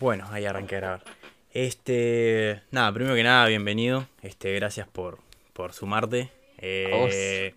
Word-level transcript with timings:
Bueno, 0.00 0.28
ahí 0.30 0.44
arranqué 0.44 0.76
a 0.76 0.78
grabar. 0.78 1.04
Este, 1.50 2.62
nada, 2.70 2.92
primero 2.92 3.16
que 3.16 3.24
nada, 3.24 3.46
bienvenido. 3.48 4.06
Este, 4.22 4.54
gracias 4.54 4.86
por, 4.86 5.18
por 5.52 5.72
sumarte. 5.72 6.30
Eh, 6.58 7.52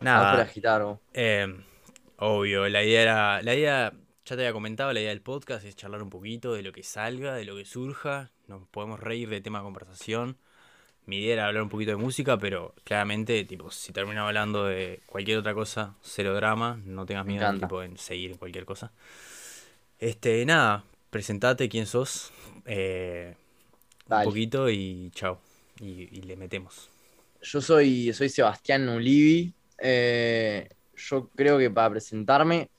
nada. 0.00 0.32
por 0.32 0.40
agitar, 0.42 0.84
eh, 1.14 1.56
obvio, 2.18 2.68
la 2.68 2.82
idea 2.82 3.00
era, 3.00 3.42
la 3.42 3.54
idea, 3.54 3.92
ya 4.26 4.36
te 4.36 4.42
había 4.42 4.52
comentado, 4.52 4.92
la 4.92 5.00
idea 5.00 5.08
del 5.08 5.22
podcast 5.22 5.64
es 5.64 5.74
charlar 5.74 6.02
un 6.02 6.10
poquito 6.10 6.52
de 6.52 6.62
lo 6.62 6.72
que 6.72 6.82
salga, 6.82 7.34
de 7.34 7.46
lo 7.46 7.56
que 7.56 7.64
surja. 7.64 8.30
Nos 8.46 8.68
podemos 8.68 9.00
reír 9.00 9.30
de 9.30 9.40
tema 9.40 9.60
de 9.60 9.64
conversación. 9.64 10.36
Mi 11.06 11.20
idea 11.20 11.32
era 11.32 11.46
hablar 11.46 11.62
un 11.62 11.70
poquito 11.70 11.92
de 11.92 11.96
música, 11.96 12.36
pero 12.36 12.74
claramente, 12.84 13.42
tipo, 13.44 13.70
si 13.70 13.94
termino 13.94 14.26
hablando 14.26 14.66
de 14.66 15.00
cualquier 15.06 15.38
otra 15.38 15.54
cosa, 15.54 15.94
cero 16.02 16.34
drama, 16.34 16.78
no 16.84 17.06
tengas 17.06 17.24
miedo 17.24 17.58
tipo, 17.58 17.82
en 17.82 17.96
seguir 17.96 18.32
en 18.32 18.36
cualquier 18.36 18.66
cosa. 18.66 18.92
Este, 19.98 20.44
nada, 20.44 20.84
presentate 21.10 21.68
quién 21.68 21.86
sos, 21.86 22.32
eh, 22.64 23.34
un 24.08 24.24
poquito 24.24 24.70
y 24.70 25.10
chao. 25.14 25.38
Y, 25.80 26.22
le 26.22 26.36
metemos. 26.36 26.88
Yo 27.42 27.60
soy, 27.60 28.12
soy 28.12 28.28
Sebastián 28.28 28.88
Ulivi. 28.88 29.52
Eh, 29.78 30.68
yo 30.96 31.28
creo 31.34 31.58
que 31.58 31.70
para 31.70 31.90
presentarme 31.90 32.70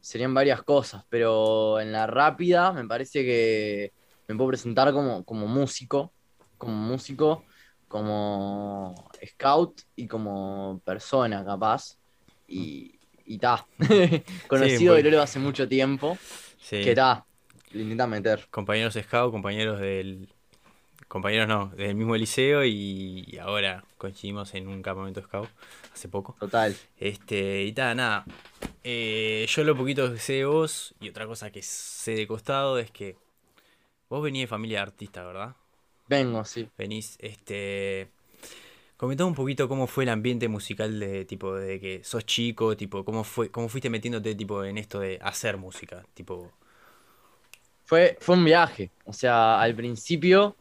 serían 0.00 0.32
varias 0.34 0.62
cosas, 0.62 1.04
pero 1.08 1.80
en 1.80 1.90
la 1.90 2.06
rápida 2.06 2.72
me 2.72 2.86
parece 2.86 3.24
que 3.24 3.92
me 4.28 4.36
puedo 4.36 4.50
presentar 4.50 4.92
como, 4.92 5.24
como 5.24 5.48
músico, 5.48 6.12
como 6.58 6.74
músico, 6.74 7.44
como 7.88 8.94
scout 9.26 9.82
y 9.96 10.06
como 10.06 10.80
persona 10.84 11.44
capaz. 11.44 11.98
Y, 12.46 12.98
y 13.24 13.38
ta. 13.38 13.66
Conocido 14.48 14.94
de 14.94 15.02
Lolo 15.02 15.22
hace 15.22 15.38
mucho 15.38 15.68
tiempo. 15.68 16.16
Sí. 16.58 16.82
Que 16.82 16.94
ta, 16.94 17.26
intentan 17.82 18.10
meter. 18.10 18.46
Compañeros 18.50 18.94
scout, 18.94 19.32
compañeros 19.32 19.80
del. 19.80 20.28
Compañeros 21.08 21.46
no, 21.46 21.68
del 21.76 21.94
mismo 21.94 22.16
liceo 22.16 22.64
y, 22.64 23.38
ahora 23.40 23.84
coincidimos 23.98 24.54
en 24.54 24.68
un 24.68 24.82
campamento 24.82 25.22
scout 25.22 25.48
hace 25.92 26.08
poco. 26.08 26.36
Total. 26.40 26.74
Este, 26.98 27.62
y 27.64 27.72
tal, 27.72 27.96
nada. 27.96 28.24
Eh, 28.82 29.46
yo 29.48 29.64
lo 29.64 29.76
poquito 29.76 30.12
que 30.12 30.18
sé 30.18 30.34
de 30.34 30.44
vos 30.46 30.94
y 31.00 31.08
otra 31.08 31.26
cosa 31.26 31.50
que 31.50 31.62
sé 31.62 32.12
de 32.12 32.26
costado 32.26 32.78
es 32.78 32.90
que 32.90 33.16
vos 34.08 34.22
venís 34.22 34.42
de 34.42 34.46
familia 34.46 34.78
de 34.78 34.82
artista, 34.82 35.24
¿verdad? 35.24 35.54
Vengo, 36.08 36.44
sí. 36.44 36.68
Venís, 36.76 37.16
este. 37.20 38.08
Comentá 38.96 39.24
un 39.24 39.34
poquito 39.34 39.68
cómo 39.68 39.86
fue 39.86 40.04
el 40.04 40.10
ambiente 40.10 40.48
musical 40.48 41.00
de 41.00 41.24
tipo 41.24 41.54
de 41.54 41.80
que 41.80 42.04
sos 42.04 42.24
chico, 42.24 42.76
tipo, 42.76 43.04
cómo 43.04 43.24
fue, 43.24 43.50
cómo 43.50 43.68
fuiste 43.68 43.90
metiéndote 43.90 44.34
tipo 44.34 44.64
en 44.64 44.78
esto 44.78 45.00
de 45.00 45.18
hacer 45.22 45.56
música, 45.56 46.04
tipo. 46.14 46.52
Fue, 47.84 48.16
fue 48.20 48.36
un 48.36 48.44
viaje. 48.44 48.90
O 49.04 49.12
sea, 49.12 49.60
al 49.60 49.74
principio, 49.74 50.56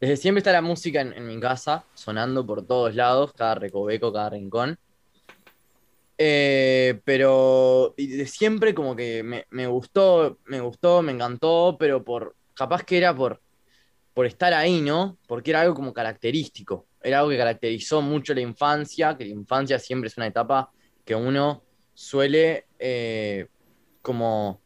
desde 0.00 0.16
siempre 0.16 0.40
está 0.40 0.52
la 0.52 0.62
música 0.62 1.00
en, 1.00 1.26
mi 1.26 1.40
casa, 1.40 1.84
sonando 1.94 2.46
por 2.46 2.66
todos 2.66 2.94
lados, 2.94 3.32
cada 3.34 3.56
recoveco, 3.56 4.12
cada 4.12 4.30
rincón. 4.30 4.78
Eh, 6.18 7.00
pero 7.04 7.94
de 7.96 8.26
siempre 8.26 8.74
como 8.74 8.96
que 8.96 9.22
me, 9.22 9.46
me, 9.50 9.66
gustó, 9.66 10.38
me 10.46 10.60
gustó, 10.60 11.02
me 11.02 11.12
encantó, 11.12 11.76
pero 11.78 12.02
por 12.02 12.34
capaz 12.54 12.84
que 12.84 12.96
era 12.96 13.14
por, 13.14 13.40
por 14.14 14.24
estar 14.24 14.54
ahí, 14.54 14.80
¿no? 14.80 15.18
Porque 15.26 15.50
era 15.50 15.60
algo 15.60 15.74
como 15.74 15.92
característico 15.92 16.86
era 17.06 17.20
algo 17.20 17.30
que 17.30 17.38
caracterizó 17.38 18.02
mucho 18.02 18.34
la 18.34 18.40
infancia, 18.40 19.16
que 19.16 19.24
la 19.24 19.30
infancia 19.30 19.78
siempre 19.78 20.08
es 20.08 20.16
una 20.16 20.26
etapa 20.26 20.72
que 21.04 21.14
uno 21.14 21.62
suele 21.94 22.66
eh, 22.80 23.46
como 24.02 24.60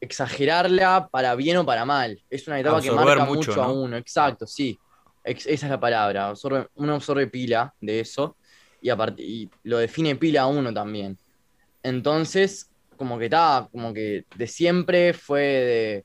exagerarla 0.00 1.08
para 1.10 1.34
bien 1.34 1.56
o 1.58 1.66
para 1.66 1.84
mal. 1.84 2.22
Es 2.30 2.46
una 2.46 2.60
etapa 2.60 2.80
que 2.80 2.90
marca 2.90 3.24
mucho, 3.24 3.62
a 3.62 3.72
uno, 3.72 3.96
exacto, 3.96 4.46
sí. 4.46 4.78
esa 5.24 5.50
es 5.50 5.62
la 5.62 5.80
palabra. 5.80 6.32
uno 6.74 6.94
absorbe 6.94 7.26
pila 7.26 7.74
de 7.80 8.00
eso 8.00 8.36
y, 8.80 8.90
y 8.90 9.50
lo 9.64 9.78
define 9.78 10.16
pila 10.16 10.42
a 10.42 10.46
uno 10.46 10.72
también. 10.72 11.18
Entonces, 11.82 12.70
como 12.96 13.18
que 13.18 13.26
está, 13.26 13.68
como 13.70 13.92
que 13.92 14.24
de 14.36 14.46
siempre 14.46 15.14
fue 15.14 15.40
de 15.40 16.04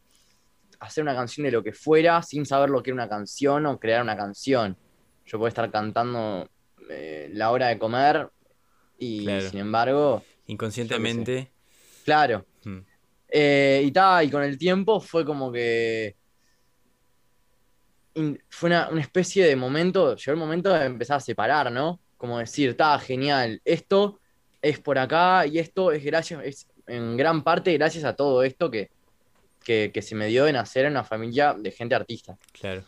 hacer 0.80 1.04
una 1.04 1.16
canción 1.16 1.46
de 1.46 1.52
lo 1.52 1.64
que 1.64 1.74
fuera 1.74 2.22
sin 2.22 2.46
saber 2.46 2.70
lo 2.70 2.84
que 2.84 2.92
era 2.92 2.96
una 2.96 3.10
canción 3.10 3.66
o 3.66 3.80
crear 3.80 4.02
una 4.02 4.18
canción. 4.18 4.78
Yo 5.26 5.38
puedo 5.38 5.48
estar 5.48 5.72
cantando 5.72 6.48
eh, 6.90 7.30
la 7.34 7.52
hora 7.52 7.68
de 7.68 7.80
comer 7.80 8.30
y 8.98 9.26
sin 9.50 9.60
embargo... 9.60 10.24
Inconscientemente. 10.48 11.52
Claro. 12.04 12.46
Eh, 13.36 13.82
y 13.84 13.92
tal, 13.92 14.28
y 14.28 14.30
con 14.30 14.44
el 14.44 14.60
tiempo 14.60 15.00
fue 15.00 15.26
como 15.26 15.52
que... 15.52 16.16
fue 18.48 18.70
una, 18.70 18.90
especie 19.00 19.48
de 19.48 19.56
momento, 19.56 20.16
llegó 20.16 20.32
el 20.34 20.38
momento 20.38 20.72
de 20.72 20.86
empezar 20.86 21.18
a 21.18 21.20
separar, 21.20 21.72
¿no? 21.72 22.00
Como 22.16 22.38
decir, 22.38 22.70
está 22.70 23.00
genial, 23.00 23.60
esto 23.66 24.20
es 24.62 24.80
por 24.80 25.00
acá 25.00 25.48
y 25.48 25.58
esto 25.58 25.92
es 25.92 26.06
gracias, 26.06 26.44
es 26.46 26.68
en 26.86 27.18
gran 27.18 27.44
parte 27.44 27.74
gracias 27.74 28.04
a 28.04 28.16
todo 28.16 28.44
esto 28.44 28.70
que, 28.70 28.92
que, 29.64 30.02
se 30.04 30.14
me 30.14 30.28
dio 30.28 30.46
de 30.46 30.54
nacer 30.54 30.86
en 30.86 30.92
una 30.92 31.04
familia 31.04 31.56
de 31.58 31.72
gente 31.72 31.96
artista. 31.96 32.38
Claro. 32.52 32.84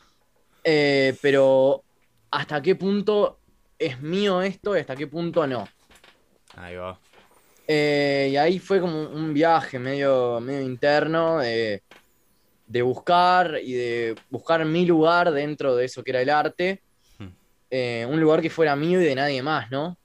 Eh, 0.64 1.18
pero 1.24 1.84
hasta 2.30 2.62
qué 2.62 2.76
punto 2.76 3.40
es 3.80 4.00
mío 4.00 4.44
esto 4.44 4.78
y 4.78 4.82
hasta 4.82 4.96
qué 4.96 5.08
punto 5.08 5.48
no. 5.48 5.68
Ahí 6.56 6.76
va. 6.76 7.00
Eh, 7.68 8.30
y 8.32 8.38
ahí 8.38 8.60
fue 8.60 8.80
como 8.80 9.10
un 9.10 9.34
viaje 9.34 9.80
medio, 9.80 10.40
medio 10.40 10.62
interno 10.62 11.40
de, 11.40 11.82
buscar 12.84 13.60
y 13.64 13.74
de 13.74 14.16
buscar 14.30 14.64
mi 14.66 14.86
lugar 14.86 15.32
dentro 15.32 15.76
de 15.76 15.86
eso 15.86 16.04
que 16.04 16.12
era 16.12 16.22
el 16.22 16.30
arte. 16.30 16.82
Hmm. 17.18 17.30
Eh, 17.70 18.08
un 18.10 18.20
lugar 18.20 18.42
que 18.42 18.50
fuera 18.50 18.76
mío 18.76 19.02
y 19.02 19.06
de 19.06 19.16
nadie 19.16 19.42
más, 19.42 19.72
¿no? 19.72 19.98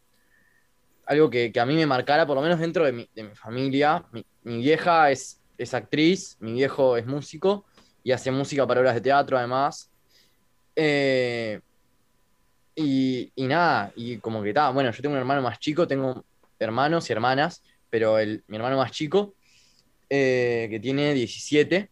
Algo 1.06 1.28
que, 1.28 1.52
a 1.60 1.66
mí 1.66 1.74
me 1.74 1.86
marcara, 1.86 2.26
por 2.26 2.36
lo 2.36 2.42
menos 2.42 2.60
dentro 2.60 2.84
de 2.84 2.92
mi, 2.92 3.08
familia. 3.34 4.04
Mi, 4.12 4.58
vieja 4.58 5.10
es, 5.10 5.40
es 5.58 5.74
actriz, 5.74 6.36
mi 6.40 6.52
viejo 6.52 6.96
es 6.96 7.04
músico 7.04 7.66
y 8.02 8.12
hace 8.12 8.30
música 8.30 8.66
para 8.66 8.80
obras 8.80 8.94
de 8.94 9.00
teatro 9.00 9.36
además. 9.36 9.90
Eh, 10.76 11.60
y, 12.74 13.32
nada, 13.36 13.92
y 13.94 14.16
como 14.18 14.42
que 14.42 14.50
está, 14.50 14.70
bueno, 14.70 14.90
yo 14.90 15.02
tengo 15.02 15.14
un 15.14 15.18
hermano 15.18 15.42
más 15.42 15.58
chico, 15.58 15.86
tengo 15.86 16.24
hermanos 16.60 17.08
y 17.08 17.12
hermanas, 17.12 17.62
pero 17.88 18.18
el, 18.18 18.44
mi 18.46 18.56
hermano 18.56 18.76
más 18.76 18.92
chico, 18.92 19.34
eh, 20.08 20.68
que 20.70 20.78
tiene 20.78 21.14
17, 21.14 21.90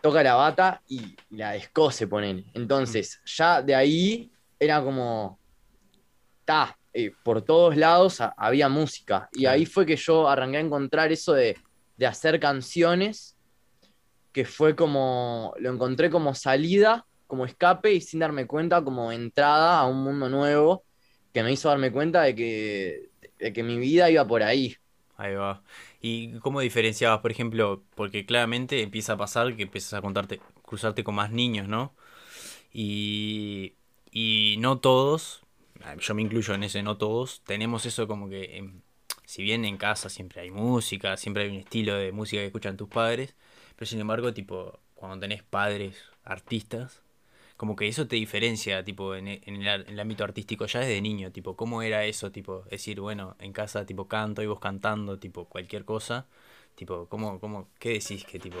toca 0.00 0.22
la 0.22 0.34
bata 0.34 0.82
y 0.88 1.16
la 1.30 1.54
escoce, 1.54 2.06
ponen. 2.06 2.44
Entonces, 2.54 3.20
ya 3.24 3.62
de 3.62 3.74
ahí 3.74 4.32
era 4.58 4.82
como, 4.82 5.38
ta, 6.44 6.76
eh, 6.92 7.12
por 7.22 7.42
todos 7.42 7.76
lados 7.76 8.18
había 8.36 8.68
música. 8.68 9.28
Y 9.32 9.46
ahí 9.46 9.66
fue 9.66 9.86
que 9.86 9.96
yo 9.96 10.28
arranqué 10.28 10.56
a 10.56 10.60
encontrar 10.60 11.12
eso 11.12 11.32
de, 11.32 11.56
de 11.96 12.06
hacer 12.06 12.40
canciones, 12.40 13.36
que 14.32 14.44
fue 14.44 14.74
como, 14.74 15.54
lo 15.58 15.72
encontré 15.72 16.10
como 16.10 16.34
salida 16.34 17.06
como 17.32 17.46
escape 17.46 17.94
y 17.94 18.02
sin 18.02 18.20
darme 18.20 18.46
cuenta 18.46 18.84
como 18.84 19.10
entrada 19.10 19.78
a 19.78 19.86
un 19.86 20.04
mundo 20.04 20.28
nuevo 20.28 20.84
que 21.32 21.42
me 21.42 21.52
hizo 21.52 21.68
darme 21.68 21.90
cuenta 21.92 22.22
de 22.22 22.34
que, 22.34 23.10
que 23.52 23.62
mi 23.62 23.78
vida 23.78 24.10
iba 24.10 24.26
por 24.26 24.42
ahí. 24.42 24.76
Ahí 25.16 25.34
va. 25.34 25.62
¿Y 26.00 26.38
cómo 26.40 26.60
diferenciabas, 26.60 27.20
por 27.20 27.30
ejemplo, 27.30 27.82
porque 27.94 28.26
claramente 28.26 28.82
empieza 28.82 29.14
a 29.14 29.16
pasar 29.16 29.54
que 29.56 29.62
empiezas 29.64 29.94
a 29.94 30.02
contarte, 30.02 30.40
cruzarte 30.62 31.04
con 31.04 31.14
más 31.14 31.30
niños, 31.30 31.68
¿no? 31.68 31.94
Y, 32.72 33.74
y 34.10 34.56
no 34.58 34.78
todos, 34.78 35.42
yo 36.00 36.14
me 36.14 36.22
incluyo 36.22 36.54
en 36.54 36.64
ese, 36.64 36.82
no 36.82 36.96
todos, 36.96 37.42
tenemos 37.44 37.86
eso 37.86 38.08
como 38.08 38.28
que, 38.28 38.70
si 39.26 39.42
bien 39.42 39.64
en 39.64 39.76
casa 39.76 40.08
siempre 40.08 40.40
hay 40.40 40.50
música, 40.50 41.16
siempre 41.16 41.44
hay 41.44 41.50
un 41.50 41.56
estilo 41.56 41.94
de 41.94 42.12
música 42.12 42.40
que 42.40 42.46
escuchan 42.46 42.76
tus 42.76 42.88
padres, 42.88 43.34
pero 43.76 43.86
sin 43.86 44.00
embargo, 44.00 44.32
tipo, 44.32 44.80
cuando 44.94 45.18
tenés 45.20 45.42
padres 45.42 45.96
artistas, 46.24 47.02
como 47.62 47.76
que 47.76 47.86
eso 47.86 48.08
te 48.08 48.16
diferencia, 48.16 48.82
tipo, 48.82 49.14
en, 49.14 49.28
el, 49.28 50.00
ámbito 50.00 50.24
artístico 50.24 50.66
ya 50.66 50.80
desde 50.80 51.00
niño, 51.00 51.30
tipo, 51.30 51.54
¿cómo 51.54 51.80
era 51.80 52.04
eso? 52.04 52.32
Tipo, 52.32 52.64
decir, 52.68 52.98
bueno, 52.98 53.36
en 53.38 53.52
casa, 53.52 53.86
tipo, 53.86 54.08
canto 54.08 54.42
y 54.42 54.46
vos 54.46 54.58
cantando, 54.58 55.16
tipo, 55.20 55.44
cualquier 55.44 55.84
cosa, 55.84 56.26
tipo, 56.74 57.06
¿cómo, 57.06 57.38
cómo, 57.38 57.68
qué 57.78 57.90
decís 57.90 58.24
que, 58.24 58.40
tipo... 58.40 58.58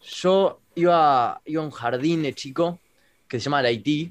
Yo 0.00 0.58
iba, 0.74 1.38
iba 1.44 1.62
a 1.62 1.66
un 1.66 1.70
jardín 1.70 2.22
de 2.22 2.32
chico 2.32 2.78
que 3.28 3.38
se 3.38 3.44
llama 3.44 3.60
La 3.60 3.68
Haití, 3.68 4.10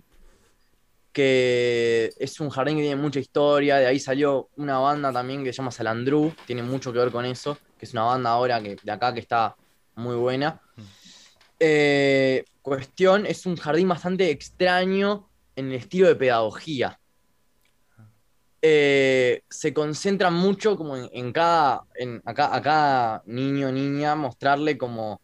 que 1.11 2.11
es 2.19 2.39
un 2.39 2.51
jardín 2.51 2.75
que 2.75 2.83
tiene 2.83 3.01
mucha 3.01 3.19
historia, 3.19 3.77
de 3.77 3.87
ahí 3.87 3.99
salió 3.99 4.47
una 4.57 4.77
banda 4.77 5.11
también 5.11 5.43
que 5.43 5.51
se 5.51 5.57
llama 5.57 5.71
Salandru, 5.71 6.35
tiene 6.45 6.61
mucho 6.61 6.93
que 6.93 6.99
ver 6.99 7.11
con 7.11 7.25
eso, 7.25 7.57
que 7.79 7.87
es 7.87 7.93
una 7.93 8.03
banda 8.03 8.29
ahora 8.29 8.61
que, 8.61 8.77
de 8.79 8.91
acá 8.91 9.11
que 9.11 9.21
está 9.21 9.55
muy 9.95 10.15
buena. 10.17 10.61
Mm. 10.75 10.81
Eh, 11.59 12.45
cuestión 12.63 13.27
es 13.27 13.45
un 13.45 13.57
jardín 13.57 13.89
bastante 13.89 14.31
extraño 14.31 15.29
en 15.55 15.67
el 15.67 15.73
estilo 15.73 16.07
de 16.07 16.15
pedagogía. 16.15 16.99
eh, 18.65 19.43
se 19.49 19.73
concentra 19.73 20.31
mucho 20.31 20.77
como 20.77 20.95
en, 20.95 21.33
cada, 21.33 21.83
en, 21.95 22.21
a, 22.25 22.33
cada 22.33 23.21
niño 23.25 23.67
o 23.67 23.71
niña 23.71 24.15
mostrarle 24.15 24.77
como, 24.77 25.21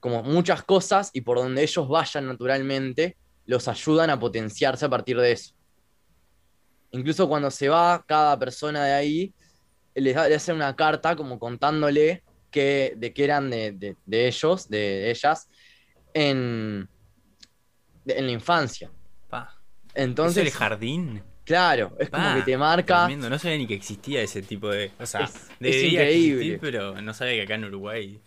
como 0.00 0.22
muchas 0.22 0.64
cosas 0.64 1.10
y 1.12 1.20
por 1.20 1.36
donde 1.36 1.62
ellos 1.62 1.86
vayan 1.86 2.26
naturalmente, 2.26 3.18
los 3.44 3.68
ayudan 3.68 4.08
a 4.08 4.18
potenciarse 4.18 4.86
a 4.86 4.88
partir 4.88 5.18
de 5.20 5.32
eso. 5.32 5.54
Incluso 6.92 7.28
cuando 7.28 7.50
se 7.50 7.68
va 7.68 8.02
cada 8.06 8.38
persona 8.38 8.86
de 8.86 8.92
ahí, 8.94 9.34
les, 9.94 10.16
hace 10.16 10.54
una 10.54 10.74
carta 10.74 11.14
como 11.16 11.38
contándole 11.38 12.22
que, 12.50 12.94
de 12.96 13.12
qué 13.12 13.24
eran 13.24 13.50
de, 13.50 13.96
ellos, 14.10 14.70
de 14.70 15.10
ellas, 15.10 15.50
en, 16.16 16.88
en 18.06 18.26
la 18.26 18.32
infancia. 18.32 18.90
Entonces, 19.94 20.46
¿Es 20.46 20.52
el 20.52 20.58
jardín? 20.58 21.22
Claro, 21.44 21.94
es 21.98 22.10
como 22.10 22.34
que 22.34 22.42
te 22.42 22.56
marca. 22.56 23.08
No 23.08 23.38
sabía 23.38 23.56
ni 23.56 23.66
que 23.66 23.74
existía 23.74 24.20
ese 24.22 24.42
tipo 24.42 24.68
de. 24.68 24.90
O 24.98 25.06
sea, 25.06 25.22
es, 25.60 25.82
increíble. 25.82 26.58
pero 26.60 27.00
no 27.00 27.14
sabía 27.14 27.34
que 27.34 27.42
acá 27.42 27.54
en 27.54 27.64
Uruguay. 27.64 28.20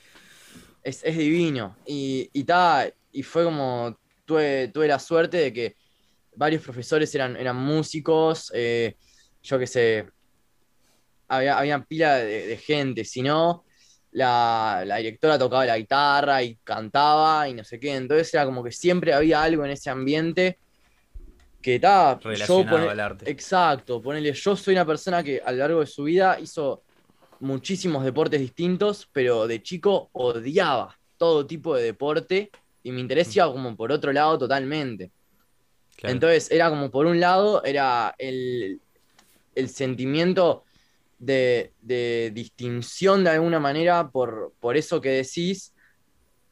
Es, 0.83 1.03
divino. 1.03 1.75
Y, 1.85 2.29
y, 2.33 2.45
y 3.11 3.23
fue 3.23 3.43
como. 3.43 3.99
Tuve, 4.25 4.67
tuve 4.67 4.87
la 4.87 4.99
suerte 4.99 5.37
de 5.37 5.51
que 5.51 5.75
varios 6.35 6.61
profesores 6.61 7.13
eran, 7.13 7.35
eran 7.35 7.55
músicos. 7.55 8.51
Eh, 8.55 8.95
yo 9.43 9.59
qué 9.59 9.67
sé. 9.67 10.05
Había, 11.27 11.57
había 11.57 11.83
pila 11.83 12.17
de, 12.17 12.57
gente. 12.57 13.03
Si 13.03 13.21
no, 13.21 13.63
la, 14.11 14.83
la, 14.85 14.97
directora 14.97 15.37
tocaba 15.37 15.65
la 15.65 15.77
guitarra 15.77 16.41
y 16.43 16.55
cantaba 16.63 17.47
y 17.47 17.53
no 17.53 17.63
sé 17.63 17.79
qué. 17.79 17.95
Entonces 17.95 18.33
era 18.33 18.45
como 18.45 18.63
que 18.63 18.71
siempre 18.71 19.13
había 19.13 19.43
algo 19.43 19.65
en 19.65 19.71
ese 19.71 19.89
ambiente 19.89 20.57
que 21.61 21.75
está 21.75 22.15
relacionado 22.15 22.89
al 22.89 22.99
arte. 22.99 23.29
Exacto, 23.29 24.01
ponele, 24.01 24.33
yo 24.33 24.55
soy 24.55 24.73
una 24.73 24.85
persona 24.85 25.23
que 25.23 25.41
a 25.43 25.51
lo 25.51 25.57
largo 25.57 25.79
de 25.81 25.87
su 25.87 26.03
vida 26.03 26.39
hizo 26.39 26.83
muchísimos 27.39 28.03
deportes 28.03 28.39
distintos, 28.39 29.09
pero 29.11 29.47
de 29.47 29.61
chico 29.61 30.09
odiaba 30.13 30.97
todo 31.17 31.45
tipo 31.45 31.75
de 31.75 31.83
deporte 31.83 32.51
y 32.83 32.91
mi 32.91 33.01
interés 33.01 33.35
iba 33.35 33.51
como 33.51 33.75
por 33.75 33.91
otro 33.91 34.11
lado 34.11 34.37
totalmente. 34.37 35.11
Entonces 36.01 36.49
era 36.51 36.69
como 36.69 36.89
por 36.89 37.05
un 37.05 37.19
lado, 37.19 37.63
era 37.63 38.15
el, 38.17 38.79
sentimiento 39.67 40.63
de, 41.19 41.73
de, 41.81 42.31
distinción 42.33 43.23
de 43.23 43.31
alguna 43.31 43.59
manera 43.59 44.09
por, 44.09 44.53
por 44.59 44.77
eso 44.77 44.99
que 45.01 45.09
decís, 45.09 45.73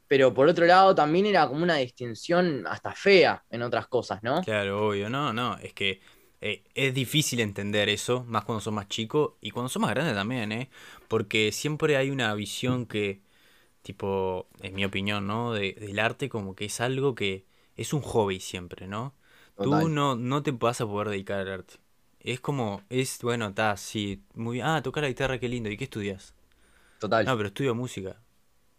pero 0.07 0.33
por 0.33 0.47
otro 0.47 0.65
lado 0.65 0.93
también 0.93 1.25
era 1.25 1.47
como 1.47 1.63
una 1.63 1.77
distinción 1.77 2.65
hasta 2.67 2.93
fea 2.93 3.43
en 3.49 3.61
otras 3.61 3.87
cosas, 3.87 4.21
¿no? 4.23 4.41
Claro, 4.43 4.87
obvio, 4.87 5.09
no, 5.09 5.33
no, 5.33 5.57
es 5.57 5.73
que 5.73 6.01
eh, 6.41 6.63
es 6.75 6.93
difícil 6.93 7.39
entender 7.39 7.89
eso, 7.89 8.23
más 8.25 8.43
cuando 8.45 8.61
sos 8.61 8.73
más 8.73 8.87
chico 8.87 9.37
y 9.41 9.51
cuando 9.51 9.69
sos 9.69 9.81
más 9.81 9.91
grande 9.91 10.13
también, 10.13 10.51
¿eh? 10.51 10.69
Porque 11.07 11.51
siempre 11.51 11.97
hay 11.97 12.09
una 12.09 12.33
visión 12.35 12.85
que, 12.85 13.21
tipo, 13.81 14.47
en 14.61 14.75
mi 14.75 14.85
opinión, 14.85 15.27
¿no? 15.27 15.53
De, 15.53 15.73
del 15.73 15.99
arte 15.99 16.29
como 16.29 16.55
que 16.55 16.65
es 16.65 16.79
algo 16.81 17.15
que 17.15 17.45
es 17.75 17.93
un 17.93 18.01
hobby 18.01 18.39
siempre, 18.39 18.87
¿no? 18.87 19.15
Tú 19.61 19.89
no, 19.89 20.15
no 20.15 20.43
te 20.43 20.51
vas 20.51 20.81
a 20.81 20.85
poder 20.85 21.09
dedicar 21.09 21.39
al 21.39 21.51
arte. 21.51 21.75
Es 22.19 22.39
como, 22.39 22.81
es, 22.89 23.19
bueno, 23.21 23.47
está, 23.47 23.77
sí, 23.77 24.21
muy 24.33 24.61
ah, 24.61 24.81
tocar 24.83 25.03
la 25.03 25.09
guitarra, 25.09 25.39
qué 25.39 25.47
lindo, 25.47 25.69
¿y 25.69 25.77
qué 25.77 25.85
estudias? 25.85 26.33
Total. 26.99 27.25
No, 27.25 27.37
pero 27.37 27.47
estudio 27.47 27.75
música. 27.75 28.19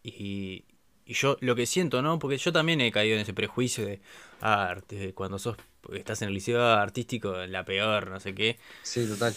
Y, 0.02 0.64
y 1.04 1.14
yo 1.14 1.36
lo 1.40 1.54
que 1.54 1.66
siento, 1.66 2.02
¿no? 2.02 2.18
Porque 2.18 2.36
yo 2.36 2.52
también 2.52 2.80
he 2.80 2.92
caído 2.92 3.14
en 3.14 3.22
ese 3.22 3.32
prejuicio 3.32 3.86
de 3.86 4.00
arte, 4.40 5.14
cuando 5.14 5.38
sos, 5.38 5.56
estás 5.94 6.22
en 6.22 6.28
el 6.28 6.34
liceo 6.34 6.62
artístico, 6.62 7.34
la 7.46 7.64
peor, 7.64 8.10
no 8.10 8.20
sé 8.20 8.34
qué. 8.34 8.58
Sí, 8.82 9.06
total. 9.06 9.34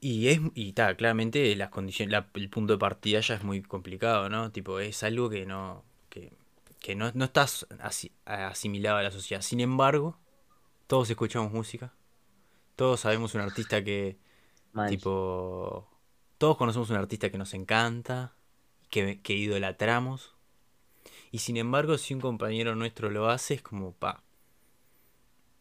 Y 0.00 0.28
es, 0.28 0.40
y 0.54 0.70
está, 0.70 0.94
claramente 0.94 1.54
las 1.56 1.68
condiciones, 1.68 2.24
el 2.34 2.48
punto 2.48 2.72
de 2.72 2.78
partida 2.78 3.20
ya 3.20 3.34
es 3.34 3.44
muy 3.44 3.60
complicado, 3.60 4.30
¿no? 4.30 4.50
Tipo, 4.50 4.80
es 4.80 5.02
algo 5.02 5.28
que 5.28 5.44
no, 5.44 5.84
que, 6.08 6.32
que 6.80 6.94
no, 6.94 7.10
no 7.12 7.26
estás 7.26 7.66
asimilado 8.24 8.96
a 8.96 9.02
la 9.02 9.10
sociedad. 9.10 9.42
Sin 9.42 9.60
embargo, 9.60 10.18
todos 10.86 11.10
escuchamos 11.10 11.52
música, 11.52 11.92
todos 12.76 13.00
sabemos 13.00 13.34
un 13.34 13.40
artista 13.40 13.84
que, 13.84 14.18
tipo, 14.88 15.88
todos 16.38 16.56
conocemos 16.56 16.90
un 16.90 16.96
artista 16.96 17.30
que 17.30 17.38
nos 17.38 17.54
encanta, 17.54 18.34
que, 18.90 19.20
que 19.20 19.34
idolatramos 19.34 20.34
y 21.30 21.38
sin 21.38 21.56
embargo, 21.56 21.96
si 21.98 22.14
un 22.14 22.20
compañero 22.20 22.74
nuestro 22.74 23.10
lo 23.10 23.28
hace, 23.28 23.54
es 23.54 23.62
como, 23.62 23.92
pa. 23.92 24.22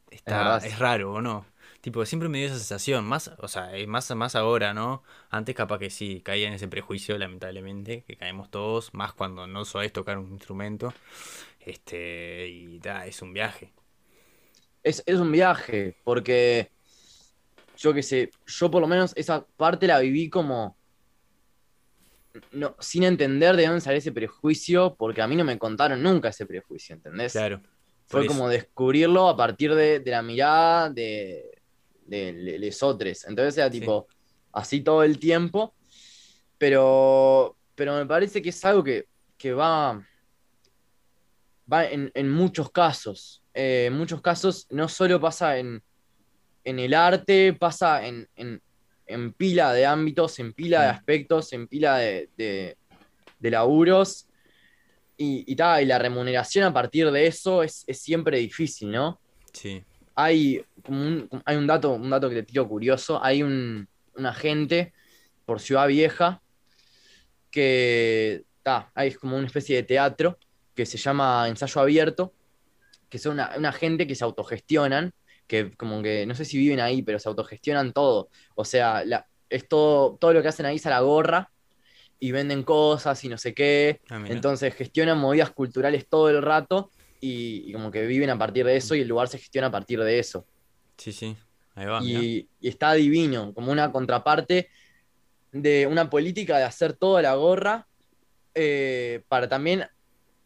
Está, 0.09 0.57
es, 0.57 0.79
raro, 0.79 1.13
¿o 1.13 1.21
no? 1.21 1.45
Tipo, 1.81 2.03
siempre 2.06 2.29
me 2.29 2.39
dio 2.39 2.47
esa 2.47 2.57
sensación, 2.57 3.06
más, 3.06 3.31
o 3.38 3.47
sea, 3.47 3.71
más, 3.88 4.09
más 4.15 4.35
ahora, 4.35 4.73
¿no? 4.73 5.03
Antes 5.29 5.56
capaz 5.56 5.77
que 5.77 5.91
sí, 5.91 6.21
caía 6.25 6.47
en 6.47 6.53
ese 6.53 6.67
prejuicio, 6.67 7.17
lamentablemente, 7.17 8.03
que 8.07 8.17
caemos 8.17 8.50
todos, 8.50 8.94
más 8.95 9.13
cuando 9.13 9.45
no 9.45 9.63
sabes 9.65 9.94
tocar 9.94 10.17
un 10.17 10.31
instrumento. 10.31 10.94
Este, 11.59 12.47
y 12.47 12.79
da, 12.79 13.06
es 13.06 13.21
un 13.21 13.33
viaje. 13.33 13.71
Es, 14.81 15.03
es 15.06 15.19
un 15.19 15.31
viaje, 15.31 15.95
porque 16.03 16.71
yo 17.80 17.94
qué 17.94 18.04
sé, 18.04 18.30
yo 18.46 18.70
por 18.70 18.81
lo 18.81 18.88
menos 18.88 19.14
esa 19.16 19.46
parte 19.56 19.88
la 19.88 20.00
viví 20.00 20.30
como 20.30 20.78
no, 22.52 22.76
sin 22.80 23.04
entender 23.04 23.56
de 23.56 23.66
dónde 23.66 23.81
sale 23.81 23.98
ese 23.98 24.12
prejuicio, 24.12 24.96
porque 24.96 25.22
a 25.22 25.28
mí 25.28 25.36
no 25.36 25.46
me 25.46 25.58
contaron 25.58 26.04
nunca 26.04 26.30
ese 26.30 26.46
prejuicio, 26.46 26.96
¿entendés? 26.96 27.31
Claro. 27.31 27.62
Fue 28.08 28.26
como 28.26 28.50
descubrirlo 28.50 29.30
a 29.30 29.38
partir 29.38 29.74
de, 29.76 30.02
la 30.06 30.22
mirada 30.22 30.90
de, 30.90 31.62
de, 32.06 32.34
lesotres. 32.60 33.26
Entonces 33.26 33.58
era 33.58 33.70
tipo 33.70 34.08
así 34.52 34.81
todo 34.81 35.04
el 35.04 35.18
tiempo, 35.18 35.74
pero, 36.58 37.56
pero 37.76 37.96
me 37.96 38.06
parece 38.06 38.42
que 38.42 38.50
es 38.50 38.66
algo 38.66 38.84
que, 38.84 39.54
va, 39.54 40.06
va 41.72 41.86
en, 41.86 42.30
muchos 42.30 42.72
casos. 42.72 43.42
Eh, 43.54 43.86
en 43.88 43.94
muchos 43.94 44.22
casos 44.22 44.68
no 44.70 44.88
solo 44.90 45.22
pasa 45.22 45.58
en, 45.60 45.84
en 46.63 46.79
el 46.79 46.94
arte, 46.94 47.53
pasa 47.53 48.06
en, 48.06 48.27
en 49.09 49.33
pila 49.33 49.73
de 49.73 49.85
ámbitos, 49.85 50.39
en 50.39 50.53
pila 50.53 50.83
de 50.83 50.88
aspectos, 50.88 51.51
en 51.51 51.67
pila 51.67 51.97
de, 51.97 52.29
de, 52.38 53.51
laburos. 53.51 54.27
Y, 55.17 55.44
y, 55.47 55.53
y, 55.53 55.85
la 55.85 55.97
remuneración 55.97 56.65
a 56.65 56.73
partir 56.73 57.11
de 57.11 57.27
eso 57.27 57.63
es, 57.63 57.85
siempre 57.91 58.38
difícil, 58.38 58.91
¿no? 58.91 59.19
Sí. 59.51 59.83
Hay, 60.15 60.63
un, 60.88 61.27
hay 61.44 61.57
un, 61.57 61.65
dato, 61.65 61.94
un 61.94 62.09
dato 62.09 62.29
que 62.29 62.35
te 62.35 62.44
tiro 62.44 62.67
curioso. 62.67 63.21
Hay 63.21 63.44
un, 63.44 63.88
agente 64.23 64.94
por 65.45 65.59
Ciudad 65.59 65.88
Vieja 65.88 66.41
que 67.49 68.44
está, 68.57 68.92
hay 68.94 69.13
como 69.13 69.37
una 69.37 69.47
especie 69.47 69.78
de 69.78 69.83
teatro 69.83 70.37
que 70.75 70.85
se 70.85 70.97
llama 70.97 71.47
ensayo 71.47 71.81
abierto, 71.81 72.33
que 73.09 73.18
son 73.18 73.33
una, 73.33 73.54
una 73.57 73.71
gente 73.71 74.06
que 74.06 74.13
se 74.13 74.23
autogestionan 74.23 75.13
que 75.49 75.71
como 75.75 76.01
que 76.03 76.27
no 76.27 76.35
sé 76.35 76.45
si 76.45 76.57
viven 76.57 76.79
ahí, 76.79 77.01
pero 77.01 77.19
se 77.19 77.27
autogestionan 77.27 77.91
todo. 77.91 78.29
O 78.56 78.63
sea, 78.63 79.03
la, 79.03 79.27
es 79.49 79.68
todo, 79.68 80.15
todo 80.15 80.31
lo 80.31 80.41
que 80.41 80.47
hacen 80.47 80.68
ahí 80.68 80.75
es 80.75 80.85
a 80.85 80.91
la 80.91 81.01
gorra 81.01 81.51
y 82.19 82.31
venden 82.31 82.61
cosas 82.63 83.21
y 83.23 83.29
no 83.29 83.37
sé 83.37 83.56
qué. 83.56 83.99
Ah, 84.09 84.23
Entonces 84.27 84.75
gestionan 84.75 85.18
movidas 85.18 85.49
culturales 85.49 86.07
todo 86.07 86.29
el 86.29 86.41
rato 86.44 86.91
y, 87.19 87.73
como 87.73 87.89
que 87.89 88.06
viven 88.06 88.29
a 88.29 88.37
partir 88.37 88.63
de 88.65 88.77
eso 88.77 88.94
y 88.94 89.01
el 89.01 89.07
lugar 89.07 89.27
se 89.27 89.39
gestiona 89.39 89.68
a 89.68 89.71
partir 89.71 89.99
de 89.99 90.19
eso. 90.19 90.45
Sí, 90.97 91.11
sí, 91.11 91.35
ahí 91.73 91.85
va. 91.87 91.99
Y, 92.03 92.47
está 92.61 92.94
divino, 92.94 93.51
como 93.56 93.71
una 93.71 93.91
contraparte 93.91 94.69
de 95.51 95.87
una 95.87 96.11
política 96.11 96.59
de 96.59 96.63
hacer 96.63 96.94
todo 96.94 97.18
a 97.18 97.23
la 97.23 97.33
gorra 97.33 97.87
eh, 98.53 99.23
para 99.27 99.49
también 99.49 99.83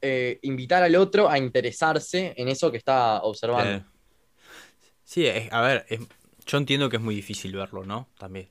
eh, 0.02 0.40
invitar 0.44 0.82
al 0.82 0.96
otro 0.96 1.30
a 1.30 1.38
interesarse 1.38 2.34
en 2.38 2.48
eso 2.48 2.72
que 2.72 2.78
está 2.78 3.22
observando. 3.22 3.86
Sí, 5.14 5.28
a 5.52 5.62
ver, 5.62 5.86
yo 6.48 6.58
entiendo 6.58 6.90
que 6.90 6.96
es 6.98 7.02
muy 7.04 7.14
difícil 7.14 7.54
verlo, 7.56 7.86
¿no? 7.86 8.10
También. 8.18 8.50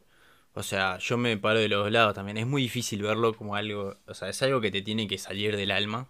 O 0.54 0.62
sea, 0.62 0.96
yo 0.98 1.18
me 1.18 1.36
paro 1.36 1.58
de 1.58 1.68
los 1.68 1.90
lados 1.90 2.14
también. 2.14 2.36
Es 2.38 2.46
muy 2.46 2.62
difícil 2.62 3.02
verlo 3.02 3.34
como 3.34 3.56
algo, 3.56 3.96
o 4.06 4.14
sea, 4.14 4.28
es 4.28 4.40
algo 4.42 4.60
que 4.60 4.70
te 4.70 4.80
tiene 4.80 5.08
que 5.08 5.18
salir 5.18 5.56
del 5.56 5.72
alma. 5.72 6.08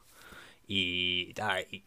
Y, 0.69 1.33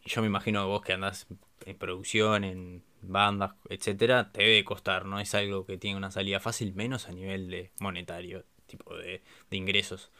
yo 0.04 0.20
me 0.20 0.26
imagino 0.26 0.66
vos 0.66 0.82
que 0.82 0.94
andás 0.94 1.28
en 1.64 1.78
producción, 1.78 2.42
en 2.42 2.82
bandas, 3.02 3.52
etcétera, 3.68 4.32
te 4.32 4.42
debe 4.42 4.64
costar, 4.64 5.04
no 5.06 5.20
es 5.20 5.32
algo 5.36 5.64
que 5.64 5.78
tiene 5.78 5.96
una 5.96 6.10
salida 6.10 6.40
fácil, 6.40 6.74
menos 6.74 7.08
a 7.08 7.12
nivel 7.12 7.48
de 7.48 7.70
monetario, 7.78 8.44
tipo 8.66 8.96
de, 8.96 9.22
de 9.48 9.56
ingresos. 9.56 10.10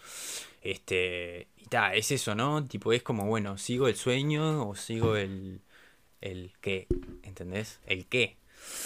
Este, 0.63 1.49
y 1.57 1.65
ta, 1.67 1.95
es 1.97 2.13
eso, 2.13 2.37
¿no? 2.37 2.65
Tipo, 2.69 2.93
es 2.93 3.03
como, 3.03 3.27
bueno, 3.27 3.59
sigo 3.59 3.89
el 3.89 3.97
sueño 3.97 4.69
o 4.69 4.77
sigo 4.77 5.17
el, 5.17 5.63
el 6.31 6.53
qué, 6.61 6.87
¿entendés? 7.23 7.81
El 7.87 8.07
qué. 8.07 8.37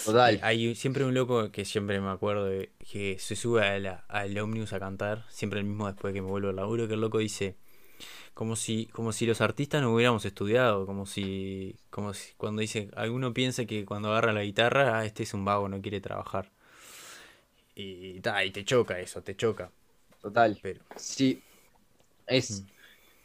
Total. 0.05 0.39
Hay 0.43 0.75
siempre 0.75 1.05
un 1.05 1.13
loco 1.13 1.51
que 1.51 1.65
siempre 1.65 1.99
me 1.99 2.09
acuerdo 2.09 2.45
de, 2.45 2.71
que 2.91 3.17
se 3.19 3.35
sube 3.35 3.63
al 3.63 4.37
Omnibus 4.37 4.73
a 4.73 4.79
cantar, 4.79 5.25
siempre 5.29 5.59
el 5.59 5.65
mismo 5.65 5.87
después 5.87 6.13
que 6.13 6.21
me 6.21 6.27
vuelvo 6.27 6.49
al 6.49 6.55
laburo, 6.55 6.87
que 6.87 6.93
el 6.93 7.01
loco 7.01 7.17
dice, 7.17 7.55
como 8.33 8.55
si, 8.55 8.87
como 8.87 9.11
si 9.11 9.25
los 9.25 9.41
artistas 9.41 9.81
no 9.81 9.93
hubiéramos 9.93 10.25
estudiado, 10.25 10.85
como 10.85 11.05
si, 11.05 11.75
como 11.89 12.13
si 12.13 12.33
cuando 12.37 12.61
dice, 12.61 12.89
alguno 12.95 13.33
piensa 13.33 13.65
que 13.65 13.85
cuando 13.85 14.09
agarra 14.09 14.33
la 14.33 14.43
guitarra, 14.43 14.99
ah, 14.99 15.05
este 15.05 15.23
es 15.23 15.33
un 15.33 15.45
vago, 15.45 15.67
no 15.69 15.81
quiere 15.81 16.01
trabajar. 16.01 16.51
y, 17.75 18.17
y 18.17 18.51
te 18.51 18.65
choca 18.65 18.99
eso, 18.99 19.21
te 19.23 19.35
choca. 19.35 19.71
Total. 20.21 20.57
Pero... 20.61 20.81
Sí. 20.95 21.41
Es, 22.27 22.61
mm. 22.61 22.65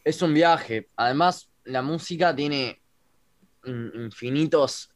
es 0.04 0.22
un 0.22 0.34
viaje. 0.34 0.88
Además, 0.96 1.48
la 1.64 1.82
música 1.82 2.34
tiene 2.34 2.80
infinitos 3.66 4.90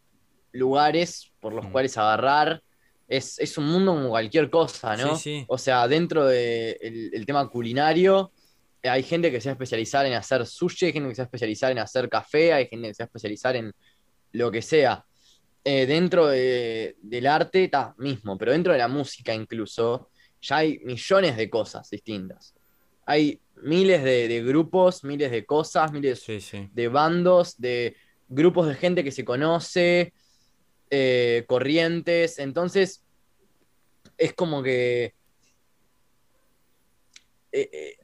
lugares 0.53 1.33
por 1.41 1.53
los 1.53 1.67
mm. 1.67 1.73
cuales 1.73 1.99
agarrar. 1.99 2.63
Es, 3.09 3.59
un 3.59 3.67
mundo 3.67 3.93
como 3.93 4.11
cualquier 4.11 4.51
cosa, 4.51 4.97
¿no? 4.97 5.19
O 5.49 5.59
sea, 5.59 5.89
dentro 5.89 6.27
del 6.27 7.11
el 7.13 7.27
tema 7.27 7.49
culinario, 7.49 8.31
hay 8.85 9.03
gente 9.03 9.33
que 9.33 9.41
se 9.41 9.49
va 9.49 9.53
a 9.53 9.55
especializar 9.55 10.07
en 10.07 10.15
hacer 10.15 10.47
sushi, 10.47 10.87
hay 10.87 10.93
gente 10.93 11.09
que 11.09 11.15
se 11.17 11.23
va 11.23 11.25
a 11.25 11.27
especializar 11.27 11.73
en 11.73 11.81
hacer 11.81 12.09
café, 12.09 12.53
hay 12.53 12.67
gente 12.67 12.89
que 12.89 12.95
se 12.95 13.03
va 13.03 13.07
a 13.07 13.09
especializar 13.09 13.57
en 13.57 13.73
lo 14.33 14.51
que 14.51 14.63
sea. 14.63 15.05
Eh, 15.63 15.87
dentro 15.87 16.29
del 16.29 17.27
arte, 17.27 17.65
está 17.65 17.95
mismo, 17.99 18.39
pero 18.39 18.53
dentro 18.53 18.73
de 18.73 18.79
la 18.79 18.89
música 18.89 19.35
incluso, 19.35 20.11
ya 20.41 20.59
hay 20.59 20.79
millones 20.85 21.37
de 21.37 21.51
cosas 21.51 21.91
distintas. 21.91 22.55
Hay 23.05 23.41
miles 23.63 24.03
de, 24.03 24.43
grupos, 24.43 25.05
miles 25.05 25.31
de 25.31 25.45
cosas, 25.45 25.93
miles 25.93 26.25
de 26.73 26.89
bandos, 26.89 27.61
de 27.61 27.97
grupos 28.31 28.67
de 28.67 28.75
gente 28.75 29.05
que 29.05 29.13
se 29.13 29.25
conoce, 29.25 30.15
eh, 30.89 31.45
corrientes. 31.47 32.39
Entonces, 32.39 33.05
es 34.17 34.33
como 34.33 34.63
que. 34.63 35.15
Eh, 37.53 37.97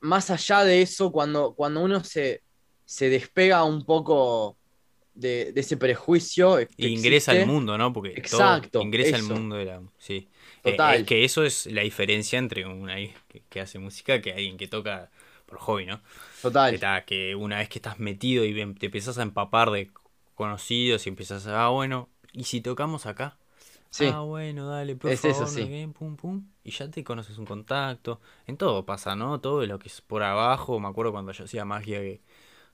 más 0.00 0.30
allá 0.30 0.64
de 0.64 0.80
eso, 0.80 1.12
cuando, 1.12 1.54
cuando 1.54 1.82
uno 1.82 2.02
se, 2.04 2.42
se 2.84 3.10
despega 3.10 3.64
un 3.64 3.84
poco 3.84 4.56
de, 5.14 5.52
ese 5.54 5.76
prejuicio. 5.76 6.58
ingresa 6.76 7.32
al 7.32 7.46
mundo, 7.46 7.76
¿no? 7.76 7.92
Porque 7.92 8.10
Exacto, 8.10 8.80
ingresa 8.80 9.16
al 9.16 9.24
mundo 9.24 9.56
de 9.56 9.64
la. 9.64 9.82
Sí. 9.98 10.28
Eh, 10.64 10.72
Total. 10.72 11.04
que 11.04 11.24
eso 11.24 11.44
es 11.44 11.66
la 11.66 11.82
diferencia 11.82 12.38
entre 12.38 12.66
una 12.66 12.96
que, 12.96 13.42
que, 13.48 13.60
hace 13.60 13.78
música 13.78 14.20
que 14.20 14.32
alguien 14.32 14.56
que 14.56 14.66
toca 14.66 15.10
por 15.48 15.58
hobby, 15.58 15.86
¿no? 15.86 16.00
Total. 16.42 16.78
Que, 17.06 17.34
una 17.34 17.58
vez 17.58 17.68
que 17.68 17.78
estás 17.78 17.98
metido 17.98 18.44
y 18.44 18.54
te 18.74 18.86
empiezas 18.86 19.18
a 19.18 19.22
empapar 19.22 19.70
de 19.70 19.90
conocidos 20.34 21.06
y 21.06 21.08
empiezas 21.08 21.46
a, 21.46 21.64
ah, 21.64 21.68
bueno, 21.70 22.08
¿y 22.32 22.44
si 22.44 22.60
tocamos 22.60 23.06
acá? 23.06 23.36
Sí. 23.90 24.06
Ah, 24.06 24.20
bueno, 24.20 24.68
dale, 24.68 24.94
por 24.96 25.10
es 25.10 25.20
favor, 25.20 25.34
eso, 25.34 25.46
sí. 25.46 25.88
pum, 25.98 26.16
pum, 26.16 26.44
y 26.62 26.70
ya 26.70 26.90
te 26.90 27.02
conoces 27.02 27.38
un 27.38 27.46
contacto. 27.46 28.20
En 28.46 28.56
todo 28.56 28.84
pasa, 28.84 29.16
¿no? 29.16 29.40
Todo 29.40 29.64
lo 29.66 29.78
que 29.78 29.88
es 29.88 30.00
por 30.02 30.22
abajo. 30.22 30.78
Me 30.78 30.88
acuerdo 30.88 31.12
cuando 31.12 31.32
yo 31.32 31.44
hacía 31.44 31.64
magia 31.64 32.00
que 32.00 32.20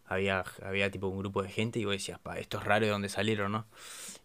había, 0.06 0.44
había 0.62 0.90
tipo 0.90 1.08
un 1.08 1.18
grupo 1.18 1.42
de 1.42 1.48
gente 1.50 1.78
y 1.78 1.84
vos 1.84 1.94
decías, 1.94 2.18
pa, 2.18 2.38
esto 2.38 2.58
es 2.58 2.64
raro 2.64 2.86
de 2.86 2.92
dónde 2.92 3.08
salieron, 3.08 3.52
¿no? 3.52 3.66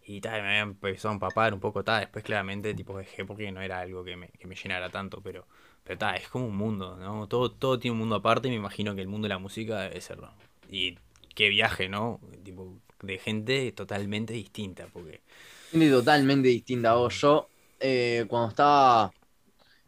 Y 0.04 0.20
tal, 0.20 0.42
me 0.42 0.48
había 0.48 0.60
empezado 0.60 1.10
a 1.10 1.14
empapar 1.14 1.54
un 1.54 1.60
poco, 1.60 1.84
tal, 1.84 2.00
después 2.00 2.24
claramente 2.24 2.74
tipo 2.74 2.98
dejé 2.98 3.24
porque 3.24 3.52
no 3.52 3.60
era 3.60 3.80
algo 3.80 4.04
que 4.04 4.16
me, 4.16 4.28
que 4.28 4.46
me 4.48 4.56
llenara 4.56 4.90
tanto, 4.90 5.20
pero, 5.22 5.46
pero 5.84 5.98
tal, 5.98 6.16
es 6.16 6.28
como 6.28 6.46
un 6.46 6.56
mundo, 6.56 6.96
¿no? 6.96 7.26
Todo, 7.28 7.50
todo 7.50 7.78
tiene 7.78 7.92
un 7.92 7.98
mundo 7.98 8.16
aparte 8.16 8.48
y 8.48 8.50
me 8.50 8.56
imagino 8.56 8.94
que 8.94 9.00
el 9.00 9.08
mundo 9.08 9.26
de 9.26 9.30
la 9.30 9.38
música 9.38 9.80
debe 9.80 10.00
serlo. 10.00 10.32
Y 10.68 10.98
qué 11.34 11.48
viaje, 11.48 11.88
¿no? 11.88 12.20
Tipo, 12.44 12.78
de 13.02 13.18
gente 13.18 13.72
totalmente 13.72 14.32
distinta, 14.32 14.86
porque... 14.92 15.22
Gente 15.70 15.90
totalmente 15.90 16.48
distinta, 16.48 16.94
vos. 16.94 17.20
Yo, 17.20 17.48
eh, 17.78 18.26
cuando 18.28 18.50
estaba 18.50 19.10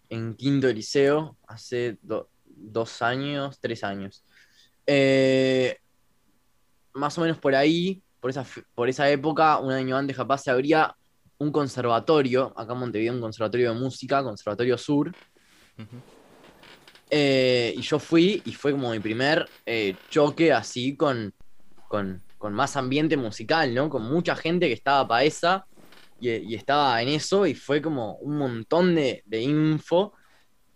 en 0.09 0.35
quinto 0.35 0.69
liceo, 0.69 1.37
hace 1.47 1.99
dos 2.03 3.03
años, 3.03 3.59
tres 3.61 3.83
años, 3.85 4.25
eh, 4.87 5.79
más 6.95 7.17
o 7.19 7.23
menos 7.23 7.39
por 7.39 7.55
ahí, 7.55 8.03
por 8.21 8.31
esa, 8.31 8.47
por 8.75 8.89
esa 8.89 9.11
época, 9.11 9.59
un 9.59 9.73
año 9.73 9.97
antes 9.97 10.17
capaz 10.17 10.39
se 10.39 10.51
abría 10.51 10.95
un 11.39 11.51
conservatorio, 11.51 12.53
acá 12.57 12.73
en 12.73 12.79
Montevideo, 12.79 13.15
un 13.15 13.21
conservatorio 13.21 13.73
de 13.73 13.81
música, 13.81 14.23
Conservatorio 14.23 14.79
Sur. 14.79 15.13
Eh, 17.11 17.75
y 17.77 17.83
yo 17.83 17.99
fui 17.99 18.43
y 18.45 18.53
fue 18.53 18.73
como 18.73 18.91
mi 18.91 19.01
primer 19.01 19.49
eh, 19.67 19.95
choque 20.09 20.53
así 20.53 20.97
con, 20.97 21.35
con, 21.89 22.23
más 22.53 22.77
ambiente 22.77 23.17
musical, 23.17 23.75
¿no? 23.75 23.89
Con 23.89 24.03
mucha 24.11 24.35
gente 24.35 24.67
que 24.67 24.75
estaba 24.75 25.07
para 25.07 25.25
esa 25.25 25.67
y, 26.21 26.55
estaba 26.55 27.01
en 27.03 27.09
eso 27.09 27.47
y 27.47 27.55
fue 27.55 27.83
como 27.83 28.15
un 28.17 28.39
montón 28.39 28.95
de, 28.95 29.23
de, 29.27 29.43
info, 29.43 30.13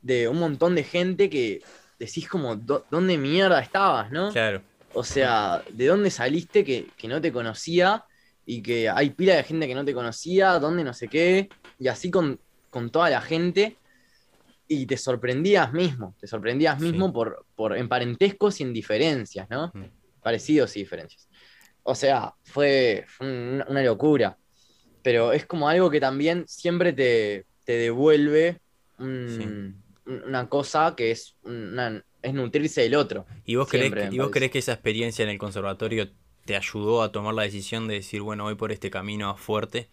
de 0.02 0.28
un 0.28 0.38
montón 0.38 0.74
de 0.74 0.84
gente 0.84 1.30
que 1.30 1.62
decís 1.98 2.28
como, 2.28 2.56
¿dónde 2.56 3.18
mierda 3.18 3.60
estabas, 3.60 4.10
no? 4.10 4.30
Claro. 4.32 4.62
O 4.92 5.04
sea, 5.04 5.62
¿de 5.70 5.86
dónde 5.86 6.10
saliste 6.10 6.64
que, 6.64 6.88
no 7.08 7.20
te 7.20 7.32
conocía? 7.32 8.04
Y 8.46 8.62
que 8.62 8.88
hay 8.88 9.10
pila 9.10 9.36
de 9.36 9.42
gente 9.42 9.66
que 9.66 9.74
no 9.74 9.84
te 9.84 9.92
conocía, 9.92 10.58
dónde 10.58 10.84
no 10.84 10.94
sé 10.94 11.08
qué, 11.08 11.48
y 11.78 11.88
así 11.88 12.10
con, 12.10 12.40
toda 12.90 13.10
la 13.10 13.20
gente. 13.20 13.76
Y 14.68 14.86
te 14.86 14.96
sorprendías 14.96 15.72
mismo, 15.72 16.14
te 16.18 16.26
sorprendías 16.26 16.80
mismo 16.80 17.12
por, 17.12 17.46
por, 17.54 17.76
en 17.76 17.88
parentescos 17.88 18.60
y 18.60 18.64
en 18.64 18.72
diferencias, 18.72 19.48
¿no? 19.48 19.72
Parecidos 20.20 20.76
y 20.76 20.80
diferencias. 20.80 21.28
O 21.88 21.94
sea, 21.94 22.34
fue, 22.42 23.06
una 23.20 23.82
locura. 23.82 24.36
Pero 25.02 25.32
es 25.32 25.46
como 25.46 25.68
algo 25.68 25.88
que 25.88 26.00
también 26.00 26.44
siempre 26.48 26.92
te, 26.92 27.46
devuelve 27.64 28.60
una 28.98 30.48
cosa 30.48 30.94
que 30.96 31.12
es 31.12 31.36
una, 31.44 32.02
es 32.22 32.34
nutrirse 32.34 32.82
del 32.82 32.96
otro. 32.96 33.24
¿Y 33.44 33.54
vos, 33.54 33.68
crees, 33.68 34.12
¿y 34.12 34.18
vos 34.18 34.30
crees 34.32 34.50
que 34.50 34.58
esa 34.58 34.72
experiencia 34.72 35.22
en 35.22 35.28
el 35.28 35.38
conservatorio 35.38 36.10
te 36.44 36.56
ayudó 36.56 37.02
a 37.02 37.12
tomar 37.12 37.34
la 37.34 37.42
decisión 37.42 37.86
de 37.86 37.94
decir, 37.94 38.20
bueno, 38.20 38.44
voy 38.44 38.56
por 38.56 38.72
este 38.72 38.90
camino 38.90 39.36
fuerte? 39.36 39.88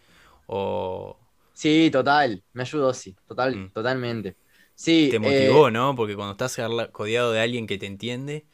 O... 0.47 1.19
Sí, 1.53 1.89
total, 1.91 2.43
me 2.53 2.63
ayudó, 2.63 2.91
sí, 2.93 3.15
total, 3.27 3.55
mm. 3.55 3.69
totalmente. 3.71 4.35
Sí, 4.75 5.09
te 5.11 5.19
motivó, 5.19 5.67
eh, 5.67 5.71
¿no? 5.71 5.95
Porque 5.95 6.15
cuando 6.15 6.31
estás 6.33 6.57
codiado 6.91 7.31
de 7.31 7.41
alguien 7.41 7.67
que 7.67 7.77
te 7.77 7.85
entiende, 7.85 8.45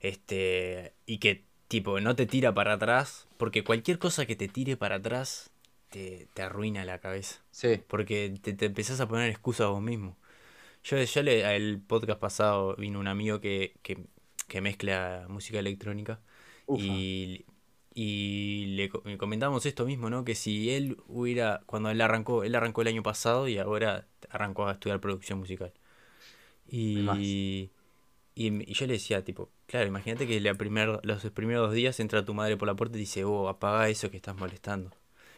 este, 0.00 0.94
y 1.06 1.18
que 1.18 1.44
tipo 1.68 2.00
no 2.00 2.14
te 2.14 2.26
tira 2.26 2.54
para 2.54 2.74
atrás, 2.74 3.26
porque 3.36 3.64
cualquier 3.64 3.98
cosa 3.98 4.26
que 4.26 4.36
te 4.36 4.48
tire 4.48 4.76
para 4.76 4.96
atrás 4.96 5.50
te, 5.90 6.28
arruina 6.40 6.84
la 6.84 6.98
cabeza. 6.98 7.42
Sí. 7.50 7.80
Porque 7.86 8.34
te, 8.40 8.52
te 8.52 8.66
empezás 8.66 9.00
a 9.00 9.08
poner 9.08 9.30
excusas 9.30 9.68
vos 9.68 9.82
mismo. 9.82 10.16
Yo, 10.84 11.02
yo 11.02 11.22
le, 11.24 11.56
el 11.56 11.80
podcast 11.80 12.20
pasado 12.20 12.76
vino 12.76 13.00
un 13.00 13.08
amigo 13.08 13.40
que, 13.40 13.74
mezcla 14.62 15.26
música 15.28 15.58
electrónica 15.58 16.20
y, 16.68 17.44
le, 17.96 18.90
comentamos 19.16 19.64
esto 19.64 19.86
mismo, 19.86 20.10
¿no? 20.10 20.24
Que 20.24 20.34
si 20.34 20.70
él 20.70 20.98
hubiera, 21.08 21.62
cuando 21.64 21.90
él 21.90 22.00
arrancó, 22.00 22.44
él 22.44 22.54
arrancó 22.54 22.82
el 22.82 22.88
año 22.88 23.02
pasado 23.02 23.48
y 23.48 23.58
ahora 23.58 24.06
arrancó 24.28 24.66
a 24.66 24.72
estudiar 24.72 25.00
producción 25.00 25.38
musical. 25.38 25.72
Y, 26.68 27.70
y, 28.34 28.72
yo 28.74 28.86
le 28.86 28.94
decía, 28.94 29.24
tipo, 29.24 29.50
claro, 29.66 29.86
imagínate 29.86 30.26
que 30.26 30.38
la 30.40 30.54
primer, 30.54 31.00
los 31.04 31.24
primeros 31.30 31.68
dos 31.68 31.74
días 31.74 31.98
entra 32.00 32.24
tu 32.24 32.34
madre 32.34 32.58
por 32.58 32.68
la 32.68 32.74
puerta 32.74 32.98
y 32.98 33.00
dice, 33.00 33.24
oh, 33.24 33.48
apaga 33.48 33.88
eso 33.88 34.10
que 34.10 34.18
estás 34.18 34.36
molestando. 34.36 34.90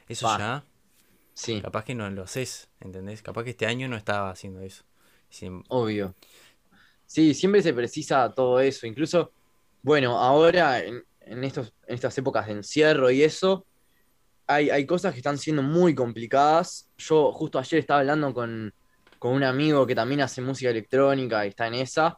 Eso 0.08 0.26
ya, 0.36 0.64
sí. 1.34 1.60
capaz 1.60 1.84
que 1.84 1.94
no 1.94 2.10
lo 2.10 2.24
haces, 2.24 2.68
¿entendés? 2.80 3.22
Capaz 3.22 3.44
que 3.44 3.50
este 3.50 3.66
año 3.66 3.86
no 3.86 3.96
estaba 3.96 4.30
haciendo 4.30 4.62
eso. 4.62 4.82
Obvio. 5.68 6.14
Sí, 7.06 7.34
siempre 7.34 7.62
se 7.62 7.72
precisa 7.72 8.34
todo 8.34 8.58
eso. 8.58 8.86
Incluso, 8.86 9.32
bueno, 9.82 10.18
ahora 10.18 10.82
en, 10.82 11.04
estos, 11.44 11.72
en 11.86 11.94
estas 11.94 12.16
épocas 12.18 12.46
de 12.46 12.52
encierro 12.52 13.10
y 13.10 13.22
eso, 13.22 13.66
hay, 14.46 14.70
hay, 14.70 14.86
cosas 14.86 15.12
que 15.12 15.18
están 15.18 15.38
siendo 15.38 15.62
muy 15.62 15.94
complicadas. 15.94 16.88
Yo 16.96 17.32
justo 17.32 17.58
ayer 17.58 17.80
estaba 17.80 18.00
hablando 18.00 18.32
con, 18.32 18.72
un 19.20 19.42
amigo 19.42 19.86
que 19.86 19.94
también 19.94 20.20
hace 20.20 20.40
música 20.40 20.70
electrónica 20.70 21.44
y 21.44 21.50
está 21.50 21.66
en 21.66 21.74
esa, 21.74 22.16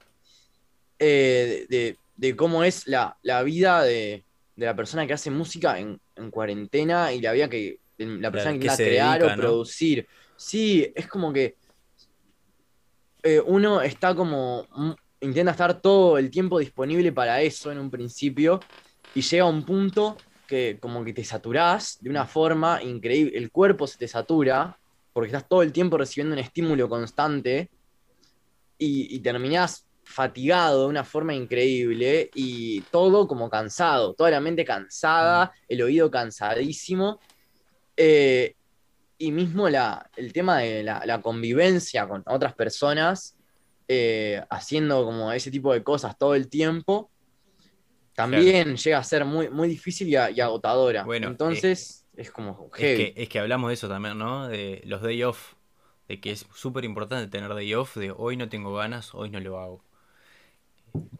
eh, 0.98 1.96
de, 2.16 2.36
cómo 2.36 2.62
es 2.62 2.86
la, 2.86 3.16
vida 3.42 3.82
de, 3.82 4.24
la 4.56 4.76
persona 4.76 5.06
que 5.06 5.14
hace 5.14 5.30
música 5.30 5.78
en, 5.78 5.98
cuarentena 6.30 7.12
y 7.12 7.20
la 7.20 7.32
vida 7.32 7.48
que 7.48 7.78
la 7.96 8.30
persona 8.30 8.52
que, 8.52 8.60
quiere 8.60 8.76
crear 8.76 9.24
o 9.24 9.34
producir. 9.34 10.06
Sí, 10.36 10.92
es 10.94 11.06
como 11.06 11.32
que 11.32 11.56
eh, 13.22 13.40
uno 13.44 13.82
está 13.82 14.14
como, 14.14 14.66
intenta 15.20 15.52
estar 15.52 15.80
todo 15.80 16.18
el 16.18 16.30
tiempo 16.30 16.58
disponible 16.58 17.12
para 17.12 17.42
eso 17.42 17.70
en 17.70 17.78
un 17.78 17.90
principio 17.90 18.60
y 19.14 19.22
llega 19.22 19.44
un 19.44 19.64
punto 19.64 20.16
que 20.46 20.78
como 20.80 21.04
que 21.04 21.12
te 21.12 21.24
saturás 21.24 21.98
de 22.00 22.10
una 22.10 22.26
forma 22.26 22.82
increíble, 22.82 23.36
el 23.36 23.50
cuerpo 23.50 23.86
se 23.86 23.98
te 23.98 24.08
satura 24.08 24.78
porque 25.12 25.28
estás 25.28 25.48
todo 25.48 25.62
el 25.62 25.72
tiempo 25.72 25.96
recibiendo 25.96 26.34
un 26.34 26.40
estímulo 26.40 26.88
constante 26.88 27.70
y, 28.78 29.14
y 29.14 29.20
terminás 29.20 29.86
fatigado 30.10 30.82
de 30.82 30.88
una 30.88 31.04
forma 31.04 31.34
increíble 31.34 32.30
y 32.34 32.80
todo 32.90 33.28
como 33.28 33.48
cansado, 33.48 34.14
toda 34.14 34.30
la 34.30 34.40
mente 34.40 34.64
cansada, 34.64 35.46
mm. 35.46 35.50
el 35.68 35.82
oído 35.82 36.10
cansadísimo. 36.10 37.20
Eh, 37.96 38.56
y 39.18 39.32
mismo 39.32 39.68
la, 39.68 40.10
el 40.16 40.32
tema 40.32 40.58
de 40.58 40.82
la, 40.82 41.20
convivencia 41.22 42.08
con 42.08 42.24
otras 42.26 42.54
personas, 42.54 43.36
eh, 43.86 44.42
haciendo 44.48 45.04
como 45.04 45.30
ese 45.32 45.50
tipo 45.50 45.72
de 45.74 45.82
cosas 45.82 46.16
todo 46.16 46.34
el 46.34 46.48
tiempo, 46.48 47.10
también 48.20 48.76
llega 48.76 48.98
a 48.98 49.04
ser 49.04 49.24
muy, 49.24 49.48
muy 49.48 49.68
difícil 49.68 50.08
y, 50.08 50.16
agotadora. 50.16 51.04
Bueno, 51.04 51.28
Entonces, 51.28 52.06
es 52.16 52.30
como 52.30 52.70
Es 52.76 52.78
que, 52.78 53.14
es 53.16 53.28
que 53.28 53.38
hablamos 53.38 53.68
de 53.68 53.74
eso 53.74 53.88
también, 53.88 54.18
¿no? 54.18 54.48
De 54.48 54.82
los 54.84 55.02
day 55.02 55.22
off 55.22 55.54
de 56.10 56.20
que 56.20 56.32
es 56.32 56.44
súper 56.52 56.84
importante 56.84 57.30
tener 57.30 57.54
day 57.54 57.72
off, 57.74 57.96
de 57.96 58.10
hoy 58.10 58.36
no 58.36 58.48
tengo 58.48 58.74
ganas, 58.74 59.14
hoy 59.14 59.30
no 59.30 59.38
lo 59.38 59.60
hago. 59.60 59.84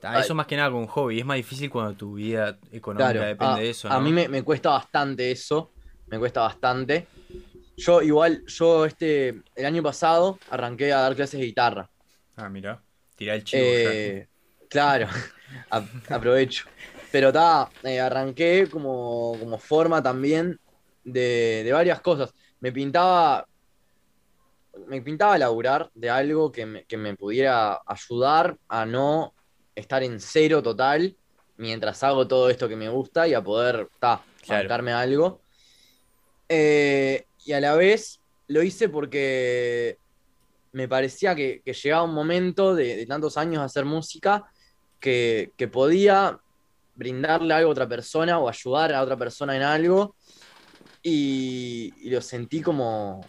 Ah, 0.03 0.19
eso 0.19 0.35
más 0.35 0.47
que 0.47 0.57
nada 0.57 0.69
con 0.69 0.81
un 0.81 0.89
hobby, 0.89 1.21
es 1.21 1.25
más 1.25 1.37
difícil 1.37 1.71
cuando 1.71 1.95
tu 1.95 2.15
vida 2.15 2.59
económica 2.73 3.25
depende 3.25 3.61
de 3.61 3.71
eso. 3.71 3.89
A 3.89 4.01
mí 4.01 4.13
me, 4.13 4.43
cuesta 4.43 4.71
bastante 4.71 5.31
eso, 5.31 5.71
me 6.09 6.19
cuesta 6.19 6.41
bastante. 6.41 7.07
Yo 7.77 8.03
igual, 8.03 8.45
yo 8.47 8.85
este, 8.85 9.43
el 9.55 9.65
año 9.65 9.81
pasado 9.81 10.41
arranqué 10.51 10.93
a 10.93 11.03
dar 11.03 11.15
clases 11.15 11.39
de 11.39 11.47
guitarra. 11.47 11.89
Ah, 12.35 12.49
mira, 12.49 12.83
tira 13.15 13.37
el 13.37 13.45
chivo. 13.45 13.63
Eh, 13.63 14.27
claro, 14.69 15.07
aprovecho. 16.11 16.67
Pero 17.13 17.29
está, 17.29 17.69
eh, 17.83 18.01
arranqué 18.01 18.69
como, 18.71 19.37
como, 19.41 19.59
forma 19.59 20.03
también 20.03 20.59
de, 21.05 21.63
de, 21.65 21.73
varias 21.73 22.01
cosas. 22.01 22.33
Me 22.61 22.73
pintaba, 22.73 23.47
me 24.87 25.03
pintaba 25.03 25.39
laburar 25.39 25.91
de 25.95 26.11
algo 26.11 26.53
que 26.53 26.67
me, 26.67 26.85
que 26.85 26.97
me 26.97 27.17
pudiera 27.17 27.81
ayudar 27.87 28.57
a 28.69 28.87
no 28.87 29.35
estar 29.75 30.03
en 30.03 30.21
cero 30.21 30.63
total 30.63 31.17
mientras 31.61 32.03
hago 32.03 32.27
todo 32.27 32.49
esto 32.49 32.69
que 32.69 32.77
me 32.77 32.89
gusta 32.89 33.29
y 33.29 33.35
a 33.35 33.43
poder, 33.43 33.89
ta, 33.99 34.25
algo. 34.49 35.41
Eh, 36.49 37.27
y 37.45 37.53
a 37.53 37.61
la 37.61 37.75
vez 37.77 38.21
lo 38.49 38.63
hice 38.63 38.89
porque 38.89 39.99
me 40.73 40.89
parecía 40.89 41.35
que, 41.35 41.63
llegaba 41.65 42.05
un 42.05 42.15
momento 42.15 42.75
de, 42.75 43.05
tantos 43.07 43.37
años 43.37 43.61
de 43.61 43.67
hacer 43.67 43.85
música 43.85 44.51
que, 44.99 45.53
podía 45.71 46.41
brindarle 47.01 47.55
algo 47.55 47.71
a 47.71 47.73
otra 47.73 47.89
persona 47.89 48.39
o 48.39 48.47
ayudar 48.47 48.93
a 48.93 49.03
otra 49.03 49.17
persona 49.17 49.57
en 49.57 49.63
algo. 49.63 50.15
Y, 51.03 51.93
lo 52.11 52.21
sentí 52.21 52.61
como, 52.61 53.25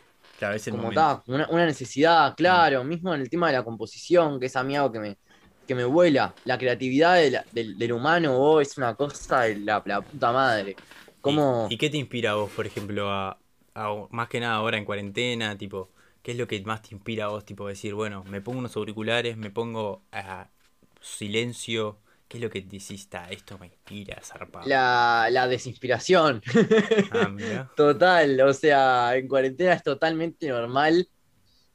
como 0.69 0.89
una, 0.89 1.65
necesidad, 1.65 2.35
claro, 2.35 2.83
mismo 2.83 3.15
en 3.15 3.21
el 3.21 3.29
tema 3.29 3.47
de 3.47 3.53
la 3.53 3.63
composición, 3.63 4.39
que 4.41 4.47
es 4.47 4.55
a 4.57 4.63
mí 4.63 4.75
algo 4.75 4.91
que 4.91 4.99
me, 4.99 5.17
que 5.65 5.73
me 5.73 5.85
vuela. 5.85 6.35
La 6.43 6.57
creatividad 6.57 7.15
del, 7.53 7.93
humano 7.93 8.37
oh, 8.37 8.59
es 8.59 8.77
una 8.77 8.93
cosa 8.93 9.43
de 9.43 9.55
la, 9.55 9.81
puta 9.81 10.33
madre. 10.33 10.75
¿Y, 11.69 11.77
qué 11.77 11.89
te 11.89 11.97
inspira 11.97 12.31
a 12.31 12.35
vos, 12.35 12.51
por 12.51 12.67
ejemplo, 12.67 13.09
a, 13.09 13.37
más 14.09 14.27
que 14.27 14.41
nada 14.41 14.55
ahora 14.55 14.77
en 14.77 14.83
cuarentena, 14.83 15.57
tipo, 15.57 15.91
qué 16.21 16.31
es 16.31 16.37
lo 16.37 16.45
que 16.45 16.61
más 16.63 16.81
te 16.81 16.93
inspira 16.93 17.25
a 17.25 17.27
vos, 17.29 17.45
tipo, 17.45 17.69
decir, 17.69 17.93
bueno, 17.93 18.25
me 18.25 18.41
pongo 18.41 18.59
unos 18.59 18.75
auriculares, 18.75 19.37
me 19.37 19.49
pongo 19.49 20.03
a 20.11 20.49
silencio, 20.99 22.00
¿qué 22.31 22.37
es 22.37 22.43
lo 22.43 22.49
que 22.49 22.61
decís, 22.61 23.09
esto 23.29 23.57
me 23.59 23.65
inspira, 23.65 24.21
zarpado? 24.23 24.65
La, 24.65 25.27
la 25.29 25.49
desinspiración. 25.49 26.41
Ah, 27.11 27.69
Total, 27.75 28.39
o 28.39 28.53
sea, 28.53 29.17
en 29.17 29.27
cuarentena 29.27 29.73
es 29.73 29.83
totalmente 29.83 30.47
normal 30.47 31.09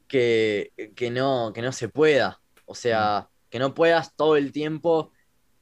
que, 0.09 0.73
no, 1.13 1.53
que 1.55 1.61
no 1.61 1.73
se 1.73 1.91
pueda. 1.91 2.41
O 2.65 2.75
sea, 2.75 3.29
mm 3.31 3.37
que 3.51 3.59
no 3.59 3.75
puedas 3.75 4.15
todo 4.15 4.37
el 4.37 4.53
tiempo 4.53 5.13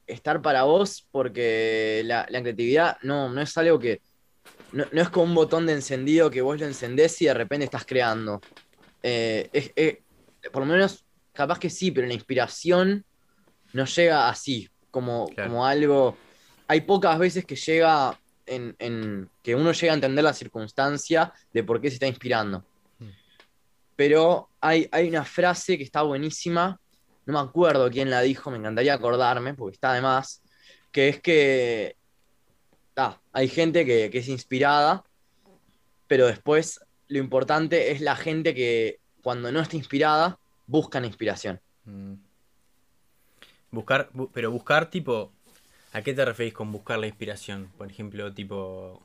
estar 0.07 0.41
para 0.41 0.63
vos, 0.63 1.07
porque 1.11 2.01
la, 2.05 2.25
creatividad 2.25 2.97
no, 3.01 3.29
no 3.29 3.41
es 3.41 3.57
algo 3.57 3.79
que. 3.79 4.01
No, 4.71 4.83
es 4.91 5.09
como 5.09 5.25
un 5.25 5.35
botón 5.35 5.65
de 5.65 5.73
encendido 5.73 6.29
que 6.29 6.41
vos 6.41 6.59
lo 6.59 6.65
encendés 6.65 7.21
y 7.21 7.25
de 7.25 7.33
repente 7.33 7.65
estás 7.65 7.85
creando. 7.85 8.41
Eh, 9.01 10.01
por 10.51 10.65
lo 10.65 10.73
menos, 10.73 11.05
capaz 11.31 11.59
que 11.59 11.69
sí, 11.69 11.91
pero 11.91 12.07
la 12.07 12.13
inspiración 12.13 13.05
no 13.73 13.85
llega 13.85 14.29
así, 14.29 14.69
como, 14.95 15.29
como 15.35 15.65
algo. 15.65 16.15
Hay 16.69 16.81
pocas 16.81 17.19
veces 17.19 17.43
que 17.43 17.57
llega 17.57 18.17
en, 18.45 18.73
en, 18.79 19.29
que 19.43 19.53
uno 19.53 19.73
llega 19.73 19.91
a 19.91 19.95
entender 19.95 20.23
la 20.23 20.31
circunstancia 20.31 21.33
de 21.51 21.63
por 21.65 21.81
qué 21.81 21.89
se 21.89 21.95
está 21.95 22.07
inspirando. 22.07 22.63
Hmm. 22.99 23.09
Pero 23.97 24.47
hay, 24.61 24.87
hay 24.93 25.09
una 25.09 25.25
frase 25.25 25.77
que 25.77 25.83
está 25.83 26.01
buenísima, 26.03 26.79
no 27.25 27.33
me 27.33 27.39
acuerdo 27.39 27.91
quién 27.91 28.09
la 28.09 28.21
dijo, 28.21 28.49
me 28.51 28.57
encantaría 28.57 28.93
acordarme, 28.93 29.53
porque 29.53 29.75
está 29.75 29.91
de 29.91 30.01
más, 30.01 30.41
que 30.93 31.09
es 31.09 31.19
que 31.19 31.97
hay 33.33 33.49
gente 33.49 33.85
que, 33.85 34.09
es 34.13 34.29
inspirada, 34.29 35.03
pero 36.07 36.27
después 36.27 36.79
lo 37.09 37.17
importante 37.19 37.91
es 37.91 37.99
la 37.99 38.15
gente 38.15 38.55
que 38.55 39.01
cuando 39.21 39.51
no 39.51 39.59
está 39.59 39.75
inspirada, 39.75 40.39
buscan 40.67 41.03
inspiración. 41.03 41.59
Mm. 41.83 42.13
Buscar, 43.75 44.09
pero 44.33 44.51
buscar 44.51 44.89
tipo, 44.89 45.31
¿a 45.93 46.01
qué 46.01 46.13
te 46.13 46.25
referís 46.25 46.53
con 46.53 46.71
buscar 46.71 46.97
la 46.99 47.07
inspiración? 47.07 47.69
Por 47.77 47.91
ejemplo, 47.91 48.33
tipo, 48.33 49.01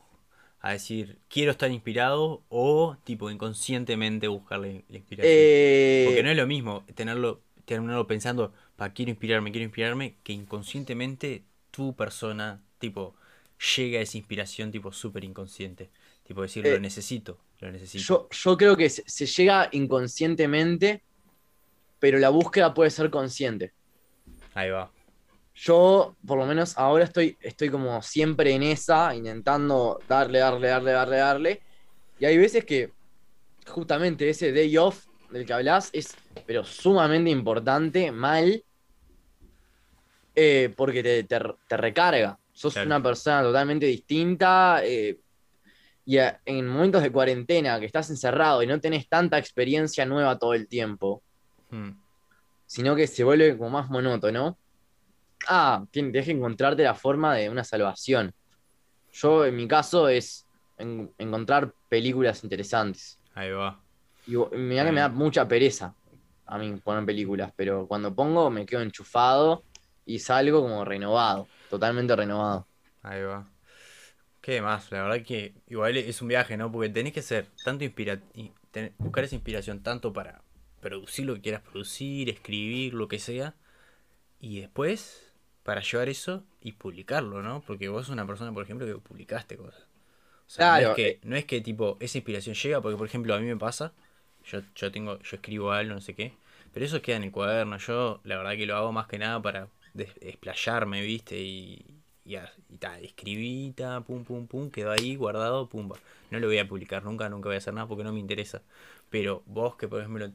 a 0.61 0.73
decir, 0.73 1.19
quiero 1.29 1.51
estar 1.51 1.71
inspirado 1.71 2.43
o 2.49 2.97
tipo 3.05 3.31
inconscientemente 3.31 4.29
buscar 4.29 4.61
la, 4.61 4.69
inspiración. 4.69 5.35
Eh, 5.37 6.05
Porque 6.07 6.23
no 6.23 6.31
es 6.31 6.37
lo 6.37 6.47
mismo 6.47 6.85
tenerlo 6.95 7.41
terminarlo 7.75 8.07
pensando, 8.07 8.53
para 8.75 8.93
quiero 8.93 9.11
inspirarme, 9.11 9.53
quiero 9.53 9.65
inspirarme, 9.65 10.17
que 10.25 10.33
inconscientemente 10.33 11.45
tu 11.71 11.95
persona, 11.95 12.61
tipo, 12.79 13.15
llega 13.77 14.01
a 14.01 14.03
esa 14.03 14.19
inspiración, 14.19 14.73
tipo, 14.73 14.93
súper 14.93 15.23
inconsciente. 15.23 15.91
Tipo, 16.27 16.43
decir, 16.43 16.65
lo 16.65 16.75
eh, 16.75 16.81
necesito, 16.81 17.39
lo 17.61 17.71
necesito. 17.71 18.03
Yo, 18.05 18.29
yo 18.31 18.57
creo 18.57 18.77
que 18.77 18.91
se, 18.91 19.27
llega 19.27 19.69
inconscientemente, 19.71 21.03
pero 22.01 22.19
la 22.19 22.31
búsqueda 22.31 22.75
puede 22.75 22.91
ser 22.91 23.09
consciente. 23.11 23.73
Ahí 24.55 24.71
va. 24.71 24.91
Yo, 25.55 26.17
por 26.27 26.39
lo 26.39 26.47
menos 26.47 26.79
ahora 26.79 27.05
estoy, 27.05 27.37
estoy 27.41 27.69
como 27.69 28.01
siempre 28.03 28.53
en 28.53 28.63
esa, 28.63 29.15
intentando 29.15 30.01
darle, 30.09 30.39
darle, 30.39 30.69
darle, 30.69 30.93
darle, 30.93 31.17
darle. 31.17 31.61
Y 32.19 32.25
hay 32.25 32.39
veces 32.39 32.65
que 32.65 32.93
justamente 33.67 34.29
ese 34.29 34.53
day 34.53 34.77
off 34.77 35.07
del 35.31 35.45
que 35.45 35.53
hablas 35.53 35.91
es, 35.93 36.17
pero 36.47 36.65
sumamente 36.65 37.31
importante, 37.31 38.11
mal, 38.11 38.65
eh, 40.35 40.73
porque 40.77 41.25
te, 41.25 41.77
recarga. 41.77 42.39
Sos 42.53 42.77
una 42.77 43.03
persona 43.03 43.43
totalmente 43.43 43.87
distinta. 43.87 44.81
Eh, 44.85 45.19
y 46.07 46.19
en 46.19 46.67
momentos 46.67 47.03
de 47.03 47.13
cuarentena, 47.13 47.79
que 47.79 47.87
estás 47.87 48.11
encerrado 48.11 48.63
y 48.63 48.67
no 48.67 48.81
tenés 48.81 49.09
tanta 49.09 49.39
experiencia 49.39 50.05
nueva 50.07 50.39
todo 50.39 50.55
el 50.55 50.67
tiempo, 50.67 51.23
hmm. 51.71 51.91
Sino 52.71 52.95
que 52.95 53.09
se 53.09 53.25
vuelve 53.25 53.59
como 53.59 53.71
más 53.71 53.91
monótono. 53.91 54.57
Ah, 55.49 55.85
tienes 55.91 56.25
que 56.25 56.31
encontrarte 56.31 56.85
la 56.85 56.95
forma 56.95 57.35
de 57.35 57.51
una 57.51 57.65
salvación. 57.65 58.33
Yo, 59.13 59.45
en 59.45 59.57
mi 59.57 59.67
caso, 59.67 60.09
es 60.09 60.47
encontrar 60.79 61.75
películas 61.89 62.45
interesantes. 62.45 63.19
Ahí 63.35 63.51
va. 63.51 63.83
Y 64.25 64.37
mira 64.57 64.85
que 64.85 64.93
me 64.93 65.01
da 65.01 65.09
mucha 65.09 65.49
pereza 65.49 65.97
a 66.47 66.59
mí 66.59 66.73
poner 66.77 67.05
películas, 67.05 67.53
pero 67.57 67.89
cuando 67.89 68.15
pongo 68.15 68.49
me 68.51 68.65
quedo 68.65 68.83
enchufado 68.83 69.65
y 70.07 70.21
salgo 70.21 70.63
como 70.63 70.85
renovado, 70.85 71.49
totalmente 71.69 72.15
renovado. 72.15 72.69
Ahí 73.03 73.23
va. 73.23 73.51
¿Qué 74.41 74.63
más? 74.63 74.93
La 74.93 75.03
verdad 75.03 75.27
que 75.27 75.57
igual 75.67 75.97
es 75.97 76.23
un 76.23 76.29
viaje, 76.29 76.57
¿no? 76.57 76.71
Porque 76.71 76.89
tenés 76.89 77.15
que 77.15 77.23
ser 77.23 77.49
tanto 77.65 77.83
inspira 77.83 78.21
buscar 78.99 79.25
esa 79.25 79.35
inspiración 79.35 79.83
tanto 79.83 80.13
para 80.13 80.45
producir 80.81 81.27
lo 81.27 81.35
que 81.35 81.43
quieras 81.43 81.63
producir, 81.63 82.29
escribir, 82.29 82.95
lo 82.95 83.09
que 83.09 83.19
sea, 83.19 83.55
y 84.41 84.61
después 84.61 85.33
para 85.63 85.83
llevar 85.83 86.09
eso 86.09 86.45
y 86.63 86.73
publicarlo, 86.73 87.43
¿no? 87.43 87.63
Porque 87.67 87.89
vos 87.89 88.07
sos 88.07 88.13
una 88.13 88.27
persona, 88.27 88.53
por 88.53 88.65
ejemplo, 88.65 88.87
que 88.87 88.95
publicaste 88.97 89.57
cosas. 89.57 89.83
O 90.47 90.53
sea, 90.53 90.81
no, 90.81 90.91
es 90.91 90.97
que, 90.97 91.09
eh. 91.09 91.21
no 91.23 91.37
es 91.37 91.45
que 91.45 91.61
tipo 91.61 91.97
esa 92.01 92.19
inspiración 92.19 92.55
llega, 92.55 92.81
porque 92.81 92.97
por 92.97 93.07
ejemplo 93.07 93.35
a 93.35 93.39
mí 93.39 93.47
me 93.47 93.57
pasa 93.57 93.93
yo, 94.45 94.61
yo 94.75 94.91
tengo, 94.93 95.19
yo 95.19 95.37
escribo 95.37 95.73
algo, 95.73 95.95
no 95.95 96.01
sé 96.01 96.15
qué. 96.15 96.33
Pero 96.73 96.87
eso 96.87 97.03
queda 97.03 97.17
en 97.17 97.25
el 97.25 97.33
cuaderno. 97.33 97.77
Yo 97.79 98.21
la 98.25 98.37
verdad 98.37 98.53
que 98.53 98.67
lo 98.67 98.77
hago 98.77 98.93
más 98.93 99.07
que 99.07 99.19
nada 99.19 99.41
para 99.43 99.69
desplayarme, 99.95 101.03
¿viste? 101.03 101.39
Y, 101.39 101.85
y, 102.25 102.37
y 102.69 102.77
tal, 102.79 103.05
escribí, 103.05 103.75
pum, 104.07 104.25
pum, 104.25 104.47
pum, 104.47 104.71
quedó 104.71 104.93
ahí 104.93 105.17
guardado, 105.17 105.69
pumba. 105.69 105.97
No 106.31 106.39
lo 106.39 106.47
voy 106.47 106.59
a 106.59 106.69
publicar 106.69 107.05
nunca, 107.05 107.29
nunca 107.29 107.49
voy 107.49 107.57
a 107.57 107.59
hacer 107.59 107.75
nada 107.75 107.87
porque 107.89 108.05
no 108.05 108.13
me 108.13 108.21
interesa. 108.21 108.63
Pero 109.11 109.43
vos 109.47 109.77
que 109.77 109.89
por 109.89 110.01
ejemplo 110.01 110.31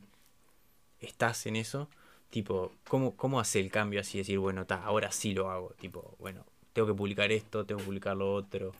estás 1.06 1.46
en 1.46 1.56
eso, 1.56 1.90
tipo, 2.30 2.74
¿cómo, 2.88 3.16
cómo 3.16 3.40
hace 3.40 3.60
el 3.60 3.72
cambio 3.72 4.02
así? 4.02 4.18
Decir, 4.18 4.40
bueno, 4.40 4.66
ta, 4.66 4.84
ahora 4.84 5.12
sí 5.12 5.34
lo 5.34 5.50
hago. 5.50 5.74
Tipo, 5.80 6.16
bueno, 6.20 6.46
tengo 6.74 6.88
que 6.88 6.94
publicar 6.94 7.32
esto, 7.32 7.66
tengo 7.66 7.80
que 7.80 7.86
publicar 7.86 8.18
lo 8.18 8.34
otro. 8.34 8.74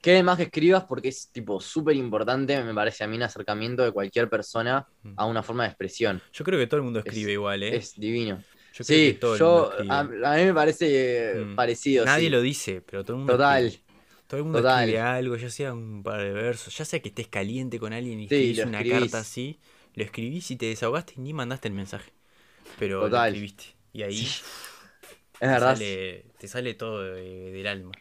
Que, 0.00 0.22
más 0.22 0.38
que 0.38 0.44
escribas 0.44 0.84
porque 0.84 1.08
es 1.08 1.28
tipo 1.28 1.60
súper 1.60 1.94
importante, 1.96 2.62
me 2.62 2.72
parece 2.72 3.04
a 3.04 3.06
mí, 3.06 3.16
un 3.16 3.22
acercamiento 3.24 3.82
de 3.82 3.92
cualquier 3.92 4.30
persona 4.30 4.86
mm. 5.02 5.12
a 5.16 5.26
una 5.26 5.42
forma 5.42 5.64
de 5.64 5.68
expresión. 5.70 6.22
Yo 6.32 6.42
creo 6.42 6.58
que 6.58 6.66
todo 6.66 6.78
el 6.78 6.84
mundo 6.84 7.00
escribe 7.00 7.32
igual, 7.32 7.62
¿eh? 7.62 7.76
Es 7.76 7.94
divino. 7.94 8.42
Yo 8.72 8.82
sí, 8.82 9.18
yo, 9.20 9.70
a, 9.88 10.04
mí 10.04 10.44
me 10.44 10.54
parece 10.54 11.34
mm. 11.44 11.54
parecido. 11.54 12.04
Nadie 12.04 12.30
lo 12.30 12.40
dice, 12.40 12.80
pero 12.80 13.04
todo 13.04 13.16
el 13.16 13.18
mundo. 13.18 13.34
Total. 13.34 13.72
Todo 14.26 14.38
el 14.38 14.44
mundo 14.44 14.66
escribe 14.66 15.00
algo, 15.00 15.36
ya 15.36 15.50
sea 15.50 15.74
un 15.74 16.02
par 16.02 16.22
de 16.22 16.32
versos, 16.32 16.76
ya 16.76 16.84
sea 16.84 17.00
que 17.00 17.10
estés 17.10 17.28
caliente 17.28 17.78
con 17.78 17.92
alguien 17.92 18.20
y 18.20 18.24
escribís 18.24 18.64
una 18.64 18.82
carta 18.82 19.18
así, 19.18 19.58
lo 19.94 20.04
escribís 20.04 20.50
y 20.50 20.56
te 20.56 20.66
desahogaste 20.66 21.14
y 21.16 21.20
ni 21.20 21.32
mandaste 21.32 21.68
el 21.68 21.74
mensaje. 21.74 22.12
Pero 22.78 23.08
lo 23.08 23.16
escribiste. 23.24 23.64
Y 23.92 24.02
ahí 24.02 24.20
es 25.40 25.40
verdad. 25.40 25.76
te 25.76 26.48
sale 26.48 26.74
todo 26.74 27.02
del 27.02 27.66
alma. 27.66 27.92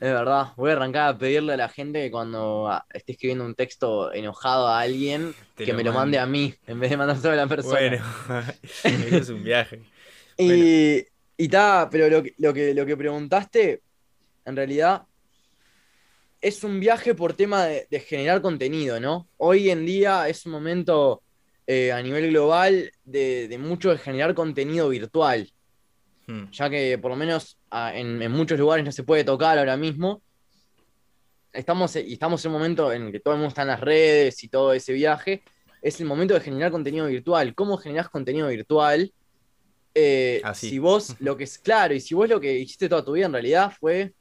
Es 0.00 0.10
verdad, 0.12 0.52
voy 0.56 0.70
a 0.70 0.72
arrancar 0.74 1.08
a 1.14 1.18
pedirle 1.18 1.52
a 1.52 1.56
la 1.58 1.68
gente 1.68 2.02
que 2.02 2.10
cuando 2.10 2.70
esté 2.94 3.12
escribiendo 3.12 3.44
un 3.44 3.54
texto 3.54 4.10
enojado 4.14 4.66
a 4.66 4.80
alguien, 4.80 5.34
Te 5.56 5.64
que 5.66 5.72
lo 5.72 5.76
me 5.76 5.84
lo 5.84 5.92
mande 5.92 6.18
a 6.18 6.24
mí, 6.24 6.54
en 6.66 6.80
vez 6.80 6.88
de 6.88 6.96
mandárselo 6.96 7.34
a 7.34 7.36
la 7.36 7.46
persona. 7.46 7.78
Bueno, 7.78 8.04
eso 8.84 9.16
es 9.16 9.28
un 9.28 9.44
viaje. 9.44 9.82
Y, 10.38 11.04
y 11.36 11.48
ta, 11.48 11.88
pero 11.90 12.08
lo, 12.08 12.22
que- 12.22 12.34
lo, 12.38 12.54
que, 12.54 12.72
lo 12.72 12.86
que 12.86 12.96
preguntaste, 12.96 13.82
en 14.46 14.56
realidad, 14.56 15.02
es 16.40 16.64
un 16.64 16.80
viaje 16.80 17.14
por 17.14 17.34
tema 17.34 17.64
de, 17.66 17.86
de 17.90 18.00
generar 18.00 18.40
contenido, 18.40 18.98
¿no? 19.00 19.28
Hoy 19.36 19.70
en 19.70 19.84
día 19.84 20.28
es 20.28 20.46
un 20.46 20.52
momento 20.52 21.22
eh, 21.72 21.92
a 21.92 22.02
nivel 22.02 22.30
global 22.30 22.90
de, 23.04 23.46
de 23.46 23.58
mucho 23.58 23.90
de 23.90 23.98
generar 23.98 24.34
contenido 24.34 24.88
virtual, 24.88 25.48
Hmm. 26.30 26.48
ya 26.52 26.70
que 26.70 26.96
por 26.98 27.10
lo 27.10 27.16
menos 27.16 27.58
ah, 27.72 27.92
en, 27.92 28.22
en 28.22 28.30
muchos 28.30 28.56
lugares 28.56 28.84
no 28.84 28.92
se 28.92 29.02
puede 29.02 29.24
tocar 29.24 29.58
ahora 29.58 29.76
mismo. 29.76 30.22
Estamos, 31.52 31.96
y 31.96 32.12
estamos 32.12 32.44
en 32.44 32.52
un 32.52 32.58
momento 32.58 32.92
en 32.92 33.06
el 33.06 33.12
que 33.12 33.18
todo 33.18 33.34
el 33.34 33.40
mundo 33.40 33.48
está 33.48 33.62
en 33.62 33.68
las 33.68 33.80
redes 33.80 34.44
y 34.44 34.48
todo 34.48 34.72
ese 34.72 34.92
viaje. 34.92 35.42
Es 35.82 35.98
el 35.98 36.06
momento 36.06 36.34
de 36.34 36.40
generar 36.40 36.70
contenido 36.70 37.06
virtual. 37.06 37.52
¿Cómo 37.56 37.76
generás 37.78 38.08
contenido 38.08 38.46
virtual? 38.46 39.12
Eh, 39.92 40.40
Así. 40.44 40.70
Si 40.70 40.78
vos 40.78 41.16
lo 41.18 41.36
que 41.36 41.44
es 41.44 41.58
claro, 41.58 41.94
y 41.94 42.00
si 42.00 42.14
vos 42.14 42.28
lo 42.28 42.40
que 42.40 42.56
hiciste 42.56 42.88
toda 42.88 43.04
tu 43.04 43.12
vida 43.12 43.26
en 43.26 43.32
realidad 43.32 43.72
fue 43.80 44.12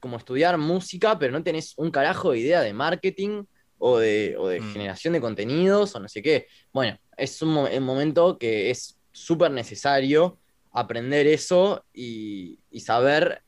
como 0.00 0.18
estudiar 0.18 0.58
música, 0.58 1.18
pero 1.18 1.32
no 1.32 1.42
tenés 1.42 1.72
un 1.78 1.90
carajo 1.90 2.32
de 2.32 2.40
idea 2.40 2.60
de 2.60 2.74
marketing 2.74 3.44
o 3.78 3.98
de, 3.98 4.36
o 4.38 4.48
de 4.48 4.60
Mm. 4.60 4.72
generación 4.72 5.12
de 5.14 5.20
contenidos 5.20 5.94
o 5.94 6.00
no 6.00 6.08
sé 6.08 6.22
qué. 6.22 6.46
Bueno, 6.72 6.98
es 7.16 7.40
un, 7.42 7.50
mo- 7.50 7.68
un 7.68 7.82
momento 7.84 8.38
que 8.38 8.70
es 8.70 8.98
súper 9.12 9.50
necesario 9.50 10.38
aprender 10.72 11.26
eso 11.26 11.84
y, 11.92 12.58
y 12.70 12.80
saber 12.80 13.42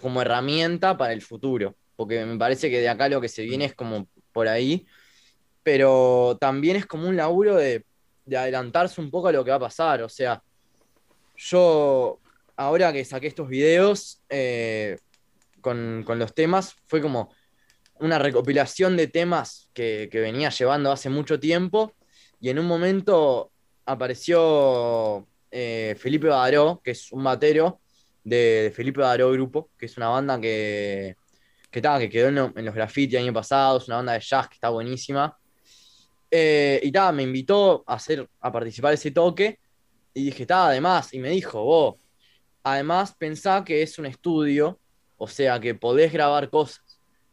como 0.00 0.20
herramienta 0.22 0.96
para 0.96 1.12
el 1.14 1.22
futuro, 1.22 1.76
porque 1.96 2.24
me 2.26 2.36
parece 2.38 2.68
que 2.70 2.80
de 2.80 2.88
acá 2.88 3.08
lo 3.08 3.20
que 3.20 3.28
se 3.28 3.44
viene 3.44 3.64
es 3.66 3.74
como 3.74 4.08
por 4.32 4.46
ahí, 4.48 4.86
pero 5.62 6.36
también 6.40 6.76
es 6.76 6.86
como 6.86 7.08
un 7.08 7.16
laburo 7.16 7.56
de, 7.56 7.84
de 8.24 8.36
adelantarse 8.36 9.00
un 9.00 9.10
poco 9.10 9.28
a 9.28 9.32
lo 9.32 9.44
que 9.44 9.50
va 9.50 9.56
a 9.56 9.60
pasar, 9.60 10.02
o 10.02 10.08
sea, 10.08 10.42
yo 11.36 12.20
ahora 12.56 12.92
que 12.92 13.04
saqué 13.04 13.26
estos 13.26 13.48
videos 13.48 14.22
eh, 14.28 14.98
con, 15.60 16.02
con 16.06 16.18
los 16.18 16.34
temas, 16.34 16.74
fue 16.86 17.00
como 17.02 17.34
una 18.00 18.18
recopilación 18.18 18.96
de 18.96 19.06
temas 19.08 19.68
que, 19.72 20.08
venía 20.12 20.50
llevando 20.50 20.92
hace 20.92 21.08
mucho 21.08 21.38
tiempo 21.40 21.94
y 22.40 22.50
en 22.50 22.58
un 22.58 22.66
momento 22.66 23.50
apareció 23.84 25.26
eh, 25.50 25.96
Felipe 25.98 26.28
Badaró, 26.28 26.80
que 26.82 26.92
es 26.92 27.12
un 27.12 27.24
batero 27.24 27.80
de, 28.24 28.72
Felipe 28.74 29.00
Badaró 29.00 29.30
Grupo, 29.32 29.70
que 29.78 29.86
es 29.86 29.96
una 29.96 30.08
banda 30.08 30.40
que, 30.40 31.16
que, 31.70 31.80
que 31.80 32.10
quedó 32.10 32.28
en, 32.28 32.34
lo- 32.34 32.52
en 32.56 32.64
los 32.64 32.74
graffiti 32.74 33.16
año 33.16 33.32
pasado, 33.32 33.78
es 33.78 33.86
una 33.88 33.96
banda 33.96 34.12
de 34.14 34.20
jazz 34.20 34.48
que 34.48 34.54
está 34.54 34.68
buenísima. 34.68 35.36
Eh, 36.30 36.80
y 36.82 36.90
ta, 36.92 37.12
me 37.12 37.22
invitó 37.22 37.84
a, 37.86 37.94
hacer, 37.94 38.28
a 38.40 38.52
participar 38.52 38.90
de 38.90 38.96
ese 38.96 39.10
toque 39.12 39.58
y 40.12 40.24
dije, 40.24 40.42
está, 40.42 40.68
además, 40.68 41.12
y 41.14 41.18
me 41.18 41.30
dijo, 41.30 41.62
vos, 41.62 41.94
además 42.62 43.14
pensá 43.16 43.64
que 43.64 43.82
es 43.82 43.98
un 43.98 44.06
estudio, 44.06 44.78
o 45.16 45.28
sea, 45.28 45.60
que 45.60 45.74
podés 45.74 46.12
grabar 46.12 46.50
cosas. 46.50 46.85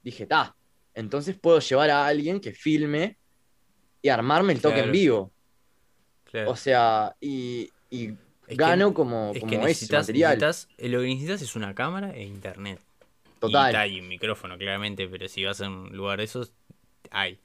Dije, 0.03 0.23
está, 0.23 0.55
entonces 0.93 1.35
puedo 1.39 1.59
llevar 1.59 1.89
a 1.89 2.05
alguien 2.05 2.39
que 2.39 2.53
filme 2.53 3.17
y 4.01 4.09
armarme 4.09 4.53
el 4.53 4.61
toque 4.61 4.75
Claro. 4.75 4.87
en 4.87 4.91
vivo. 4.91 5.31
Claro. 6.25 6.51
O 6.51 6.55
sea, 6.55 7.15
y, 7.21 7.69
y 7.89 8.07
Es 8.07 8.15
que- 8.47 8.55
gano 8.55 8.93
como, 8.93 9.31
Es 9.33 9.39
como 9.39 9.49
que 9.49 9.55
ese 9.57 9.65
necesitas, 9.67 10.03
material. 10.07 10.37
necesitas- 10.39 10.67
eh, 10.77 10.89
lo 10.89 10.99
que 11.01 11.07
necesitas 11.07 11.41
es 11.41 11.55
una 11.55 11.73
cámara 11.73 12.11
e 12.15 12.23
internet. 12.23 12.79
Total. 13.39 13.69
Y, 13.69 13.97
ta, 13.97 14.01
un 14.03 14.07
micrófono, 14.07 14.57
claramente, 14.57 15.07
pero 15.07 15.27
si 15.27 15.43
vas 15.43 15.61
a 15.61 15.67
un 15.67 15.95
lugar 15.95 16.17
de 16.19 16.25
esos, 16.25 16.53
hay. 17.11 17.39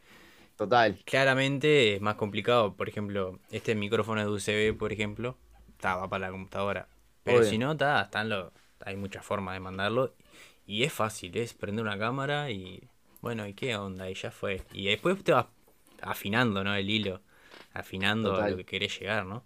Total. 0.57 0.99
Claramente 1.05 1.94
es 1.94 2.01
más 2.01 2.16
complicado. 2.16 2.75
Por 2.75 2.88
ejemplo, 2.88 3.38
este 3.51 3.75
micrófono 3.77 4.21
de 4.21 4.29
USB, 4.29 4.77
por 4.77 4.92
ejemplo, 4.92 5.37
ta, 5.81 5.97
va 5.97 6.09
para 6.09 6.27
la 6.27 6.33
computadora. 6.33 6.88
Pero 7.23 7.38
Obvio. 7.38 7.49
si 7.51 7.59
no, 7.59 7.77
ta, 7.77 8.03
están 8.03 8.29
los, 8.29 8.51
hay 8.85 8.97
muchas 8.97 9.25
formas 9.25 9.55
de 9.55 9.61
mandarlo. 9.61 10.14
Y 10.68 10.85
es 10.85 10.92
fácil, 10.92 11.37
es 11.37 11.54
prender 11.54 11.85
una 11.85 11.98
cámara 11.98 12.50
y. 12.52 12.88
Bueno, 13.22 13.46
¿y 13.48 13.54
qué 13.54 13.74
onda? 13.76 14.09
Y 14.09 14.14
ya 14.14 14.31
fue. 14.31 14.62
Y 14.72 14.87
después 14.87 15.24
te 15.24 15.33
vas 15.33 15.46
afinando, 16.02 16.62
¿no? 16.62 16.74
El 16.76 16.88
hilo. 16.88 17.22
Afinando 17.74 18.37
a 18.37 18.46
lo 18.48 18.57
que 18.57 18.64
querés 18.64 19.00
llegar, 19.00 19.26
¿no? 19.26 19.44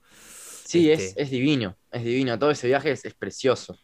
Sí, 0.65 0.91
es, 0.91 1.13
Este- 1.13 1.23
es 1.23 1.31
divino, 1.31 1.77
es 1.91 2.05
divino. 2.05 2.39
Todo 2.39 2.51
ese 2.51 2.67
viaje 2.69 2.93
es, 2.93 3.05
es 3.05 3.15
precioso. 3.15 3.77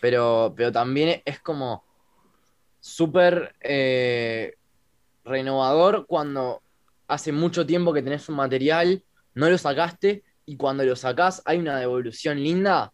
Pero, 0.00 0.54
pero 0.56 0.72
también 0.72 1.22
es 1.24 1.40
como 1.40 1.84
súper 2.80 3.54
eh, 3.60 4.54
renovador 5.24 6.06
cuando 6.06 6.62
hace 7.08 7.32
mucho 7.32 7.66
tiempo 7.66 7.92
que 7.94 8.02
tenés 8.02 8.28
un 8.28 8.36
material, 8.36 9.04
no 9.34 9.50
lo 9.50 9.58
sacaste, 9.58 10.24
y 10.46 10.56
cuando 10.56 10.84
lo 10.84 10.96
sacás 10.96 11.42
hay 11.46 11.58
una 11.58 11.78
devolución 11.78 12.42
linda. 12.42 12.92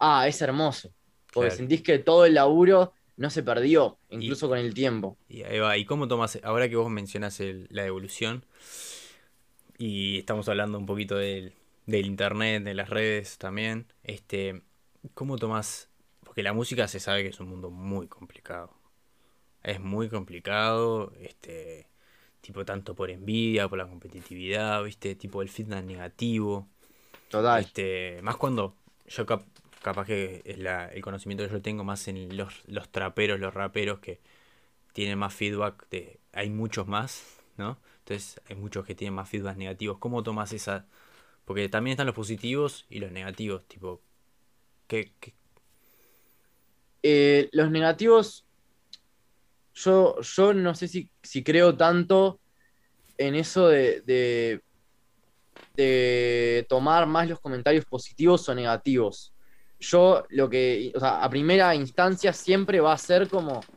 Ah, 0.00 0.28
es 0.28 0.42
hermoso. 0.42 0.90
Porque 1.32 1.48
Claro. 1.48 1.56
sentís 1.56 1.82
que 1.82 1.98
todo 1.98 2.26
el 2.26 2.34
laburo 2.34 2.92
no 3.16 3.30
se 3.30 3.42
perdió, 3.42 3.98
incluso 4.10 4.48
con 4.48 4.58
el 4.58 4.74
tiempo. 4.74 5.16
Y 5.28 5.42
ahí 5.42 5.58
va. 5.58 5.76
¿Y 5.78 5.84
cómo 5.84 6.08
tomas, 6.08 6.38
ahora 6.42 6.68
que 6.68 6.76
vos 6.76 6.90
mencionas 6.90 7.40
el- 7.40 7.66
la 7.70 7.86
evolución, 7.86 8.44
y 9.78 10.18
estamos 10.18 10.48
hablando 10.48 10.78
un 10.78 10.86
poquito 10.86 11.16
del, 11.16 11.52
del 11.86 12.06
internet, 12.06 12.62
de 12.62 12.74
las 12.74 12.88
redes 12.88 13.38
también, 13.38 13.86
este, 14.04 14.62
¿cómo 15.14 15.36
tomas? 15.38 15.88
Porque 16.24 16.42
la 16.42 16.52
música 16.52 16.86
se 16.88 17.00
sabe 17.00 17.22
que 17.22 17.30
es 17.30 17.40
un 17.40 17.48
mundo 17.48 17.70
muy 17.70 18.06
complicado. 18.06 18.72
Es 19.62 19.80
muy 19.80 20.08
complicado, 20.08 21.12
este, 21.20 21.86
tipo 22.40 22.64
tanto 22.64 22.94
por 22.94 23.10
envidia, 23.10 23.68
por 23.68 23.78
la 23.78 23.86
competitividad, 23.86 24.82
¿viste? 24.84 25.14
Tipo 25.14 25.42
el 25.42 25.48
feedback 25.48 25.84
negativo. 25.84 26.68
Total. 27.28 27.60
Este, 27.62 28.20
más 28.22 28.36
cuando 28.36 28.74
yo 29.06 29.26
cap- 29.26 29.44
capaz 29.82 30.06
que 30.06 30.42
es 30.44 30.58
la- 30.58 30.88
el 30.88 31.02
conocimiento 31.02 31.44
que 31.46 31.52
yo 31.52 31.62
tengo 31.62 31.84
más 31.84 32.08
en 32.08 32.36
los, 32.36 32.62
los 32.68 32.90
traperos, 32.90 33.40
los 33.40 33.54
raperos 33.54 34.00
que 34.00 34.20
tienen 34.94 35.18
más 35.18 35.34
feedback 35.34 35.88
de 35.90 36.20
hay 36.32 36.50
muchos 36.50 36.86
más, 36.88 37.40
¿no? 37.58 37.78
Entonces 38.00 38.40
hay 38.48 38.56
muchos 38.56 38.86
que 38.86 38.94
tienen 38.94 39.14
más 39.14 39.28
feedback 39.28 39.56
negativos. 39.58 39.98
¿Cómo 39.98 40.22
tomas 40.22 40.52
esa? 40.52 40.86
Porque 41.46 41.68
también 41.68 41.92
están 41.94 42.06
los 42.06 42.16
positivos 42.16 42.86
y 42.90 43.00
los 43.00 43.12
negativos, 43.12 43.66
tipo 43.68 44.02
¿qué, 44.88 45.12
Eh, 47.02 47.48
los 47.52 47.70
negativos, 47.70 48.46
yo, 49.74 50.20
yo 50.20 50.54
no 50.54 50.74
sé 50.74 50.88
si, 50.88 51.10
si 51.22 51.42
creo 51.42 51.76
tanto 51.76 52.40
en 53.18 53.34
eso 53.36 53.68
de, 53.68 54.02
de 55.76 56.66
tomar 56.68 57.06
más 57.06 57.28
los 57.28 57.40
comentarios 57.40 57.84
positivos 57.86 58.48
o 58.48 58.54
negativos. 58.54 59.31
Yo 59.82 60.24
lo 60.30 60.50
que, 60.50 60.92
o 60.96 61.00
sea, 61.00 61.22
a 61.24 61.30
primera 61.30 61.74
instancia 61.74 62.32
siempre 62.32 62.80
va 62.80 62.94
a 62.94 62.98
ser 62.98 63.28
como, 63.28 63.68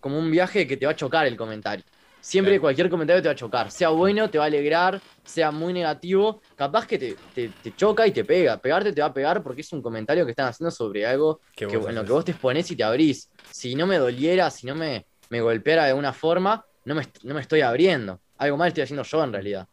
como 0.00 0.18
un 0.18 0.30
viaje 0.30 0.66
que 0.66 0.76
te 0.76 0.86
va 0.86 0.92
a 0.92 0.96
chocar 0.96 1.26
el 1.26 1.36
comentario. 1.36 1.84
Siempre 2.20 2.60
cualquier 2.60 2.90
comentario 2.90 3.22
te 3.22 3.28
va 3.28 3.32
a 3.32 3.36
chocar. 3.36 3.70
Sea 3.70 3.90
bueno, 3.90 4.30
te 4.30 4.38
va 4.38 4.44
a 4.44 4.46
alegrar, 4.48 5.02
sea 5.24 5.50
muy 5.50 5.72
negativo. 5.72 6.42
Capaz 6.54 6.86
que 6.86 6.98
te, 6.98 7.20
te- 7.32 7.50
te 7.60 7.74
choca 7.74 8.06
y 8.06 8.12
te 8.12 8.24
pega. 8.24 8.58
Pegarte 8.60 8.92
te 8.92 9.00
va 9.00 9.08
a 9.08 9.14
pegar 9.14 9.42
porque 9.42 9.62
es 9.62 9.72
un 9.72 9.82
comentario 9.82 10.24
que 10.24 10.32
están 10.32 10.48
haciendo 10.48 10.70
sobre 10.70 11.06
algo 11.06 11.42
que 11.66 11.76
en 11.76 11.94
lo 11.94 12.04
que 12.04 12.12
vos 12.12 12.24
te 12.24 12.32
exponés 12.32 12.70
y 12.70 12.76
te 12.76 12.84
abrís. 12.84 13.30
Si 13.50 13.74
no 13.76 13.86
me 13.86 13.98
doliera, 13.98 14.50
si 14.50 14.66
no 14.66 14.74
me, 14.74 15.06
me 15.30 15.40
golpeara 15.40 15.84
de 15.84 15.90
alguna 15.90 16.12
forma, 16.12 16.64
no 16.84 16.94
me, 16.94 17.02
no 17.22 17.34
me 17.34 17.40
estoy 17.40 17.60
abriendo. 17.62 18.20
Algo 18.38 18.56
mal 18.56 18.68
estoy 18.68 18.84
haciendo 18.84 19.02
yo 19.04 19.24
en 19.24 19.32
realidad. 19.32 19.66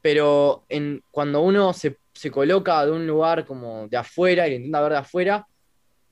Pero 0.00 0.66
en, 0.68 1.04
cuando 1.10 1.40
uno 1.42 1.72
se, 1.72 1.98
se 2.14 2.30
coloca 2.30 2.84
de 2.84 2.92
un 2.92 3.06
lugar 3.06 3.44
como 3.46 3.88
de 3.88 3.96
afuera 3.96 4.46
y 4.46 4.50
lo 4.50 4.56
intenta 4.56 4.80
ver 4.80 4.92
de 4.92 4.98
afuera, 4.98 5.46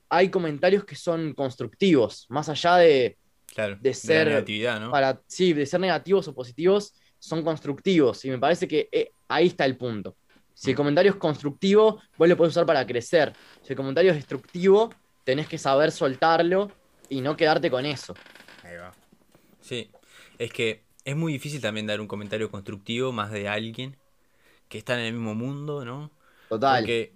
hay 0.09 0.29
comentarios 0.29 0.83
que 0.83 0.95
son 0.95 1.33
constructivos, 1.33 2.25
más 2.29 2.49
allá 2.49 2.77
de, 2.77 3.17
Claro, 3.53 3.77
de 3.79 3.93
ser 3.93 4.27
negatividad, 4.27 4.79
¿no? 4.79 4.91
para, 4.91 5.21
sí, 5.27 5.53
de 5.53 5.65
ser 5.65 5.79
negativos 5.79 6.27
o 6.27 6.33
positivos, 6.33 6.93
son 7.19 7.43
constructivos. 7.43 8.23
Y 8.25 8.29
me 8.29 8.39
parece 8.39 8.67
que 8.67 8.89
eh, 8.91 9.11
ahí 9.27 9.47
está 9.47 9.65
el 9.65 9.77
punto. 9.77 10.17
Si 10.53 10.71
el 10.71 10.75
comentario 10.75 11.11
es 11.11 11.17
constructivo, 11.17 12.01
vos 12.17 12.29
lo 12.29 12.37
podés 12.37 12.51
usar 12.51 12.65
para 12.65 12.85
crecer. 12.85 13.33
Si 13.61 13.73
el 13.73 13.77
comentario 13.77 14.11
es 14.11 14.17
destructivo, 14.17 14.93
tenés 15.23 15.47
que 15.47 15.57
saber 15.57 15.91
soltarlo 15.91 16.71
y 17.09 17.21
no 17.21 17.35
quedarte 17.35 17.71
con 17.71 17.85
eso. 17.85 18.13
Ahí 18.63 18.75
va. 18.75 18.91
Sí, 19.59 19.89
es 20.37 20.51
que 20.51 20.83
es 21.03 21.15
muy 21.15 21.33
difícil 21.33 21.61
también 21.61 21.87
dar 21.87 22.01
un 22.01 22.07
comentario 22.07 22.49
constructivo 22.51 23.11
más 23.11 23.31
de 23.31 23.47
alguien 23.47 23.97
que 24.71 24.77
está 24.77 24.93
en 24.97 25.01
el 25.05 25.13
mismo 25.13 25.35
mundo, 25.35 25.83
¿no? 25.85 26.09
Total. 26.49 26.81
Porque 26.81 27.13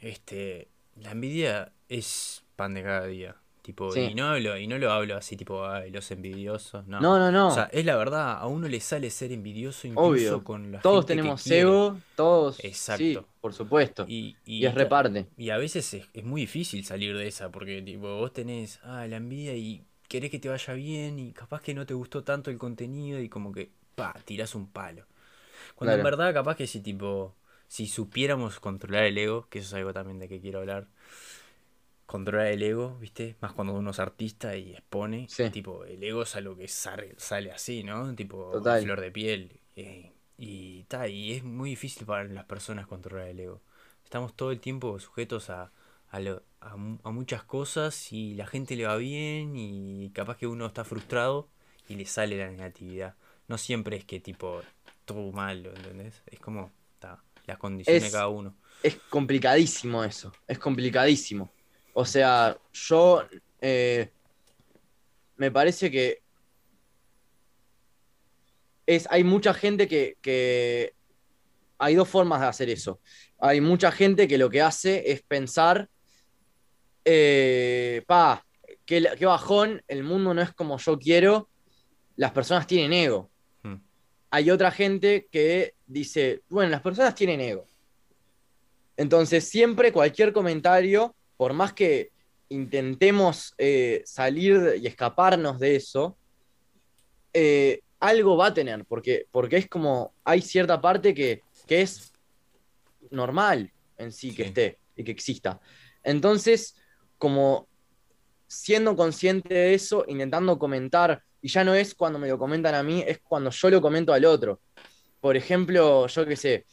este, 0.00 0.68
la 1.00 1.12
envidia 1.12 1.72
es 1.88 2.44
pan 2.56 2.74
de 2.74 2.82
cada 2.82 3.06
día. 3.06 3.36
Tipo, 3.62 3.92
Sí. 3.92 4.00
y 4.00 4.14
no 4.14 4.26
hablo, 4.26 4.58
y 4.58 4.66
no 4.66 4.76
lo 4.76 4.90
hablo 4.90 5.16
así 5.16 5.36
tipo, 5.36 5.64
ay, 5.64 5.90
los 5.92 6.10
envidiosos, 6.10 6.84
no. 6.88 7.00
No, 7.00 7.16
no, 7.18 7.30
no. 7.30 7.48
O 7.48 7.50
sea, 7.52 7.70
es 7.72 7.84
la 7.86 7.94
verdad, 7.96 8.32
a 8.38 8.46
uno 8.48 8.66
le 8.66 8.80
sale 8.80 9.08
ser 9.08 9.30
envidioso 9.30 9.86
incluso 9.86 10.08
Obvio. 10.08 10.42
con 10.44 10.72
la 10.72 10.80
todos 10.80 11.02
gente 11.06 11.12
que 11.14 11.16
tenemos 11.20 11.42
quiere. 11.44 11.60
ego, 11.60 11.96
todos. 12.16 12.62
Exacto. 12.64 12.98
Sí, 13.04 13.18
por 13.40 13.54
supuesto. 13.54 14.04
Y, 14.08 14.36
Y, 14.44 14.66
es 14.66 14.74
reparte. 14.74 15.28
Y 15.38 15.50
a 15.50 15.58
veces 15.58 15.94
es, 15.94 16.06
es 16.12 16.24
muy 16.24 16.40
difícil 16.42 16.84
salir 16.84 17.16
de 17.16 17.28
esa, 17.28 17.50
porque 17.52 17.80
tipo, 17.82 18.16
vos 18.18 18.32
tenés 18.32 18.80
ah, 18.82 19.06
la 19.06 19.16
envidia 19.18 19.54
y 19.54 19.84
querés 20.08 20.30
que 20.32 20.40
te 20.40 20.48
vaya 20.48 20.74
bien 20.74 21.20
y 21.20 21.32
capaz 21.32 21.62
que 21.62 21.72
no 21.72 21.86
te 21.86 21.94
gustó 21.94 22.24
tanto 22.24 22.50
el 22.50 22.58
contenido 22.58 23.20
y 23.20 23.28
como 23.28 23.52
que, 23.52 23.70
pa, 23.94 24.12
tirás 24.24 24.56
un 24.56 24.66
palo. 24.66 25.06
Cuando 25.82 25.96
en 25.96 26.02
verdad 26.04 26.32
capaz 26.34 26.56
que 26.56 26.66
si 26.66 26.80
tipo, 26.80 27.34
si 27.68 27.86
supiéramos 27.86 28.60
controlar 28.60 29.04
el 29.04 29.18
ego, 29.18 29.48
que 29.50 29.58
eso 29.60 29.68
es 29.68 29.74
algo 29.74 29.92
también 29.92 30.18
de 30.18 30.28
que 30.28 30.40
quiero 30.40 30.60
hablar, 30.60 30.86
controlar 32.06 32.48
el 32.48 32.62
ego, 32.62 32.98
¿viste? 33.00 33.36
Más 33.40 33.52
cuando 33.52 33.74
uno 33.74 33.90
es 33.90 33.98
artista 33.98 34.56
y 34.56 34.72
expone, 34.74 35.26
Sí. 35.28 35.50
tipo, 35.50 35.84
el 35.84 36.02
ego 36.02 36.22
es 36.22 36.36
algo 36.36 36.56
que 36.56 36.68
sale, 36.68 37.14
sale 37.18 37.52
así, 37.52 37.82
¿no? 37.84 38.14
Tipo, 38.14 38.50
Total. 38.52 38.82
flor 38.82 39.00
de 39.00 39.10
piel. 39.10 39.60
eh, 39.76 40.12
y, 40.36 40.82
ta, 40.84 41.08
y 41.08 41.32
es 41.32 41.44
muy 41.44 41.70
difícil 41.70 42.04
para 42.06 42.24
las 42.24 42.44
personas 42.44 42.86
controlar 42.86 43.28
el 43.28 43.40
ego. 43.40 43.60
Estamos 44.04 44.34
todo 44.34 44.50
el 44.50 44.60
tiempo 44.60 44.98
sujetos 44.98 45.48
a, 45.50 45.72
a, 46.10 46.20
lo- 46.20 46.42
a 46.60 46.72
a 46.74 47.10
muchas 47.10 47.42
cosas 47.44 48.12
y 48.12 48.34
la 48.34 48.46
gente 48.46 48.76
le 48.76 48.84
va 48.86 48.96
bien 48.96 49.56
y 49.56 50.10
capaz 50.14 50.36
que 50.36 50.46
uno 50.46 50.66
está 50.66 50.84
frustrado 50.84 51.48
y 51.88 51.94
le 51.94 52.04
sale 52.06 52.36
la 52.38 52.50
negatividad. 52.50 53.14
No 53.48 53.56
siempre 53.58 53.96
es 53.96 54.04
que 54.04 54.20
tipo 54.20 54.60
todo 55.04 55.32
malo, 55.32 55.70
¿entendés? 55.74 56.22
Es 56.26 56.40
como 56.40 56.72
ta, 56.98 57.22
las 57.46 57.58
condiciones 57.58 58.02
de 58.02 58.10
cada 58.10 58.28
uno. 58.28 58.56
Es 58.82 58.96
complicadísimo 59.08 60.02
eso. 60.04 60.32
Es 60.46 60.58
complicadísimo. 60.58 61.52
O 61.92 62.04
sea, 62.04 62.58
yo. 62.72 63.24
eh, 63.60 64.10
me 65.36 65.50
parece 65.50 65.90
que. 65.90 66.22
Es, 68.86 69.06
hay 69.10 69.24
mucha 69.24 69.54
gente 69.54 69.88
que, 69.88 70.16
que. 70.20 70.94
Hay 71.78 71.94
dos 71.96 72.08
formas 72.08 72.40
de 72.40 72.46
hacer 72.46 72.70
eso. 72.70 73.00
Hay 73.38 73.60
mucha 73.60 73.90
gente 73.90 74.28
que 74.28 74.38
lo 74.38 74.48
que 74.50 74.62
hace 74.62 75.10
es 75.10 75.22
pensar. 75.22 75.88
eh, 77.04 78.04
pa, 78.06 78.44
qué, 78.86 79.04
qué 79.18 79.26
bajón, 79.26 79.82
el 79.88 80.04
mundo 80.04 80.32
no 80.34 80.42
es 80.42 80.52
como 80.52 80.78
yo 80.78 80.98
quiero. 80.98 81.48
Las 82.16 82.30
personas 82.32 82.66
tienen 82.68 82.92
ego. 82.92 83.31
Hay 84.34 84.50
otra 84.50 84.70
gente 84.70 85.28
que 85.30 85.74
dice, 85.86 86.40
bueno, 86.48 86.70
las 86.70 86.80
personas 86.80 87.14
tienen 87.14 87.40
ego. 87.42 87.66
Entonces, 88.96 89.46
siempre 89.46 89.92
cualquier 89.92 90.32
comentario, 90.32 91.14
por 91.36 91.52
más 91.52 91.74
que 91.74 92.10
intentemos 92.48 93.54
eh, 93.58 94.02
salir 94.06 94.76
y 94.80 94.86
escaparnos 94.86 95.60
de 95.60 95.76
eso, 95.76 96.16
eh, 97.34 97.80
algo 98.00 98.38
va 98.38 98.46
a 98.46 98.54
tener, 98.54 98.86
porque, 98.86 99.26
porque 99.30 99.58
es 99.58 99.68
como, 99.68 100.14
hay 100.24 100.40
cierta 100.40 100.80
parte 100.80 101.12
que, 101.12 101.42
que 101.66 101.82
es 101.82 102.10
normal 103.10 103.70
en 103.98 104.12
sí 104.12 104.30
que 104.34 104.44
Sí. 104.44 104.48
esté 104.48 104.78
y 104.96 105.04
que 105.04 105.12
exista. 105.12 105.60
Entonces, 106.02 106.74
como 107.18 107.68
siendo 108.46 108.96
consciente 108.96 109.52
de 109.52 109.74
eso, 109.74 110.06
intentando 110.08 110.58
comentar, 110.58 111.22
y 111.42 111.48
ya 111.48 111.64
no 111.64 111.74
es 111.74 111.94
cuando 111.94 112.18
me 112.18 112.28
lo 112.28 112.38
comentan 112.38 112.74
a 112.74 112.82
mí, 112.82 113.04
es 113.06 113.18
cuando 113.18 113.50
yo 113.50 113.68
lo 113.68 113.82
comento 113.82 114.12
al 114.12 114.24
otro. 114.24 114.60
Por 115.20 115.36
ejemplo, 115.36 116.06
yo 116.06 116.24
qué 116.24 116.36
sé, 116.36 116.64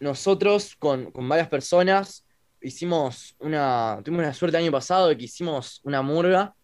nosotros 0.00 0.76
con, 0.76 1.10
con 1.10 1.28
varias 1.28 1.48
personas 1.48 2.24
hicimos 2.60 3.34
una, 3.40 4.00
tuvimos 4.04 4.24
la 4.24 4.32
suerte 4.32 4.56
el 4.56 4.64
año 4.64 4.72
pasado 4.72 5.08
de 5.08 5.16
que 5.16 5.24
hicimos 5.24 5.80
una 5.82 6.02
murga 6.02 6.54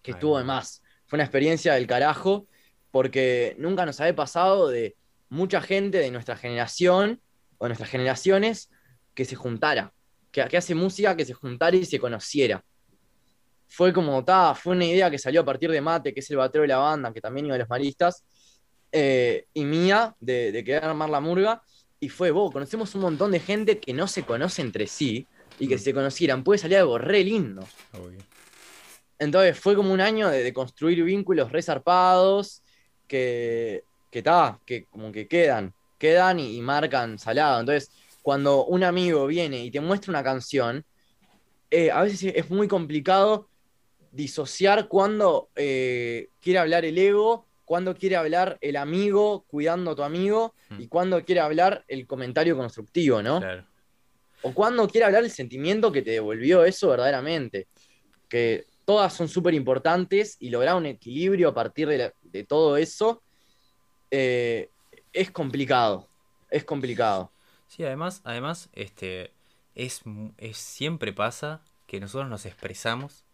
que 0.00 0.12
estuvo 0.12 0.38
de 0.38 0.44
más. 0.44 0.82
Fue 1.06 1.18
una 1.18 1.24
experiencia 1.24 1.74
del 1.74 1.86
carajo, 1.86 2.46
porque 2.90 3.54
nunca 3.58 3.86
nos 3.86 4.00
había 4.00 4.16
pasado 4.16 4.68
de 4.68 4.96
mucha 5.28 5.60
gente 5.60 5.98
de 5.98 6.10
nuestra 6.10 6.36
generación 6.36 7.20
o 7.58 7.66
de 7.66 7.68
nuestras 7.68 7.90
generaciones 7.90 8.70
que 9.14 9.24
se 9.24 9.36
juntara, 9.36 9.92
que, 10.30 10.44
que 10.46 10.56
hace 10.56 10.74
música, 10.74 11.16
que 11.16 11.26
se 11.26 11.34
juntara 11.34 11.76
y 11.76 11.84
se 11.84 11.98
conociera. 11.98 12.64
Fue 13.74 13.90
como, 13.90 14.22
ta, 14.22 14.54
fue 14.54 14.74
una 14.76 14.84
idea 14.84 15.10
que 15.10 15.18
salió 15.18 15.40
a 15.40 15.44
partir 15.46 15.70
de 15.70 15.80
Mate, 15.80 16.12
que 16.12 16.20
es 16.20 16.30
el 16.30 16.36
batero 16.36 16.60
de 16.60 16.68
la 16.68 16.76
banda, 16.76 17.10
que 17.10 17.22
también 17.22 17.46
iba 17.46 17.54
a 17.54 17.58
los 17.58 17.70
maristas, 17.70 18.22
eh, 18.92 19.46
y 19.54 19.64
mía, 19.64 20.14
de, 20.20 20.52
de 20.52 20.62
querer 20.62 20.84
armar 20.84 21.08
la 21.08 21.20
murga, 21.20 21.62
y 21.98 22.10
fue, 22.10 22.30
vos, 22.32 22.52
conocemos 22.52 22.94
un 22.94 23.00
montón 23.00 23.32
de 23.32 23.40
gente 23.40 23.78
que 23.78 23.94
no 23.94 24.06
se 24.06 24.24
conoce 24.24 24.60
entre 24.60 24.86
sí, 24.86 25.26
y 25.58 25.68
que 25.68 25.76
Mm. 25.76 25.78
si 25.78 25.84
se 25.84 25.94
conocieran, 25.94 26.44
puede 26.44 26.58
salir 26.58 26.76
algo 26.76 26.98
re 26.98 27.24
lindo. 27.24 27.66
Obvio. 27.94 28.18
Entonces 29.18 29.58
fue 29.58 29.74
como 29.74 29.92
un 29.92 30.02
año 30.02 30.28
de, 30.28 30.42
de 30.42 30.52
construir 30.52 31.02
vínculos 31.04 31.50
resarpados 31.50 32.62
que, 33.06 33.84
que, 34.10 34.22
ta, 34.22 34.58
que 34.66 34.84
como 34.90 35.12
que 35.12 35.26
quedan, 35.26 35.72
quedan 35.96 36.40
y, 36.40 36.56
y 36.56 36.60
marcan 36.60 37.18
salado. 37.18 37.60
Entonces, 37.60 37.90
cuando 38.20 38.66
un 38.66 38.84
amigo 38.84 39.26
viene 39.26 39.64
y 39.64 39.70
te 39.70 39.80
muestra 39.80 40.10
una 40.10 40.22
canción, 40.22 40.84
eh, 41.70 41.90
a 41.90 42.02
veces 42.02 42.34
es 42.36 42.50
muy 42.50 42.68
complicado 42.68 43.48
disociar 44.12 44.86
cuando 44.88 45.48
eh, 45.56 46.28
quiere 46.40 46.58
hablar 46.60 46.84
el 46.84 46.96
ego, 46.98 47.46
cuando 47.64 47.94
quiere 47.96 48.16
hablar 48.16 48.58
el 48.60 48.76
amigo 48.76 49.44
cuidando 49.48 49.90
a 49.92 49.96
tu 49.96 50.02
amigo 50.04 50.54
Mm. 50.70 50.80
y 50.80 50.86
cuando 50.88 51.24
quiere 51.24 51.40
hablar 51.40 51.84
el 51.88 52.06
comentario 52.06 52.56
constructivo, 52.56 53.20
¿no? 53.22 53.40
Claro. 53.40 53.66
o 54.44 54.52
cuando 54.54 54.88
quiere 54.88 55.04
hablar 55.06 55.22
el 55.24 55.30
sentimiento 55.30 55.90
que 55.92 56.02
te 56.02 56.10
devolvió 56.12 56.64
eso 56.64 56.88
verdaderamente. 56.88 57.68
Que 58.28 58.66
todas 58.84 59.12
son 59.14 59.28
súper 59.28 59.54
importantes 59.54 60.36
y 60.40 60.50
lograr 60.50 60.74
un 60.76 60.86
equilibrio 60.86 61.48
a 61.50 61.54
partir 61.54 61.86
de, 61.88 61.98
la- 61.98 62.14
de 62.22 62.42
todo 62.44 62.76
eso 62.76 63.22
eh, 64.10 64.68
es 65.12 65.30
complicado. 65.30 66.08
Es 66.50 66.64
complicado. 66.64 67.30
Sí, 67.68 67.84
además, 67.84 68.20
además, 68.24 68.68
este, 68.72 69.30
es, 69.74 70.02
es, 70.38 70.56
siempre 70.58 71.12
pasa 71.12 71.62
que 71.86 72.00
nosotros 72.00 72.28
nos 72.28 72.44
expresamos 72.46 73.24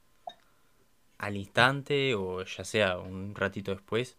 al 1.18 1.36
instante 1.36 2.14
o 2.14 2.42
ya 2.44 2.64
sea 2.64 2.98
un 2.98 3.34
ratito 3.34 3.72
después 3.72 4.16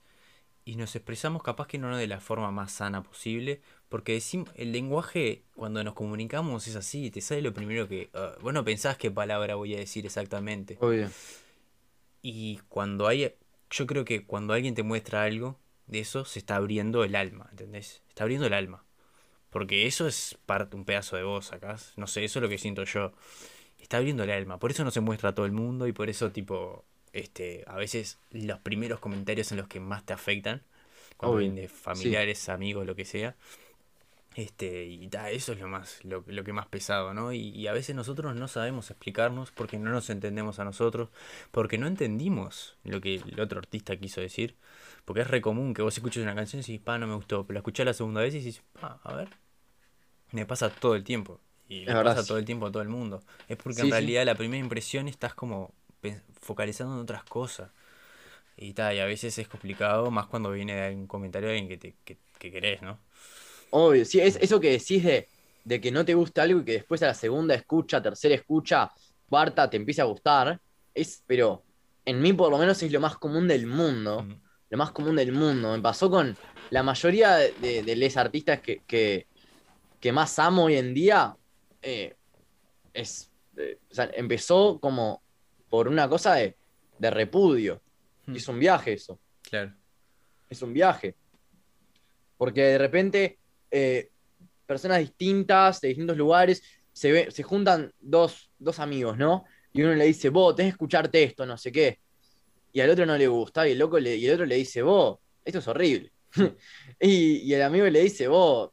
y 0.66 0.76
nos 0.76 0.96
expresamos 0.96 1.42
capaz 1.42 1.68
que 1.68 1.78
no 1.78 1.96
de 1.96 2.08
la 2.08 2.20
forma 2.20 2.52
más 2.52 2.72
sana 2.74 3.02
posible 3.02 3.62
porque 3.90 4.14
decimos, 4.14 4.50
el 4.56 4.72
lenguaje 4.72 5.44
cuando 5.56 5.84
nos 5.84 5.96
comunicamos 5.96 6.68
es 6.68 6.76
así, 6.76 7.10
te 7.10 7.22
sale 7.22 7.42
lo 7.42 7.54
primero 7.54 7.88
que, 7.88 8.10
ah, 8.14 8.36
vos 8.40 8.54
no 8.54 8.64
pensás 8.64 8.98
qué 8.98 9.10
palabra 9.10 9.56
voy 9.56 9.74
a 9.74 9.80
decir 9.80 10.06
exactamente. 10.06 10.78
Obvio. 10.80 11.10
Y 12.22 12.60
cuando 12.70 13.08
hay, 13.08 13.34
yo 13.72 13.88
creo 13.88 14.06
que 14.06 14.26
cuando 14.26 14.54
alguien 14.54 14.76
te 14.76 14.84
muestra 14.84 15.24
algo 15.24 15.58
de 15.88 16.00
eso, 16.00 16.24
se 16.24 16.38
está 16.38 16.58
abriendo 16.58 17.04
el 17.04 17.16
alma, 17.16 17.48
¿entendés? 17.50 18.04
Está 18.10 18.24
abriendo 18.26 18.46
el 18.46 18.54
alma. 18.54 18.86
Porque 19.50 19.88
eso 19.88 20.08
es 20.08 20.38
parte, 20.46 20.76
un 20.76 20.86
pedazo 20.86 21.16
de 21.16 21.24
vos 21.24 21.52
acá. 21.52 21.78
No 21.96 22.06
sé, 22.06 22.24
eso 22.24 22.38
es 22.38 22.44
lo 22.44 22.50
que 22.50 22.60
siento 22.60 22.84
yo. 22.84 23.14
Está 23.80 23.98
abriendo 23.98 24.24
el 24.24 24.32
alma. 24.32 24.60
Por 24.60 24.72
eso 24.72 24.84
no 24.84 24.92
se 24.92 25.02
muestra 25.02 25.30
a 25.30 25.36
todo 25.36 25.46
el 25.46 25.52
mundo 25.52 25.88
y 25.88 25.94
por 25.94 26.10
eso, 26.10 26.32
tipo, 26.32 26.86
este, 27.14 27.64
a 27.68 27.76
veces 27.76 28.20
los 28.32 28.60
primeros 28.60 29.00
comentarios 29.00 29.48
son 29.48 29.58
los 29.58 29.68
que 29.68 29.80
más 29.80 30.06
te 30.06 30.14
afectan. 30.14 30.64
Cuando 31.18 31.38
Obvio, 31.38 31.50
vienen 31.50 31.64
de 31.64 31.68
familiares, 31.70 32.50
amigos, 32.50 32.86
lo 32.86 32.96
que 32.96 33.06
sea. 33.06 33.36
Este, 34.36 34.86
y 34.86 35.10
eso 35.32 35.54
es 35.54 35.60
lo 35.60 35.68
más, 35.68 36.04
lo, 36.06 36.24
lo 36.28 36.44
que 36.44 36.54
más 36.54 36.68
pesado, 36.68 37.14
¿no? 37.14 37.34
Y, 37.34 37.50
y 37.50 37.68
a 37.68 37.74
veces 37.74 37.96
nosotros 37.96 38.36
no 38.36 38.48
sabemos 38.48 38.90
explicarnos 38.90 39.52
porque 39.52 39.78
no 39.80 39.92
nos 39.92 40.10
entendemos 40.10 40.60
a 40.60 40.64
nosotros, 40.64 41.10
porque 41.52 41.78
no 41.78 41.88
entendimos 41.88 42.78
lo 42.84 43.02
que 43.02 43.16
el 43.16 43.40
otro 43.40 43.60
artista 43.60 43.98
quiso 43.98 44.22
decir. 44.22 44.56
Porque 45.04 45.22
es 45.22 45.28
re 45.28 45.42
común 45.42 45.74
que 45.74 45.82
vos 45.82 45.98
escuches 45.98 46.24
una 46.24 46.36
canción 46.36 46.60
y 46.62 46.64
decís, 46.64 46.80
pa, 46.82 46.98
no 47.00 47.08
me 47.08 47.16
gustó, 47.16 47.46
pero 47.46 47.56
la 47.56 47.60
escuchás 47.60 47.86
la 47.86 47.94
segunda 47.94 48.22
vez 48.22 48.34
y 48.36 48.40
decís, 48.40 48.62
pa, 48.80 49.00
a 49.04 49.14
ver. 49.16 49.30
Me 50.32 50.46
pasa 50.46 50.70
todo 50.70 50.96
el 50.96 51.04
tiempo. 51.04 51.40
Y 51.70 51.86
le 51.86 51.98
pasa 51.98 52.26
sí. 52.26 52.28
todo 52.28 52.40
el 52.40 52.46
tiempo 52.46 52.68
a 52.68 52.72
todo 52.74 52.84
el 52.84 52.90
mundo. 52.90 53.24
Es 53.50 53.58
porque 53.58 53.82
Sí, 53.82 53.84
en 53.84 53.92
sí. 53.92 53.92
realidad 53.92 54.26
la 54.26 54.36
primera 54.36 54.64
impresión 54.64 55.08
estás 55.10 55.36
como 55.36 55.74
focalizando 56.42 56.96
en 56.96 57.02
otras 57.02 57.24
cosas. 57.26 57.72
Y 58.58 58.74
tal, 58.74 58.96
y 58.96 59.00
a 59.00 59.06
veces 59.06 59.38
es 59.40 59.48
complicado, 59.50 60.12
más 60.12 60.28
cuando 60.28 60.52
viene 60.52 60.82
algún 60.82 61.08
comentario 61.08 61.50
de 61.50 61.56
alguien 61.60 61.70
que, 61.70 61.78
te, 61.78 61.98
que, 62.06 62.20
que 62.40 62.52
querés, 62.52 62.82
¿no? 62.84 63.00
Obvio. 63.70 64.06
Sí, 64.06 64.20
es 64.20 64.36
eso 64.38 64.60
que 64.60 64.72
decís 64.72 65.04
de, 65.04 65.30
de 65.64 65.80
que 65.82 65.92
no 65.92 66.04
te 66.06 66.14
gusta 66.16 66.44
algo 66.44 66.62
y 66.62 66.66
que 66.66 66.72
después 66.74 67.02
a 67.04 67.08
la 67.08 67.14
segunda 67.14 67.54
escucha, 67.56 68.02
tercera 68.02 68.36
escucha, 68.36 68.92
cuarta 69.28 69.70
te 69.70 69.78
empieza 69.78 70.04
a 70.04 70.06
gustar. 70.06 70.60
Es, 70.94 71.24
pero 71.28 71.66
en 72.06 72.22
mí 72.22 72.34
por 72.34 72.50
lo 72.52 72.58
menos 72.58 72.82
es 72.82 72.92
lo 72.92 73.00
más 73.00 73.18
común 73.18 73.48
del 73.48 73.68
mundo. 73.68 74.28
Mm. 74.28 74.42
lo 74.70 74.78
más 74.78 74.92
común 74.92 75.16
del 75.16 75.32
mundo. 75.32 75.72
Me 75.76 75.82
pasó 75.82 76.10
con 76.10 76.38
la 76.70 76.84
mayoría 76.84 77.36
de, 77.38 77.54
de, 77.54 77.84
de 77.84 77.96
les 77.96 78.18
artistas 78.18 78.62
que, 78.62 78.84
que, 78.86 79.28
que 80.00 80.12
más 80.14 80.40
amo 80.40 80.66
hoy 80.66 80.78
en 80.78 80.94
día. 80.94 81.36
Eh, 81.82 82.16
es, 82.94 83.32
eh, 83.58 83.78
o 83.90 83.94
sea, 83.94 84.10
empezó 84.14 84.80
como 84.80 85.22
por 85.70 85.88
una 85.88 86.08
cosa 86.10 86.36
de, 86.36 86.56
de 86.98 87.10
repudio. 87.10 87.82
Mm. 88.26 88.34
Y 88.34 88.38
es 88.38 88.48
un 88.48 88.60
viaje 88.60 88.94
eso. 88.94 89.20
Claro. 89.42 89.74
Es 90.50 90.62
un 90.62 90.74
viaje. 90.74 91.16
Porque 92.38 92.62
de 92.62 92.78
repente 92.78 93.38
eh, 93.72 94.10
personas 94.66 95.00
distintas, 95.00 95.82
de 95.82 95.90
distintos 95.90 96.18
lugares, 96.18 96.64
se, 96.94 97.12
ve- 97.12 97.32
se 97.32 97.44
juntan 97.44 97.94
dos, 98.00 98.50
dos 98.58 98.80
amigos, 98.80 99.18
¿no? 99.18 99.46
Y 99.74 99.82
y 99.82 99.84
uno 99.84 99.94
le 99.94 100.06
dice, 100.06 100.30
vos, 100.30 100.56
tenés 100.56 100.72
que 100.74 100.76
escucharte 100.76 101.24
esto, 101.24 101.46
no 101.46 101.58
sé 101.58 101.72
qué. 101.72 102.00
Y 102.74 102.82
al 102.82 102.90
otro 102.90 103.06
no 103.06 103.18
le 103.18 103.28
gusta, 103.28 103.68
y 103.68 103.72
el, 103.74 103.78
loco 103.78 104.00
le, 104.00 104.16
y 104.16 104.26
el 104.26 104.34
otro 104.34 104.46
le 104.46 104.56
dice, 104.56 104.82
vos, 104.82 105.20
esto 105.46 105.60
es 105.60 105.68
horrible. 105.68 106.12
y, 107.00 107.38
y 107.38 107.54
el 107.54 107.62
amigo 107.62 107.86
le 107.88 108.02
dice, 108.02 108.28
vos, 108.28 108.72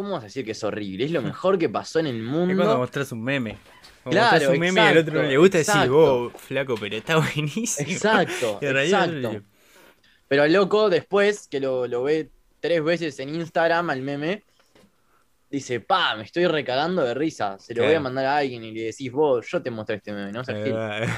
¿cómo 0.00 0.12
vas 0.12 0.22
a 0.22 0.26
decir 0.26 0.46
que 0.46 0.52
es 0.52 0.64
horrible? 0.64 1.04
Es 1.04 1.10
lo 1.10 1.20
mejor 1.32 1.58
que 1.58 1.68
pasó 1.68 1.98
en 1.98 2.06
el 2.06 2.22
mundo. 2.22 2.52
Es 2.52 2.56
cuando 2.56 2.78
mostras 2.78 3.12
un 3.12 3.22
meme. 3.22 3.58
Claro, 4.04 4.30
mostrás 4.30 4.48
un 4.54 4.58
meme 4.58 4.80
y 4.80 4.84
al 4.84 4.98
otro 4.98 5.22
no 5.22 5.28
le 5.28 5.36
gusta 5.36 5.58
decir, 5.58 5.74
exacto. 5.74 5.92
vos, 5.92 6.32
flaco, 6.38 6.74
pero 6.80 6.96
está 6.96 7.16
buenísimo. 7.34 7.90
Exacto, 7.90 8.58
exacto. 8.62 9.42
Pero 10.26 10.44
el 10.44 10.52
loco, 10.54 10.88
después 10.88 11.48
que 11.48 11.60
lo, 11.60 11.86
lo 11.86 12.02
ve 12.04 12.30
tres 12.60 12.82
veces 12.82 13.18
en 13.20 13.34
Instagram 13.34 13.90
al 13.90 14.00
meme, 14.00 14.42
dice, 15.50 15.80
pa, 15.80 16.16
me 16.16 16.24
estoy 16.24 16.46
recagando 16.46 17.02
de 17.04 17.14
risa. 17.14 17.58
Se 17.58 17.74
lo 17.74 17.84
voy 17.84 17.94
a 17.94 18.00
mandar 18.00 18.24
a 18.26 18.36
alguien 18.38 18.62
y 18.64 18.72
le 18.72 18.82
decís, 18.84 19.10
vos, 19.12 19.46
yo 19.50 19.62
te 19.62 19.70
mostré 19.70 19.96
este 19.96 20.12
meme, 20.12 20.32
no 20.32 20.44
gil. 20.44 20.54
verdad, 20.72 21.08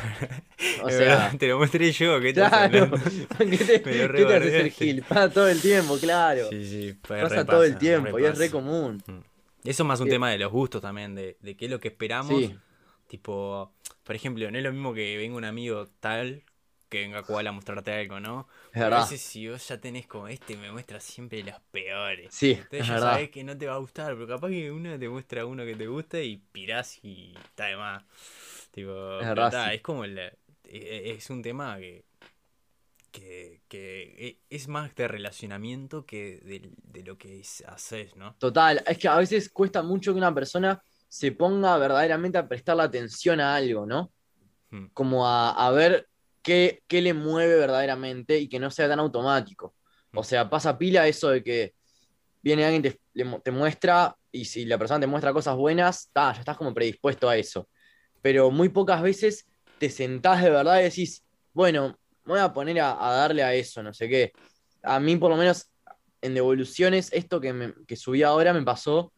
O 0.85 0.91
sea, 0.91 1.31
te 1.39 1.49
lo 1.49 1.59
mostré 1.59 1.93
yo, 1.93 2.21
¿qué 2.21 2.31
estás 2.31 2.51
claro. 2.51 2.91
¿Qué 3.39 3.59
te, 3.59 3.83
Me 3.85 3.95
lo 4.09 4.15
qué 4.15 4.25
te 4.25 4.35
hace 4.37 4.51
ser 4.51 4.71
gil? 4.71 5.03
Pasa 5.03 5.31
todo 5.33 5.49
el 5.49 5.61
tiempo, 5.61 5.97
claro. 5.99 6.49
Sí, 6.51 6.65
sí, 6.65 6.99
pues, 7.07 7.23
Pasa 7.23 7.37
re 7.37 7.45
todo 7.45 7.65
el 7.65 7.71
pasa, 7.73 7.79
tiempo 7.79 8.19
y 8.19 8.25
es 8.25 8.39
re 8.39 8.47
pasa. 8.47 8.53
común. 8.53 9.03
Eso 9.65 9.83
es 9.83 9.87
más 9.87 10.01
un 10.01 10.07
Sí. 10.07 10.11
tema 10.11 10.31
de 10.31 10.39
los 10.39 10.51
gustos 10.51 10.83
también, 10.83 11.15
de, 11.15 11.37
de 11.41 11.57
qué 11.57 11.67
es 11.67 11.71
lo 11.71 11.79
que 11.81 11.89
esperamos. 11.89 12.43
Sí, 12.43 12.59
Tipo, 13.09 13.73
por 14.05 14.17
ejemplo, 14.17 14.51
no 14.51 14.57
es 14.59 14.65
lo 14.65 14.73
mismo 14.73 14.95
que 14.95 15.17
venga 15.19 15.37
un 15.37 15.45
amigo 15.45 15.87
tal 16.01 16.43
que 16.93 17.01
venga 17.03 17.25
Koala 17.25 17.51
a 17.51 17.53
mostrarte 17.53 17.93
algo, 17.93 18.21
¿no? 18.21 18.49
es 18.73 18.81
Porque 18.81 18.95
A 18.95 18.97
verdad. 18.97 18.99
veces 18.99 19.21
si 19.23 19.49
vos 19.49 19.67
ya 19.69 19.81
tenés 19.81 20.07
como 20.07 20.29
este, 20.29 20.57
me 20.57 20.71
muestra 20.73 21.01
siempre 21.01 21.43
los 21.43 21.61
peores. 21.73 22.33
Sí, 22.33 22.59
Entonces 22.63 22.87
es 22.87 22.89
ya 22.89 22.99
verdad. 22.99 22.99
sabés 22.99 23.31
que 23.31 23.45
no 23.45 23.57
te 23.57 23.67
va 23.67 23.75
a 23.75 23.79
gustar, 23.79 24.15
pero 24.15 24.27
capaz 24.29 24.49
que 24.51 24.71
uno 24.71 24.99
te 24.99 25.09
muestra 25.09 25.47
uno 25.47 25.65
que 25.65 25.77
te 25.77 25.87
gusta 25.89 26.21
y 26.21 26.39
pirás 26.53 26.99
y 27.05 27.35
está 27.45 27.67
de 27.67 27.77
más. 27.77 28.05
Tipo, 28.73 28.93
pero 29.33 29.51
verdad, 29.51 29.53
sí. 29.53 29.75
es 29.75 29.83
como 29.83 30.05
el, 30.05 30.19
e- 30.19 30.39
e- 30.65 31.13
es 31.13 31.31
un 31.31 31.43
tema 31.43 31.79
que, 31.79 32.05
que, 33.11 33.63
que 33.69 34.27
e- 34.29 34.39
es 34.57 34.69
más 34.69 34.95
de 34.95 35.09
relacionamiento 35.09 36.07
que 36.07 36.41
de, 36.45 36.71
de 36.83 37.03
lo 37.05 37.19
que 37.19 37.41
es- 37.41 37.63
haces, 37.67 38.17
¿no? 38.17 38.37
Total, 38.39 38.83
es 38.87 38.99
que 38.99 39.09
a 39.09 39.17
veces 39.19 39.51
cuesta 39.51 39.83
mucho 39.83 40.13
que 40.13 40.19
una 40.19 40.35
persona 40.35 40.83
se 41.09 41.33
ponga 41.33 41.77
verdaderamente 41.79 42.39
a 42.39 42.49
prestarle 42.49 42.83
atención 42.83 43.41
a 43.41 43.55
algo, 43.55 43.87
¿no? 43.87 44.13
Mm. 44.73 44.89
Como 44.95 45.27
a, 45.29 45.53
a 45.53 45.71
ver 45.73 46.09
qué, 46.43 46.83
qué 46.89 47.03
le 47.03 47.15
mueve 47.15 47.57
verdaderamente 47.57 48.39
y 48.39 48.49
que 48.49 48.59
no 48.59 48.71
sea 48.71 48.89
tan 48.89 49.01
automático. 49.01 49.75
O 50.15 50.25
sea, 50.25 50.51
pasa 50.51 50.77
pila 50.79 51.09
eso 51.09 51.31
de 51.31 51.43
que 51.43 51.75
viene 52.43 52.65
alguien, 52.65 52.83
te, 52.83 53.01
te 53.43 53.51
muestra 53.51 54.17
y 54.31 54.45
si 54.45 54.65
la 54.65 54.79
persona 54.79 55.01
te 55.01 55.07
muestra 55.07 55.33
cosas 55.33 55.57
buenas, 55.57 56.11
ta, 56.13 56.33
ya 56.35 56.41
estás 56.41 56.57
como 56.57 56.75
predispuesto 56.75 57.29
a 57.29 57.37
eso. 57.37 57.69
Pero 58.21 58.51
muy 58.51 58.69
pocas 58.69 59.03
veces 59.03 59.49
te 59.79 59.91
sentás 59.91 60.43
de 60.43 60.51
verdad 60.51 60.81
y 60.81 60.85
decís, 60.85 61.25
bueno, 61.53 61.99
me 62.25 62.35
voy 62.35 62.41
a 62.41 62.53
poner 62.53 62.81
a, 62.81 63.07
a 63.09 63.13
darle 63.15 63.43
a 63.43 63.55
eso, 63.55 63.83
no 63.83 63.93
sé 63.95 64.09
qué. 64.09 64.35
A 64.83 65.01
mí 65.01 65.17
por 65.17 65.31
lo 65.31 65.37
menos 65.37 65.71
en 66.21 66.35
devoluciones, 66.35 67.13
esto 67.13 67.41
que, 67.41 67.53
me- 67.53 67.75
que 67.87 67.97
subí 67.97 68.23
ahora 68.23 68.53
me 68.53 68.63
pasó 68.63 69.13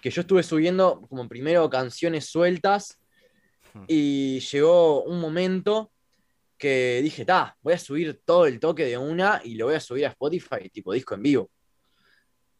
que 0.00 0.10
yo 0.10 0.22
estuve 0.22 0.42
subiendo 0.42 1.02
como 1.08 1.28
primero 1.28 1.68
canciones 1.70 2.26
sueltas 2.26 3.00
Hmm. 3.74 3.84
y 3.86 4.40
llegó 4.40 5.04
un 5.04 5.20
momento 5.20 5.91
que 6.62 7.00
dije, 7.02 7.24
ta, 7.24 7.56
voy 7.60 7.72
a 7.72 7.78
subir 7.78 8.20
todo 8.24 8.46
el 8.46 8.60
toque 8.60 8.84
de 8.84 8.96
una 8.96 9.40
y 9.42 9.56
lo 9.56 9.66
voy 9.66 9.74
a 9.74 9.80
subir 9.80 10.06
a 10.06 10.10
Spotify, 10.10 10.70
tipo 10.70 10.92
disco 10.92 11.16
en 11.16 11.22
vivo. 11.24 11.50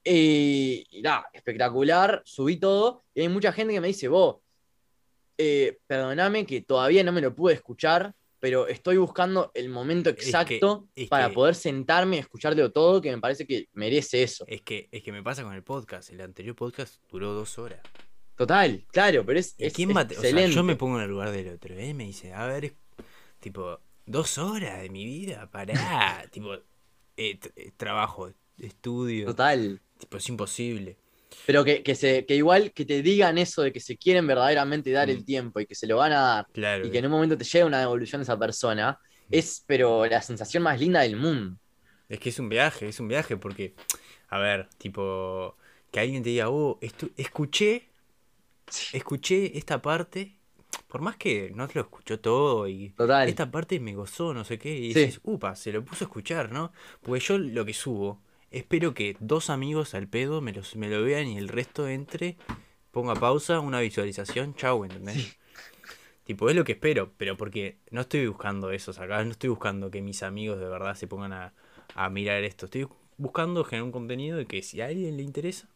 Y, 0.02 0.84
y 0.90 1.02
nada, 1.02 1.26
espectacular, 1.32 2.20
subí 2.24 2.56
todo 2.56 3.04
y 3.14 3.20
hay 3.20 3.28
mucha 3.28 3.52
gente 3.52 3.72
que 3.72 3.80
me 3.80 3.86
dice, 3.86 4.08
vos, 4.08 4.38
eh, 5.38 5.78
perdoname 5.86 6.44
que 6.44 6.62
todavía 6.62 7.04
no 7.04 7.12
me 7.12 7.20
lo 7.20 7.32
pude 7.32 7.54
escuchar, 7.54 8.12
pero 8.40 8.66
estoy 8.66 8.96
buscando 8.96 9.52
el 9.54 9.68
momento 9.68 10.10
exacto 10.10 10.88
es 10.96 11.08
para 11.08 11.28
que- 11.28 11.34
poder 11.34 11.54
sentarme 11.54 12.16
y 12.16 12.18
escucharlo 12.18 12.72
todo, 12.72 13.00
que 13.00 13.12
me 13.12 13.20
parece 13.20 13.46
que 13.46 13.68
merece 13.74 14.24
eso. 14.24 14.44
Es 14.48 14.62
que, 14.62 14.88
es 14.90 15.04
que 15.04 15.12
me 15.12 15.22
pasa 15.22 15.44
con 15.44 15.54
el 15.54 15.62
podcast. 15.62 16.10
El 16.10 16.20
anterior 16.22 16.56
podcast 16.56 17.00
duró 17.08 17.34
dos 17.34 17.56
horas. 17.60 17.78
Total, 18.34 18.84
claro, 18.90 19.24
pero 19.24 19.38
es, 19.38 19.54
¿Y 19.56 19.66
es 19.66 19.72
quién 19.72 19.90
o 19.90 19.94
sea, 19.94 20.02
excelente. 20.02 20.50
yo 20.56 20.64
me 20.64 20.74
pongo 20.74 20.96
en 20.96 21.04
el 21.04 21.10
lugar 21.10 21.30
del 21.30 21.50
otro. 21.54 21.76
Él 21.76 21.94
me 21.94 22.02
dice, 22.06 22.32
a 22.32 22.44
ver, 22.48 22.74
tipo, 23.38 23.78
dos 24.06 24.38
horas 24.38 24.82
de 24.82 24.90
mi 24.90 25.04
vida, 25.04 25.50
pará. 25.50 25.74
tipo, 26.32 26.54
eh, 26.54 27.38
eh, 27.56 27.70
trabajo, 27.76 28.32
estudio. 28.58 29.26
Total. 29.26 29.80
Tipo, 29.98 30.16
es 30.16 30.28
imposible. 30.28 30.96
Pero 31.46 31.64
que, 31.64 31.82
que, 31.82 31.94
se, 31.94 32.26
que 32.26 32.36
igual 32.36 32.72
que 32.72 32.84
te 32.84 33.02
digan 33.02 33.38
eso 33.38 33.62
de 33.62 33.72
que 33.72 33.80
se 33.80 33.96
quieren 33.96 34.26
verdaderamente 34.26 34.90
dar 34.90 35.08
el 35.08 35.20
Mm. 35.20 35.24
tiempo 35.24 35.60
y 35.60 35.66
que 35.66 35.74
se 35.74 35.86
lo 35.86 35.96
van 35.96 36.12
a 36.12 36.20
dar 36.20 36.46
Claro. 36.52 36.86
y 36.86 36.90
que 36.90 36.98
en 36.98 37.06
un 37.06 37.10
momento 37.12 37.38
te 37.38 37.44
llega 37.44 37.64
una 37.64 37.80
devolución 37.80 38.20
de 38.20 38.24
esa 38.24 38.38
persona, 38.38 38.98
Mm. 39.28 39.34
es 39.34 39.64
pero 39.66 40.04
la 40.06 40.20
sensación 40.20 40.62
más 40.62 40.78
linda 40.78 41.00
del 41.00 41.16
mundo. 41.16 41.56
Es 42.08 42.18
que 42.20 42.28
es 42.28 42.38
un 42.38 42.48
viaje, 42.50 42.86
es 42.88 43.00
un 43.00 43.08
viaje 43.08 43.38
porque, 43.38 43.74
a 44.28 44.38
ver, 44.38 44.68
tipo, 44.76 45.56
que 45.90 46.00
alguien 46.00 46.22
te 46.22 46.28
diga, 46.30 46.50
oh, 46.50 46.78
escuché, 47.16 47.88
escuché 48.92 49.56
esta 49.56 49.80
parte, 49.80 50.36
por 50.88 51.00
más 51.00 51.16
que 51.16 51.52
no 51.54 51.68
te 51.68 51.74
lo 51.74 51.82
escuchó 51.82 52.20
todo 52.20 52.68
y 52.68 52.90
Total. 52.96 53.28
esta 53.28 53.50
parte 53.50 53.80
me 53.80 53.94
gozó, 53.94 54.34
no 54.34 54.44
sé 54.44 54.58
qué, 54.58 54.74
y 54.74 54.92
Sí. 54.92 55.00
dices, 55.00 55.20
upa, 55.22 55.56
se 55.56 55.72
lo 55.72 55.84
puso 55.84 56.04
a 56.04 56.06
escuchar, 56.06 56.52
¿no? 56.52 56.72
Porque 57.02 57.20
yo 57.20 57.38
lo 57.38 57.64
que 57.64 57.72
subo, 57.74 58.20
espero 58.50 58.94
que 58.94 59.16
dos 59.20 59.50
amigos 59.50 59.94
al 59.94 60.08
pedo 60.08 60.40
me, 60.40 60.52
los, 60.52 60.76
me 60.76 60.88
lo 60.88 61.02
vean 61.02 61.28
y 61.28 61.38
el 61.38 61.48
resto 61.48 61.88
entre, 61.88 62.36
ponga 62.90 63.14
pausa, 63.14 63.60
una 63.60 63.80
visualización, 63.80 64.54
chau, 64.54 64.84
¿entendés? 64.84 65.38
Tipo, 66.24 66.48
es 66.48 66.54
lo 66.54 66.62
que 66.64 66.72
espero, 66.72 67.12
pero 67.16 67.36
porque 67.36 67.78
no 67.90 68.02
estoy 68.02 68.26
buscando 68.26 68.70
eso 68.70 68.92
acá, 68.92 69.24
no 69.24 69.32
estoy 69.32 69.50
buscando 69.50 69.90
que 69.90 70.02
mis 70.02 70.22
amigos 70.22 70.60
de 70.60 70.68
verdad 70.68 70.94
se 70.94 71.08
pongan 71.08 71.32
a, 71.32 71.52
a 71.96 72.10
mirar 72.10 72.44
esto, 72.44 72.66
estoy 72.66 72.86
buscando 73.16 73.64
generar 73.64 73.84
un 73.84 73.92
contenido 73.92 74.38
de 74.38 74.46
que 74.46 74.62
si 74.62 74.80
a 74.80 74.86
alguien 74.86 75.16
le 75.16 75.22
interesa, 75.24 75.68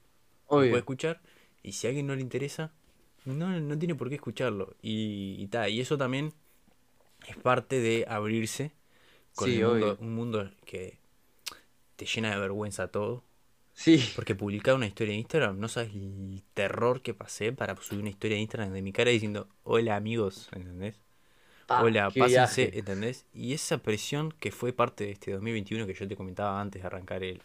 lo 0.49 0.57
puede 0.59 0.79
escuchar, 0.79 1.21
y 1.63 1.73
si 1.73 1.87
a 1.87 1.91
alguien 1.91 2.07
no 2.07 2.15
le 2.15 2.23
interesa, 2.23 2.73
no, 3.27 3.61
no 3.61 3.79
tiene 3.79 3.95
por 3.95 4.09
qué 4.09 4.17
escucharlo. 4.17 4.77
Y, 4.83 5.37
y, 5.39 5.47
ta, 5.49 5.69
y 5.69 5.81
eso 5.81 5.99
también 5.99 6.33
es 7.29 7.37
parte 7.39 7.81
de 7.81 8.07
abrirse 8.09 8.73
con 9.37 9.53
Sí, 9.53 9.55
el 9.55 9.62
mundo, 9.62 9.97
obvio. 9.97 10.01
un 10.01 10.15
mundo 10.15 10.51
que 10.67 10.99
te 11.97 12.07
llena 12.07 12.31
de 12.33 12.41
vergüenza 12.41 12.89
todo. 12.89 13.25
Sí, 13.75 14.01
Porque 14.15 14.35
publicar 14.35 14.75
una 14.77 14.87
historia 14.87 15.15
en 15.15 15.21
Instagram, 15.21 15.61
no 15.61 15.69
sabes 15.69 15.95
el 15.95 16.43
terror 16.55 17.03
que 17.03 17.15
pasé 17.15 17.53
para 17.53 17.77
subir 17.77 18.01
una 18.03 18.11
historia 18.11 18.37
en 18.37 18.43
Instagram 18.43 18.73
de 18.73 18.83
mi 18.83 18.93
cara 18.93 19.11
diciendo, 19.12 19.49
hola 19.65 19.97
amigos, 19.97 20.51
¿entendés? 20.53 21.03
pa, 21.67 21.79
Hola, 21.79 22.17
pásense, 22.17 22.71
viaje. 22.71 22.79
¿entendés? 22.79 23.27
Y 23.35 23.55
esa 23.55 23.79
presión 23.79 24.33
que 24.41 24.53
fue 24.53 24.73
parte 24.75 25.05
de 25.05 25.12
este 25.12 25.33
2021 25.33 25.87
que 25.87 25.95
yo 25.95 26.09
te 26.09 26.17
comentaba 26.17 26.61
antes 26.61 26.83
de 26.83 26.87
arrancar 26.89 27.25
el, 27.25 27.43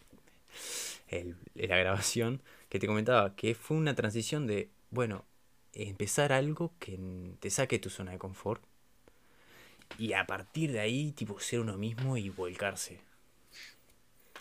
el- 1.08 1.36
la 1.56 1.78
grabación, 1.78 2.42
que 2.70 2.80
te 2.80 2.88
comentaba 2.88 3.36
que 3.36 3.56
fue 3.56 3.78
una 3.78 3.96
transición 3.96 4.48
de, 4.48 4.70
bueno, 4.90 5.26
empezar 5.74 6.34
algo 6.34 6.74
que 6.80 7.00
te 7.40 7.50
saque 7.50 7.80
tu 7.80 7.90
zona 7.90 8.12
de 8.12 8.20
confort 8.20 8.64
y 9.98 10.14
a 10.14 10.26
partir 10.28 10.72
de 10.74 10.80
ahí, 10.82 11.12
tipo, 11.14 11.40
ser 11.40 11.60
uno 11.62 11.78
mismo 11.78 12.18
y 12.18 12.30
volcarse. 12.30 13.00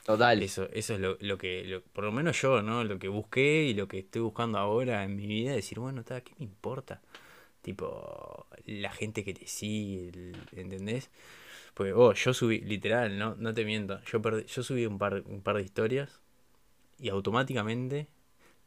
Total. 0.04 0.42
Eso, 0.42 0.68
eso 0.72 0.94
es 0.94 1.00
lo, 1.00 1.16
lo 1.20 1.38
que, 1.38 1.64
lo- 1.64 1.82
por 1.82 2.04
lo 2.04 2.12
menos 2.12 2.40
yo, 2.40 2.62
¿no? 2.62 2.84
Lo 2.84 2.98
que 2.98 3.08
busqué 3.08 3.64
y 3.64 3.74
lo 3.74 3.86
que 3.88 3.98
estoy 4.00 4.22
buscando 4.22 4.58
ahora 4.58 5.04
en 5.04 5.16
mi 5.16 5.26
vida, 5.26 5.52
decir, 5.52 5.78
bueno, 5.78 6.02
ta, 6.04 6.22
¿qué 6.22 6.32
me 6.38 6.44
importa? 6.44 7.00
Tipo, 7.62 8.46
la 8.66 8.92
gente 8.92 9.24
que 9.24 9.34
te 9.34 9.46
sigue, 9.46 10.08
el- 10.10 10.36
¿entendés? 10.52 11.10
Porque, 11.74 11.92
oh, 11.94 12.14
yo 12.14 12.34
subí, 12.34 12.60
literal, 12.60 13.18
¿no? 13.18 13.36
No 13.36 13.54
te 13.54 13.64
miento, 13.64 14.00
yo, 14.04 14.20
perdí- 14.22 14.46
yo 14.46 14.62
subí 14.62 14.86
un 14.86 14.98
par, 14.98 15.22
un 15.26 15.42
par 15.42 15.56
de 15.56 15.62
historias 15.64 16.20
y 17.00 17.10
automáticamente, 17.10 18.08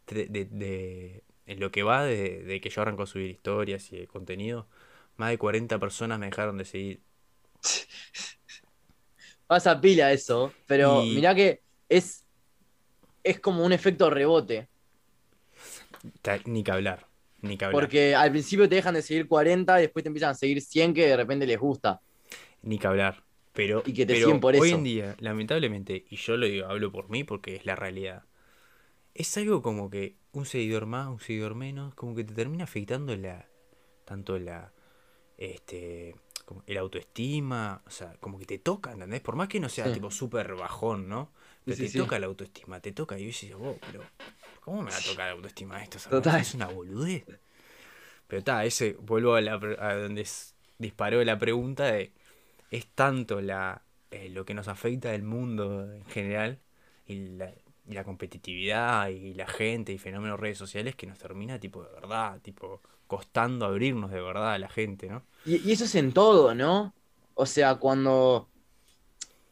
de, 0.08 0.28
de- 0.46 1.24
en 1.46 1.60
lo 1.60 1.72
que 1.72 1.84
va 1.84 2.04
de, 2.06 2.44
de 2.44 2.62
que 2.62 2.70
yo 2.70 2.82
arranco 2.82 3.04
a 3.04 3.08
subir 3.08 3.30
historias 3.32 3.92
y 3.94 4.08
contenido, 4.08 4.68
más 5.18 5.30
de 5.32 5.38
40 5.38 5.80
personas 5.80 6.20
me 6.20 6.28
dejaron 6.28 6.58
de 6.58 6.66
seguir. 6.66 7.04
Pasa 9.48 9.80
pila 9.80 10.12
eso, 10.12 10.58
pero 10.66 11.08
Y- 11.08 11.10
mirá 11.10 11.36
que 11.36 11.62
es, 11.90 12.26
es 13.24 13.40
como 13.40 13.66
un 13.66 13.74
efecto 13.74 14.10
rebote. 14.10 14.70
Ni 16.46 16.64
que 16.64 16.72
hablar, 16.72 17.08
ni 17.42 17.58
que 17.58 17.66
hablar. 17.66 17.94
Porque 17.94 18.16
al 18.16 18.32
principio 18.32 18.70
te 18.70 18.76
dejan 18.76 18.94
de 18.96 19.02
seguir 19.02 19.28
40 19.28 19.80
y 19.80 19.84
después 19.84 20.04
te 20.04 20.10
empiezan 20.10 20.32
a 20.32 20.34
seguir 20.36 20.62
100 20.62 20.94
que 20.94 21.08
de 21.08 21.18
repente 21.18 21.46
les 21.48 21.60
gusta. 21.60 22.02
Ni 22.62 22.80
que 22.80 22.88
hablar. 22.88 23.24
Pero, 23.54 23.84
Y 23.86 23.94
que 23.94 24.06
te 24.06 24.16
pero 24.16 24.40
por 24.40 24.56
hoy 24.56 24.72
eso. 24.72 24.72
en 24.72 24.84
día, 24.84 25.16
lamentablemente, 25.20 26.06
y 26.10 26.16
yo 26.16 26.38
lo 26.38 26.48
digo, 26.48 26.68
hablo 26.68 26.92
por 26.92 27.10
mí 27.10 27.24
porque 27.24 27.56
es 27.56 27.66
la 27.66 27.76
realidad, 27.76 28.24
es 29.16 29.38
algo 29.38 29.62
como 29.64 29.90
que 29.92 30.18
un 30.34 30.46
seguidor 30.46 30.86
más, 30.86 31.08
un 31.10 31.20
seguidor 31.20 31.56
menos, 31.56 31.94
como 31.96 32.16
que 32.16 32.24
te 32.24 32.34
termina 32.34 32.64
afectando 32.66 33.16
la, 33.16 33.48
tanto 34.06 34.38
la, 34.40 34.74
este, 35.38 36.16
como 36.46 36.64
el 36.68 36.78
autoestima, 36.78 37.82
o 37.86 37.90
sea, 37.92 38.16
como 38.20 38.38
que 38.40 38.46
te 38.46 38.58
toca, 38.60 38.92
¿entendés? 38.92 39.22
Por 39.22 39.36
más 39.36 39.48
que 39.48 39.60
no 39.60 39.70
sea 39.70 39.86
Sí. 39.86 39.94
tipo 39.94 40.12
súper 40.12 40.56
bajón, 40.56 41.08
¿no? 41.08 41.32
Pero 41.66 41.78
Sí, 41.78 41.84
te 41.86 41.90
sí. 41.90 41.98
toca 42.00 42.20
la 42.20 42.26
autoestima, 42.28 42.80
te 42.80 42.92
toca 42.92 43.18
y 43.18 43.26
dices, 43.26 43.56
vos, 43.56 43.78
pero, 43.88 44.04
¿cómo 44.62 44.82
me 44.82 44.92
va 44.92 44.98
a 44.98 45.02
tocar 45.02 45.28
la 45.28 45.32
autoestima 45.34 45.82
esto? 45.82 45.98
Total. 46.10 46.42
Es 46.42 46.54
una 46.54 46.68
boludez. 46.68 47.26
Pero 48.28 48.40
está, 48.40 48.66
ese, 48.66 48.94
vuelvo 48.94 49.36
a, 49.36 49.42
la, 49.42 49.54
a 49.54 49.96
donde 49.96 50.28
disparó 50.80 51.24
la 51.24 51.38
pregunta 51.38 51.86
de, 51.86 52.12
es 52.72 52.88
tanto 52.88 53.42
la, 53.42 53.84
eh, 54.12 54.30
lo 54.30 54.46
que 54.46 54.54
nos 54.54 54.68
afecta 54.68 55.12
del 55.12 55.24
mundo 55.24 55.94
en 55.94 56.06
general 56.06 56.60
y 57.06 57.28
la, 57.38 57.54
competitividad 58.04 59.10
y 59.10 59.34
la 59.34 59.48
gente 59.48 59.92
y 59.92 59.98
fenómenos 59.98 60.40
redes 60.40 60.58
sociales 60.58 60.96
que 60.96 61.08
nos 61.08 61.18
termina 61.18 61.60
tipo 61.60 61.84
de 61.84 61.92
verdad, 61.92 62.40
tipo 62.42 62.82
costando 63.08 63.66
abrirnos 63.66 64.12
de 64.12 64.22
verdad 64.22 64.54
a 64.54 64.60
la 64.60 64.70
gente, 64.70 65.08
¿no? 65.08 65.24
Y, 65.46 65.72
eso 65.72 65.84
es 65.84 65.96
en 65.96 66.14
todo, 66.14 66.56
¿no? 66.56 66.94
O 67.36 67.46
sea, 67.46 67.76
cuando 67.76 68.50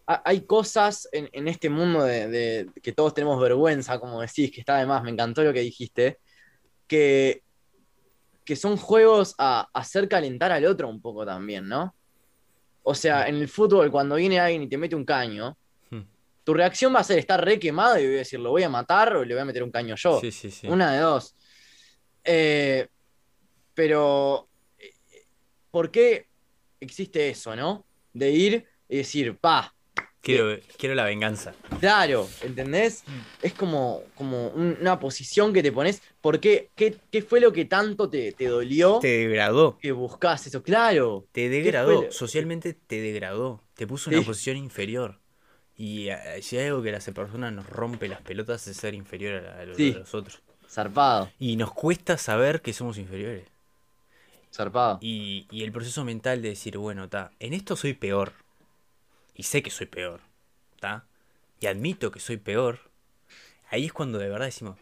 hay 0.06 0.42
cosas 0.42 1.08
en, 1.12 1.48
este 1.48 1.70
mundo 1.70 2.04
de, 2.04 2.70
que 2.82 2.92
todos 2.92 3.14
tenemos 3.14 3.40
vergüenza, 3.40 4.00
como 4.00 4.22
decís, 4.22 4.52
que 4.52 4.62
está 4.62 4.78
de 4.78 4.86
más, 4.86 5.04
me 5.04 5.12
encantó 5.12 5.44
lo 5.44 5.54
que 5.54 5.62
dijiste, 5.62 6.20
que, 6.88 7.44
que 8.44 8.56
son 8.56 8.78
juegos 8.78 9.36
a 9.38 9.70
hacer 9.74 10.10
calentar 10.10 10.52
al 10.52 10.66
otro 10.66 10.90
un 10.90 11.02
poco 11.02 11.26
también, 11.26 11.68
¿no? 11.68 11.96
O 12.84 12.96
sea, 12.96 13.28
en 13.28 13.36
el 13.36 13.48
fútbol, 13.48 13.92
cuando 13.92 14.16
viene 14.16 14.40
alguien 14.40 14.64
y 14.64 14.68
te 14.68 14.78
mete 14.78 14.96
un 14.96 15.06
caño. 15.06 15.58
Tu 16.44 16.54
reacción 16.54 16.94
va 16.94 17.00
a 17.00 17.04
ser 17.04 17.20
estar 17.20 17.44
re 17.44 17.60
quemado 17.60 18.00
y 18.00 18.06
voy 18.06 18.16
a 18.16 18.20
decir, 18.20 18.40
lo 18.40 18.52
voy 18.52 18.64
a 18.64 18.70
matar 18.70 19.16
o 19.16 19.24
le 19.24 19.34
voy 19.34 19.42
a 19.42 19.46
meter 19.46 19.64
un 19.64 19.72
caño 19.72 19.96
yo. 19.96 20.20
Sí, 20.20 20.32
sí, 20.32 20.52
sí. 20.52 20.68
Una 20.68 20.94
de 20.94 21.00
dos. 21.00 21.36
Eh, 22.24 22.88
pero, 23.74 24.48
¿por 25.70 25.92
qué 25.92 26.28
existe 26.80 27.30
eso, 27.30 27.56
no? 27.56 27.86
De 28.14 28.32
ir 28.32 28.66
y 28.90 28.98
decir, 28.98 29.38
pa, 29.38 29.74
Quiero, 30.22 30.56
quiero 30.78 30.94
la 30.94 31.06
venganza. 31.06 31.56
Claro, 31.80 32.30
¿entendés? 32.44 33.04
Es 33.42 33.54
como, 33.54 34.04
como 34.14 34.50
una 34.50 35.00
posición 35.00 35.52
que 35.52 35.64
te 35.64 35.72
pones. 35.72 36.04
¿Por 36.22 36.40
qué? 36.40 36.70
¿Qué, 36.76 37.22
fue 37.24 37.40
lo 37.40 37.52
que 37.52 37.66
tanto 37.66 38.08
te, 38.08 38.32
dolió? 38.38 39.00
Te 39.00 39.28
degradó. 39.28 39.80
Que 39.80 39.92
buscás 39.92 40.46
eso, 40.46 40.62
claro. 40.62 41.26
Te 41.32 41.50
degradó, 41.50 42.12
socialmente 42.12 42.74
te 42.74 43.02
degradó. 43.02 43.64
Te 43.74 43.88
puso 43.88 44.12
en 44.12 44.18
una 44.18 44.26
posición 44.26 44.58
inferior. 44.58 45.21
Y 45.82 46.10
eh, 46.10 46.44
si 46.44 46.58
hay 46.58 46.68
algo 46.68 46.84
que 46.84 46.90
a 46.90 46.92
las 46.92 47.10
personas 47.10 47.52
nos 47.52 47.68
rompe 47.68 48.08
las 48.08 48.22
pelotas 48.22 48.68
es 48.68 48.78
ser 48.78 48.94
inferior 48.94 49.44
a, 49.48 49.66
los, 49.66 50.14
otros. 50.14 50.40
Zarpado. 50.70 51.32
Y 51.40 51.56
nos 51.56 51.74
cuesta 51.74 52.20
saber 52.20 52.62
que 52.62 52.72
somos 52.72 53.00
inferiores. 53.00 53.48
Zarpado. 54.54 55.00
Y, 55.02 55.48
y 55.50 55.64
el 55.64 55.72
proceso 55.72 56.06
mental 56.06 56.44
de 56.44 56.50
decir, 56.50 56.78
bueno, 56.78 57.06
está, 57.06 57.32
en 57.40 57.56
esto 57.56 57.76
soy 57.76 57.96
peor 57.96 58.34
y 59.34 59.42
sé 59.42 59.64
que 59.64 59.72
soy 59.72 59.88
peor, 59.88 60.22
¿está? 60.76 61.08
Y 61.60 61.66
admito 61.66 62.12
que 62.12 62.20
soy 62.20 62.38
peor, 62.38 62.78
ahí 63.72 63.88
es 63.88 63.92
cuando 63.92 64.20
de 64.20 64.30
verdad 64.30 64.46
decimos, 64.46 64.78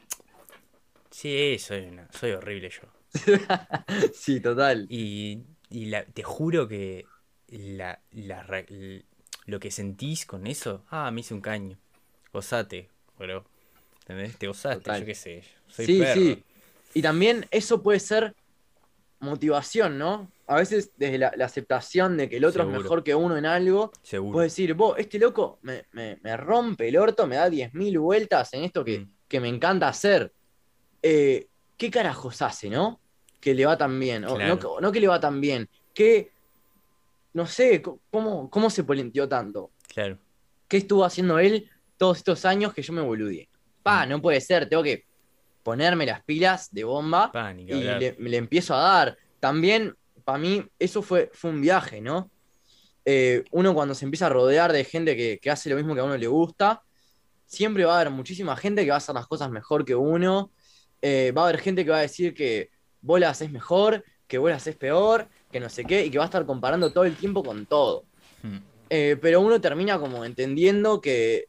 sí, 1.11 1.57
soy, 1.59 1.97
soy 2.11 2.31
horrible 2.31 2.71
yo. 2.71 2.81
sí, 4.13 4.41
total. 4.41 4.85
Y, 4.89 5.45
te 6.13 6.23
juro 6.23 6.67
que 6.67 7.05
la, 7.47 8.01
lo 9.49 9.59
que 9.59 9.71
sentís 9.71 10.25
con 10.25 10.47
eso, 10.47 10.83
ah, 10.89 11.11
me 11.11 11.21
hice 11.21 11.33
un 11.33 11.41
caño, 11.41 11.77
gozate, 12.31 12.89
bro. 13.17 13.45
¿Entendés? 14.01 14.37
Te 14.37 14.47
gozaste, 14.47 14.99
yo 14.99 15.05
qué 15.05 15.15
sé. 15.15 15.43
Soy 15.67 15.85
sí, 15.85 16.03
sí. 16.13 16.43
Y 16.93 17.01
también 17.01 17.45
eso 17.51 17.83
puede 17.83 17.99
ser 17.99 18.33
motivación, 19.19 19.97
¿no? 19.97 20.31
A 20.47 20.55
veces 20.55 20.91
desde 20.97 21.17
la, 21.19 21.27
aceptación 21.43 22.17
de 22.17 22.27
que 22.27 22.37
el 22.37 22.45
otro 22.45 22.63
es 22.63 22.69
mejor 22.69 23.03
que 23.03 23.13
uno 23.13 23.37
en 23.37 23.45
algo, 23.45 23.91
Seguro. 24.01 24.33
puedes 24.33 24.51
decir, 24.51 24.73
vos, 24.73 24.97
este 24.97 25.19
loco 25.19 25.59
me, 25.61 25.85
rompe 26.37 26.87
el 26.87 26.97
orto, 26.97 27.27
me 27.27 27.35
da 27.35 27.49
10.000 27.49 27.99
vueltas 27.99 28.53
en 28.53 28.63
esto 28.63 28.83
que, 28.83 28.99
mm. 28.99 29.41
me 29.41 29.47
encanta 29.47 29.87
hacer. 29.87 30.33
Eh, 31.03 31.47
¿Qué 31.77 31.91
carajos 31.91 32.41
hace, 32.41 32.69
no? 32.69 32.99
Que 33.39 33.53
le 33.53 33.65
va 33.65 33.77
tan 33.77 33.99
bien. 33.99 34.25
O, 34.25 34.37
no, 34.81 34.91
que 34.91 34.99
le 34.99 35.07
va 35.07 35.19
tan 35.19 35.39
bien. 35.39 35.69
Que, 35.93 36.31
no 37.33 37.45
sé, 37.45 37.81
¿cómo, 37.81 38.49
cómo 38.49 38.69
se 38.69 38.83
polenteó 38.83 39.27
tanto? 39.27 39.71
Claro. 39.87 40.17
¿Qué 40.67 40.77
estuvo 40.77 41.03
haciendo 41.03 41.39
él 41.39 41.69
todos 41.97 42.17
estos 42.17 42.45
años 42.45 42.73
que 42.73 42.81
yo 42.81 42.93
me 42.93 43.01
boludeé? 43.01 43.49
Pa, 43.83 44.05
mm. 44.05 44.09
no 44.09 44.21
puede 44.21 44.41
ser, 44.41 44.67
tengo 44.67 44.83
que 44.83 45.05
ponerme 45.63 46.05
las 46.05 46.23
pilas 46.23 46.71
de 46.71 46.83
bomba 46.83 47.31
y 47.57 47.65
le, 47.65 48.37
empiezo 48.37 48.73
a 48.75 48.79
dar. 48.79 49.17
También, 49.39 49.95
para 50.23 50.37
mí, 50.37 50.65
eso 50.79 51.01
fue, 51.01 51.29
fue 51.33 51.51
un 51.51 51.61
viaje, 51.61 52.01
¿no? 52.01 52.31
Eh, 53.05 53.43
uno 53.51 53.73
cuando 53.73 53.95
se 53.95 54.05
empieza 54.05 54.27
a 54.27 54.29
rodear 54.29 54.71
de 54.71 54.83
gente 54.83 55.15
que, 55.15 55.49
hace 55.49 55.69
lo 55.69 55.75
mismo 55.75 55.95
que 55.95 56.01
a 56.01 56.03
uno 56.03 56.17
le 56.17 56.27
gusta, 56.27 56.83
siempre 57.45 57.85
va 57.85 57.97
a 57.97 58.01
haber 58.01 58.11
muchísima 58.11 58.55
gente 58.55 58.83
que 58.83 58.89
va 58.89 58.95
a 58.95 58.97
hacer 58.97 59.15
las 59.15 59.27
cosas 59.27 59.49
mejor 59.49 59.85
que 59.85 59.95
uno. 59.95 60.51
Eh, 61.01 61.31
va 61.35 61.43
a 61.43 61.49
haber 61.49 61.59
gente 61.59 61.85
que 61.85 61.91
va 61.91 61.97
a 61.97 62.01
decir 62.01 62.33
que 62.33 62.69
vos 63.01 63.19
las 63.19 63.31
haces 63.31 63.51
mejor, 63.51 64.03
que 64.27 64.37
vos 64.37 64.49
las 64.49 64.61
haces 64.61 64.75
peor, 64.75 65.29
que 65.51 65.59
no 65.59 65.69
sé 65.69 65.85
qué, 65.85 66.05
y 66.05 66.11
que 66.11 66.17
va 66.17 66.25
a 66.25 66.27
estar 66.27 66.45
comparando 66.45 66.91
todo 66.91 67.05
el 67.05 67.15
tiempo 67.15 67.43
con 67.43 67.65
todo. 67.65 68.03
Hmm. 68.43 68.57
Eh, 68.89 69.17
pero 69.21 69.41
uno 69.41 69.61
termina 69.61 69.99
como 69.99 70.25
entendiendo 70.25 70.99
que 70.99 71.45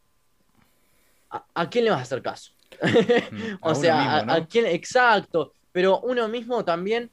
¿a, 1.31 1.71
quién 1.71 1.85
le 1.85 1.91
vas 1.91 2.01
a 2.01 2.03
hacer 2.03 2.23
caso? 2.23 2.53
Mm, 2.83 3.59
o 3.61 3.75
sea, 3.75 4.19
a, 4.19 4.47
quién, 4.47 4.67
exacto. 4.67 5.53
Pero 5.73 6.01
uno 6.01 6.29
mismo 6.29 6.65
también, 6.65 7.11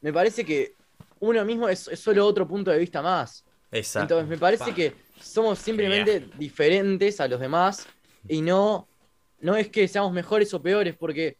me 0.00 0.12
parece 0.12 0.44
que 0.44 0.74
uno 1.20 1.44
mismo 1.44 1.68
es, 1.68 1.90
solo 1.94 2.26
otro 2.26 2.48
punto 2.48 2.70
de 2.70 2.78
vista 2.78 3.02
más. 3.02 3.44
Exacto. 3.70 4.14
Entonces 4.14 4.28
me 4.28 4.38
parece 4.38 4.74
que 4.74 4.94
somos 5.20 5.58
simplemente 5.58 6.28
diferentes 6.38 7.20
a 7.20 7.28
los 7.28 7.38
demás 7.38 7.86
y 8.26 8.40
no, 8.40 8.88
no 9.40 9.56
es 9.56 9.68
que 9.68 9.86
seamos 9.86 10.12
mejores 10.12 10.52
o 10.54 10.62
peores, 10.62 10.96
porque 10.96 11.36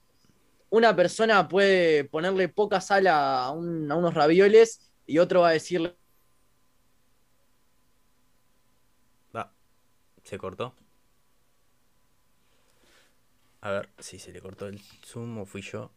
una 0.68 0.94
persona 0.94 1.48
puede 1.48 2.04
ponerle 2.04 2.48
poca 2.48 2.80
sal 2.80 3.06
a, 3.06 3.46
a 3.46 3.50
unos 3.50 4.14
ravioles 4.14 4.89
y 5.10 5.18
otro 5.18 5.40
va 5.40 5.48
a 5.48 5.52
decirle... 5.52 5.96
Va, 9.34 9.52
se 10.22 10.38
cortó. 10.38 10.72
A 13.60 13.72
ver 13.72 13.88
si 13.98 14.20
se 14.20 14.30
le 14.30 14.40
cortó 14.40 14.68
el 14.68 14.80
zoom 15.04 15.38
o 15.38 15.46
fui 15.46 15.62
yo. 15.62 15.90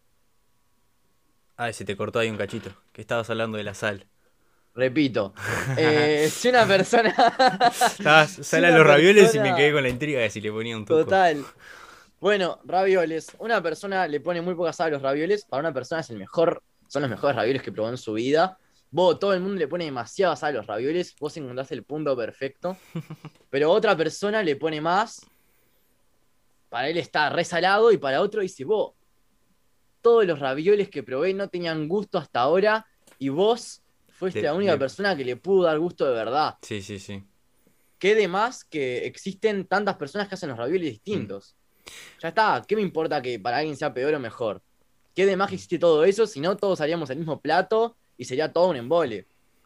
Ah, 1.58 1.72
se 1.72 1.86
te 1.86 1.96
cortó 1.96 2.18
ahí 2.18 2.32
un 2.32 2.38
cachito. 2.38 2.72
Que 2.92 3.02
estabas 3.02 3.30
hablando 3.30 3.60
de 3.60 3.64
la 3.64 3.76
sal. 3.76 4.08
Repito, 4.74 5.36
eh, 5.78 6.28
si 6.34 6.50
una 6.50 6.66
persona. 6.66 7.10
Estabas 7.72 8.32
sal 8.32 8.66
a 8.66 8.72
los 8.72 8.88
ravioles 8.88 9.36
y 9.36 9.40
me 9.40 9.56
quedé 9.56 9.72
con 9.72 9.84
la 9.84 9.90
intriga 9.90 10.22
de 10.22 10.32
si 10.32 10.42
le 10.42 10.52
ponía 10.52 10.76
un 10.76 10.86
toque. 10.86 11.04
Total. 11.04 11.46
Bueno, 12.20 12.60
ravioles. 12.64 13.28
Una 13.38 13.62
persona 13.62 14.08
le 14.08 14.20
pone 14.20 14.42
muy 14.42 14.56
poca 14.56 14.74
sal 14.74 14.88
a 14.88 14.92
los 14.94 15.04
ravioles. 15.04 15.46
Para 15.46 15.60
una 15.60 15.72
persona 15.72 16.02
es 16.02 16.10
el 16.10 16.18
mejor. 16.18 16.64
Son 16.88 17.04
los 17.04 17.12
mejores 17.12 17.36
ravioles 17.36 17.62
que 17.62 17.72
probó 17.72 17.90
en 17.90 17.98
su 17.98 18.14
vida. 18.14 18.58
Vos, 18.94 19.18
todo 19.18 19.34
el 19.34 19.40
mundo 19.40 19.58
le 19.58 19.68
pone 19.68 19.86
demasiada 19.86 20.36
sal 20.36 20.54
a 20.54 20.58
los 20.58 20.68
ravioles. 20.68 21.16
Vos 21.20 21.36
encontrás 21.36 21.72
el 21.72 21.84
punto 21.84 22.16
perfecto. 22.16 22.78
Pero 23.50 23.72
otra 23.72 23.98
persona 23.98 24.44
le 24.44 24.56
pone 24.56 24.80
más 24.82 25.20
para 26.70 26.90
él 26.90 26.98
está 26.98 27.30
resalado 27.32 27.92
y 27.92 27.98
para 27.98 28.22
otro 28.22 28.42
dice, 28.42 28.64
vos, 28.66 28.94
todos 30.02 30.26
los 30.26 30.38
ravioles 30.38 30.90
que 30.90 31.02
probé 31.02 31.34
no 31.34 31.48
tenían 31.48 31.88
gusto 31.88 32.20
hasta 32.20 32.42
ahora 32.42 32.86
y 33.18 33.30
vos 33.30 33.82
fuiste 34.10 34.44
la 34.44 34.54
única 34.54 34.78
persona 34.78 35.16
que 35.16 35.26
le 35.26 35.38
pudo 35.38 35.64
dar 35.64 35.80
gusto 35.80 36.06
de 36.06 36.14
verdad. 36.14 36.56
Sí, 36.62 36.84
sí, 36.84 37.00
sí. 37.00 37.24
Qué 37.98 38.14
de 38.14 38.28
más 38.28 38.64
que 38.64 39.08
existen 39.08 39.66
tantas 39.66 39.96
personas 39.96 40.28
que 40.28 40.36
hacen 40.36 40.50
los 40.50 40.58
ravioles 40.58 40.92
distintos. 40.92 41.56
Mm. 41.56 41.90
Ya 42.22 42.28
está, 42.30 42.64
¿qué 42.68 42.76
me 42.76 42.84
importa 42.84 43.24
que 43.24 43.40
para 43.40 43.58
alguien 43.58 43.76
sea 43.76 43.92
peor 43.92 44.14
o 44.14 44.20
mejor? 44.20 44.62
¿Qué 45.16 45.26
de 45.26 45.36
más 45.36 45.50
que 45.50 45.56
existe 45.56 45.80
todo 45.80 46.04
eso 46.06 46.28
si 46.28 46.40
no 46.40 46.58
todos 46.58 46.80
haríamos 46.80 47.10
el 47.10 47.18
mismo 47.18 47.42
plato 47.42 47.98
y 48.18 48.26
sería 48.26 48.52
todo 48.52 48.70
un 48.70 48.76
embole? 48.76 49.26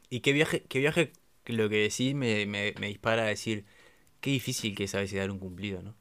Y 0.09 0.21
qué 0.21 0.31
viaje, 0.33 0.63
qué 0.67 0.79
viaje 0.79 1.11
lo 1.45 1.69
que 1.69 1.77
decís 1.77 2.13
me, 2.13 2.45
me 2.45 2.87
dispara 2.87 3.23
a 3.23 3.27
decir, 3.27 3.65
qué 4.21 4.31
difícil 4.31 4.75
que 4.75 4.85
es 4.85 4.95
a 4.95 4.99
veces 4.99 5.19
dar 5.19 5.31
un 5.31 5.39
cumplido, 5.39 5.81
¿no? 5.81 5.95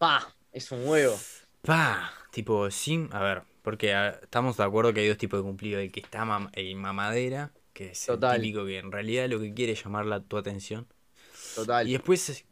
pa, 0.00 0.34
es 0.50 0.72
un 0.72 0.88
huevo. 0.88 1.20
Pa, 1.60 2.10
tipo, 2.32 2.70
sin, 2.70 3.10
a 3.12 3.20
ver, 3.20 3.42
porque 3.62 3.94
estamos 4.22 4.56
de 4.56 4.64
acuerdo 4.64 4.94
que 4.94 5.00
hay 5.00 5.08
dos 5.08 5.18
tipos 5.18 5.38
de 5.38 5.44
cumplido, 5.44 5.78
el 5.78 5.92
que 5.92 6.00
está 6.00 6.26
el 6.54 6.74
mamadera, 6.76 7.52
que 7.74 7.90
es 7.90 8.08
el 8.08 8.18
típico 8.18 8.64
que 8.64 8.78
en 8.78 8.90
realidad 8.90 9.28
lo 9.28 9.38
que 9.38 9.52
quiere 9.52 9.74
es 9.74 9.84
llamar 9.84 10.06
la, 10.06 10.20
tu 10.20 10.38
atención. 10.38 10.88
Total. 11.54 11.86
Y 11.86 11.92
después 11.92 12.30
es, 12.30 12.44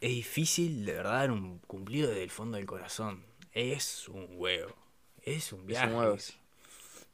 difícil 0.00 0.84
de 0.84 0.94
verdad 0.94 1.12
dar 1.12 1.30
un 1.30 1.58
cumplido 1.60 2.08
desde 2.08 2.24
el 2.24 2.30
fondo 2.30 2.56
del 2.56 2.66
corazón. 2.66 3.24
Es 3.52 4.08
un 4.08 4.26
huevo. 4.30 4.74
Es 5.22 5.52
un 5.52 5.66
viaje. 5.66 5.86
Es 5.86 5.92
un 5.92 5.98
huevo. 5.98 6.16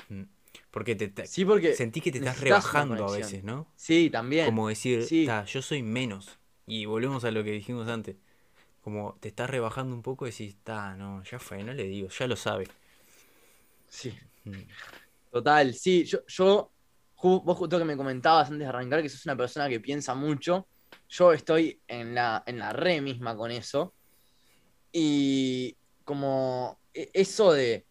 Mm. 0.09 0.23
Porque 0.71 0.95
te, 0.97 1.27
sí, 1.27 1.45
porque 1.45 1.75
sentí 1.75 2.01
que 2.01 2.13
te 2.13 2.19
estás 2.19 2.41
rebajando 2.41 3.07
a 3.07 3.13
veces, 3.13 3.45
¿no? 3.45 3.67
Sí, 3.77 4.11
también. 4.11 4.47
Como 4.47 4.69
decir, 4.69 5.07
yo 5.09 5.63
soy 5.63 5.83
menos. 5.83 6.39
Y 6.67 6.85
volvemos 6.85 7.25
a 7.25 7.31
lo 7.31 7.43
que 7.43 7.51
dijimos 7.51 7.89
antes 7.89 8.17
como 8.83 9.17
te 9.21 9.29
estás 9.29 9.51
rebajando 9.51 9.95
un 9.95 10.03
poco 10.03 10.27
y 10.27 10.31
decís, 10.31 10.55
está, 10.55 10.95
no, 10.95 11.23
ya 11.23 11.39
fue, 11.39 11.63
no 11.63 11.73
le 11.73 11.85
digo, 11.85 12.09
ya 12.09 12.27
lo 12.27 12.37
sabe. 12.37 12.67
Sí. 13.89 14.15
Mm. 14.45 14.63
Total, 15.31 15.75
sí, 15.75 16.05
yo, 16.05 16.21
yo, 16.27 16.71
vos 17.23 17.59
justo 17.59 17.79
que 17.79 17.85
me 17.85 17.97
comentabas 17.97 18.49
antes 18.49 18.61
de 18.61 18.67
arrancar 18.67 19.03
que 19.03 19.09
sos 19.09 19.25
una 19.27 19.37
persona 19.37 19.69
que 19.69 19.81
piensa 19.81 20.15
mucho, 20.15 20.67
yo 21.09 21.33
estoy 21.33 21.81
en 21.87 22.15
la, 22.15 22.43
en 22.47 22.59
la 22.59 22.73
re 22.73 23.01
misma 23.01 23.37
con 23.37 23.51
eso. 23.51 23.95
Y 24.93 25.77
como 26.05 26.81
e, 26.93 27.11
eso 27.13 27.53
de 27.53 27.87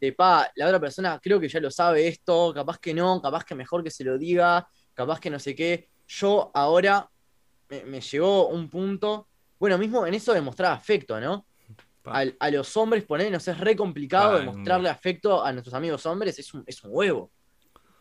de 0.00 0.12
pa, 0.12 0.50
la 0.56 0.66
otra 0.66 0.80
persona 0.80 1.18
creo 1.22 1.40
que 1.40 1.48
ya 1.48 1.60
lo 1.60 1.70
sabe 1.70 2.06
esto, 2.08 2.52
capaz 2.54 2.78
que 2.78 2.92
no, 2.92 3.20
capaz 3.20 3.44
que 3.44 3.54
mejor 3.54 3.82
que 3.82 3.90
se 3.90 4.04
lo 4.04 4.18
diga, 4.18 4.66
capaz 4.92 5.20
que 5.20 5.30
no 5.30 5.38
sé 5.38 5.54
qué. 5.54 5.88
Yo 6.06 6.50
ahora 6.54 7.08
me, 7.68 8.00
llegó 8.00 8.48
un 8.48 8.68
punto, 8.68 9.28
bueno, 9.58 9.78
mismo 9.78 10.06
en 10.06 10.14
eso 10.14 10.32
de 10.32 10.40
mostrar 10.40 10.72
afecto, 10.72 11.20
¿no? 11.20 11.46
A, 12.04 12.50
los 12.50 12.76
hombres, 12.76 13.04
ponernos 13.04 13.48
es 13.48 13.58
re 13.58 13.74
complicado 13.74 14.38
demostrarle 14.38 14.90
afecto 14.90 15.42
a 15.42 15.50
nuestros 15.52 15.72
amigos 15.72 16.04
hombres, 16.04 16.38
es 16.38 16.52
un, 16.52 16.62
es 16.66 16.84
un 16.84 16.90
huevo. 16.92 17.30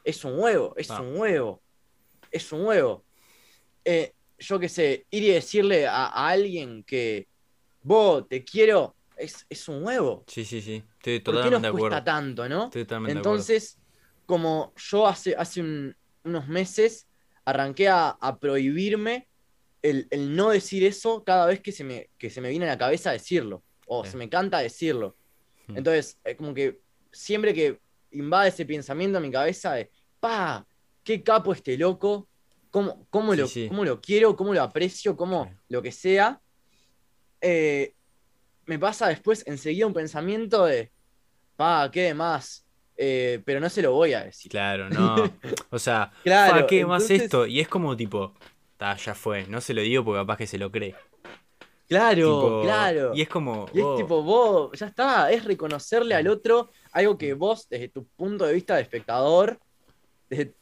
Es 0.03 0.25
un 0.25 0.37
huevo, 0.37 0.73
es 0.75 0.89
un 0.89 1.17
huevo. 1.17 1.61
Es 2.29 2.51
un 2.51 2.65
huevo. 2.65 3.05
Eh, 3.85 4.13
yo 4.37 4.59
qué 4.59 4.67
sé, 4.67 5.07
ir 5.09 5.23
y 5.23 5.29
decirle 5.29 5.87
a, 5.87 6.07
alguien 6.07 6.83
que 6.83 7.27
vos 7.81 8.27
te 8.27 8.43
quiero, 8.43 8.95
es, 9.17 9.67
un 9.67 9.83
huevo. 9.83 10.23
Sí, 10.27 10.45
sí, 10.45 10.61
sí. 10.61 10.83
Estoy 10.97 11.19
totalmente 11.19 11.59
¿Por 11.59 11.61
qué 11.61 11.67
nos 11.67 11.79
cuesta 11.79 12.03
tanto, 12.03 12.49
no? 12.49 12.69
Entonces, 13.07 13.77
como 14.25 14.73
yo 14.77 15.07
hace, 15.07 15.35
hace 15.35 15.61
unos 16.23 16.47
meses 16.47 17.07
arranqué 17.45 17.89
a, 17.89 18.37
prohibirme 18.39 19.27
el, 19.81 20.07
no 20.35 20.49
decir 20.49 20.83
eso 20.83 21.23
cada 21.23 21.45
vez 21.45 21.59
que 21.59 21.71
se 21.71 21.83
me, 21.83 22.09
que 22.17 22.29
se 22.29 22.41
me 22.41 22.49
viene 22.49 22.65
a 22.65 22.69
la 22.69 22.77
cabeza 22.77 23.11
decirlo. 23.11 23.63
O 23.85 24.05
se 24.05 24.17
me 24.17 24.29
canta 24.29 24.59
decirlo. 24.59 25.17
Hmm. 25.67 25.77
Entonces, 25.77 26.19
es 26.23 26.35
como 26.35 26.53
que 26.53 26.79
siempre 27.11 27.53
que 27.53 27.79
invade 28.11 28.49
ese 28.49 28.65
pensamiento 28.65 29.17
en 29.17 29.23
mi 29.23 29.31
cabeza 29.31 29.73
de, 29.73 29.89
pa, 30.19 30.65
qué 31.03 31.21
capo 31.21 31.53
este 31.53 31.77
loco, 31.77 32.27
cómo, 32.71 33.05
cómo, 33.09 33.35
lo, 33.35 33.45
lo 33.83 34.01
quiero, 34.01 34.35
cómo 34.35 34.53
lo 34.53 34.61
aprecio, 34.61 35.15
cómo 35.17 35.51
lo 35.67 35.81
que 35.81 35.91
sea, 35.91 36.41
eh, 37.41 37.93
me 38.65 38.79
pasa 38.79 39.07
después 39.07 39.43
enseguida 39.47 39.87
un 39.87 39.93
pensamiento 39.93 40.65
de, 40.65 40.91
pa, 41.55 41.89
qué 41.91 42.03
demás, 42.03 42.65
eh, 42.95 43.41
pero 43.45 43.59
no 43.59 43.69
se 43.69 43.81
lo 43.81 43.91
voy 43.91 44.13
a 44.13 44.23
decir. 44.23 44.51
Claro, 44.51 44.89
no. 44.89 45.15
O 45.69 45.79
sea, 45.79 46.11
claro, 46.23 46.67
¿qué 46.67 46.85
más 46.85 47.09
esto? 47.09 47.45
Y 47.45 47.59
es 47.59 47.67
como 47.67 47.95
tipo, 47.97 48.33
ya 48.79 49.15
fue, 49.15 49.47
no 49.47 49.61
se 49.61 49.73
lo 49.73 49.81
digo 49.81 50.03
porque 50.03 50.21
capaz 50.21 50.37
que 50.37 50.47
se 50.47 50.57
lo 50.57 50.71
cree. 50.71 50.95
Claro, 51.87 52.61
claro. 52.63 53.11
Y 53.13 53.21
es 53.21 53.29
como. 53.29 53.67
Y 53.73 53.79
es 53.79 53.95
tipo, 53.97 54.23
vos, 54.23 54.71
ya 54.77 54.87
está, 54.87 55.31
es 55.31 55.43
reconocerle 55.43 56.15
al 56.15 56.27
otro 56.27 56.71
algo 56.91 57.17
que 57.17 57.33
vos, 57.33 57.67
desde 57.69 57.89
tu 57.89 58.05
punto 58.05 58.45
de 58.45 58.53
vista 58.53 58.75
de 58.75 58.81
espectador, 58.81 59.59
desde, 60.29 60.53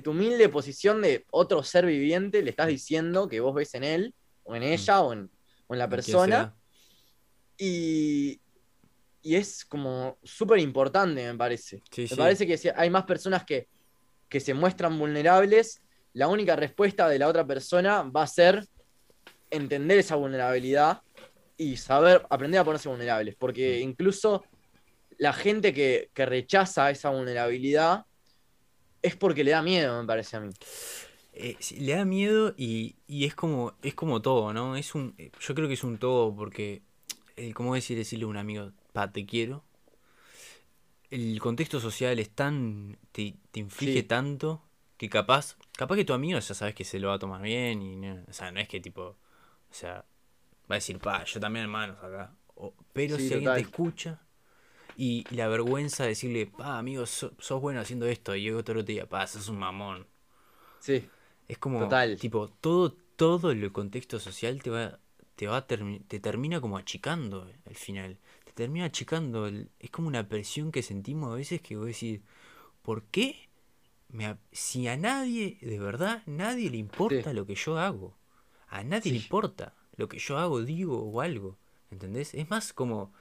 tu 0.00 0.10
humilde 0.10 0.48
posición 0.48 1.02
de 1.02 1.24
otro 1.30 1.62
ser 1.62 1.86
viviente, 1.86 2.42
le 2.42 2.50
estás 2.50 2.68
diciendo 2.68 3.28
que 3.28 3.40
vos 3.40 3.54
ves 3.54 3.74
en 3.74 3.84
él, 3.84 4.14
o 4.44 4.54
en 4.54 4.62
ella, 4.62 5.00
o 5.00 5.12
en, 5.12 5.30
la 5.68 5.88
persona. 5.88 6.54
Y, 7.64 8.40
y 9.22 9.36
es 9.36 9.64
como 9.64 10.18
súper 10.24 10.58
importante, 10.58 11.24
me 11.30 11.38
parece. 11.38 11.80
me 11.96 12.16
parece 12.16 12.44
que 12.44 12.58
si 12.58 12.68
hay 12.74 12.90
más 12.90 13.04
personas 13.04 13.44
que, 13.44 13.68
que 14.28 14.40
se 14.40 14.52
muestran 14.52 14.98
vulnerables, 14.98 15.80
la 16.12 16.26
única 16.26 16.56
respuesta 16.56 17.08
de 17.08 17.20
la 17.20 17.28
otra 17.28 17.46
persona 17.46 18.02
va 18.02 18.24
a 18.24 18.26
ser 18.26 18.66
entender 19.48 19.98
esa 19.98 20.16
vulnerabilidad 20.16 21.02
y 21.56 21.76
saber 21.76 22.26
aprender 22.30 22.60
a 22.60 22.64
ponerse 22.64 22.88
vulnerables. 22.88 23.36
Porque 23.36 23.78
mm. 23.78 23.88
incluso 23.90 24.42
la 25.18 25.32
gente 25.32 25.72
que, 25.72 26.10
rechaza 26.16 26.90
esa 26.90 27.10
vulnerabilidad 27.10 28.06
es 29.02 29.14
porque 29.14 29.44
le 29.44 29.52
da 29.52 29.62
miedo, 29.62 30.00
me 30.00 30.06
parece 30.06 30.36
a 30.36 30.40
mí. 30.40 30.50
Eh, 31.32 31.56
le 31.78 31.94
da 31.94 32.04
miedo 32.04 32.54
y, 32.56 32.96
es 33.06 33.36
como 33.36 33.74
es 33.82 33.94
como 33.94 34.20
todo, 34.20 34.52
¿no? 34.52 34.74
Es 34.74 34.96
un, 34.96 35.14
yo 35.16 35.54
creo 35.54 35.68
que 35.68 35.74
es 35.74 35.84
un 35.84 35.98
todo 35.98 36.34
porque, 36.34 36.82
eh, 37.36 37.52
¿cómo 37.52 37.74
decir 37.74 37.96
decirle 37.96 38.24
a 38.24 38.28
un 38.28 38.36
amigo, 38.36 38.72
pa, 38.92 39.12
te 39.12 39.26
quiero? 39.26 39.64
El 41.10 41.38
contexto 41.40 41.80
social 41.80 42.18
es 42.18 42.30
tan, 42.30 42.98
te, 43.12 43.34
inflige 43.54 44.02
tanto 44.02 44.62
que 44.96 45.08
capaz, 45.10 45.56
capaz 45.76 45.96
que 45.96 46.04
tu 46.04 46.14
amigo 46.14 46.38
ya 46.38 46.54
sabes 46.54 46.74
que 46.74 46.84
se 46.84 46.98
lo 46.98 47.08
va 47.08 47.14
a 47.14 47.18
tomar 47.18 47.42
bien 47.42 47.82
y, 47.82 48.08
o 48.08 48.32
sea, 48.32 48.50
no 48.50 48.60
es 48.60 48.68
que 48.68 48.80
tipo, 48.80 49.02
o 49.02 49.74
sea, 49.74 50.04
va 50.70 50.74
a 50.74 50.74
decir, 50.74 50.98
pa, 50.98 51.24
yo 51.24 51.40
también 51.40 51.64
hermanos 51.64 51.98
acá. 52.02 52.34
pero 52.92 53.18
si 53.18 53.32
alguien 53.32 53.54
te 53.54 53.60
escucha 53.60 54.22
y 54.96 55.24
la 55.34 55.48
vergüenza 55.48 56.04
de 56.04 56.10
decirle, 56.10 56.46
pa, 56.46 56.78
amigo, 56.78 57.06
sos, 57.06 57.32
bueno 57.60 57.80
haciendo 57.80 58.06
esto, 58.06 58.34
y 58.34 58.44
yo 58.44 58.58
otro 58.58 58.82
día, 58.82 59.08
pa, 59.08 59.26
sos 59.26 59.48
un 59.48 59.58
mamón. 59.58 60.06
Sí. 60.80 61.08
Es 61.48 61.58
como, 61.58 61.80
Total. 61.80 62.18
tipo, 62.18 62.48
todo, 62.48 62.96
todo 63.16 63.50
el 63.50 63.70
contexto 63.72 64.18
social 64.18 64.62
te 64.62 64.70
va, 64.70 64.98
te 65.34 65.46
va 65.46 65.66
te 65.66 66.20
termina 66.20 66.60
como 66.60 66.76
achicando 66.76 67.50
al 67.66 67.74
final. 67.76 68.18
Te 68.44 68.52
termina 68.52 68.86
achicando. 68.86 69.46
es 69.46 69.90
como 69.90 70.08
una 70.08 70.28
presión 70.28 70.72
que 70.72 70.82
sentimos 70.82 71.32
a 71.32 71.36
veces 71.36 71.60
que 71.60 71.76
voy 71.76 71.86
a 71.86 71.88
decir, 71.88 72.22
¿por 72.82 73.04
qué? 73.04 73.48
Me, 74.08 74.36
si 74.52 74.88
a 74.88 74.96
nadie, 74.96 75.58
de 75.62 75.78
verdad, 75.78 76.22
nadie 76.26 76.70
le 76.70 76.76
importa 76.76 77.32
lo 77.32 77.46
que 77.46 77.54
yo 77.54 77.78
hago. 77.78 78.16
A 78.68 78.84
nadie 78.84 79.12
le 79.12 79.18
importa 79.18 79.74
lo 79.96 80.08
que 80.08 80.18
yo 80.18 80.38
hago, 80.38 80.62
digo 80.62 81.02
o 81.02 81.20
algo. 81.20 81.58
¿Entendés? 81.90 82.34
Es 82.34 82.48
más 82.50 82.72
como, 82.72 83.12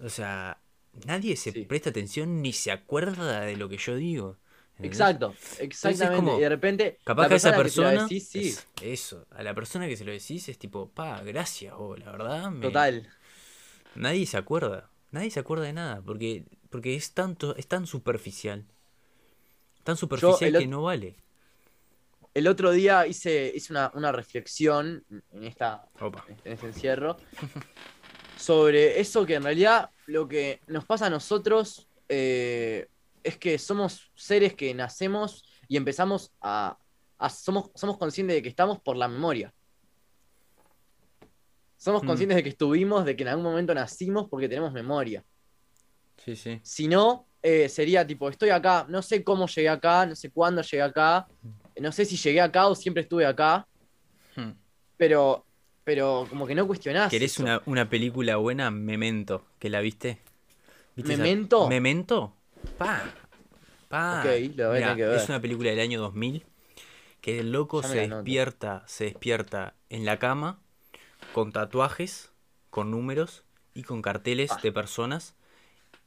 o 0.00 0.08
sea, 0.08 0.60
nadie 1.06 1.36
se 1.36 1.52
presta 1.64 1.90
atención 1.90 2.42
ni 2.42 2.52
se 2.52 2.70
acuerda 2.70 3.40
de 3.42 3.56
lo 3.56 3.68
que 3.68 3.78
yo 3.78 3.96
digo. 3.96 4.36
Exacto, 4.80 5.34
exactamente. 5.58 6.36
y 6.36 6.40
de 6.40 6.48
repente, 6.48 6.98
capaz 7.04 7.28
que 7.28 7.34
esa 7.34 7.56
persona. 7.56 8.06
sí. 8.08 8.54
eso, 8.82 9.26
a 9.30 9.42
la 9.42 9.54
persona 9.54 9.88
que 9.88 9.96
se 9.96 10.04
lo 10.04 10.12
decís 10.12 10.48
es 10.48 10.58
tipo, 10.58 10.88
pa, 10.88 11.22
gracias, 11.22 11.74
o 11.76 11.96
la 11.96 12.12
verdad. 12.12 12.52
Total. 12.60 13.08
Nadie 13.94 14.26
se 14.26 14.36
acuerda. 14.36 14.90
Nadie 15.10 15.30
se 15.30 15.40
acuerda 15.40 15.64
de 15.64 15.72
nada. 15.72 16.02
Porque, 16.04 16.44
porque 16.70 16.94
es 16.94 17.12
tanto, 17.12 17.56
es 17.56 17.66
tan 17.66 17.86
superficial. 17.86 18.64
Tan 19.82 19.96
superficial 19.96 20.58
que 20.58 20.66
no 20.66 20.82
vale 20.82 21.16
el 22.38 22.46
otro 22.46 22.70
día 22.70 23.06
hice, 23.06 23.52
hice 23.54 23.72
una, 23.72 24.12
reflexión 24.12 25.04
en, 25.32 25.44
esta, 25.44 25.88
en 26.44 26.52
este 26.52 26.66
encierro 26.66 27.16
sobre 28.36 29.00
eso 29.00 29.26
que 29.26 29.34
en 29.34 29.42
realidad 29.42 29.90
lo 30.06 30.28
que 30.28 30.60
nos 30.68 30.84
pasa 30.84 31.06
a 31.06 31.10
nosotros 31.10 31.88
eh, 32.08 32.88
es 33.28 33.38
que 33.38 33.58
somos 33.58 34.10
seres 34.14 34.54
que 34.54 34.72
nacemos 34.74 35.44
y 35.68 35.76
empezamos 35.76 36.32
a, 36.40 36.78
somos, 37.30 37.70
somos 37.74 37.98
conscientes 37.98 38.36
de 38.36 38.42
que 38.42 38.48
estamos 38.48 38.80
por 38.80 38.96
la 38.96 39.08
memoria. 39.08 39.52
Somos 41.76 42.02
mm. 42.02 42.06
conscientes 42.06 42.36
de 42.36 42.42
que 42.42 42.48
estuvimos, 42.48 43.04
de 43.04 43.14
que 43.14 43.22
en 43.22 43.28
algún 43.28 43.44
momento 43.44 43.74
nacimos 43.74 44.28
porque 44.28 44.48
tenemos 44.48 44.72
memoria. 44.72 45.24
Sí, 46.24 46.34
sí. 46.34 46.58
Si 46.62 46.88
no, 46.88 47.26
eh, 47.42 47.68
sería 47.68 48.06
tipo, 48.06 48.28
estoy 48.28 48.50
acá, 48.50 48.86
no 48.88 49.02
sé 49.02 49.22
cómo 49.22 49.46
llegué 49.46 49.68
acá, 49.68 50.06
no 50.06 50.16
sé 50.16 50.30
cuándo 50.30 50.62
llegué 50.62 50.82
acá, 50.82 51.28
no 51.80 51.92
sé 51.92 52.04
si 52.04 52.16
llegué 52.16 52.40
acá 52.40 52.66
o 52.66 52.74
siempre 52.74 53.02
estuve 53.02 53.24
acá, 53.24 53.66
hmm. 54.34 54.50
pero, 54.96 55.44
pero 55.84 56.26
como 56.28 56.46
que 56.46 56.54
no 56.54 56.66
cuestionás. 56.66 57.10
¿Querés 57.10 57.38
una, 57.38 57.62
una, 57.66 57.88
película 57.88 58.36
buena? 58.36 58.70
Memento, 58.70 59.44
¿que 59.58 59.70
la 59.70 59.80
viste? 59.80 60.18
¿Memento? 60.96 61.68
¿Memento? 61.68 62.34
Pa. 62.76 63.02
Pa. 63.88 64.20
Ok, 64.20 64.56
lo 64.56 64.68
voy 64.70 64.82
a 64.82 64.94
que 64.94 65.06
ver. 65.06 65.16
Es 65.16 65.28
una 65.28 65.40
película 65.40 65.70
del 65.70 65.80
año 65.80 66.00
2000 66.00 66.44
que 67.20 67.40
el 67.40 67.52
loco 67.52 67.82
se 67.82 68.08
despierta, 68.08 68.84
se 68.86 69.04
despierta 69.04 69.74
en 69.90 70.04
la 70.04 70.18
cama 70.18 70.60
con 71.32 71.52
tatuajes, 71.52 72.30
con 72.70 72.90
números 72.90 73.44
y 73.74 73.82
con 73.82 74.02
carteles 74.02 74.52
ah. 74.52 74.60
de 74.62 74.72
personas 74.72 75.34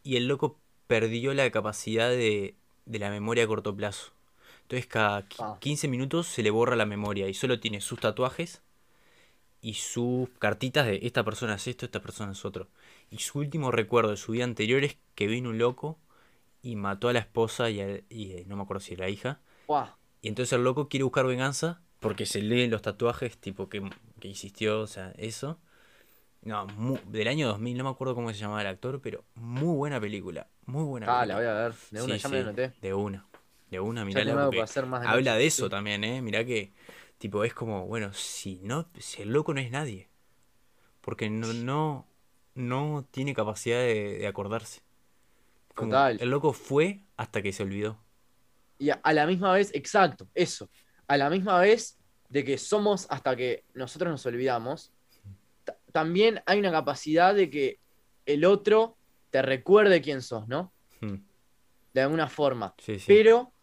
y 0.04 0.16
el 0.16 0.28
loco 0.28 0.58
perdió 0.88 1.34
la 1.34 1.50
capacidad 1.52 2.10
de, 2.10 2.56
de 2.86 3.00
la 3.00 3.10
memoria 3.10 3.44
a 3.44 3.48
corto 3.48 3.76
plazo. 3.76 4.12
Entonces 4.64 4.88
cada 4.88 5.28
15 5.60 5.88
ah. 5.88 5.90
minutos 5.90 6.28
se 6.28 6.44
le 6.44 6.50
borra 6.50 6.76
la 6.76 6.86
memoria 6.86 7.28
y 7.28 7.34
solo 7.34 7.60
tiene 7.60 7.82
sus 7.82 8.00
tatuajes 8.00 8.62
y 9.62 9.76
sus 9.76 10.30
cartitas 10.40 10.88
de 10.88 11.00
esta 11.04 11.24
persona 11.24 11.56
es 11.56 11.68
esto, 11.68 11.86
esta 11.86 12.02
persona 12.02 12.32
es 12.32 12.46
otro. 12.46 12.68
Y 13.10 13.20
su 13.20 13.40
último 13.40 13.72
recuerdo 13.72 14.12
de 14.12 14.18
su 14.18 14.32
vida 14.32 14.44
anterior 14.44 14.84
es 14.84 14.98
que 15.14 15.28
vino 15.28 15.50
un 15.50 15.58
loco 15.58 16.00
y 16.62 16.76
mató 16.76 17.10
a 17.10 17.14
la 17.14 17.20
esposa 17.20 17.70
y, 17.70 17.80
eh, 17.80 18.44
no 18.48 18.56
me 18.56 18.64
acuerdo 18.64 18.82
si 18.82 18.94
era 18.94 19.06
la 19.06 19.10
hija. 19.10 19.40
Y 20.22 20.28
entonces 20.28 20.54
el 20.54 20.64
loco 20.64 20.90
quiere 20.90 21.04
buscar 21.04 21.26
venganza 21.26 21.82
porque 22.00 22.26
se 22.26 22.42
leen 22.42 22.72
los 22.72 22.82
tatuajes 22.82 23.38
tipo 23.38 23.70
que, 23.70 23.90
que 24.20 24.28
insistió, 24.28 24.82
o 24.82 24.88
sea, 24.88 25.14
eso. 25.18 25.60
No, 26.44 26.66
del 27.08 27.28
año 27.28 27.48
2000, 27.48 27.78
no 27.78 27.84
me 27.84 27.90
acuerdo 27.92 28.16
cómo 28.16 28.32
se 28.34 28.40
llamaba 28.40 28.62
el 28.62 28.68
actor, 28.68 29.00
pero 29.02 29.24
muy 29.36 29.76
buena 29.76 30.02
película. 30.02 30.48
Muy 30.66 30.84
buena 30.84 31.22
ah, 31.22 31.26
la 31.26 31.36
voy 31.36 31.46
a 31.46 31.54
ver. 31.54 31.74
De 31.92 32.02
una, 32.02 32.18
ya 32.18 32.30
me 32.30 32.44
noté. 32.44 32.74
De 32.82 32.94
una. 32.94 33.26
De 33.70 33.80
una, 33.80 34.04
mirá. 34.04 34.50
habla 35.08 35.36
de 35.36 35.46
eso 35.46 35.70
también, 35.70 36.04
¿eh? 36.04 36.22
Mirá 36.22 36.44
que, 36.44 36.74
tipo, 37.20 37.44
es 37.44 37.54
como, 37.54 37.86
bueno, 37.86 38.12
si 38.14 38.60
no, 38.64 38.88
si 39.00 39.22
el 39.22 39.32
loco 39.32 39.54
no 39.54 39.62
es 39.62 39.72
nadie. 39.72 40.10
Porque 41.00 41.30
no, 41.30 41.54
no, 41.54 42.08
no 42.56 43.06
tiene 43.12 43.34
capacidad 43.34 43.80
de, 43.80 44.26
acordarse. 44.28 44.82
Total. 45.76 46.18
El 46.20 46.30
loco 46.30 46.54
fue 46.54 47.02
hasta 47.18 47.42
que 47.42 47.54
se 47.54 47.64
olvidó. 47.64 48.00
Y 48.78 48.90
a, 48.90 49.14
la 49.14 49.28
misma 49.28 49.54
vez, 49.54 49.70
exacto, 49.74 50.28
eso. 50.34 50.70
A 51.08 51.18
la 51.18 51.30
misma 51.30 51.60
vez 51.60 52.00
de 52.30 52.44
que 52.44 52.58
somos 52.58 53.06
hasta 53.10 53.36
que 53.36 53.64
nosotros 53.74 54.12
nos 54.12 54.26
olvidamos, 54.26 54.92
también 55.92 56.42
hay 56.46 56.60
una 56.60 56.72
capacidad 56.72 57.36
de 57.36 57.50
que 57.50 57.80
el 58.26 58.46
otro 58.46 58.98
te 59.30 59.42
recuerde 59.42 60.02
quién 60.02 60.22
sos, 60.22 60.48
¿no? 60.48 60.74
Hmm. 61.00 61.18
De 61.94 62.02
alguna 62.02 62.28
forma. 62.28 62.74
Sí, 62.80 62.98
sí. 62.98 63.06
Pero 63.08 63.54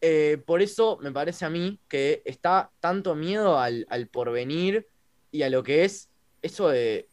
eh, 0.00 0.42
por 0.44 0.60
eso 0.60 0.98
me 1.00 1.12
parece 1.12 1.44
a 1.44 1.50
mí 1.50 1.80
que 1.88 2.22
está 2.24 2.70
tanto 2.80 3.14
miedo 3.14 3.58
al, 3.58 3.86
al 3.88 4.08
porvenir 4.08 4.86
y 5.30 5.42
a 5.42 5.50
lo 5.50 5.62
que 5.62 5.84
es 5.84 6.10
eso 6.42 6.68
de 6.68 7.08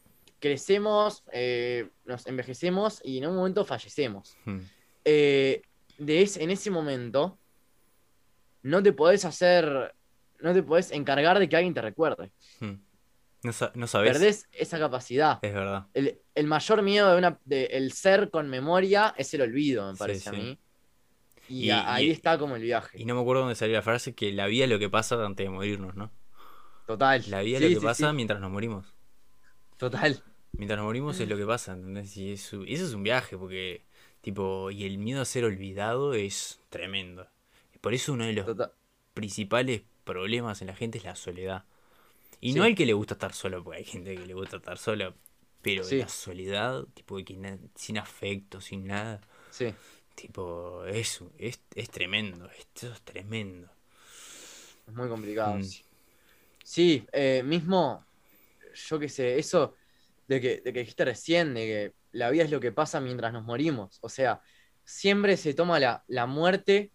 crecemos, 0.50 1.24
eh, 1.32 1.90
nos 2.06 2.28
envejecemos 2.28 3.02
y 3.04 3.18
en 3.18 3.28
un 3.28 3.36
momento 3.36 3.66
fallecemos. 3.66 4.36
Hmm. 4.46 4.60
Eh, 5.04 5.62
de 5.98 6.22
es- 6.22 6.38
en 6.38 6.52
ese 6.52 6.70
momento 6.70 7.38
no 8.62 8.82
te 8.84 8.94
podés 8.94 9.26
hacer, 9.26 9.96
no 10.40 10.54
te 10.54 10.62
podés 10.64 10.92
encargar 10.92 11.40
de 11.40 11.50
que 11.50 11.56
alguien 11.56 11.74
te 11.74 11.82
recuerde. 11.82 12.32
Hmm. 12.60 12.76
No, 13.44 13.52
no 13.76 13.88
sabes. 13.88 14.12
Perdés 14.14 14.48
esa 14.52 14.80
capacidad. 14.80 15.38
Es 15.42 15.54
verdad. 15.54 15.88
El, 15.94 16.20
el 16.34 16.48
mayor 16.48 16.82
miedo 16.82 17.12
de 17.12 17.18
una, 17.18 17.40
de 17.46 17.66
el 17.66 17.92
ser 17.92 18.30
con 18.30 18.50
memoria 18.50 19.14
es 19.18 19.34
el 19.34 19.42
olvido, 19.42 19.88
me 19.88 19.94
Sí, 19.94 20.00
parece 20.00 20.30
a 20.30 20.32
mí. 20.32 20.60
Y, 21.48 21.66
Y- 21.66 21.70
a- 21.72 21.94
ahí 21.94 22.08
y- 22.08 22.12
está 22.12 22.38
como 22.40 22.56
el 22.56 22.62
viaje. 22.64 23.00
Y 23.00 23.06
no 23.06 23.14
me 23.16 23.22
acuerdo 23.22 23.42
dónde 23.44 23.56
salió 23.56 23.76
la 23.76 23.82
frase 23.84 24.14
que 24.16 24.32
la 24.32 24.48
vida 24.48 24.64
es 24.66 24.70
lo 24.72 24.80
que 24.80 24.90
pasa 24.90 25.24
antes 25.24 25.46
de 25.46 25.50
morirnos, 25.52 25.96
¿no? 25.96 26.12
Total. 26.88 27.24
La 27.28 27.42
vida 27.42 27.60
Sí, 27.60 27.66
es 27.66 27.74
lo 27.74 27.80
que 27.82 27.86
pasa 27.86 28.14
mientras 28.14 28.40
nos 28.40 28.52
morimos. 28.52 28.86
Total. 29.78 30.24
Mientras 30.58 30.78
nos 30.78 30.86
morimos 30.86 31.20
es 31.20 31.28
lo 31.28 31.38
que 31.38 31.46
pasa, 31.46 31.74
¿entendés? 31.74 32.16
Y 32.18 32.32
eso, 32.34 32.64
eso 32.66 32.86
es 32.86 32.94
un 32.94 33.04
viaje, 33.04 33.38
porque, 33.38 33.84
tipo, 34.22 34.72
y 34.72 34.86
el 34.86 34.98
miedo 34.98 35.22
a 35.22 35.26
ser 35.26 35.44
olvidado 35.46 36.14
es 36.14 36.60
tremendo. 36.70 37.28
Por 37.82 37.94
eso 37.94 38.14
uno 38.14 38.26
de 38.26 38.34
los 38.34 38.46
Total. 38.46 38.72
principales 39.14 39.84
problemas 40.04 40.62
en 40.62 40.68
la 40.68 40.76
gente 40.76 40.98
es 41.00 41.04
la 41.06 41.16
soledad. 41.16 41.66
Y 42.42 42.54
Sí. 42.54 42.60
no 42.60 42.66
el 42.66 42.76
que 42.76 42.86
le 42.86 42.94
gusta 42.94 43.16
estar 43.16 43.34
solo, 43.34 43.64
porque 43.64 43.80
hay 43.80 43.86
gente 43.86 44.16
que 44.16 44.26
le 44.26 44.34
gusta 44.34 44.58
estar 44.58 44.78
sola, 44.78 45.16
pero 45.62 45.84
Sí. 45.84 45.98
la 46.00 46.08
soledad, 46.10 46.86
tipo, 46.94 47.18
de 47.18 47.26
que 47.26 47.60
sin 47.76 47.98
afecto, 47.98 48.62
sin 48.62 48.88
nada, 48.88 49.22
Sí. 49.50 49.76
tipo, 50.16 50.86
eso, 50.86 51.32
es, 51.40 51.62
es 51.76 51.90
tremendo, 51.92 52.50
esto 52.52 52.92
es 52.94 53.02
tremendo. 53.04 53.70
Es 54.88 54.94
muy 54.94 55.10
complicado. 55.10 55.58
Mm. 55.58 55.64
Sí, 55.64 55.84
Sí, 56.64 57.08
eh, 57.14 57.44
mismo, 57.44 58.06
yo 58.74 59.00
qué 59.00 59.10
sé, 59.10 59.40
eso 59.40 59.76
de 60.28 60.42
que, 60.42 60.62
de 60.64 60.74
que 60.74 60.80
dijiste 60.80 61.06
recién, 61.06 61.54
de 61.54 61.62
que 61.66 61.94
la 62.12 62.30
vida 62.30 62.44
es 62.44 62.52
lo 62.52 62.60
que 62.60 62.72
pasa 62.72 63.00
mientras 63.02 63.32
nos 63.34 63.44
morimos. 63.44 64.00
O 64.02 64.10
sea, 64.10 64.42
siempre 64.84 65.38
se 65.38 65.54
toma 65.54 65.80
la, 65.80 66.04
la 66.08 66.26
muerte 66.26 66.92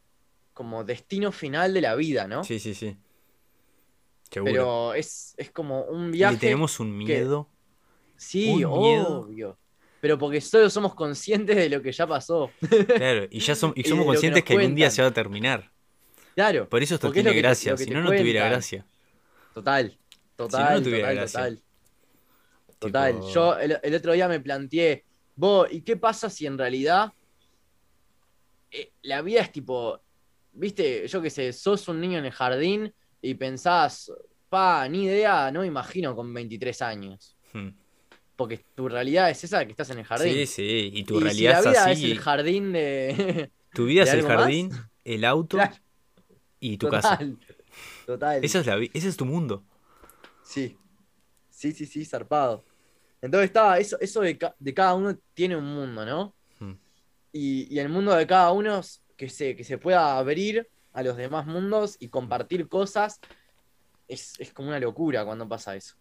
como 0.53 0.85
destino 0.85 1.33
final 1.33 1.73
de 1.75 1.81
la 1.81 1.95
vida, 1.95 2.27
¿no? 2.27 2.45
Sí, 2.45 2.59
sí, 2.59 2.75
sí. 2.75 2.97
Seguro. 4.31 4.53
Pero 4.53 4.95
es, 4.95 5.35
es 5.37 5.51
como 5.51 5.83
un 5.85 6.11
viaje. 6.13 6.35
le 6.35 6.41
tenemos 6.41 6.79
un 6.81 6.97
miedo. 6.97 7.49
Sí, 8.17 8.65
un 8.65 8.79
miedo. 8.81 9.21
obvio. 9.23 9.59
Pero 10.01 10.19
porque 10.19 10.41
solo 10.41 10.71
somos 10.71 10.95
conscientes 10.95 11.57
de 11.57 11.69
lo 11.69 11.83
que 11.83 11.93
ya 11.93 12.07
pasó. 12.07 12.51
Claro, 12.87 13.27
y 13.31 13.41
ya 13.41 13.55
som- 13.55 13.73
y 13.77 13.83
somos 13.89 14.05
que 14.05 14.07
conscientes 14.07 14.43
nos 14.43 14.49
que, 14.49 14.55
algún 14.57 14.75
día 14.75 14.91
se 14.91 15.03
va 15.03 15.09
a 15.09 15.13
terminar. 15.13 15.71
Claro. 16.35 16.69
Por 16.69 16.83
eso 16.83 16.95
esto 16.95 17.09
es 17.09 17.13
tiene 17.13 17.31
que 17.31 17.37
te- 17.37 17.43
gracia, 17.43 17.75
que 17.75 17.85
si 17.85 17.91
no, 17.91 18.01
no 18.03 18.11
tuviera 18.11 18.49
gracia. 18.49 18.87
Total, 19.53 19.99
total, 20.37 20.83
tuviera 20.83 21.09
total, 21.09 21.17
gracia. 21.17 21.41
total. 21.41 21.63
Total. 22.81 23.15
Tipo- 23.15 23.33
Yo 23.33 23.57
el, 23.59 23.79
el 23.83 23.95
otro 23.95 24.13
día 24.13 24.27
me 24.27 24.41
planteé, 24.41 25.05
vos, 25.37 25.69
¿y 25.71 25.83
qué 25.83 25.97
pasa 25.97 26.29
si 26.29 26.47
en 26.47 26.59
realidad 26.59 27.13
eh, 28.71 28.93
la 29.03 29.23
vida 29.23 29.41
es 29.43 29.53
tipo, 29.53 30.01
viste, 30.53 31.07
yo 31.09 31.21
qué 31.23 31.31
sé, 31.31 31.53
sos 31.53 31.87
un 31.89 32.01
niño 32.01 32.19
en 32.19 32.25
el 32.27 32.33
jardín 32.33 32.93
y 33.23 33.35
pensás, 33.35 34.13
pa, 34.49 34.89
ni 34.89 35.05
idea, 35.05 35.51
no 35.53 35.61
me 35.61 35.67
imagino 35.67 36.15
con 36.17 36.33
23 36.33 36.83
años. 36.83 37.37
Hmm. 37.53 37.69
Porque 38.37 38.65
tu 38.75 38.89
realidad 38.89 39.29
es 39.31 39.45
esa 39.45 39.65
que 39.67 39.73
estás 39.73 39.91
en 39.91 39.99
el 39.99 40.05
jardín. 40.05 40.33
Sí, 40.33 40.47
sí, 40.47 40.91
y 40.95 41.05
tu 41.05 41.21
y 41.21 41.25
realidad 41.25 41.59
si 41.63 41.65
la 41.65 41.71
es 41.71 41.75
vida 41.75 41.85
así. 41.85 42.05
es 42.07 42.11
el 42.13 42.19
jardín 42.19 42.73
de... 42.73 43.51
Tu 43.75 43.85
vida 43.85 44.03
¿de 44.05 44.09
es 44.09 44.15
el 44.17 44.23
más? 44.25 44.33
jardín, 44.37 44.71
el 45.05 45.25
auto 45.25 45.57
Claro, 45.57 45.77
y 46.59 46.77
tu 46.77 46.89
casa. 46.89 47.11
total, 47.19 47.39
total. 48.05 48.45
Esa 48.45 48.59
es 48.61 48.67
la 48.67 48.77
ese 48.93 49.09
es 49.09 49.17
tu 49.17 49.25
mundo. 49.27 49.63
Sí. 50.43 50.77
Sí, 51.51 51.71
sí, 51.73 51.87
sí, 51.87 52.05
zarpado. 52.05 52.65
Entonces 53.23 53.47
está, 53.49 53.79
eso, 53.79 53.99
eso 54.01 54.21
de, 54.23 54.39
ca- 54.39 54.55
de 54.59 54.75
cada 54.75 54.95
uno 54.95 55.17
tiene 55.35 55.57
un 55.57 55.65
mundo, 55.75 56.05
¿no? 56.07 56.35
Hmm. 56.59 56.75
Y, 57.33 57.75
y 57.75 57.79
el 57.79 57.89
mundo 57.89 58.15
de 58.15 58.27
cada 58.27 58.51
uno 58.53 58.81
que 59.17 59.29
se, 59.29 59.55
que 59.55 59.65
se 59.65 59.79
pueda 59.79 60.17
abrir 60.19 60.69
a 60.93 61.03
los 61.03 61.17
demás 61.17 61.47
mundos 61.47 61.97
y 62.01 62.09
compartir 62.09 62.69
cosas. 62.69 63.21
Es, 64.09 64.35
es 64.41 64.53
como 64.53 64.69
una 64.69 64.81
locura 64.81 65.25
cuando 65.25 65.49
pasa 65.49 65.77
eso. 65.77 65.95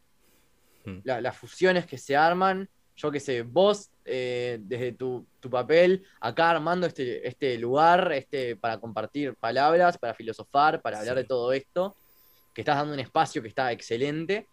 Hmm. 0.85 0.99
La- 1.03 1.21
las 1.21 1.37
fusiones 1.37 1.85
que 1.85 1.97
se 1.97 2.15
arman, 2.15 2.69
yo 2.95 3.11
qué 3.11 3.19
sé, 3.19 3.43
vos 3.43 3.91
eh, 4.05 4.57
desde 4.61 4.93
tu, 4.93 5.25
tu 5.39 5.49
papel, 5.49 6.03
acá 6.19 6.49
armando 6.51 6.87
este, 6.87 7.27
este 7.27 7.57
lugar 7.57 8.11
este, 8.13 8.55
para 8.55 8.79
compartir 8.79 9.35
palabras, 9.35 9.97
para 9.97 10.13
filosofar, 10.13 10.81
para 10.81 10.99
hablar 10.99 11.15
Sí. 11.15 11.21
de 11.21 11.27
todo 11.27 11.53
esto, 11.53 11.95
que 12.53 12.61
estás 12.61 12.77
dando 12.77 12.93
un 12.93 12.99
espacio 12.99 13.41
que 13.41 13.47
está 13.49 13.71
excelente. 13.71 14.47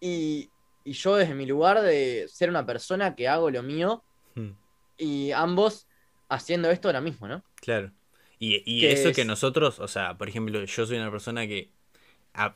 Y, 0.00 0.50
y 0.86 0.94
yo 0.94 1.16
desde 1.16 1.34
mi 1.34 1.46
lugar 1.46 1.82
de 1.82 2.26
ser 2.28 2.50
una 2.50 2.66
persona 2.66 3.14
que 3.16 3.28
hago 3.28 3.50
lo 3.50 3.62
mío 3.62 4.04
Hmm. 4.36 4.56
y 4.98 5.32
ambos 5.32 5.88
haciendo 6.28 6.70
esto 6.70 6.88
ahora 6.88 7.00
mismo, 7.02 7.28
¿no? 7.28 7.44
Claro. 7.56 7.92
Y, 8.38 8.62
y 8.70 8.80
Que 8.80 8.92
eso 8.92 9.14
que 9.14 9.24
nosotros, 9.24 9.78
o 9.80 9.88
sea, 9.88 10.18
por 10.18 10.28
ejemplo, 10.28 10.62
yo 10.64 10.86
soy 10.86 10.98
una 10.98 11.10
persona 11.10 11.46
que 11.46 11.72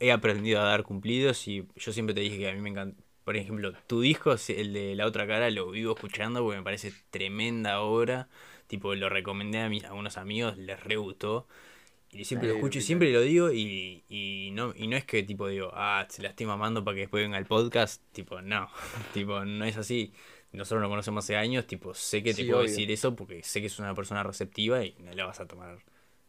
he 0.00 0.12
aprendido 0.12 0.60
a 0.60 0.64
dar 0.64 0.84
cumplidos 0.84 1.48
y 1.48 1.68
yo 1.76 1.92
siempre 1.92 2.14
te 2.14 2.20
dije 2.22 2.38
que 2.38 2.50
a 2.50 2.54
mí 2.54 2.60
me 2.60 2.70
encanta. 2.70 3.02
Por 3.24 3.36
ejemplo, 3.36 3.72
tu 3.86 4.00
disco, 4.02 4.34
el 4.48 4.72
de 4.72 4.94
La 4.96 5.06
Otra 5.06 5.26
Cara, 5.26 5.50
lo 5.50 5.70
vivo 5.70 5.94
escuchando 5.94 6.42
porque 6.42 6.58
me 6.58 6.64
parece 6.64 6.92
tremenda 7.10 7.80
obra. 7.82 8.28
Tipo, 8.68 8.94
lo 8.94 9.08
recomendé 9.08 9.60
a, 9.60 9.68
mis, 9.68 9.84
a 9.84 9.94
unos 9.94 10.16
amigos, 10.18 10.58
les 10.58 10.82
re 10.84 10.96
gustó. 10.96 11.48
Y 12.12 12.24
siempre 12.24 12.48
lo 12.48 12.54
escucho 12.56 12.80
y 12.80 12.82
siempre 12.82 13.12
lo 13.12 13.20
digo 13.20 13.52
y, 13.52 14.02
y 14.08 14.50
no, 14.52 14.72
y 14.74 14.88
no 14.88 14.96
es 14.96 15.04
que 15.04 15.22
tipo 15.22 15.46
digo, 15.46 15.70
ah, 15.74 16.06
se 16.10 16.22
la 16.22 16.30
estoy 16.30 16.44
mamando 16.46 16.82
para 16.84 16.96
que 16.96 17.00
después 17.02 17.22
venga 17.22 17.38
el 17.38 17.46
podcast. 17.46 18.02
Tipo, 18.12 18.42
no, 18.42 18.68
tipo, 19.14 19.44
no 19.44 19.64
es 19.64 19.76
así. 19.76 20.12
Nosotros 20.52 20.82
lo 20.82 20.88
conocemos 20.88 21.24
hace 21.24 21.36
años, 21.36 21.66
tipo, 21.68 21.94
sé 21.94 22.22
que 22.24 22.30
te 22.34 22.42
Sí, 22.42 22.44
puedo 22.48 22.58
obvio. 22.62 22.68
decir 22.70 22.90
eso 22.90 23.14
porque 23.14 23.44
sé 23.44 23.60
que 23.60 23.68
es 23.68 23.78
una 23.78 23.94
persona 23.94 24.24
receptiva 24.24 24.84
y 24.84 24.96
no 24.98 25.12
la 25.12 25.26
vas 25.26 25.38
a 25.38 25.46
tomar. 25.46 25.78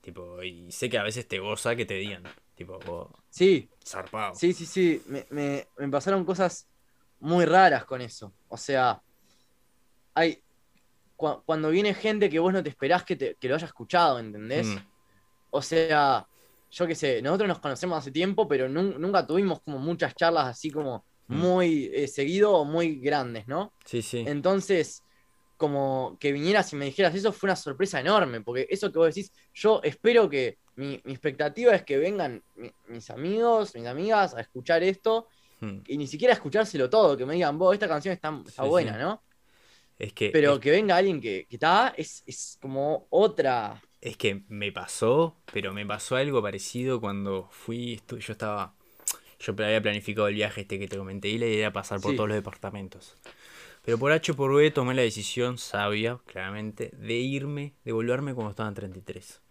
Tipo, 0.01 0.43
y 0.43 0.71
sé 0.71 0.89
que 0.89 0.99
a 0.99 1.03
veces 1.03 1.27
te 1.27 1.39
goza 1.39 1.75
que 1.75 1.86
te 1.86 1.95
digan, 1.95 2.23
tipo, 2.55 2.77
vos, 2.86 3.09
Sí, 3.32 3.67
zarpado. 3.84 4.36
Sí, 4.36 4.53
sí, 4.53 4.67
sí. 4.67 5.01
Me, 5.07 5.25
me- 5.32 5.67
me 5.79 5.88
pasaron 5.89 6.23
cosas 6.25 6.67
muy 7.19 7.45
raras 7.45 7.86
con 7.86 8.01
eso. 8.01 8.32
O 8.49 8.57
sea, 8.57 9.01
hay. 10.13 10.43
cua- 11.17 11.41
cuando 11.45 11.69
viene 11.71 11.93
gente 11.95 12.29
que 12.29 12.39
vos 12.39 12.53
no 12.53 12.61
te 12.63 12.69
esperás 12.69 13.03
que, 13.03 13.15
te- 13.15 13.36
que 13.39 13.47
lo 13.47 13.55
haya 13.55 13.65
escuchado, 13.67 14.19
¿entendés? 14.19 14.67
Mm, 14.67 14.77
O 15.52 15.62
sea, 15.62 16.28
yo 16.72 16.88
qué 16.88 16.95
sé, 16.95 17.22
nosotros 17.22 17.49
nos 17.49 17.60
conocemos 17.62 17.99
hace 17.99 18.12
tiempo, 18.12 18.47
pero 18.47 18.68
nun- 18.70 18.97
nunca 18.99 19.28
tuvimos 19.28 19.62
como 19.62 19.80
muchas 19.80 20.16
charlas 20.16 20.47
así 20.47 20.72
como 20.72 21.06
Mm. 21.30 21.36
muy 21.39 21.91
eh, 21.93 22.08
seguido 22.08 22.54
o 22.54 22.66
muy 22.66 22.97
grandes, 23.02 23.47
¿no? 23.47 23.74
sí, 23.86 24.02
sí. 24.02 24.26
Entonces, 24.26 25.06
como 25.58 26.18
que 26.20 26.32
vinieras 26.32 26.74
y 26.74 26.76
me 26.78 26.86
dijeras 26.86 27.16
eso 27.16 27.32
fue 27.34 27.47
una 27.47 27.56
sorpresa 27.58 27.99
enorme, 28.02 28.41
porque 28.41 28.68
eso 28.70 28.91
que 28.91 28.97
vos 28.99 29.08
decís, 29.14 29.32
yo 29.54 29.82
espero 29.84 30.30
que 30.30 30.60
mi, 30.76 31.02
mi 31.06 31.14
expectativa 31.14 31.74
es 31.76 31.84
que 31.86 31.97
vengan 31.97 32.43
mi- 32.56 32.72
mis 32.88 33.10
amigos, 33.12 33.76
mis 33.76 33.88
amigas 33.88 34.34
a 34.36 34.41
escuchar 34.41 34.84
esto 34.84 35.28
Mm. 35.62 35.84
y 35.88 35.97
ni 35.97 36.08
siquiera 36.08 36.34
escuchárselo 36.36 36.89
todo, 36.89 37.18
que 37.18 37.26
me 37.26 37.36
digan, 37.36 37.58
vos, 37.60 37.74
esta 37.74 37.88
canción 37.88 38.14
está, 38.14 38.41
está 38.47 38.64
Sí, 38.64 38.70
buena, 38.70 38.93
sí. 38.93 38.99
¿no? 38.99 39.24
Es 39.99 40.14
que, 40.14 40.28
Pero 40.32 40.54
es, 40.54 40.60
que 40.60 40.72
venga 40.72 40.95
alguien 40.95 41.20
que, 41.22 41.45
que 41.49 41.56
está, 41.58 41.93
es, 41.97 42.24
es 42.26 42.58
como 42.62 43.08
otra. 43.10 43.82
Es 44.02 44.18
que 44.18 44.43
me 44.49 44.72
pasó, 44.72 45.38
pero 45.54 45.74
me 45.74 45.86
pasó 45.86 46.16
algo 46.16 46.41
parecido 46.41 46.99
cuando 47.02 47.47
fui, 47.52 48.02
yo 48.10 48.32
estaba, 48.34 48.74
yo 49.39 49.54
había 49.54 49.82
planificado 49.82 50.28
el 50.28 50.36
viaje 50.36 50.62
este 50.62 50.80
que 50.80 50.88
te 50.88 50.97
comenté 50.97 51.30
y 51.30 51.38
la 51.38 51.47
idea 51.47 51.60
era 51.60 51.74
pasar 51.74 52.02
por 52.02 52.12
Sí. 52.12 52.18
todos 52.18 52.30
los 52.30 52.36
departamentos. 52.38 53.18
Pero 53.84 53.97
por 53.99 54.12
H 54.12 54.34
por 54.34 54.54
B 54.56 54.72
tomé 54.72 54.93
la 54.93 55.02
decisión 55.04 55.58
sabia, 55.58 56.20
claramente, 56.28 56.91
de 56.97 57.16
irme, 57.16 57.74
de 57.84 57.91
volverme 57.93 58.34
cuando 58.34 58.52
estaba 58.52 58.70
en 58.70 58.76
33. 58.76 59.41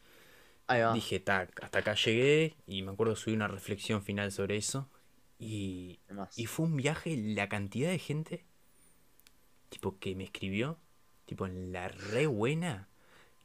Ahí 0.69 0.81
va. 0.83 0.95
Dije, 0.95 1.21
tac, 1.21 1.63
hasta 1.65 1.81
acá 1.81 1.95
llegué 1.95 2.57
y 2.67 2.83
me 2.83 2.93
acuerdo 2.93 3.17
subí 3.17 3.35
una 3.35 3.49
reflexión 3.49 4.03
final 4.03 4.33
sobre 4.33 4.57
eso. 4.57 4.89
Y, 5.39 6.01
y 6.37 6.47
fue 6.47 6.67
un 6.67 6.77
viaje, 6.77 7.17
la 7.17 7.49
cantidad 7.49 7.91
de 7.91 7.99
gente, 7.99 8.45
tipo, 9.69 9.99
que 9.99 10.15
me 10.15 10.25
escribió, 10.25 10.79
tipo, 11.27 11.47
en 11.47 11.73
la 11.73 11.89
re 11.89 12.27
buena, 12.27 12.89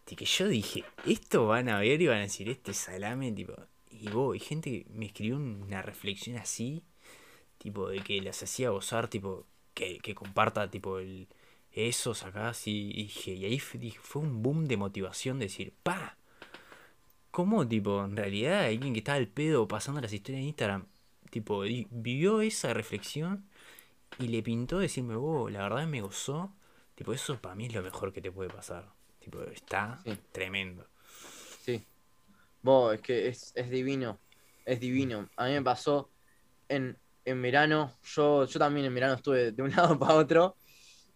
de 0.06 0.16
que 0.16 0.26
yo 0.26 0.48
dije, 0.48 0.84
esto 1.06 1.48
van 1.48 1.70
a 1.70 1.80
ver 1.80 2.02
y 2.02 2.08
van 2.08 2.18
a 2.18 2.22
decir, 2.22 2.50
este 2.50 2.74
salame, 2.74 3.32
tipo, 3.32 3.54
y 3.90 4.10
vos, 4.10 4.36
y 4.36 4.40
gente 4.40 4.84
que 4.84 4.94
me 4.94 5.08
escribió 5.08 5.38
una 5.38 5.82
reflexión 5.82 6.38
así, 6.38 6.84
tipo, 7.58 7.90
de 7.90 8.02
que 8.02 8.22
las 8.22 8.42
hacía 8.44 8.70
gozar, 8.70 9.08
tipo, 9.10 9.48
que, 9.74 10.00
que 10.00 10.16
comparta, 10.16 10.70
tipo, 10.70 11.00
el, 11.00 11.28
eso, 11.72 12.14
sacás, 12.14 12.68
y, 12.68 12.92
y 12.92 13.04
dije, 13.04 13.34
y 13.34 13.46
ahí 13.46 13.60
fue, 13.60 13.80
fue 14.02 14.22
un 14.22 14.44
boom 14.44 14.68
de 14.68 14.78
motivación, 14.78 15.40
de 15.40 15.46
decir, 15.46 15.74
pa, 15.84 16.18
¿Cómo, 17.32 17.68
tipo, 17.68 18.06
en 18.06 18.16
realidad 18.16 18.66
alguien 18.66 18.94
que 18.94 19.00
estaba 19.00 19.18
al 19.18 19.28
pedo 19.28 19.68
pasando 19.68 20.00
las 20.02 20.14
historias 20.14 20.42
de 20.42 20.48
Instagram, 20.48 20.88
tipo, 21.32 21.62
vivió 21.62 22.42
esa 22.42 22.74
reflexión 22.74 23.46
y 24.20 24.30
le 24.30 24.42
pintó 24.42 24.80
decirme, 24.80 25.16
oh, 25.16 25.50
la 25.50 25.64
verdad 25.64 25.86
me 25.88 26.02
gozó, 26.02 26.54
Tipo, 26.96 27.12
eso 27.14 27.38
para 27.42 27.56
mí 27.56 27.66
es 27.66 27.74
lo 27.74 27.84
mejor 27.84 28.14
que 28.14 28.22
te 28.22 28.32
puede 28.32 28.50
pasar. 28.50 28.95
Tipo, 29.26 29.42
está 29.44 30.00
Sí. 30.04 30.16
tremendo. 30.32 30.88
Sí. 31.64 31.84
Vos, 32.62 32.94
es 32.94 33.02
que 33.02 33.28
es, 33.28 33.52
es 33.56 33.70
divino. 33.72 34.20
Es 34.64 34.80
divino. 34.80 35.30
A 35.36 35.46
mí 35.48 35.52
me 35.54 35.62
pasó 35.64 36.12
en, 36.70 36.96
en 37.26 37.42
verano. 37.42 37.98
Yo, 38.04 38.46
yo 38.46 38.60
también 38.60 38.86
en 38.86 38.94
verano 38.94 39.16
estuve 39.16 39.52
de 39.52 39.62
un 39.64 39.72
lado 39.76 39.98
para 39.98 40.14
otro. 40.14 40.56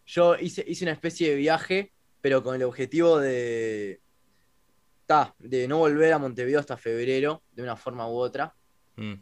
Yo 0.08 0.36
hice, 0.38 0.64
hice 0.68 0.86
una 0.86 0.94
especie 0.94 1.30
de 1.30 1.36
viaje, 1.36 1.94
pero 2.20 2.42
con 2.44 2.56
el 2.56 2.64
objetivo 2.64 3.20
de. 3.20 4.02
Ta, 5.06 5.34
de 5.40 5.68
no 5.68 5.78
volver 5.80 6.14
a 6.14 6.20
Montevideo 6.20 6.60
hasta 6.60 6.78
febrero, 6.78 7.44
de 7.52 7.64
una 7.64 7.76
forma 7.76 8.08
u 8.08 8.16
otra. 8.16 8.54
Mm. 8.96 9.14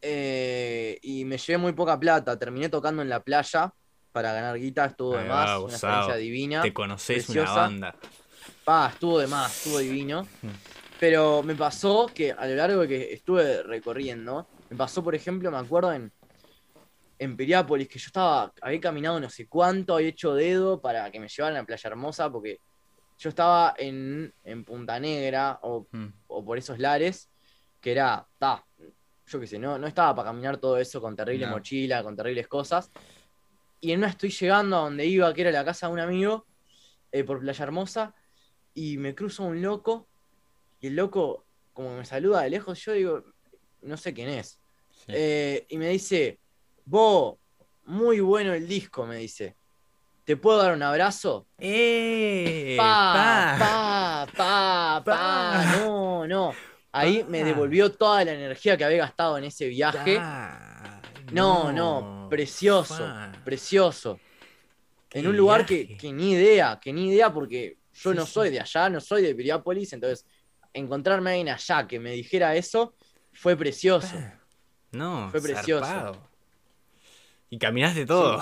Eh, 0.00 0.98
y 1.02 1.24
me 1.24 1.38
llevé 1.38 1.58
muy 1.58 1.72
poca 1.72 1.98
plata. 1.98 2.38
Terminé 2.38 2.68
tocando 2.68 3.02
en 3.02 3.08
la 3.08 3.22
playa 3.22 3.72
para 4.12 4.32
ganar 4.32 4.56
guita, 4.58 4.84
estuvo 4.86 5.16
de 5.16 5.24
más. 5.24 5.60
Una 5.60 5.72
experiencia 5.72 6.16
divina. 6.16 6.62
Te 6.62 6.72
conoces 6.72 7.24
preciosa. 7.24 7.52
una 7.52 7.60
banda. 7.62 7.96
Pa, 8.68 8.90
estuvo 8.92 9.18
de 9.18 9.26
más, 9.26 9.56
estuvo 9.56 9.78
divino. 9.78 10.24
Mm. 10.42 10.48
Pero 11.00 11.42
me 11.42 11.54
pasó 11.54 12.06
que 12.14 12.32
a 12.32 12.46
lo 12.46 12.54
largo 12.54 12.82
de 12.82 12.88
que 12.88 13.12
estuve 13.14 13.62
recorriendo, 13.62 14.46
me 14.68 14.76
pasó, 14.76 15.02
por 15.02 15.14
ejemplo, 15.14 15.50
me 15.50 15.56
acuerdo 15.56 15.90
en, 15.94 16.12
en 17.18 17.34
Piriápolis, 17.34 17.88
que 17.88 17.98
yo 17.98 18.08
estaba, 18.08 18.52
había 18.60 18.78
caminado 18.78 19.18
no 19.20 19.30
sé 19.30 19.48
cuánto, 19.48 19.94
había 19.94 20.08
hecho 20.08 20.34
dedo 20.34 20.82
para 20.82 21.10
que 21.10 21.18
me 21.18 21.28
llevaran 21.28 21.56
a 21.56 21.64
Playa 21.64 21.88
Hermosa, 21.88 22.30
porque 22.30 22.60
yo 23.16 23.30
estaba 23.30 23.74
en, 23.78 24.34
en 24.44 24.64
Punta 24.66 25.00
Negra 25.00 25.58
o, 25.62 25.88
Mm. 25.90 26.08
o 26.26 26.44
por 26.44 26.58
esos 26.58 26.78
lares, 26.78 27.30
que 27.80 27.92
era, 27.92 28.28
ta, 28.36 28.62
yo 29.24 29.40
qué 29.40 29.46
sé, 29.46 29.58
no, 29.58 29.78
no 29.78 29.86
estaba 29.86 30.14
para 30.14 30.28
caminar 30.28 30.58
todo 30.58 30.76
eso 30.76 31.00
con 31.00 31.16
terrible 31.16 31.46
No. 31.46 31.52
mochila, 31.52 32.02
con 32.02 32.14
terribles 32.14 32.46
cosas. 32.48 32.90
Y 33.80 33.92
en 33.92 34.00
una 34.00 34.08
estoy 34.08 34.28
llegando 34.28 34.76
a 34.76 34.80
donde 34.80 35.06
iba, 35.06 35.32
que 35.32 35.40
era 35.40 35.52
la 35.52 35.64
casa 35.64 35.86
de 35.86 35.94
un 35.94 36.00
amigo, 36.00 36.46
eh, 37.10 37.24
por 37.24 37.40
Playa 37.40 37.62
Hermosa, 37.64 38.14
y 38.74 38.98
me 38.98 39.14
cruzo 39.14 39.44
un 39.44 39.60
loco, 39.62 40.08
y 40.80 40.88
el 40.88 40.96
loco, 40.96 41.44
como 41.72 41.96
me 41.96 42.04
saluda 42.04 42.42
de 42.42 42.50
lejos, 42.50 42.84
yo 42.84 42.92
digo, 42.92 43.24
no 43.82 43.96
sé 43.96 44.14
quién 44.14 44.28
es. 44.28 44.60
Sí. 44.90 45.12
Eh, 45.14 45.66
y 45.68 45.78
me 45.78 45.88
dice, 45.88 46.38
vos, 46.84 47.36
muy 47.84 48.20
bueno 48.20 48.52
el 48.54 48.68
disco, 48.68 49.06
me 49.06 49.16
dice. 49.16 49.56
¿Te 50.24 50.36
puedo 50.36 50.58
dar 50.58 50.74
un 50.74 50.82
abrazo? 50.82 51.46
¡Eh! 51.58 52.74
Pa, 52.76 53.56
pa. 53.58 54.26
pa, 54.26 54.32
pa, 54.36 55.02
pa, 55.04 55.76
no, 55.78 56.26
no. 56.26 56.52
Ahí 56.92 57.24
me 57.26 57.42
devolvió 57.42 57.92
toda 57.92 58.24
la 58.24 58.34
energía 58.34 58.76
que 58.76 58.84
había 58.84 58.98
gastado 58.98 59.38
en 59.38 59.44
ese 59.44 59.68
viaje. 59.68 60.16
Pa. 60.16 61.00
No, 61.32 61.72
no, 61.72 62.26
precioso, 62.28 63.08
precioso. 63.42 64.20
En 65.12 65.26
un 65.26 65.36
lugar 65.36 65.64
que, 65.64 65.96
que 65.96 66.12
ni 66.12 66.32
idea, 66.32 66.78
que 66.78 66.92
ni 66.92 67.08
idea 67.08 67.32
porque 67.32 67.77
yo 68.02 68.10
Sí, 68.12 68.16
no 68.16 68.26
sí. 68.26 68.32
soy 68.32 68.50
de 68.50 68.60
allá, 68.60 68.88
no 68.90 69.00
soy 69.00 69.22
de 69.22 69.34
Piriápolis, 69.34 69.92
entonces 69.92 70.26
encontrarme 70.72 71.30
a 71.30 71.32
alguien 71.34 71.48
allá 71.50 71.86
que 71.86 71.98
me 72.00 72.12
dijera 72.12 72.54
eso 72.56 72.94
fue 73.32 73.56
precioso. 73.56 74.16
No, 74.92 75.28
Fue 75.30 75.40
precioso. 75.42 75.84
zarpado. 75.84 76.28
Y 77.50 77.58
caminaste 77.58 78.04
todo. 78.06 78.38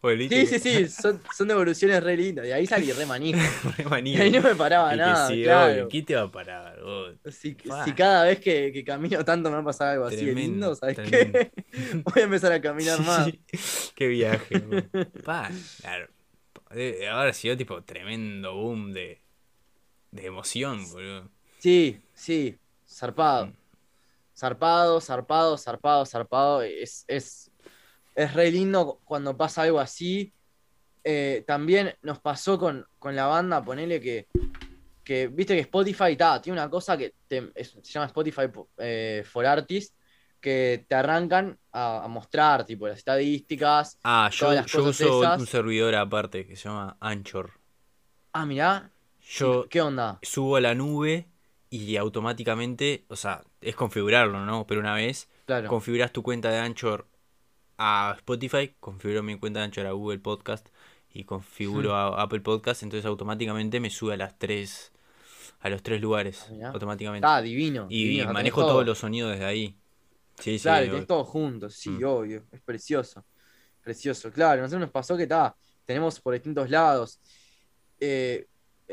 Porque 0.00 0.28
Sí, 0.28 0.46
sí, 0.46 0.58
sí, 0.58 0.88
son, 0.88 1.20
son 1.36 1.48
devoluciones 1.48 2.02
re 2.02 2.16
lindas. 2.16 2.46
Y 2.46 2.52
ahí 2.52 2.66
salí 2.66 2.92
re 2.92 3.06
manija. 3.06 3.40
Re 3.76 3.84
Y 3.84 3.88
manija. 3.88 4.22
ahí 4.22 4.30
no 4.30 4.40
me 4.42 4.54
paraba 4.54 4.94
Y 4.94 4.98
nada, 4.98 5.28
sí, 5.28 5.42
claro. 5.42 5.72
obvio, 5.72 5.88
¿Qué 5.88 6.02
te 6.02 6.14
va 6.14 6.22
a 6.22 6.30
parar? 6.30 6.80
vos? 6.82 7.14
Si, 7.32 7.56
si 7.84 7.92
cada 7.94 8.24
vez 8.24 8.38
que, 8.40 8.70
que 8.72 8.84
camino 8.84 9.24
tanto 9.24 9.48
me 9.50 9.56
va 9.56 9.62
a 9.62 9.64
pasar 9.64 9.88
algo 9.94 10.04
así 10.04 10.26
de 10.26 10.32
Tremendo, 10.32 10.66
lindo, 10.66 10.74
¿sabes 10.76 10.96
tremendo. 10.96 11.38
qué? 11.38 11.50
Voy 12.04 12.22
a 12.22 12.24
empezar 12.24 12.52
a 12.52 12.60
caminar 12.60 13.00
más. 13.00 13.26
Sí, 13.26 13.40
Qué 13.96 14.06
viaje. 14.08 14.90
Pa, 15.24 15.50
claro. 15.80 16.08
Debe 16.70 17.08
haber 17.08 17.34
sido 17.34 17.56
tipo 17.56 17.82
tremendo 17.84 18.54
boom 18.54 18.92
de, 18.92 19.22
de 20.10 20.26
emoción, 20.26 20.88
boludo. 20.90 21.30
Sí, 21.58 22.00
sí, 22.12 22.58
zarpado. 22.88 23.46
Mm. 23.46 23.56
Zarpado, 24.36 25.00
zarpado, 25.00 25.56
zarpado, 25.58 26.04
zarpado. 26.06 26.62
Es, 26.62 27.04
es, 27.08 27.50
es 28.14 28.34
re 28.34 28.50
lindo 28.50 29.00
cuando 29.04 29.36
pasa 29.36 29.62
algo 29.62 29.80
así. 29.80 30.32
Eh, 31.04 31.44
también 31.46 31.94
nos 32.02 32.18
pasó 32.20 32.58
con, 32.58 32.84
con 32.98 33.14
la 33.14 33.26
banda, 33.26 33.64
ponele 33.64 34.00
que, 34.00 34.26
que 35.04 35.28
viste 35.28 35.54
que 35.54 35.60
Spotify 35.60 36.16
ta, 36.16 36.42
tiene 36.42 36.58
una 36.60 36.68
cosa 36.68 36.98
que 36.98 37.14
te- 37.28 37.52
es- 37.54 37.70
se 37.80 37.92
llama 37.92 38.06
Spotify 38.06 38.42
eh, 38.78 39.22
for 39.24 39.46
Artists, 39.46 39.94
que 40.46 40.84
te 40.86 40.94
arrancan 40.94 41.58
a, 41.72 42.04
a 42.04 42.08
mostrar 42.08 42.64
tipo 42.64 42.86
las 42.86 42.98
estadísticas. 42.98 43.98
Ah, 44.04 44.30
yo, 44.32 44.46
Todas 44.46 44.54
las 44.62 44.66
yo 44.70 44.78
cosas 44.84 45.00
uso 45.00 45.22
esas. 45.24 45.40
un 45.40 45.46
servidor 45.48 45.94
aparte 45.96 46.46
que 46.46 46.54
se 46.54 46.68
llama 46.68 46.96
Anchor. 47.00 47.50
Ah, 48.32 48.46
mirá, 48.46 48.92
Yo 49.28 49.66
¿qué 49.68 49.80
onda? 49.82 50.20
subo 50.22 50.54
a 50.54 50.60
la 50.60 50.76
nube 50.76 51.26
y 51.68 51.96
automáticamente, 51.96 53.04
o 53.08 53.16
sea, 53.16 53.42
es 53.60 53.74
configurarlo, 53.74 54.44
¿no? 54.46 54.68
Pero 54.68 54.80
una 54.80 54.94
vez 54.94 55.28
Claro. 55.46 55.66
configuras 55.68 56.12
tu 56.12 56.22
cuenta 56.22 56.48
de 56.50 56.58
Anchor 56.58 57.08
a 57.76 58.14
Spotify, 58.18 58.72
configuro 58.78 59.24
mi 59.24 59.36
cuenta 59.38 59.58
de 59.58 59.64
Anchor 59.66 59.86
a 59.86 59.90
Google 59.92 60.20
Podcast 60.20 60.68
y 61.12 61.24
configuro 61.24 61.96
a 61.96 62.22
Apple 62.22 62.40
Podcast, 62.40 62.84
entonces 62.84 63.04
automáticamente 63.04 63.80
me 63.80 63.90
sube 63.90 64.14
a 64.14 64.16
las 64.16 64.38
tres 64.38 64.92
a 65.60 65.70
los 65.70 65.82
tres 65.82 66.00
lugares, 66.00 66.46
Ah, 66.62 66.68
automáticamente. 66.68 67.26
Está 67.26 67.42
divino. 67.42 67.86
y 67.88 68.04
divino, 68.04 68.32
manejo 68.32 68.60
todo. 68.60 68.70
todos 68.74 68.86
los 68.86 68.98
sonidos 68.98 69.32
desde 69.32 69.46
ahí. 69.46 69.74
Sí, 70.38 70.58
sí. 70.58 70.62
Claro, 70.64 70.82
obvio. 70.82 70.92
tenés 70.92 71.06
todo 71.06 71.24
junto, 71.24 71.70
sí, 71.70 71.90
Mm. 71.90 72.04
obvio. 72.04 72.44
Es 72.52 72.60
precioso. 72.62 73.24
Precioso. 73.82 74.30
Claro, 74.32 74.62
nosotros 74.62 74.80
nos 74.82 74.90
pasó 74.90 75.16
que 75.16 75.24
está. 75.24 75.54
Tenemos 75.84 76.20
por 76.20 76.34
distintos 76.34 76.68
lados. 76.70 77.20
eh, 77.98 78.46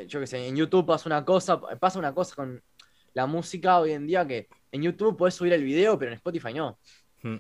yo 0.08 0.20
qué 0.22 0.26
sé, 0.28 0.48
en 0.48 0.56
YouTube 0.56 0.86
pasa 0.88 1.08
una 1.10 1.24
cosa, 1.26 1.60
pasa 1.80 2.00
una 2.00 2.14
cosa 2.16 2.36
con 2.36 2.64
la 3.14 3.26
música 3.28 3.80
hoy 3.80 3.92
en 3.92 4.08
día 4.08 4.26
que 4.26 4.48
en 4.72 4.82
YouTube 4.82 5.16
podés 5.18 5.36
subir 5.36 5.54
el 5.54 5.64
video, 5.64 6.00
pero 6.00 6.10
en 6.12 6.16
Spotify 6.16 6.54
no. 6.54 6.80
Mm. 7.22 7.36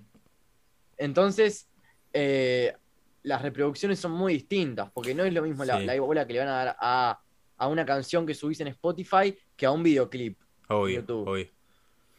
Entonces, 0.97 1.67
eh, 2.11 2.73
las 3.23 3.41
reproducciones 3.41 3.99
son 3.99 4.11
muy 4.11 4.33
distintas, 4.33 4.91
porque 4.91 5.15
no 5.15 5.23
es 5.23 5.33
lo 5.33 5.41
mismo 5.41 5.63
la, 5.65 5.79
Sí. 5.79 5.85
la 5.85 5.99
bola 5.99 6.27
que 6.27 6.33
le 6.33 6.39
van 6.39 6.47
a 6.49 6.51
dar 6.65 6.75
a, 6.79 7.19
a 7.57 7.67
una 7.67 7.85
canción 7.85 8.25
que 8.25 8.33
subís 8.35 8.59
en 8.59 8.67
Spotify 8.67 9.35
que 9.55 9.65
a 9.65 9.71
un 9.71 9.81
videoclip. 9.81 10.37
Obvio, 10.69 10.99
YouTube. 10.99 11.27
obvio. 11.27 11.47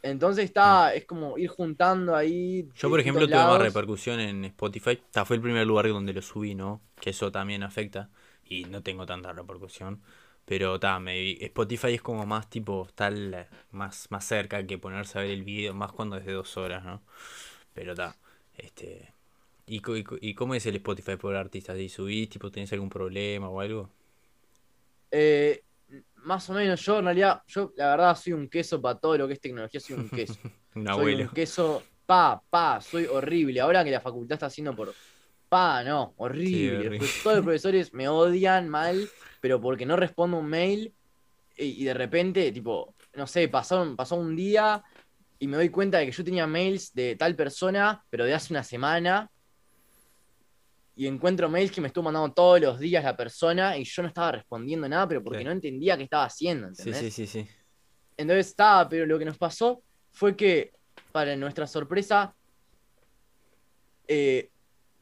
Entonces 0.05 0.45
está, 0.45 0.93
es 0.93 1.07
como 1.07 1.39
ir 1.39 1.49
juntando 1.49 2.15
ahí. 2.15 2.65
Mm. 2.65 2.75
Yo, 2.75 2.91
por 2.91 3.01
ejemplo, 3.01 3.27
tuve 3.27 3.37
más 3.37 3.59
repercusión 3.59 4.21
en 4.21 4.45
Spotify. 4.45 4.91
Esta 4.91 5.25
fue 5.25 5.37
el 5.37 5.43
primer 5.43 5.67
lugar 5.67 5.89
donde 5.89 6.13
lo 6.13 6.21
subí, 6.21 6.55
¿no? 6.55 6.83
Que 7.01 7.11
eso 7.11 7.33
también 7.33 7.63
afecta. 7.63 8.11
Y 8.45 8.65
no 8.67 8.83
tengo 8.83 9.07
tanta 9.07 9.33
repercusión. 9.33 10.03
Pero 10.45 10.79
ta, 10.79 11.01
me, 11.01 11.33
Spotify 11.47 11.95
es 11.95 12.03
como 12.03 12.27
más 12.27 12.51
tipo, 12.51 12.87
está 12.87 13.11
más, 13.71 14.07
más 14.11 14.27
cerca 14.27 14.67
que 14.67 14.77
ponerse 14.77 15.19
a 15.19 15.23
ver 15.23 15.31
el 15.31 15.43
video, 15.43 15.73
más 15.73 15.91
cuando 15.91 16.19
es 16.19 16.27
de 16.27 16.33
dos 16.35 16.55
horas, 16.59 16.85
¿no? 16.85 17.01
Pero 17.73 17.95
ta, 17.95 18.15
este. 18.59 19.15
¿Y, 19.67 19.77
y 19.79 20.05
y 20.21 20.35
cómo 20.35 20.55
es 20.55 20.67
el 20.67 20.77
Spotify 20.77 21.17
por 21.17 21.35
artistas? 21.35 21.79
¿Y 21.79 21.89
subís, 21.89 22.29
tipo, 22.29 22.51
tenés 22.51 22.71
algún 22.75 22.91
problema 22.91 23.49
o 23.49 23.59
algo? 23.59 23.89
Eh, 25.11 25.63
más 26.25 26.49
o 26.51 26.55
menos, 26.55 26.81
yo 26.81 26.99
en 26.99 27.05
realidad, 27.07 27.43
yo 27.47 27.73
la 27.77 27.91
verdad 27.91 28.17
soy 28.17 28.33
un 28.33 28.49
queso 28.49 28.81
para 28.81 28.99
todo 28.99 29.19
lo 29.19 29.27
que 29.27 29.35
es 29.35 29.41
tecnología, 29.41 29.81
soy 29.81 29.97
un 29.97 30.09
queso. 30.09 30.35
Un 30.75 30.87
soy 30.87 30.93
abuelo. 30.93 31.23
un 31.25 31.29
queso, 31.29 31.85
pa, 32.05 32.43
pa, 32.51 32.81
soy 32.81 33.07
horrible. 33.07 33.61
Ahora 33.61 33.85
que 33.85 33.93
la 33.93 34.01
facultad 34.01 34.35
está 34.35 34.47
haciendo 34.47 34.75
por, 34.75 34.93
pa, 35.49 35.85
no, 35.85 36.15
horrible. 36.17 36.89
horrible. 36.89 37.09
Todos 37.23 37.37
los 37.37 37.45
profesores 37.45 37.95
me 37.95 38.09
odian 38.09 38.69
mal, 38.69 39.09
pero 39.41 39.61
porque 39.61 39.87
no 39.87 39.95
respondo 39.95 40.39
un 40.39 40.47
mail 40.47 40.93
y, 41.57 41.65
y 41.65 41.85
de 41.85 41.95
repente, 41.95 42.51
tipo, 42.51 42.97
no 43.15 43.29
sé, 43.29 43.47
pasó, 43.47 43.95
pasó 43.95 44.17
un 44.17 44.35
día 44.35 44.83
y 45.39 45.47
me 45.47 45.57
doy 45.57 45.69
cuenta 45.69 45.99
de 45.99 46.07
que 46.07 46.13
yo 46.13 46.25
tenía 46.25 46.47
mails 46.49 46.93
de 46.93 47.15
tal 47.17 47.37
persona, 47.37 48.05
pero 48.11 48.25
de 48.25 48.35
hace 48.35 48.53
una 48.53 48.65
semana. 48.65 49.31
Y 50.97 51.07
encuentro 51.09 51.49
mails 51.49 51.73
que 51.73 51.81
me 51.81 51.89
estuvo 51.89 52.05
mandando 52.05 52.33
todos 52.33 52.61
los 52.61 52.79
días 52.79 53.03
la 53.03 53.17
persona 53.17 53.77
y 53.77 53.85
yo 53.85 54.03
no 54.03 54.09
estaba 54.09 54.33
respondiendo 54.33 54.89
nada, 54.89 55.09
pero 55.09 55.23
porque 55.25 55.39
Sí. 55.41 55.45
no 55.45 55.51
entendía 55.51 55.97
qué 55.97 56.05
estaba 56.05 56.25
haciendo, 56.25 56.69
Sí, 56.75 56.83
¿entendés? 56.83 57.01
sí, 57.15 57.27
sí, 57.27 57.43
sí. 57.43 57.49
Entonces 58.17 58.47
estaba, 58.49 58.89
pero 58.89 59.05
lo 59.07 59.19
que 59.19 59.25
nos 59.25 59.37
pasó 59.39 59.83
fue 60.13 60.37
que, 60.37 60.73
para 61.11 61.35
nuestra 61.35 61.67
sorpresa, 61.67 62.35
eh, 64.07 64.51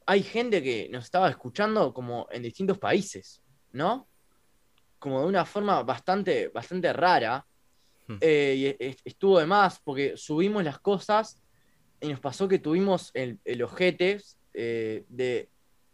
hay 0.07 0.22
gente 0.22 0.62
que 0.62 0.88
nos 0.90 1.05
estaba 1.05 1.28
escuchando 1.28 1.93
como 1.93 2.26
en 2.30 2.43
distintos 2.43 2.78
países, 2.78 3.43
¿no? 3.72 4.09
Como 4.99 5.20
de 5.20 5.26
una 5.26 5.45
forma 5.45 5.82
bastante, 5.82 6.49
bastante 6.49 6.93
rara. 6.93 7.45
Hmm. 8.09 8.16
Eh, 8.20 8.76
y 8.78 8.84
es- 8.84 8.97
estuvo 9.05 9.38
de 9.38 9.47
más 9.47 9.78
porque 9.80 10.16
subimos 10.16 10.64
las 10.64 10.78
cosas 10.80 11.40
y 12.01 12.09
nos 12.09 12.20
pasó 12.20 12.49
que 12.49 12.59
tuvimos 12.59 13.11
el, 13.14 13.38
el 13.45 13.62
ojete 13.62 14.18
eh, 14.55 15.05
de, 15.09 15.49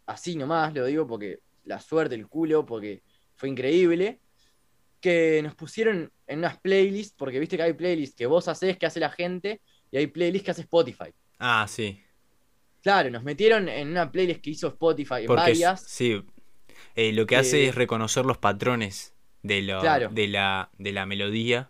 así 0.09 0.35
nomás 0.35 0.73
lo 0.73 0.85
digo 0.85 1.07
porque 1.07 1.39
la 1.65 1.79
suerte, 1.79 2.15
el 2.15 2.27
culo, 2.27 2.65
porque 2.65 3.03
fue 3.35 3.49
increíble, 3.49 4.19
que 4.99 5.41
nos 5.43 5.55
pusieron 5.55 6.11
en 6.27 6.39
unas 6.39 6.57
playlists, 6.59 7.15
porque 7.17 7.39
viste 7.39 7.55
que 7.57 7.63
hay 7.63 7.73
playlists 7.73 8.15
que 8.15 8.25
vos 8.25 8.47
haces, 8.47 8.77
que 8.77 8.85
hace 8.85 8.99
la 8.99 9.09
gente, 9.09 9.61
y 9.91 9.97
hay 9.97 10.07
playlists 10.07 10.45
que 10.45 10.51
hace 10.51 10.61
Spotify. 10.61 11.13
Ah, 11.37 11.65
sí. 11.69 12.01
Claro, 12.81 13.09
nos 13.09 13.23
metieron 13.23 13.67
en 13.69 13.89
una 13.89 14.11
playlist 14.11 14.41
que 14.41 14.51
hizo 14.51 14.67
Spotify, 14.69 15.21
en 15.21 15.25
Porque 15.27 15.41
varias. 15.41 15.81
sí, 15.83 16.21
Eh, 16.95 17.11
lo 17.13 17.25
que 17.25 17.35
hace 17.35 17.57
que- 17.57 17.67
es 17.69 17.75
reconocer 17.75 18.25
los 18.25 18.37
patrones 18.37 19.13
de, 19.43 19.61
lo- 19.61 19.79
Claro. 19.81 20.09
de, 20.11 20.27
la, 20.27 20.69
de 20.77 20.91
la 20.93 21.05
melodía. 21.05 21.69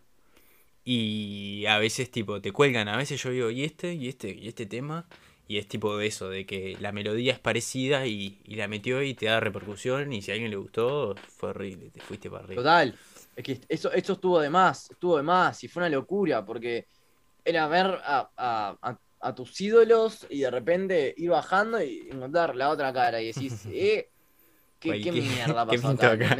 Y 0.85 1.65
a 1.67 1.77
veces, 1.77 2.09
tipo, 2.09 2.41
te 2.41 2.51
cuelgan. 2.51 2.87
A 2.87 2.97
veces 2.97 3.21
yo 3.21 3.31
digo, 3.31 3.49
¿y 3.51 3.63
este? 3.63 3.93
¿Y 3.93 4.07
este? 4.07 4.29
¿Y 4.31 4.47
este 4.47 4.65
tema? 4.65 5.07
Y 5.49 5.57
es 5.57 5.67
tipo 5.67 5.97
de 5.97 6.07
eso, 6.07 6.29
de 6.29 6.45
que 6.45 6.77
la 6.79 6.91
melodía 6.93 7.33
es 7.33 7.39
parecida 7.39 8.05
y, 8.05 8.39
y 8.45 8.55
la 8.55 8.67
metió 8.69 9.01
y 9.03 9.15
te 9.15 9.25
da 9.25 9.39
repercusión. 9.41 10.13
Y 10.13 10.21
si 10.21 10.31
a 10.31 10.35
alguien 10.35 10.51
le 10.51 10.57
gustó, 10.57 11.15
fue 11.37 11.49
horrible, 11.49 11.89
te 11.89 11.99
fuiste 12.01 12.29
para 12.29 12.43
arriba. 12.43 12.61
Total. 12.61 12.95
Es 13.35 13.43
que 13.43 13.59
eso, 13.67 13.91
eso 13.91 14.13
estuvo 14.13 14.39
de 14.39 14.49
más, 14.49 14.89
estuvo 14.91 15.17
de 15.17 15.23
más 15.23 15.63
y 15.63 15.67
fue 15.67 15.81
una 15.81 15.89
locura 15.89 16.45
porque 16.45 16.87
era 17.43 17.67
ver 17.67 17.87
a, 18.03 18.29
a- 18.37 18.77
a- 18.81 18.99
a 19.21 19.35
tus 19.35 19.59
ídolos 19.61 20.25
y 20.29 20.41
de 20.41 20.51
repente 20.51 21.13
ir 21.17 21.29
bajando 21.31 21.81
y 21.83 22.09
encontrar 22.11 22.55
la 22.55 22.69
otra 22.69 22.93
cara 22.93 23.21
y 23.21 23.27
decís, 23.27 23.65
eh, 23.71 24.09
¿qué, 24.79 24.99
qué 25.01 25.11
¿qué- 25.11 25.21
mierda 25.21 25.65
qué 25.69 25.77
pasó 25.77 25.87
pinto 25.87 26.07
acá? 26.07 26.37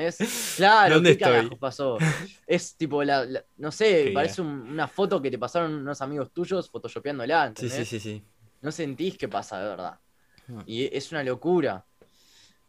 Claro, 0.55 0.95
¿Dónde 0.95 1.09
¿qué 1.09 1.17
estoy? 1.17 1.19
carajo 1.19 1.57
pasó? 1.57 1.99
Es 2.47 2.75
tipo, 2.77 3.03
la, 3.03 3.25
la- 3.25 3.45
no 3.57 3.71
sé, 3.71 4.05
Qué 4.05 4.11
parece 4.13 4.41
un- 4.41 4.49
una 4.71 4.87
foto 4.87 5.21
que 5.21 5.31
te 5.31 5.39
pasaron 5.39 5.73
unos 5.75 6.01
amigos 6.01 6.31
tuyos 6.33 6.69
photoshopeándola, 6.71 7.47
Sí, 7.55 7.69
¿entendés? 7.69 7.85
sí, 7.85 7.85
sí, 7.85 7.99
sí. 7.99 8.23
No 8.61 8.71
sentís 8.71 9.17
que 9.17 9.27
pasa 9.27 9.59
de 9.61 9.69
verdad. 9.69 9.99
Hmm. 10.47 10.61
Y 10.65 10.95
es 10.95 11.11
una 11.11 11.23
locura. 11.23 11.85
Sí, 11.99 12.07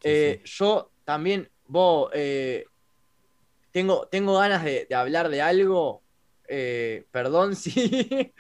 Eh, 0.05 0.41
sí. 0.45 0.53
Yo 0.59 0.91
también, 1.05 1.49
vos, 1.67 2.11
eh, 2.15 2.65
tengo, 3.73 4.07
tengo 4.09 4.39
ganas 4.39 4.65
de, 4.65 4.87
de 4.89 4.95
hablar 4.95 5.29
de 5.29 5.43
algo. 5.43 6.03
eh, 6.49 7.05
perdón 7.13 7.55
si, 7.57 8.33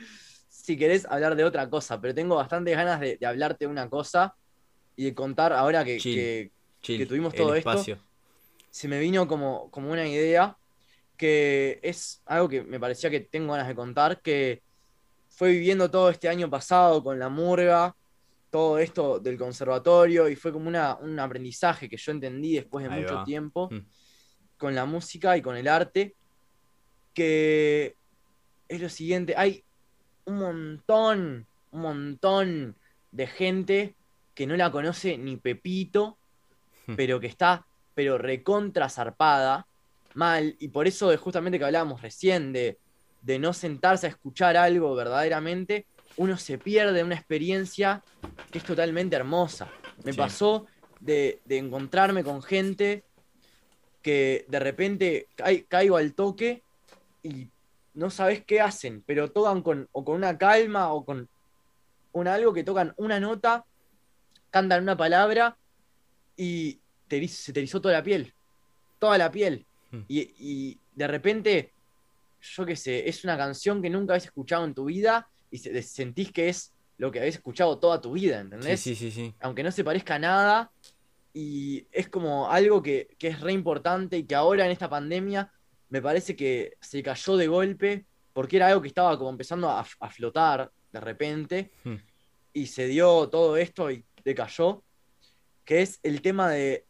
si 0.48 0.76
querés 0.76 1.06
hablar 1.06 1.36
de 1.36 1.44
otra 1.44 1.68
cosa, 1.70 2.00
pero 2.00 2.14
tengo 2.14 2.36
bastantes 2.36 2.76
ganas 2.76 3.00
de, 3.00 3.16
de 3.16 3.26
hablarte 3.26 3.64
de 3.66 3.70
una 3.70 3.88
cosa 3.88 4.34
y 4.96 5.04
de 5.04 5.14
contar 5.14 5.52
ahora 5.52 5.84
que, 5.84 5.98
Chill. 5.98 6.14
que 6.16 6.52
Chill, 6.82 6.98
que 6.98 7.06
tuvimos 7.06 7.34
todo 7.34 7.54
esto. 7.54 7.70
se 8.70 8.88
me 8.88 8.98
vino 9.00 9.26
como, 9.28 9.70
como 9.70 9.90
una 9.92 10.06
idea 10.08 10.56
que 11.16 11.78
es 11.82 12.22
algo 12.26 12.48
que 12.48 12.62
me 12.62 12.80
parecía 12.80 13.10
que 13.10 13.20
tengo 13.20 13.52
ganas 13.52 13.68
de 13.68 13.74
contar, 13.74 14.20
que 14.22 14.62
fue 15.40 15.52
viviendo 15.52 15.90
todo 15.90 16.10
este 16.10 16.28
año 16.28 16.50
pasado 16.50 17.02
con 17.02 17.18
la 17.18 17.30
murga, 17.30 17.96
todo 18.50 18.78
esto 18.78 19.18
del 19.18 19.38
conservatorio, 19.38 20.28
y 20.28 20.36
fue 20.36 20.52
como 20.52 20.68
una, 20.68 20.96
un 20.96 21.18
aprendizaje 21.18 21.88
que 21.88 21.96
yo 21.96 22.12
entendí 22.12 22.56
después 22.56 22.84
de 22.86 22.92
Ahí 22.92 23.00
mucho 23.00 23.14
va. 23.14 23.24
tiempo 23.24 23.70
Mm. 23.72 23.78
con 24.58 24.74
la 24.74 24.84
música 24.84 25.38
y 25.38 25.40
con 25.40 25.56
el 25.56 25.66
arte, 25.66 26.14
que 27.14 27.96
es 28.68 28.80
lo 28.82 28.90
siguiente, 28.90 29.32
hay 29.34 29.64
un 30.26 30.36
montón, 30.38 31.46
un 31.70 31.80
montón 31.80 32.76
de 33.10 33.26
gente 33.26 33.94
que 34.34 34.46
no 34.46 34.54
la 34.56 34.70
conoce 34.70 35.16
ni 35.16 35.38
Pepito, 35.38 36.18
Hmm. 36.86 36.96
pero 36.96 37.18
que 37.18 37.28
está, 37.28 37.64
pero 37.94 38.18
recontra 38.18 38.90
zarpada, 38.90 39.66
mal, 40.14 40.54
y 40.58 40.68
por 40.68 40.86
eso 40.86 41.08
de 41.08 41.16
justamente 41.16 41.58
que 41.58 41.64
hablábamos 41.64 42.02
recién, 42.02 42.52
de, 42.52 42.78
de 43.22 43.38
no 43.38 43.52
sentarse 43.52 44.06
a 44.06 44.10
escuchar 44.10 44.56
algo 44.56 44.94
verdaderamente, 44.94 45.86
uno 46.16 46.36
se 46.36 46.58
pierde 46.58 47.02
una 47.04 47.14
experiencia 47.14 48.02
que 48.50 48.58
es 48.58 48.64
totalmente 48.64 49.16
hermosa. 49.16 49.70
Me 50.04 50.12
Sí. 50.12 50.18
pasó 50.18 50.66
de, 51.00 51.40
de 51.44 51.58
encontrarme 51.58 52.24
con 52.24 52.42
gente 52.42 53.04
que 54.02 54.44
de 54.48 54.58
repente 54.58 55.28
cai- 55.36 55.66
caigo 55.68 55.96
al 55.96 56.14
toque 56.14 56.62
y 57.22 57.48
no 57.94 58.08
sabes 58.10 58.42
qué 58.44 58.60
hacen, 58.60 59.02
pero 59.06 59.30
tocan 59.30 59.62
con, 59.62 59.88
o 59.92 60.04
con 60.04 60.16
una 60.16 60.38
calma 60.38 60.92
o 60.92 61.04
con 61.04 61.28
un 62.12 62.28
algo 62.28 62.52
que 62.52 62.64
tocan 62.64 62.94
una 62.96 63.20
nota, 63.20 63.64
cantan 64.50 64.82
una 64.82 64.96
palabra 64.96 65.56
y 66.36 66.80
te, 67.08 67.26
se 67.28 67.52
te 67.52 67.60
erizó 67.60 67.80
toda 67.80 67.94
la 67.94 68.02
piel. 68.02 68.32
Toda 68.98 69.18
la 69.18 69.30
piel. 69.30 69.66
Hmm. 69.90 70.00
Y, 70.08 70.20
y 70.38 70.78
de 70.94 71.06
repente, 71.06 71.72
yo 72.40 72.66
qué 72.66 72.76
sé, 72.76 73.08
es 73.08 73.24
una 73.24 73.36
canción 73.36 73.82
que 73.82 73.90
nunca 73.90 74.12
habéis 74.14 74.24
escuchado 74.26 74.64
en 74.64 74.74
tu 74.74 74.84
vida 74.86 75.28
y 75.50 75.58
se- 75.58 75.82
sentís 75.82 76.32
que 76.32 76.48
es 76.48 76.72
lo 76.98 77.10
que 77.10 77.18
habéis 77.18 77.36
escuchado 77.36 77.78
toda 77.78 78.00
tu 78.00 78.12
vida, 78.12 78.36
Sí, 78.36 78.42
¿entendés? 78.42 78.80
sí, 78.80 78.94
sí, 78.94 79.10
sí. 79.10 79.34
aunque 79.40 79.62
no 79.62 79.70
se 79.72 79.84
parezca 79.84 80.16
a 80.16 80.18
nada, 80.18 80.70
y 81.32 81.86
es 81.92 82.08
como 82.08 82.50
algo 82.50 82.82
que, 82.82 83.14
que 83.18 83.28
es 83.28 83.40
re 83.40 83.52
importante 83.52 84.18
y 84.18 84.24
que 84.24 84.34
ahora 84.34 84.64
en 84.66 84.72
esta 84.72 84.88
pandemia 84.90 85.50
me 85.88 86.02
parece 86.02 86.34
que 86.36 86.74
se 86.80 87.02
cayó 87.02 87.36
de 87.36 87.46
golpe, 87.46 88.04
porque 88.32 88.56
era 88.56 88.68
algo 88.68 88.82
que 88.82 88.88
estaba 88.88 89.16
como 89.18 89.30
empezando 89.30 89.68
a, 89.68 89.80
a 90.00 90.10
flotar 90.10 90.70
de 90.92 91.00
repente, 91.00 91.70
Hmm. 91.84 91.96
y 92.52 92.66
se 92.66 92.86
dio 92.86 93.28
todo 93.28 93.56
esto 93.56 93.90
y 93.90 94.04
decayó, 94.24 94.82
que 95.64 95.82
es 95.82 96.00
el 96.02 96.20
tema 96.20 96.50
de, 96.50 96.84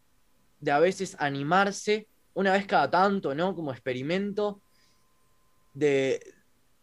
de 0.59 0.71
a 0.71 0.79
veces 0.79 1.17
animarse 1.19 2.07
una 2.35 2.53
vez 2.53 2.67
cada 2.67 2.91
tanto, 2.91 3.35
¿no? 3.35 3.55
Como 3.55 3.73
experimento, 3.73 4.61
de, 5.73 6.21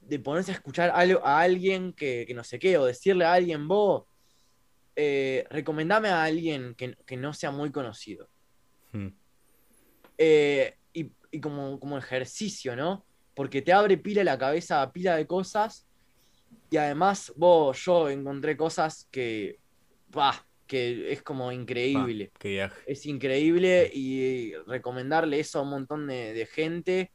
de 0.01 0.19
ponerse 0.19 0.51
a 0.51 0.55
escuchar 0.55 0.91
algo, 0.93 1.25
a 1.25 1.41
alguien 1.41 1.93
que, 1.93 2.25
que 2.27 2.33
no 2.33 2.43
sé 2.43 2.59
qué, 2.59 2.77
o 2.77 2.85
decirle 2.85 3.25
a 3.25 3.33
alguien, 3.33 3.67
vos, 3.67 4.03
eh, 4.95 5.45
recomendame 5.49 6.09
a 6.09 6.23
alguien 6.23 6.75
que, 6.75 6.95
que 7.05 7.17
no 7.17 7.33
sea 7.33 7.51
muy 7.51 7.71
conocido. 7.71 8.29
Mm. 8.93 9.07
Eh, 10.17 10.75
y 10.93 11.11
y 11.31 11.39
como, 11.39 11.79
como 11.79 11.97
ejercicio, 11.97 12.75
¿no? 12.75 13.05
Porque 13.35 13.61
te 13.61 13.73
abre 13.73 13.97
pila 13.97 14.23
la 14.23 14.37
cabeza 14.37 14.81
a 14.81 14.91
pila 14.91 15.15
de 15.15 15.27
cosas. 15.27 15.85
Y 16.69 16.77
además, 16.77 17.31
vos, 17.35 17.79
yo 17.85 18.09
encontré 18.09 18.57
cosas 18.57 19.07
que, 19.11 19.59
bah, 20.09 20.45
que 20.65 21.11
es 21.11 21.21
como 21.21 21.51
increíble. 21.51 22.31
Pa, 22.33 22.39
qué 22.39 22.49
viaje. 22.49 22.81
Es 22.87 23.05
increíble 23.05 23.89
y 23.93 24.53
recomendarle 24.65 25.39
eso 25.39 25.59
a 25.59 25.61
un 25.63 25.69
montón 25.69 26.07
de, 26.07 26.33
de 26.33 26.45
gente. 26.45 27.11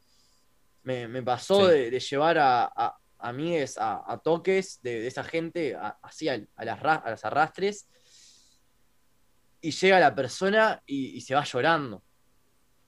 Me, 0.84 1.06
me 1.08 1.22
pasó 1.22 1.66
Sí. 1.66 1.72
de, 1.72 1.90
de 1.90 2.00
llevar 2.00 2.38
a, 2.38 2.64
a 2.74 2.96
amigues 3.18 3.78
a, 3.78 4.02
a 4.04 4.18
toques 4.18 4.80
de, 4.82 5.00
de 5.00 5.06
esa 5.06 5.22
gente, 5.22 5.76
así 6.02 6.28
a, 6.28 6.40
a 6.56 6.64
las, 6.64 6.80
ra- 6.80 7.02
a 7.04 7.10
las 7.10 7.24
arrastres. 7.24 7.88
Y 9.60 9.70
llega 9.70 10.00
la 10.00 10.14
persona 10.14 10.82
y, 10.86 11.16
y 11.16 11.20
se 11.20 11.34
va 11.34 11.44
llorando. 11.44 12.02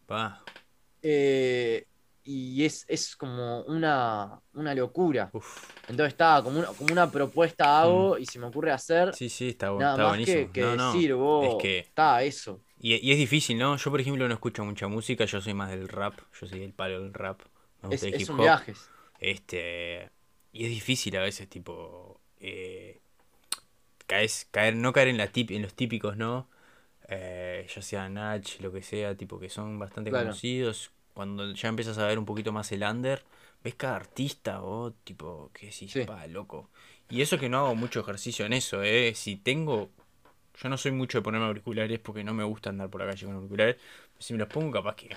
Pa, 0.06 0.42
Eh, 1.02 1.86
y 2.26 2.64
es, 2.64 2.84
es 2.88 3.14
como 3.16 3.60
una, 3.64 4.40
una 4.54 4.74
locura. 4.74 5.28
uf. 5.32 5.70
Entonces 5.88 6.14
estaba 6.14 6.42
como 6.42 6.58
una, 6.58 6.68
como 6.68 6.90
una 6.92 7.10
propuesta 7.10 7.80
hago 7.82 8.16
y 8.18 8.24
se 8.26 8.38
me 8.38 8.46
ocurre 8.46 8.72
hacer. 8.72 9.10
Mm. 9.10 9.12
Sí, 9.12 9.28
sí, 9.28 9.48
está, 9.50 9.66
Nada 9.70 9.92
está 9.92 10.02
más 10.02 10.08
buenísimo. 10.08 10.46
que, 10.46 10.52
que 10.52 10.60
No, 10.62 10.76
no, 10.76 10.92
decir, 10.94 11.14
vos, 11.14 11.46
Es 11.46 11.62
que, 11.62 11.78
está 11.80 12.22
eso. 12.24 12.62
y, 12.78 12.94
y 12.94 13.12
es 13.12 13.18
difícil, 13.18 13.58
¿no? 13.58 13.76
Yo, 13.76 13.90
por 13.90 14.00
ejemplo, 14.00 14.26
no 14.26 14.34
escucho 14.34 14.64
mucha 14.64 14.88
música, 14.88 15.26
yo 15.26 15.40
soy 15.42 15.52
más 15.54 15.70
del 15.70 15.86
rap, 15.88 16.18
yo 16.40 16.46
soy 16.48 16.58
del 16.60 16.72
palo 16.72 17.00
del 17.02 17.12
rap. 17.14 17.40
Es, 17.90 18.02
hip 18.02 18.30
un 18.30 18.36
hop. 18.36 18.42
viaje. 18.42 18.74
Este, 19.20 20.10
y 20.52 20.64
es 20.64 20.70
difícil 20.70 21.16
a 21.16 21.22
veces, 21.22 21.48
tipo, 21.48 22.20
eh, 22.40 23.00
caes, 24.06 24.46
caer, 24.50 24.76
no 24.76 24.92
caer 24.92 25.08
en, 25.08 25.18
la 25.18 25.28
tip, 25.28 25.50
en 25.50 25.62
los 25.62 25.74
típicos, 25.74 26.16
¿no? 26.16 26.48
Eh, 27.08 27.66
ya 27.74 27.82
sea 27.82 28.08
Nach, 28.08 28.60
lo 28.60 28.72
que 28.72 28.82
sea, 28.82 29.14
tipo, 29.16 29.38
que 29.38 29.48
son 29.48 29.78
bastante 29.78 30.10
Claro. 30.10 30.26
conocidos. 30.26 30.90
Cuando 31.12 31.52
ya 31.52 31.68
empiezas 31.68 31.98
a 31.98 32.06
ver 32.06 32.18
un 32.18 32.24
poquito 32.24 32.52
más 32.52 32.72
el 32.72 32.82
under, 32.82 33.22
ves 33.62 33.74
cada 33.74 33.96
artista, 33.96 34.62
o 34.62 34.92
tipo, 35.04 35.50
que 35.52 35.66
decís, 35.66 35.92
Sí. 35.92 36.04
pa, 36.04 36.26
loco. 36.26 36.70
Y 37.08 37.22
eso 37.22 37.38
que 37.38 37.48
no 37.48 37.58
hago 37.58 37.74
mucho 37.74 38.00
ejercicio 38.00 38.46
en 38.46 38.52
eso, 38.52 38.82
¿eh? 38.82 39.12
Si 39.14 39.36
tengo... 39.36 39.90
Yo 40.62 40.68
no 40.68 40.76
soy 40.78 40.92
mucho 40.92 41.18
de 41.18 41.22
ponerme 41.22 41.46
auriculares 41.46 41.98
porque 41.98 42.22
no 42.22 42.32
me 42.32 42.44
gusta 42.44 42.70
andar 42.70 42.88
por 42.88 43.00
la 43.00 43.08
calle 43.08 43.26
con 43.26 43.34
auriculares. 43.34 43.76
Si 44.18 44.32
me 44.32 44.38
los 44.38 44.48
pongo, 44.48 44.70
capaz 44.70 44.94
que... 44.96 45.08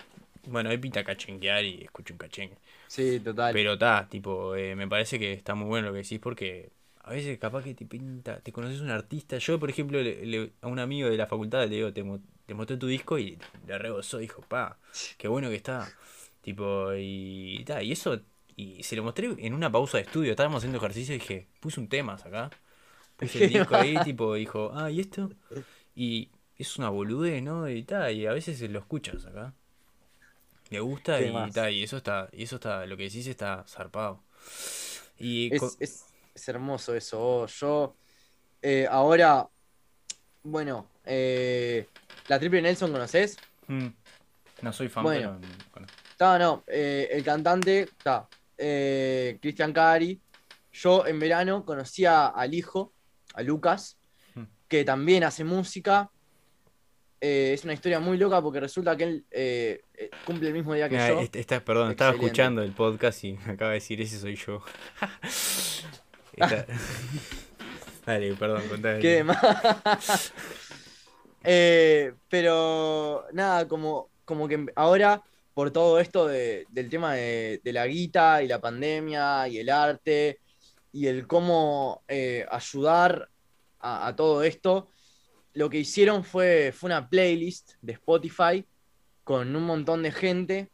Bueno, 0.47 0.69
ahí 0.69 0.77
pinta 0.77 1.03
cachenguear 1.03 1.63
y 1.65 1.83
escucho 1.83 2.13
un 2.13 2.17
cachengue. 2.17 2.57
Sí, 2.87 3.19
total. 3.19 3.53
Pero 3.53 3.73
está, 3.73 4.07
tipo, 4.09 4.55
eh, 4.55 4.75
me 4.75 4.87
parece 4.87 5.19
que 5.19 5.33
está 5.33 5.55
muy 5.55 5.67
bueno 5.67 5.87
lo 5.87 5.93
que 5.93 5.99
decís 6.03 6.19
porque 6.19 6.71
a 7.03 7.11
veces 7.11 7.37
capaz 7.39 7.63
que 7.63 7.73
te 7.73 7.85
pinta, 7.85 8.39
te 8.41 8.51
conoces 8.51 8.81
un 8.81 8.89
artista. 8.89 9.37
Yo, 9.37 9.59
por 9.59 9.69
ejemplo, 9.69 10.01
le- 10.01 10.25
le- 10.25 10.51
a 10.61 10.67
un 10.67 10.79
amigo 10.79 11.09
de 11.09 11.17
la 11.17 11.27
facultad 11.27 11.61
le 11.67 11.75
digo, 11.77 11.93
te, 11.93 12.03
mo- 12.03 12.19
te 12.45 12.53
mostré 12.53 12.77
tu 12.77 12.87
disco 12.87 13.17
y 13.19 13.37
le 13.65 13.77
rebosó, 13.77 14.17
dijo, 14.17 14.41
pa, 14.41 14.79
qué 15.17 15.27
bueno 15.27 15.49
que 15.49 15.55
está. 15.55 15.93
Tipo, 16.41 16.93
y, 16.97 17.63
ta, 17.65 17.81
y 17.83 17.91
eso, 17.91 18.21
y 18.55 18.83
se 18.83 18.95
lo 18.95 19.03
mostré 19.03 19.29
en 19.39 19.53
una 19.53 19.71
pausa 19.71 19.97
de 19.97 20.03
estudio, 20.03 20.31
estábamos 20.31 20.57
haciendo 20.59 20.77
ejercicio 20.77 21.15
y 21.15 21.19
dije, 21.19 21.47
puse 21.59 21.79
un 21.79 21.87
tema 21.89 22.13
acá. 22.15 22.49
Puse 23.17 23.39
el 23.39 23.45
disco 23.47 23.75
ahí, 23.75 24.01
tipo, 24.01 24.35
dijo, 24.35 24.71
ah, 24.73 24.91
¿y 24.91 24.99
esto? 25.01 25.31
Y 25.95 26.29
es 26.57 26.77
una 26.77 26.89
boludez, 26.89 27.43
¿no? 27.43 27.69
Y 27.69 27.83
ta, 27.83 28.11
y 28.11 28.25
a 28.25 28.33
veces 28.33 28.61
lo 28.71 28.79
escuchas 28.79 29.25
acá. 29.25 29.53
Le 30.69 30.79
gusta 30.79 31.19
¿Qué 31.19 31.27
y 31.27 31.31
más? 31.31 31.53
ta, 31.53 31.71
y 31.71 31.83
eso 31.83 31.97
está, 31.97 32.27
y 32.33 32.43
eso 32.43 32.55
está, 32.55 32.85
lo 32.85 32.97
que 32.97 33.03
decís 33.03 33.25
está 33.27 33.63
zarpado. 33.67 34.23
Y 35.17 35.53
Es, 35.55 35.77
es- 35.79 36.05
es 36.35 36.47
hermoso 36.49 36.93
eso. 36.95 37.17
vos. 37.19 37.59
Yo 37.59 37.95
eh, 38.61 38.85
ahora, 38.89 39.47
bueno, 40.43 40.87
eh, 41.05 41.87
la 42.27 42.39
Triple 42.39 42.61
Nelson, 42.61 42.91
¿conoces? 42.91 43.37
Mm. 43.67 43.87
No 44.61 44.73
soy 44.73 44.89
fan, 44.89 45.03
Bueno. 45.03 45.39
pero 45.39 45.53
bueno. 45.71 45.87
No, 46.19 46.39
no, 46.39 46.63
eh, 46.67 47.07
el 47.11 47.23
cantante 47.23 47.81
está. 47.83 48.27
eh, 48.57 49.37
Cristian 49.41 49.71
Cari. 49.71 50.19
Yo 50.73 51.05
en 51.05 51.19
verano 51.19 51.63
conocía 51.63 52.27
al 52.27 52.53
hijo, 52.53 52.93
a 53.35 53.41
Lucas, 53.43 53.97
Hmm. 54.35 54.43
que 54.67 54.83
también 54.83 55.23
hace 55.23 55.43
música. 55.43 56.09
Eh, 57.19 57.53
es 57.53 57.63
una 57.63 57.73
historia 57.73 57.99
muy 57.99 58.15
loca 58.17 58.39
porque 58.43 58.59
resulta 58.59 58.95
que 58.95 59.03
él 59.03 59.25
eh, 59.31 59.81
eh, 59.95 60.11
cumple 60.23 60.49
el 60.49 60.53
mismo 60.53 60.75
día 60.75 60.87
que 60.87 60.97
yo. 60.97 61.19
Está, 61.33 61.59
perdón, 61.65 61.89
estaba 61.91 62.11
escuchando 62.11 62.61
el 62.61 62.73
podcast 62.73 63.23
y 63.23 63.33
me 63.33 63.53
acaba 63.53 63.71
de 63.71 63.75
decir, 63.75 63.99
ese 64.01 64.19
soy 64.19 64.35
yo. 64.35 64.61
Dale, 68.05 68.33
perdón, 68.35 68.61
contame. 68.69 68.99
Qué 68.99 69.23
más. 69.23 70.31
pero 72.29 73.25
nada, 73.33 73.67
como, 73.67 74.09
como 74.23 74.47
que 74.47 74.67
ahora, 74.75 75.23
por 75.55 75.71
todo 75.71 75.99
esto 75.99 76.27
del 76.27 76.89
tema 76.89 77.15
de, 77.15 77.59
la 77.63 77.87
guita 77.87 78.43
y 78.43 78.47
la 78.47 78.61
pandemia 78.61 79.47
y 79.47 79.57
el 79.57 79.71
arte 79.71 80.39
y 80.91 81.07
el 81.07 81.25
cómo 81.25 82.03
ayudar 82.51 83.27
a 83.79 84.13
todo 84.15 84.43
esto, 84.43 84.89
lo 85.57 85.71
que 85.71 85.79
hicieron 85.79 86.23
fue, 86.23 86.71
fue 86.71 86.89
una 86.89 87.09
playlist 87.09 87.73
de 87.81 87.93
Spotify 87.93 88.63
con 89.23 89.55
un 89.55 89.63
montón 89.63 90.03
de 90.03 90.11
gente 90.11 90.69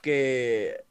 que, 0.00 0.84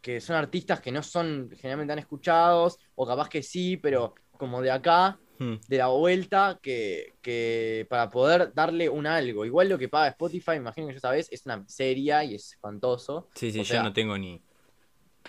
que 0.00 0.20
son 0.20 0.36
artistas 0.36 0.80
que 0.80 0.92
no 0.92 1.02
son 1.02 1.50
generalmente 1.56 1.90
tan 1.90 1.98
escuchados, 1.98 2.78
o 2.94 3.04
capaz 3.04 3.28
que 3.28 3.42
sí, 3.42 3.76
pero 3.78 4.14
como 4.36 4.62
de 4.62 4.70
acá, 4.70 5.18
hmm. 5.40 5.54
de 5.66 5.76
la 5.76 5.88
vuelta, 5.88 6.60
que, 6.62 7.86
para 7.90 8.08
poder 8.10 8.54
darle 8.54 8.88
un 8.88 9.08
algo. 9.08 9.44
Igual 9.44 9.70
lo 9.70 9.76
que 9.76 9.88
paga 9.88 10.08
Spotify, 10.08 10.52
imagino 10.52 10.86
que 10.86 10.94
ya 10.94 11.00
sabes, 11.00 11.28
es 11.32 11.44
una 11.46 11.64
serie 11.66 12.24
y 12.26 12.36
es 12.36 12.52
espantoso. 12.52 13.28
Sí, 13.34 13.50
sí, 13.50 13.64
yo 13.64 13.82
no 13.82 13.92
tengo 13.92 14.16
ni, 14.16 14.40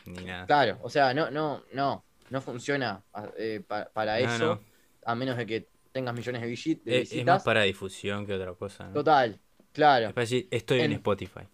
ni 0.05 0.23
nada. 0.23 0.45
Claro, 0.45 0.77
o 0.83 0.89
sea, 0.91 1.15
no, 1.15 1.31
no, 1.31 1.63
no, 1.73 2.05
no 2.29 2.41
funciona 2.41 3.03
eh, 3.39 3.63
para 3.91 4.19
eso, 4.19 4.61
a 5.03 5.15
menos 5.15 5.35
de 5.37 5.47
que 5.47 5.74
tengas 5.95 6.13
millones 6.13 6.41
de, 6.41 6.47
visitas. 6.49 7.13
Es, 7.13 7.25
más 7.25 7.41
para 7.41 7.63
difusión 7.63 8.25
que 8.25 8.33
otra 8.33 8.53
cosa. 8.53 8.91
Total, 8.91 9.39
claro. 9.71 10.11
estoy 10.17 10.81
en, 10.81 10.91
Spotify. 10.91 11.47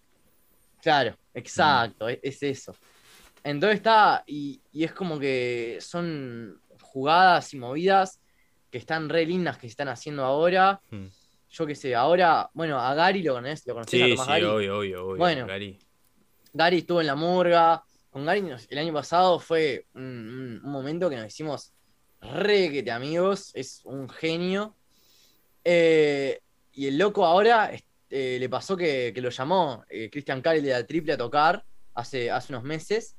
Claro, 0.82 1.16
exacto, 1.32 2.08
es, 2.08 2.42
eso. 2.42 2.74
Entonces 3.44 3.76
está, 3.76 4.24
y, 4.26 4.60
es 4.74 4.92
como 4.92 5.16
que 5.20 5.78
son 5.80 6.60
jugadas 6.80 7.54
y 7.54 7.58
movidas 7.58 8.20
que 8.68 8.78
están 8.78 9.08
re 9.08 9.24
lindas 9.26 9.58
que 9.58 9.68
se 9.68 9.68
están 9.68 9.88
haciendo 9.88 10.24
ahora. 10.24 10.80
Hmm. 10.90 11.06
Yo 11.48 11.64
qué 11.64 11.76
sé, 11.76 11.94
ahora, 11.94 12.50
bueno, 12.52 12.80
a 12.80 12.94
Gary 12.94 13.22
lo 13.22 13.34
conoces, 13.34 13.64
lo 13.68 13.84
Sí, 13.84 14.16
sí, 14.16 14.42
obvio, 14.42 14.78
obvio, 14.78 14.78
obvio. 14.78 15.16
Bueno, 15.18 15.46
Gary. 15.46 15.78
Gary 16.52 16.78
estuvo 16.78 17.00
en 17.00 17.06
la 17.06 17.14
murga. 17.14 17.84
Con 18.10 18.26
Gary 18.26 18.44
el 18.70 18.78
año 18.78 18.92
pasado 18.92 19.38
fue 19.38 19.86
un 19.94 20.60
momento 20.62 21.08
que 21.08 21.16
nos 21.16 21.26
hicimos 21.26 21.72
requete 22.22 22.90
amigos, 22.90 23.50
es 23.54 23.80
un 23.84 24.08
genio. 24.08 24.76
Eh, 25.64 26.40
y 26.72 26.86
el 26.86 26.98
loco 26.98 27.26
ahora 27.26 27.72
eh, 28.10 28.36
le 28.38 28.48
pasó 28.48 28.76
que, 28.76 29.12
lo 29.16 29.30
llamó 29.30 29.84
eh, 29.88 30.08
Christian 30.10 30.40
Carell 30.40 30.64
de 30.64 30.70
la 30.70 30.86
triple 30.86 31.12
a 31.12 31.16
tocar 31.16 31.64
hace, 31.94 32.30
hace 32.30 32.52
unos 32.52 32.64
meses 32.64 33.16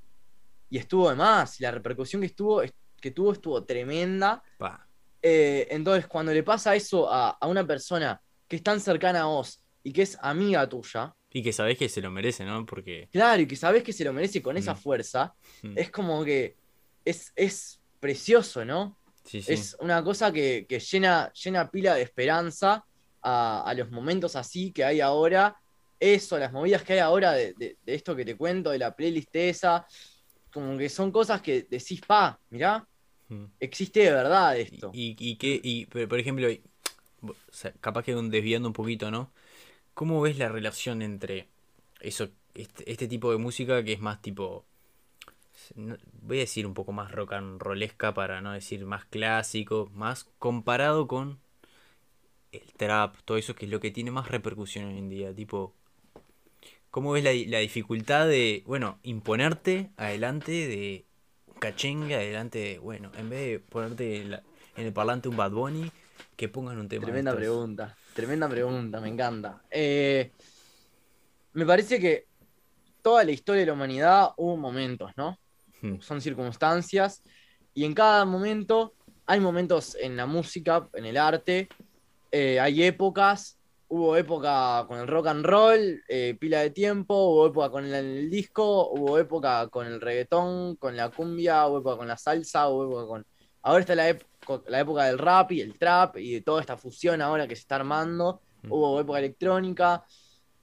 y 0.70 0.78
estuvo 0.78 1.10
de 1.10 1.16
más. 1.16 1.60
Y 1.60 1.64
la 1.64 1.72
repercusión 1.72 2.22
que, 2.22 2.28
estuvo, 2.28 2.62
que 3.00 3.12
tuvo 3.12 3.34
estuvo 3.34 3.64
tremenda. 3.64 4.42
entonces, 5.22 6.08
cuando 6.08 6.34
le 6.34 6.44
pasa 6.44 6.76
eso 6.76 7.08
a, 7.12 7.38
una 7.48 7.66
persona 7.66 8.20
que 8.48 8.56
es 8.56 8.64
tan 8.64 8.80
cercana 8.80 9.22
a 9.22 9.26
vos 9.26 9.64
y 9.84 9.92
que 9.92 10.04
es 10.04 10.18
amiga 10.22 10.68
tuya. 10.68 11.14
Y 11.30 11.42
que 11.42 11.52
sabés 11.52 11.78
que 11.78 11.90
se 11.90 12.00
lo 12.00 12.12
merece, 12.12 12.46
¿no? 12.46 12.64
Porque. 12.64 13.10
Claro, 13.12 13.42
y 13.42 13.48
que 13.48 13.56
sabés 13.56 13.84
que 13.84 13.92
se 13.92 14.04
lo 14.04 14.14
merece 14.14 14.42
con 14.42 14.56
esa 14.56 14.76
mm. 14.76 14.78
fuerza. 14.78 15.34
Mm. 15.64 15.78
Es 15.78 15.90
como 15.90 16.24
que 16.24 16.56
es, 17.04 17.34
es 17.36 17.82
precioso, 18.04 18.66
¿no? 18.66 18.98
Es 19.32 19.78
una 19.80 20.04
cosa 20.04 20.30
que, 20.34 20.68
llena, 20.92 21.32
llena 21.32 21.72
pila 21.72 21.96
de 21.96 22.02
esperanza 22.02 22.84
a, 23.22 23.74
los 23.78 23.90
momentos 23.92 24.36
así 24.36 24.74
que 24.74 24.84
hay 24.84 25.00
ahora. 25.00 25.56
Eso, 25.98 26.38
las 26.38 26.52
movidas 26.52 26.84
que 26.84 26.94
hay 26.94 27.00
ahora 27.00 27.32
de, 27.32 27.78
esto 27.86 28.14
que 28.14 28.26
te 28.26 28.36
cuento, 28.36 28.72
de 28.72 28.78
la 28.78 28.94
playlist 28.94 29.34
esa, 29.34 29.88
como 30.52 30.78
que 30.78 30.90
son 30.90 31.14
cosas 31.14 31.42
que 31.42 31.66
decís, 31.70 32.02
pa, 32.06 32.38
mirá, 32.50 32.86
mm. 33.30 33.46
existe 33.62 34.02
de 34.02 34.12
verdad 34.12 34.58
esto. 34.58 34.92
Y, 34.94 35.16
y, 35.18 35.38
que, 35.38 35.62
y 35.64 35.86
por 35.86 36.20
ejemplo, 36.20 36.50
capaz 37.80 38.04
que 38.04 38.14
desviando 38.14 38.68
un 38.68 38.74
poquito, 38.74 39.12
¿no? 39.12 39.32
¿Cómo 39.94 40.20
ves 40.20 40.38
la 40.38 40.50
relación 40.50 41.02
entre 41.02 41.48
eso, 42.02 42.28
este, 42.54 42.92
este 42.92 43.08
tipo 43.08 43.32
de 43.32 43.38
música 43.38 43.82
que 43.82 43.94
es 43.94 44.02
más 44.02 44.22
tipo 44.22 44.66
voy 46.22 46.38
a 46.38 46.42
decir 46.42 46.66
un 46.66 46.74
poco 46.74 46.92
más 46.92 47.12
rock 47.12 47.34
and 47.34 47.62
rollesca 47.62 48.14
para 48.14 48.42
no 48.42 48.54
decir 48.54 48.86
más 48.86 49.06
clásico, 49.06 49.90
más 49.94 50.26
comparado 50.40 51.08
con 51.08 51.40
el 52.52 52.74
trap, 52.78 53.16
todo 53.26 53.38
eso 53.38 53.56
que 53.56 53.66
es 53.66 53.72
lo 53.72 53.80
que 53.80 53.92
tiene 53.92 54.12
más 54.12 54.30
repercusión 54.30 54.86
hoy 54.86 54.98
en 54.98 55.10
día, 55.10 55.34
tipo, 55.34 55.74
¿cómo 56.92 57.12
ves 57.12 57.24
la, 57.24 57.60
dificultad 57.60 58.28
de, 58.28 58.64
bueno, 58.66 59.00
imponerte 59.04 59.92
adelante 59.98 60.52
de 60.52 61.06
un 61.48 61.56
cachengue, 61.56 62.16
adelante 62.16 62.60
de, 62.60 62.80
bueno, 62.80 63.12
en 63.18 63.30
vez 63.30 63.40
de 63.40 63.60
ponerte 63.60 64.22
en, 64.22 64.40
el 64.76 64.94
parlante 64.94 65.30
un 65.30 65.38
Bad 65.38 65.52
Bunny, 65.52 65.92
que 66.36 66.50
pongan 66.50 66.80
un 66.80 66.88
tema. 66.88 67.06
Tremenda 67.06 67.36
pregunta, 67.36 67.96
tremenda 68.14 68.50
pregunta, 68.50 69.00
me 69.00 69.10
encanta. 69.10 69.62
Eh, 69.70 70.32
me 71.54 71.66
parece 71.66 72.00
que 72.00 72.28
toda 73.02 73.24
la 73.24 73.32
historia 73.32 73.62
de 73.62 73.68
la 73.68 73.74
humanidad 73.74 74.30
hubo 74.38 74.58
momentos, 74.58 75.12
¿no? 75.16 75.38
Hmm. 75.84 76.00
son 76.00 76.22
circunstancias, 76.22 77.22
y 77.74 77.84
en 77.84 77.94
cada 77.94 78.24
momento 78.24 78.94
hay 79.26 79.42
momentos 79.42 79.98
en 80.00 80.16
la 80.16 80.26
música, 80.26 80.88
en 80.94 81.06
el 81.06 81.18
arte, 81.18 81.68
eh, 82.32 82.58
hay 82.58 82.84
épocas, 82.84 83.60
hubo 83.90 84.16
época 84.16 84.86
con 84.88 85.00
el 85.00 85.08
rock 85.08 85.28
and 85.28 85.46
roll, 85.46 86.02
eh, 86.08 86.38
pila 86.40 86.62
de 86.62 86.70
tiempo, 86.70 87.14
hubo 87.16 87.48
época 87.48 87.70
con 87.70 87.86
el, 87.86 88.30
disco, 88.30 88.92
hubo 88.92 89.18
época 89.18 89.68
con 89.68 89.86
el 89.86 90.00
reggaetón, 90.00 90.78
con 90.78 90.96
la 90.96 91.10
cumbia, 91.10 91.68
hubo 91.68 91.80
época 91.80 91.98
con 91.98 92.08
la 92.08 92.18
salsa, 92.18 92.70
hubo 92.70 92.86
época 92.86 93.06
con... 93.06 93.26
Ahora 93.62 93.82
está 93.82 93.94
la, 93.94 94.18
la 94.68 94.80
época 94.80 95.04
del 95.04 95.18
rap 95.18 95.52
y 95.52 95.60
el 95.60 95.78
trap 95.78 96.18
y 96.18 96.36
de 96.36 96.42
toda 96.42 96.62
esta 96.62 96.78
fusión 96.78 97.22
ahora 97.22 97.46
que 97.46 97.56
se 97.56 97.62
está 97.62 97.76
armando, 97.76 98.42
hmm. 98.62 98.72
hubo 98.72 99.02
época 99.02 99.20
electrónica. 99.20 100.06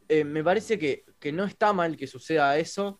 Eh, 0.08 0.24
me 0.24 0.42
parece 0.42 0.78
que, 0.78 1.04
que 1.18 1.30
no 1.30 1.44
está 1.44 1.74
mal 1.74 1.98
que 1.98 2.06
suceda 2.06 2.56
eso, 2.56 2.98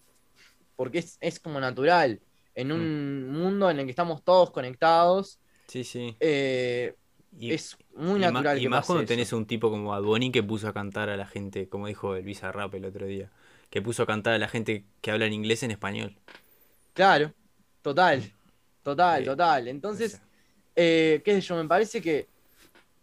porque 0.81 1.05
es, 1.21 1.41
como 1.41 1.61
natural. 1.61 2.23
En 2.55 2.73
un 2.73 3.29
mm. 3.29 3.39
mundo 3.39 3.69
en 3.69 3.81
el 3.81 3.85
que 3.85 3.91
estamos 3.91 4.25
todos 4.25 4.51
conectados. 4.51 5.39
Sí, 5.67 5.85
sí. 5.85 6.17
Eh, 6.21 6.95
es 7.39 7.77
muy 7.95 8.19
natural. 8.19 8.59
y 8.59 8.67
más 8.67 8.87
cuando 8.87 9.05
tenés 9.05 9.35
un 9.35 9.45
tipo 9.45 9.69
como 9.69 9.93
Adboni 9.93 10.33
que 10.33 10.43
puso 10.43 10.69
a 10.69 10.73
cantar 10.73 11.11
a 11.11 11.19
la 11.19 11.27
gente, 11.27 11.69
como 11.69 11.87
dijo 11.87 12.17
el 12.17 12.25
Rap 12.35 12.75
el 12.77 12.87
otro 12.87 13.05
día, 13.05 13.31
que 13.69 13.83
puso 13.83 14.05
a 14.05 14.07
cantar 14.07 14.33
a 14.33 14.39
la 14.39 14.49
gente 14.49 14.87
que 15.03 15.11
habla 15.11 15.27
en 15.27 15.35
inglés 15.35 15.63
en 15.65 15.71
español. 15.71 16.17
Claro, 16.95 17.35
total, 17.83 18.33
total, 18.83 19.23
total. 19.23 19.69
Entonces, 19.69 20.23
eh, 20.77 21.21
qué 21.23 21.35
sé 21.35 21.43
yo, 21.43 21.57
me 21.57 21.69
parece 21.69 22.01
que 22.01 22.27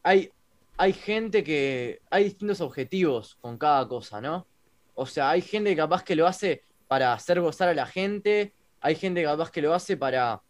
hay, 0.01 0.31
hay 0.77 0.93
gente 0.93 1.43
que. 1.43 2.01
Hay 2.09 2.23
distintos 2.23 2.59
objetivos 2.59 3.37
con 3.39 3.55
cada 3.55 3.87
cosa, 3.87 4.19
¿no? 4.19 4.47
O 4.95 5.05
sea, 5.05 5.29
hay 5.29 5.43
gente 5.43 5.69
que 5.69 5.75
capaz 5.75 6.01
que 6.03 6.15
lo 6.15 6.25
hace 6.25 6.63
para 6.87 7.13
hacer 7.13 7.39
gozar 7.41 7.69
a 7.69 7.73
la 7.73 7.85
gente, 7.85 8.53
hay 8.81 8.95
gente 8.95 9.23
capaz 9.23 9.51
que 9.51 9.61
lo 9.61 9.73
hace 9.73 9.97
para, 9.97 10.41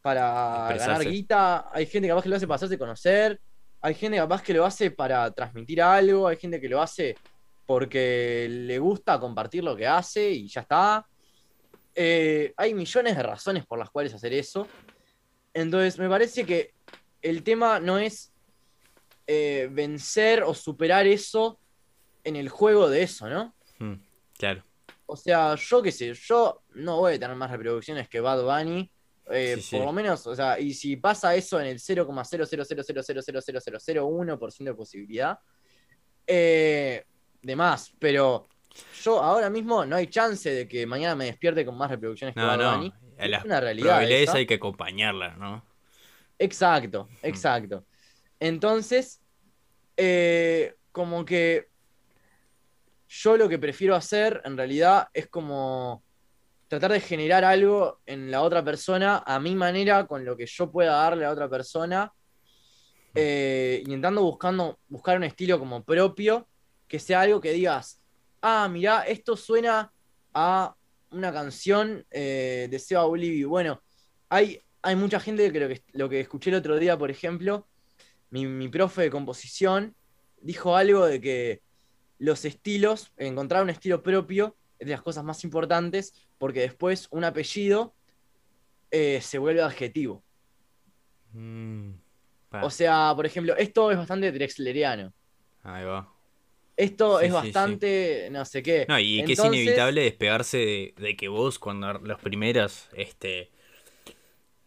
para 0.00 0.74
ganar 0.76 1.04
guita, 1.04 1.70
hay 1.72 1.86
gente 1.86 2.08
capaz 2.08 2.22
que 2.22 2.28
lo 2.28 2.36
hace 2.36 2.46
para 2.46 2.56
hacerse 2.56 2.78
conocer, 2.78 3.40
hay 3.80 3.94
gente 3.94 4.18
capaz 4.18 4.42
que 4.42 4.54
lo 4.54 4.64
hace 4.64 4.90
para 4.90 5.30
transmitir 5.32 5.82
algo, 5.82 6.28
hay 6.28 6.36
gente 6.36 6.60
que 6.60 6.68
lo 6.68 6.80
hace 6.80 7.16
porque 7.66 8.48
le 8.50 8.78
gusta 8.78 9.18
compartir 9.18 9.64
lo 9.64 9.76
que 9.76 9.86
hace 9.86 10.30
y 10.30 10.48
ya 10.48 10.60
está. 10.62 11.06
Eh, 11.94 12.52
hay 12.56 12.74
millones 12.74 13.16
de 13.16 13.22
razones 13.22 13.66
por 13.66 13.78
las 13.78 13.90
cuales 13.90 14.14
hacer 14.14 14.32
eso. 14.32 14.66
Entonces, 15.54 15.98
me 15.98 16.08
parece 16.08 16.44
que 16.44 16.74
el 17.20 17.42
tema 17.42 17.80
no 17.80 17.98
es 17.98 18.32
eh, 19.26 19.68
vencer 19.70 20.42
o 20.42 20.54
superar 20.54 21.06
eso 21.06 21.58
en 22.24 22.36
el 22.36 22.48
juego 22.48 22.88
de 22.88 23.02
eso, 23.02 23.28
¿no? 23.28 23.54
Hmm, 23.78 23.94
claro. 24.36 24.64
O 25.12 25.16
sea, 25.16 25.54
yo 25.56 25.82
qué 25.82 25.92
sé, 25.92 26.14
yo 26.14 26.62
no 26.74 26.96
voy 26.96 27.12
a 27.14 27.18
tener 27.18 27.36
más 27.36 27.50
reproducciones 27.50 28.08
que 28.08 28.20
Bad 28.20 28.44
Bunny. 28.44 28.90
Eh, 29.30 29.62
por 29.70 29.84
lo 29.84 29.92
menos, 29.92 30.26
o 30.26 30.34
sea, 30.34 30.58
y 30.58 30.72
si 30.72 30.96
pasa 30.96 31.34
eso 31.34 31.60
en 31.60 31.66
el 31.66 31.78
0,000000001% 31.78 34.64
de 34.64 34.74
posibilidad, 34.74 35.38
eh, 36.26 37.04
de 37.42 37.56
más, 37.56 37.92
pero 37.98 38.48
yo 39.02 39.22
ahora 39.22 39.50
mismo 39.50 39.84
no 39.84 39.96
hay 39.96 40.06
chance 40.06 40.50
de 40.50 40.66
que 40.66 40.86
mañana 40.86 41.14
me 41.14 41.26
despierte 41.26 41.66
con 41.66 41.76
más 41.76 41.90
reproducciones 41.90 42.34
que 42.34 42.40
Bad 42.40 42.72
Bunny. 42.72 42.90
Es 43.18 43.44
una 43.44 43.60
realidad. 43.60 44.10
Esa. 44.10 44.38
hay 44.38 44.46
que 44.46 44.54
acompañarla, 44.54 45.36
¿no? 45.36 45.62
Exacto, 46.38 47.10
mm. 47.10 47.26
exacto. 47.26 47.84
Entonces, 48.40 49.20
eh, 49.98 50.74
como 50.90 51.26
que 51.26 51.68
yo 53.14 53.36
lo 53.36 53.46
que 53.46 53.58
prefiero 53.58 53.94
hacer 53.94 54.40
en 54.44 54.56
realidad 54.56 55.08
es 55.12 55.28
como 55.28 56.02
tratar 56.66 56.92
de 56.92 57.00
generar 57.00 57.44
algo 57.44 58.00
en 58.06 58.30
la 58.30 58.40
otra 58.40 58.64
persona 58.64 59.22
a 59.26 59.38
mi 59.38 59.54
manera, 59.54 60.06
con 60.06 60.24
lo 60.24 60.34
que 60.34 60.46
yo 60.46 60.70
pueda 60.72 60.92
darle 60.92 61.26
a 61.26 61.30
otra 61.30 61.48
persona. 61.48 62.10
eh, 63.14 63.82
intentando 63.84 64.22
buscando, 64.22 64.78
buscar 64.88 65.18
un 65.18 65.24
estilo 65.24 65.58
como 65.58 65.84
propio, 65.84 66.48
que 66.88 66.98
sea 66.98 67.20
algo 67.20 67.42
que 67.42 67.52
digas, 67.52 68.00
ah, 68.40 68.66
mirá, 68.70 69.02
esto 69.02 69.36
suena 69.36 69.92
a 70.32 70.74
una 71.10 71.30
canción 71.30 72.06
eh, 72.10 72.68
de 72.70 72.78
Seba 72.78 73.04
Bolivia. 73.04 73.46
Bueno, 73.46 73.82
hay, 74.30 74.58
hay 74.80 74.96
mucha 74.96 75.20
gente 75.20 75.52
que 75.52 75.60
lo, 75.60 75.68
que 75.68 75.84
lo 75.92 76.08
que 76.08 76.20
escuché 76.20 76.48
el 76.48 76.56
otro 76.56 76.78
día, 76.78 76.96
por 76.96 77.10
ejemplo, 77.10 77.68
mi, 78.30 78.46
mi 78.46 78.68
profe 78.70 79.02
de 79.02 79.10
composición 79.10 79.94
dijo 80.40 80.74
algo 80.74 81.04
de 81.04 81.20
que 81.20 81.60
los 82.22 82.44
estilos, 82.44 83.12
encontrar 83.16 83.64
un 83.64 83.70
estilo 83.70 84.02
propio 84.02 84.56
es 84.78 84.86
de 84.86 84.92
las 84.92 85.02
cosas 85.02 85.24
más 85.24 85.42
importantes 85.44 86.14
porque 86.38 86.60
después 86.60 87.08
un 87.10 87.24
apellido 87.24 87.94
eh, 88.92 89.20
se 89.20 89.38
vuelve 89.38 89.62
adjetivo. 89.62 90.24
Mm. 91.32 91.92
O 92.60 92.70
sea, 92.70 93.12
por 93.16 93.26
ejemplo, 93.26 93.56
esto 93.56 93.90
es 93.90 93.96
bastante 93.96 94.30
drexleriano. 94.30 95.12
Ahí 95.64 95.84
va. 95.84 96.08
Esto 96.76 97.18
Sí, 97.18 97.26
es 97.26 97.34
sí, 97.40 97.52
sí. 97.54 97.54
bastante, 97.54 98.28
no 98.30 98.44
sé 98.44 98.62
qué. 98.62 98.86
No, 98.88 98.98
y 99.00 99.24
que 99.24 99.32
es 99.32 99.44
inevitable 99.44 100.02
despegarse 100.02 100.58
de, 100.58 100.94
de 100.96 101.16
que 101.16 101.28
vos, 101.28 101.58
cuando 101.58 101.92
las 101.94 102.20
primeras, 102.20 102.88
este, 102.94 103.50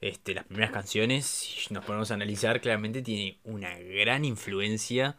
este, 0.01 0.33
las 0.33 0.45
primeras 0.45 0.71
canciones, 0.71 1.25
si 1.25 1.73
nos 1.73 1.85
ponemos 1.85 2.11
a 2.11 2.15
analizar, 2.15 2.61
claramente 2.61 3.01
tiene 3.01 3.39
una 3.43 3.77
gran 3.79 4.25
influencia 4.25 5.17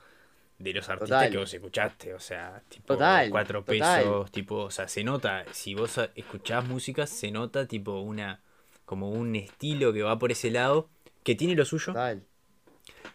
de 0.59 0.73
los 0.73 0.89
artistas 0.89 1.11
Total. 1.11 1.31
que 1.31 1.39
vos 1.39 1.55
escuchaste. 1.55 2.15
O 2.15 2.21
sea, 2.21 2.63
tipo 2.69 2.95
Total, 2.95 3.31
cuatro 3.31 3.65
total. 3.65 3.79
pesos, 3.79 4.31
tipo, 4.33 4.57
o 4.65 4.71
sea, 4.71 4.89
se 4.89 5.05
nota, 5.05 5.45
si 5.53 5.75
vos 5.75 5.99
escuchás 6.15 6.65
música, 6.67 7.07
se 7.07 7.31
nota 7.31 7.67
tipo 7.67 8.01
una, 8.01 8.41
como 8.85 9.11
un 9.11 9.37
estilo 9.37 9.93
que 9.93 10.03
va 10.03 10.19
por 10.19 10.33
ese 10.33 10.51
lado, 10.51 10.89
que 11.25 11.35
tiene 11.35 11.55
lo 11.55 11.65
suyo, 11.65 11.93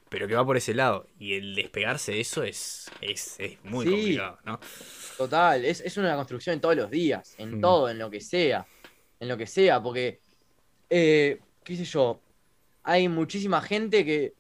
pero 0.10 0.28
que 0.28 0.36
va 0.36 0.46
por 0.46 0.58
ese 0.58 0.74
lado. 0.74 1.08
Y 1.20 1.34
el 1.36 1.56
despegarse 1.56 2.12
de 2.14 2.20
eso 2.22 2.44
es, 2.44 2.92
es, 3.02 3.40
es 3.40 3.64
muy 3.64 3.86
Sí. 3.86 3.92
complicado, 3.92 4.38
¿no? 4.44 4.60
Total, 5.18 5.64
es, 5.66 5.82
es 5.82 5.98
una 5.98 6.16
construcción 6.16 6.56
en 6.56 6.62
todos 6.62 6.76
los 6.76 6.90
días, 6.90 7.36
en 7.38 7.58
Mm. 7.58 7.62
todo, 7.62 7.90
en 7.90 7.98
lo 8.00 8.10
que 8.10 8.22
sea, 8.22 8.66
en 9.20 9.28
lo 9.28 9.38
que 9.38 9.48
sea, 9.48 9.82
porque, 9.82 10.20
eh, 10.90 11.40
qué 11.64 11.76
sé 11.78 11.86
yo, 11.86 12.20
hay 12.84 13.08
muchísima 13.08 13.62
gente 13.62 14.04
que, 14.04 14.34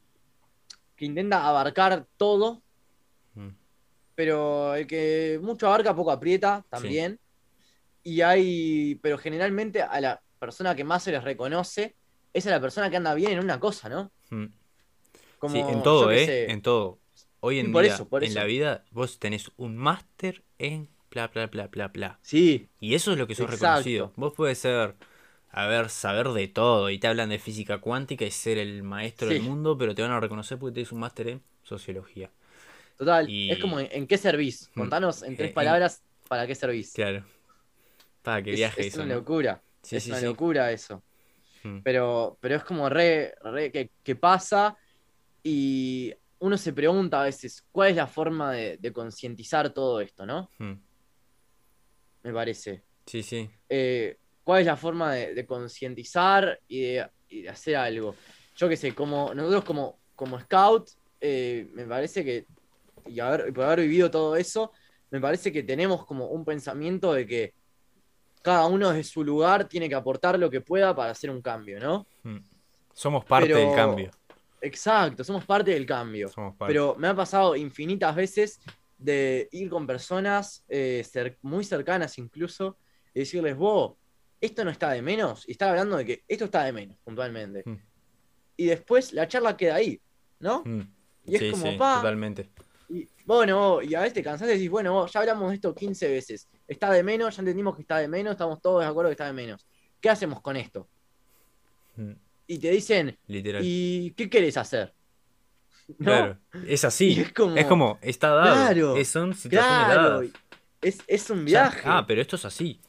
que 0.95 1.05
intenta 1.05 1.47
abarcar 1.47 2.05
todo. 2.17 2.61
Pero 4.21 4.75
el 4.75 4.85
que 4.85 5.39
mucho 5.41 5.65
abarca 5.65 5.95
poco 5.95 6.11
aprieta 6.11 6.63
también, 6.69 7.19
y 8.03 8.21
hay, 8.21 8.99
pero 9.01 9.17
generalmente 9.17 9.81
a 9.81 9.99
la 9.99 10.21
persona 10.37 10.75
que 10.75 10.83
más 10.83 11.01
se 11.01 11.11
les 11.11 11.23
reconoce 11.23 11.95
es 12.31 12.45
a 12.45 12.51
la 12.51 12.61
persona 12.61 12.91
que 12.91 12.97
anda 12.97 13.15
bien 13.15 13.31
en 13.31 13.39
una 13.39 13.59
cosa, 13.59 13.89
¿no? 13.89 14.11
Mm. 14.29 14.45
Como, 15.39 15.55
Sí, 15.55 15.59
en 15.59 15.81
todo, 15.81 16.11
¿eh? 16.11 16.23
sé, 16.27 16.51
En 16.51 16.61
todo. 16.61 16.99
Hoy 17.39 17.57
en 17.57 17.73
por 17.73 17.81
día, 17.81 17.95
eso, 17.95 18.07
por 18.07 18.23
en 18.23 18.29
eso. 18.29 18.39
la 18.39 18.45
vida, 18.45 18.85
vos 18.91 19.17
tenés 19.17 19.49
un 19.57 19.75
máster 19.75 20.43
en 20.59 20.87
bla, 21.09 21.29
bla, 21.29 21.47
bla, 21.47 21.65
bla, 21.65 21.87
bla. 21.87 22.19
Sí, 22.21 22.69
Y 22.79 22.93
eso 22.93 23.13
es 23.13 23.17
lo 23.17 23.25
que 23.25 23.33
sos 23.33 23.45
Exacto. 23.45 23.65
reconocido. 23.65 24.13
Vos 24.17 24.33
puedes 24.37 24.59
ser, 24.59 24.93
a 25.49 25.65
ver, 25.65 25.89
saber 25.89 26.29
de 26.29 26.47
todo 26.47 26.91
y 26.91 26.99
te 26.99 27.07
hablan 27.07 27.29
de 27.29 27.39
física 27.39 27.79
cuántica 27.79 28.23
y 28.23 28.29
ser 28.29 28.59
el 28.59 28.83
maestro 28.83 29.29
del 29.29 29.41
mundo, 29.41 29.79
pero 29.79 29.95
te 29.95 30.03
van 30.03 30.11
a 30.11 30.19
reconocer 30.19 30.59
porque 30.59 30.75
tenés 30.75 30.91
un 30.91 30.99
máster 30.99 31.27
en 31.27 31.41
sociología. 31.63 32.29
Total, 33.05 33.27
Y- 33.27 33.49
es 33.51 33.57
como, 33.57 33.79
¿en 33.79 34.05
qué 34.05 34.17
servís? 34.17 34.69
Mm. 34.75 34.79
Contanos 34.79 35.23
en 35.23 35.33
Eh, 35.33 35.35
tres 35.37 35.49
en- 35.49 35.53
palabras 35.55 36.03
para 36.27 36.45
qué 36.45 36.53
servís. 36.53 36.93
Claro. 36.93 37.25
Para 38.21 38.43
que 38.43 38.51
Es- 38.51 38.57
viaje 38.57 38.81
es, 38.81 38.87
eso, 38.93 38.97
una 39.01 39.13
¿no? 39.15 39.19
locura. 39.19 39.61
Sí, 39.81 39.95
es 39.95 40.03
sí, 40.03 40.11
una 40.11 40.19
sí. 40.19 40.25
locura 40.25 40.71
eso. 40.71 41.03
Mm. 41.63 41.79
Pero, 41.79 42.37
pero 42.39 42.55
es 42.57 42.63
como 42.63 42.87
re, 42.89 43.33
re 43.43 43.71
que, 43.71 43.89
que 44.03 44.15
pasa 44.15 44.77
y 45.43 46.13
uno 46.39 46.57
se 46.57 46.73
pregunta 46.73 47.21
a 47.21 47.25
veces 47.25 47.65
cuál 47.71 47.89
es 47.89 47.95
la 47.95 48.05
forma 48.07 48.51
de, 48.53 48.77
de 48.77 48.91
concientizar 48.93 49.71
todo 49.73 49.99
esto, 49.99 50.25
¿no? 50.25 50.47
Mm. 50.59 50.73
Me 52.23 52.33
parece. 52.33 52.83
Sí, 53.07 53.23
sí. 53.23 53.49
Eh, 53.67 54.17
¿Cuál 54.43 54.61
es 54.61 54.67
la 54.67 54.77
forma 54.77 55.13
de, 55.13 55.33
de 55.33 55.45
concientizar 55.45 56.59
y 56.67 56.81
de, 56.81 57.09
y 57.29 57.41
de 57.43 57.49
hacer 57.49 57.75
algo? 57.75 58.15
Yo 58.55 58.69
qué 58.69 58.77
sé, 58.77 58.93
como 58.93 59.33
nosotros 59.33 59.63
como, 59.63 59.99
como 60.15 60.39
scout, 60.39 60.89
eh, 61.19 61.67
me 61.73 61.85
parece 61.85 62.23
que, 62.23 62.45
y 63.07 63.19
haber, 63.19 63.53
por 63.53 63.65
haber 63.65 63.81
vivido 63.81 64.09
todo 64.11 64.35
eso, 64.35 64.71
me 65.09 65.19
parece 65.19 65.51
que 65.51 65.63
tenemos 65.63 66.05
como 66.05 66.27
un 66.27 66.43
pensamiento 66.45 67.13
de 67.13 67.25
que 67.27 67.53
cada 68.41 68.65
uno 68.65 68.89
desde 68.89 69.03
su 69.03 69.23
lugar 69.23 69.67
tiene 69.67 69.87
que 69.87 69.95
aportar 69.95 70.37
lo 70.39 70.49
que 70.49 70.61
pueda 70.61 70.95
para 70.95 71.11
hacer 71.11 71.29
un 71.29 71.41
cambio, 71.41 71.79
¿no? 71.79 72.07
Mm. 72.23 72.37
Somos 72.93 73.23
parte 73.25 73.47
Pero- 73.49 73.59
del 73.59 73.75
cambio. 73.75 74.11
Exacto, 74.63 75.23
somos 75.23 75.43
parte 75.45 75.71
del 75.71 75.85
cambio. 75.85 76.29
Somos 76.29 76.55
parte. 76.55 76.71
Pero 76.73 76.95
me 76.97 77.07
ha 77.07 77.15
pasado 77.15 77.55
infinitas 77.55 78.15
veces 78.15 78.59
de 78.97 79.49
ir 79.51 79.69
con 79.69 79.87
personas 79.87 80.63
eh, 80.69 81.03
cer- 81.03 81.37
muy 81.41 81.63
cercanas 81.63 82.17
incluso 82.19 82.77
y 83.13 83.19
decirles, 83.21 83.55
vos, 83.57 83.93
esto 84.39 84.63
no 84.63 84.69
está 84.71 84.91
de 84.91 85.01
menos, 85.01 85.47
y 85.47 85.51
estar 85.53 85.69
hablando 85.69 85.97
de 85.97 86.05
que 86.05 86.23
esto 86.27 86.45
está 86.45 86.63
de 86.63 86.71
menos, 86.73 86.97
puntualmente. 87.03 87.63
Mm. 87.65 87.75
Y 88.57 88.65
después 88.67 89.13
la 89.13 89.27
charla 89.27 89.57
queda 89.57 89.75
ahí, 89.75 89.99
¿no? 90.39 90.61
Mm. 90.65 90.81
Y 91.25 91.35
es 91.35 91.51
como, 91.51 91.65
sí, 91.71 91.77
pa, 91.77 91.95
totalmente. 91.97 92.49
Bueno, 93.25 93.81
y 93.81 93.93
a 93.95 93.99
veces 94.01 94.13
te 94.13 94.23
cansás 94.23 94.47
y 94.49 94.51
decís, 94.53 94.69
bueno, 94.69 95.05
ya 95.07 95.19
hablamos 95.19 95.49
de 95.49 95.55
esto 95.55 95.73
15 95.75 96.07
veces, 96.09 96.47
está 96.67 96.91
de 96.91 97.03
menos, 97.03 97.35
ya 97.35 97.41
entendimos 97.41 97.75
que 97.75 97.81
está 97.81 97.97
de 97.97 98.07
menos, 98.07 98.31
estamos 98.31 98.61
todos 98.61 98.81
de 98.83 98.87
acuerdo 98.89 99.09
que 99.09 99.13
está 99.13 99.25
de 99.25 99.33
menos. 99.33 99.65
¿Qué 99.99 100.09
hacemos 100.09 100.41
con 100.41 100.55
esto? 100.57 100.87
Mm. 101.95 102.11
Y 102.47 102.57
te 102.59 102.71
dicen, 102.71 103.17
Literal. 103.27 103.61
¿y 103.65 104.13
qué 104.17 104.29
querés 104.29 104.57
hacer? 104.57 104.93
¿No? 105.99 106.05
Claro. 106.05 106.37
Es 106.67 106.83
así. 106.85 107.19
Es 107.19 107.33
como- 107.33 107.55
Es 107.55 107.65
como, 107.65 107.99
está 108.01 108.29
dado. 108.29 108.53
Claro, 108.55 108.95
Es- 108.97 109.09
son 109.09 109.33
situaciones 109.33 109.85
Claro, 109.85 110.09
dadas. 110.21 110.29
es, 110.81 110.97
es 111.07 111.29
un 111.29 111.37
O 111.45 111.47
sea, 111.47 111.63
viaje. 111.69 111.81
ah, 111.85 112.03
pero 112.07 112.21
esto 112.21 112.35
es 112.35 112.45
así. 112.45 112.79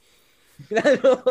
Claro. 0.69 1.25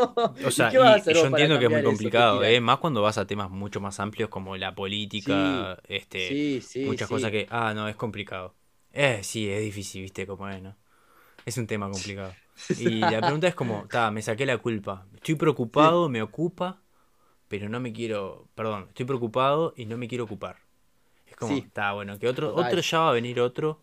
O 0.45 0.51
sea, 0.51 0.67
¿Y 0.67 0.71
qué 0.71 0.77
vas 0.79 0.93
a 0.93 0.97
y- 0.97 0.99
hacer 1.01 1.15
y 1.15 1.19
yo 1.19 1.25
entiendo 1.27 1.57
que 1.59 1.65
es 1.65 1.71
muy 1.71 1.83
complicado? 1.83 2.43
¿eh? 2.43 2.59
Más 2.59 2.79
cuando 2.79 3.01
vas 3.01 3.17
a 3.17 3.25
temas 3.25 3.49
mucho 3.49 3.79
más 3.79 3.99
amplios 3.99 4.29
como 4.29 4.57
la 4.57 4.75
política, 4.75 5.79
este, 5.87 6.27
Sí, 6.27 6.61
sí, 6.61 6.85
muchas 6.85 7.07
cosas 7.07 7.31
que, 7.31 7.47
ah, 7.49 7.73
no, 7.73 7.87
es 7.87 7.95
complicado. 7.95 8.55
Eh, 8.93 9.21
sí, 9.23 9.49
es 9.49 9.61
difícil, 9.61 10.01
viste 10.01 10.27
cómo 10.27 10.47
es, 10.49 10.61
¿no? 10.61 10.75
Es 11.45 11.57
un 11.57 11.67
tema 11.67 11.89
complicado. 11.89 12.35
Y 12.77 12.99
la 12.99 13.21
pregunta 13.21 13.47
es 13.47 13.55
como, 13.55 13.87
ta, 13.89 14.11
me 14.11 14.21
saqué 14.21 14.45
la 14.45 14.57
culpa. 14.57 15.05
Estoy 15.15 15.35
preocupado, 15.35 16.09
me 16.09 16.21
ocupa, 16.21 16.81
pero 17.47 17.69
no 17.69 17.79
me 17.79 17.91
quiero, 17.93 18.47
perdón, 18.55 18.85
estoy 18.89 19.05
preocupado 19.05 19.73
y 19.75 19.85
no 19.85 19.97
me 19.97 20.07
quiero 20.07 20.25
ocupar. 20.25 20.57
Es 21.27 21.35
como, 21.35 21.55
Sí. 21.55 21.63
está 21.65 21.93
bueno, 21.93 22.19
que 22.19 22.27
otro, 22.27 22.49
Total. 22.51 22.67
otro 22.67 22.81
ya 22.81 22.99
va 22.99 23.09
a 23.09 23.13
venir 23.13 23.39
otro. 23.39 23.79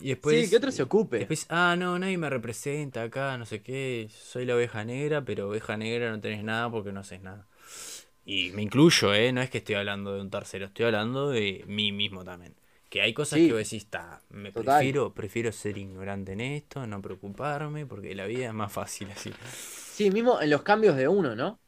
Y 0.00 0.08
después, 0.08 0.44
sí, 0.44 0.50
que 0.50 0.56
otro 0.56 0.72
se 0.72 0.82
ocupe. 0.82 1.18
Después, 1.18 1.46
ah, 1.48 1.76
no, 1.78 1.98
nadie 1.98 2.18
me 2.18 2.28
representa 2.28 3.02
acá, 3.04 3.38
no 3.38 3.46
sé 3.46 3.62
qué, 3.62 4.08
soy 4.10 4.44
la 4.44 4.56
oveja 4.56 4.84
negra, 4.84 5.24
pero 5.24 5.48
oveja 5.48 5.76
negra 5.76 6.10
no 6.10 6.20
tenés 6.20 6.42
nada 6.42 6.70
porque 6.70 6.92
no 6.92 7.00
haces 7.00 7.22
nada. 7.22 7.46
Y 8.24 8.50
me 8.50 8.62
incluyo, 8.62 9.14
¿eh? 9.14 9.32
No 9.32 9.40
es 9.40 9.50
que 9.50 9.58
estoy 9.58 9.76
hablando 9.76 10.14
de 10.14 10.20
un 10.20 10.30
tercero, 10.30 10.66
estoy 10.66 10.86
hablando 10.86 11.30
de 11.30 11.64
mí 11.66 11.92
mismo 11.92 12.24
también. 12.24 12.54
Que 12.92 13.00
hay 13.00 13.14
cosas 13.14 13.38
Sí. 13.38 13.46
que 13.46 13.52
vos 13.54 13.58
decís, 13.62 13.84
está, 13.84 14.20
me 14.28 14.52
Total. 14.52 14.74
prefiero, 14.76 15.14
prefiero 15.14 15.50
ser 15.50 15.78
ignorante 15.78 16.32
en 16.32 16.42
esto, 16.42 16.86
no 16.86 17.00
preocuparme, 17.00 17.86
porque 17.86 18.14
la 18.14 18.26
vida 18.26 18.48
es 18.48 18.52
más 18.52 18.70
fácil 18.70 19.10
así. 19.10 19.32
Sí, 19.94 20.10
mismo 20.10 20.38
en 20.42 20.50
los 20.50 20.60
cambios 20.62 20.94
de 20.96 21.08
uno, 21.08 21.34
¿no? 21.34 21.58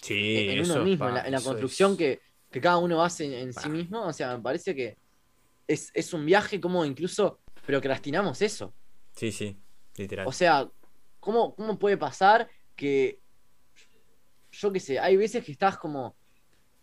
Sí, 0.00 0.36
en 0.36 0.50
en 0.50 0.58
eso, 0.60 0.74
uno 0.74 0.84
mismo, 0.84 1.04
pa, 1.06 1.08
en 1.08 1.14
la, 1.16 1.24
en 1.26 1.32
la 1.32 1.38
eso 1.38 1.48
construcción 1.50 1.92
es- 1.92 1.98
que, 1.98 2.20
que 2.52 2.60
cada 2.60 2.78
uno 2.78 3.02
hace 3.02 3.24
en, 3.24 3.32
en 3.48 3.52
sí 3.52 3.68
mismo. 3.68 4.02
O 4.06 4.12
sea, 4.12 4.36
me 4.36 4.40
parece 4.40 4.72
que 4.76 4.96
es, 5.66 5.90
es 5.94 6.14
un 6.14 6.24
viaje 6.24 6.60
como 6.60 6.84
incluso 6.84 7.40
procrastinamos 7.66 8.40
eso. 8.40 8.72
Sí, 9.16 9.32
sí, 9.32 9.56
literal. 9.96 10.28
O 10.28 10.32
sea, 10.32 10.70
¿cómo, 11.18 11.56
cómo 11.56 11.76
puede 11.76 11.96
pasar 11.96 12.48
que, 12.76 13.18
yo 14.52 14.72
qué 14.72 14.78
sé, 14.78 15.00
hay 15.00 15.16
veces 15.16 15.44
que 15.44 15.50
estás 15.50 15.76
como, 15.76 16.14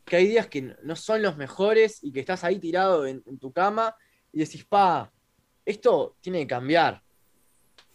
que 0.06 0.16
hay 0.18 0.28
días 0.28 0.48
que 0.48 0.76
no 0.84 0.96
son 0.96 1.22
los 1.22 1.36
mejores 1.36 2.04
y 2.04 2.12
que 2.12 2.20
estás 2.20 2.44
ahí 2.44 2.60
tirado 2.60 3.06
en, 3.06 3.24
en 3.26 3.40
tu 3.40 3.52
cama 3.52 3.96
y 4.32 4.40
decís, 4.40 4.64
pa, 4.66 5.12
esto 5.66 6.16
tiene 6.22 6.42
que 6.42 6.48
cambiar. 6.48 7.02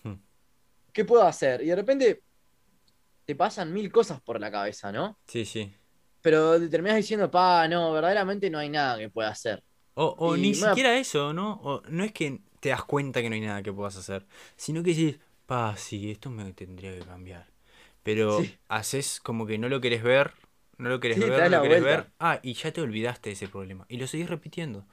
Hmm. 0.02 0.14
¿Qué 0.92 1.04
puedo 1.04 1.22
hacer? 1.22 1.62
Y 1.62 1.66
de 1.66 1.76
repente 1.76 2.22
te 3.24 3.36
pasan 3.36 3.72
mil 3.72 3.92
cosas 3.92 4.20
por 4.20 4.40
la 4.40 4.50
cabeza, 4.50 4.90
¿no? 4.90 5.18
Sí, 5.26 5.44
sí. 5.44 5.72
Pero 6.20 6.58
te 6.58 6.68
terminas 6.68 6.96
diciendo, 6.96 7.30
pa, 7.30 7.68
no, 7.68 7.92
verdaderamente 7.92 8.50
no 8.50 8.58
hay 8.58 8.68
nada 8.68 8.98
que 8.98 9.08
pueda 9.08 9.28
hacer. 9.28 9.62
O, 9.94 10.36
ni 10.36 10.54
siquiera 10.54 10.96
eso, 10.98 11.32
¿no? 11.32 11.60
O 11.62 11.82
no 11.88 12.04
es 12.04 12.12
que 12.12 12.40
te 12.60 12.70
das 12.70 12.84
cuenta 12.84 13.20
que 13.22 13.28
no 13.28 13.34
hay 13.34 13.40
nada 13.42 13.62
que 13.62 13.72
puedas 13.72 13.96
hacer, 13.96 14.26
sino 14.56 14.82
que 14.82 14.94
decís, 14.94 15.18
pa, 15.46 15.76
sí, 15.76 16.10
esto 16.10 16.30
me 16.30 16.52
tendría 16.52 16.92
que 16.92 17.04
cambiar. 17.04 17.46
Pero 18.02 18.40
Sí. 18.40 18.56
haces 18.68 19.20
como 19.20 19.46
que 19.46 19.58
no 19.58 19.68
lo 19.68 19.80
querés 19.80 20.02
ver, 20.02 20.32
no 20.80 20.88
lo 20.90 21.00
querés 21.00 21.18
Sí, 21.18 21.24
ver, 21.30 21.50
no 21.50 21.56
lo 21.58 21.62
querés 21.62 21.82
vuelta. 21.82 22.02
ver. 22.02 22.10
Ah, 22.18 22.40
y 22.42 22.54
ya 22.54 22.72
te 22.72 22.80
olvidaste 22.80 23.30
de 23.30 23.34
ese 23.34 23.48
problema. 23.48 23.86
Y 23.88 23.98
lo 23.98 24.06
seguís 24.06 24.28
repitiendo. 24.30 24.84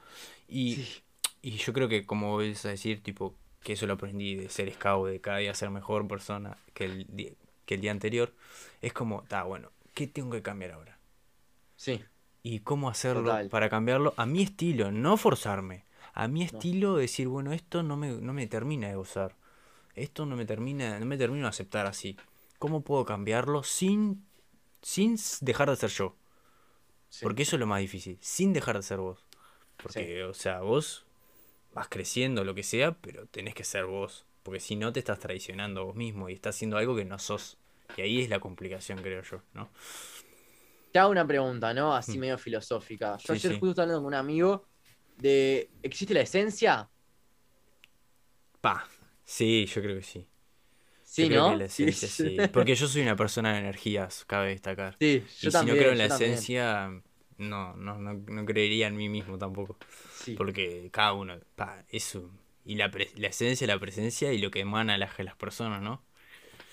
Y, 0.48 0.76
Sí. 0.76 1.02
y 1.42 1.50
yo 1.52 1.72
creo 1.72 1.88
que 1.88 2.06
como 2.06 2.36
ves 2.36 2.64
a 2.66 2.70
decir, 2.70 3.02
tipo, 3.02 3.34
que 3.62 3.74
eso 3.74 3.86
lo 3.86 3.94
aprendí 3.94 4.36
de 4.36 4.48
ser 4.48 4.72
scout, 4.72 5.08
de 5.08 5.20
cada 5.20 5.38
día 5.38 5.54
ser 5.54 5.70
mejor 5.70 6.06
persona 6.08 6.56
que 6.74 6.84
el, 6.84 7.06
di- 7.08 7.34
que 7.66 7.74
el 7.74 7.80
día 7.80 7.90
anterior, 7.90 8.32
es 8.80 8.92
como, 8.92 9.22
está 9.22 9.42
bueno, 9.44 9.70
¿qué 9.94 10.06
tengo 10.06 10.30
que 10.30 10.42
cambiar 10.42 10.72
ahora? 10.72 10.98
Sí, 11.76 12.02
y 12.42 12.60
cómo 12.60 12.88
hacerlo 12.88 13.24
Total. 13.24 13.48
para 13.48 13.68
cambiarlo 13.68 14.14
a 14.16 14.26
mi 14.26 14.42
estilo, 14.42 14.90
no 14.90 15.16
forzarme. 15.16 15.84
A 16.14 16.28
mi 16.28 16.40
No. 16.40 16.46
estilo 16.46 16.96
decir, 16.96 17.28
bueno, 17.28 17.52
esto 17.52 17.82
no 17.82 17.96
me, 17.96 18.10
no 18.12 18.32
me 18.32 18.46
termina 18.46 18.88
de 18.88 18.96
gozar. 18.96 19.36
Esto 19.94 20.26
no 20.26 20.36
me 20.36 20.46
termina, 20.46 20.98
no 20.98 21.06
me 21.06 21.16
termino 21.18 21.44
de 21.44 21.50
aceptar 21.50 21.86
así. 21.86 22.16
¿Cómo 22.58 22.82
puedo 22.82 23.04
cambiarlo 23.04 23.62
sin, 23.62 24.24
sin 24.82 25.16
dejar 25.40 25.70
de 25.70 25.76
ser 25.76 25.90
yo? 25.90 26.16
Sí. 27.08 27.24
Porque 27.24 27.42
eso 27.42 27.56
es 27.56 27.60
lo 27.60 27.66
más 27.66 27.80
difícil, 27.80 28.18
sin 28.20 28.52
dejar 28.52 28.76
de 28.76 28.82
ser 28.82 28.98
vos. 28.98 29.24
Porque, 29.82 30.24
o 30.24 30.34
sea, 30.34 30.60
vos 30.60 31.06
vas 31.74 31.88
creciendo, 31.88 32.44
lo 32.44 32.54
que 32.54 32.62
sea, 32.62 32.92
pero 33.00 33.26
tenés 33.26 33.54
que 33.54 33.64
ser 33.64 33.86
vos. 33.86 34.26
Porque 34.42 34.60
si 34.60 34.76
no, 34.76 34.92
te 34.92 35.00
estás 35.00 35.18
traicionando 35.18 35.80
a 35.80 35.84
vos 35.84 35.96
mismo 35.96 36.28
y 36.28 36.34
estás 36.34 36.56
haciendo 36.56 36.76
algo 36.76 36.96
que 36.96 37.04
no 37.04 37.18
sos. 37.18 37.58
Y 37.96 38.02
ahí 38.02 38.20
es 38.22 38.28
la 38.28 38.40
complicación, 38.40 38.98
creo 39.02 39.22
yo, 39.22 39.42
¿no? 39.54 39.70
Te 40.92 40.98
hago 40.98 41.10
una 41.10 41.26
pregunta, 41.26 41.74
¿no? 41.74 41.94
Así 41.94 42.18
Mm. 42.18 42.20
medio 42.20 42.38
filosófica. 42.38 43.16
Yo 43.18 43.34
Sí, 43.34 43.34
ayer 43.34 43.52
sí. 43.52 43.58
justo 43.58 43.70
estaba 43.70 43.84
hablando 43.84 44.02
con 44.02 44.06
un 44.08 44.14
amigo 44.14 44.66
de. 45.16 45.70
¿Existe 45.82 46.14
la 46.14 46.20
esencia? 46.20 46.90
Pa. 48.60 48.86
Sí, 49.24 49.66
yo 49.66 49.82
creo 49.82 49.96
que 49.96 50.02
sí. 50.02 50.26
Sí, 51.10 51.28
¿no? 51.30 51.54
la 51.56 51.64
esencia, 51.64 52.06
sí. 52.06 52.36
Porque 52.52 52.74
yo 52.74 52.86
soy 52.86 53.02
una 53.02 53.16
persona 53.16 53.52
de 53.54 53.60
energías, 53.60 54.24
cabe 54.26 54.50
destacar. 54.50 54.96
Sí, 55.00 55.06
y 55.06 55.20
yo 55.20 55.50
si 55.50 55.50
también. 55.50 55.76
no 55.76 55.80
creo 55.80 55.92
en 55.92 55.98
la 55.98 56.04
esencia, 56.04 56.88
no, 57.38 57.74
no, 57.76 57.98
no, 57.98 58.12
no 58.12 58.44
creería 58.44 58.88
en 58.88 58.96
mí 58.96 59.08
mismo 59.08 59.38
tampoco. 59.38 59.76
Sí. 60.12 60.34
Porque 60.34 60.90
cada 60.92 61.14
uno, 61.14 61.38
pa, 61.56 61.84
eso. 61.88 62.30
Y 62.64 62.74
la, 62.74 62.90
pre- 62.90 63.10
la 63.16 63.28
esencia, 63.28 63.66
la 63.66 63.78
presencia 63.78 64.32
y 64.32 64.38
lo 64.38 64.50
que 64.50 64.60
emana 64.60 64.98
las, 64.98 65.18
las 65.18 65.34
personas, 65.36 65.80
¿no? 65.80 66.04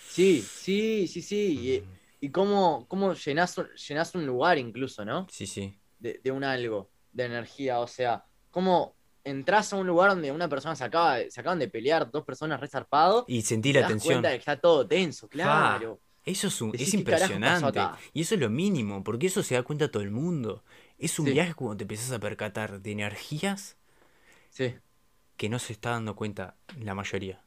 Sí, 0.10 0.41
sí, 0.41 1.07
sí, 1.07 1.22
sí. 1.22 1.82
Mm. 1.86 1.94
Y, 2.24 2.28
y 2.28 2.30
cómo, 2.32 2.86
cómo 2.88 3.14
llenás, 3.14 3.57
un- 3.57 3.70
llenás 3.88 4.14
un 4.16 4.26
lugar 4.26 4.57
incluso, 4.57 5.06
¿no? 5.06 5.28
Sí, 5.32 5.48
sí. 5.48 5.80
De, 5.99 6.20
de 6.24 6.32
un 6.32 6.44
algo, 6.44 6.90
de 7.14 7.26
energía. 7.26 7.80
O 7.80 7.88
sea, 7.88 8.26
cómo 8.52 8.95
entras 9.26 9.73
a 9.73 9.76
un 9.76 9.85
lugar 9.88 10.11
donde 10.11 10.31
una 10.31 10.47
persona 10.47 10.76
se 10.76 10.84
acaba 10.85 11.18
se 11.30 11.39
acaban 11.41 11.60
de 11.60 11.68
pelear, 11.68 12.10
dos 12.10 12.23
personas 12.23 12.60
resarpados, 12.61 13.26
Y 13.27 13.41
sentí 13.41 13.73
la 13.73 13.80
te 13.80 13.81
das 13.81 13.89
tensión. 13.91 14.14
cuenta 14.14 14.30
de 14.30 14.35
que 14.35 14.39
está 14.39 14.56
todo 14.57 14.88
tenso, 14.88 15.27
claro. 15.27 15.99
Eso 16.23 16.47
es, 16.47 16.60
un, 16.61 16.72
Decís, 16.72 16.88
es 16.88 16.95
¿qué 16.95 17.03
carajo 17.03 17.22
pasó 17.26 17.34
impresionante. 17.35 17.99
Y 18.14 18.22
eso 18.22 18.34
es 18.35 18.41
lo 18.41 18.49
mínimo, 18.49 19.03
porque 19.03 19.27
eso 19.27 19.43
se 19.43 19.53
da 19.56 19.61
cuenta 19.64 19.91
todo 19.91 20.02
el 20.02 20.10
mundo. 20.10 20.64
Es 20.97 21.19
un 21.19 21.26
Sí. 21.27 21.34
viaje 21.34 21.53
cuando 21.53 21.77
te 21.77 21.84
empezás 21.84 22.11
a 22.14 22.19
percatar 22.19 22.81
de 22.81 22.91
energías 22.91 23.77
Sí. 24.49 24.73
que 25.38 25.49
no 25.49 25.60
se 25.60 25.73
está 25.73 25.91
dando 25.91 26.15
cuenta 26.15 26.56
la 26.80 26.95
mayoría. 26.95 27.41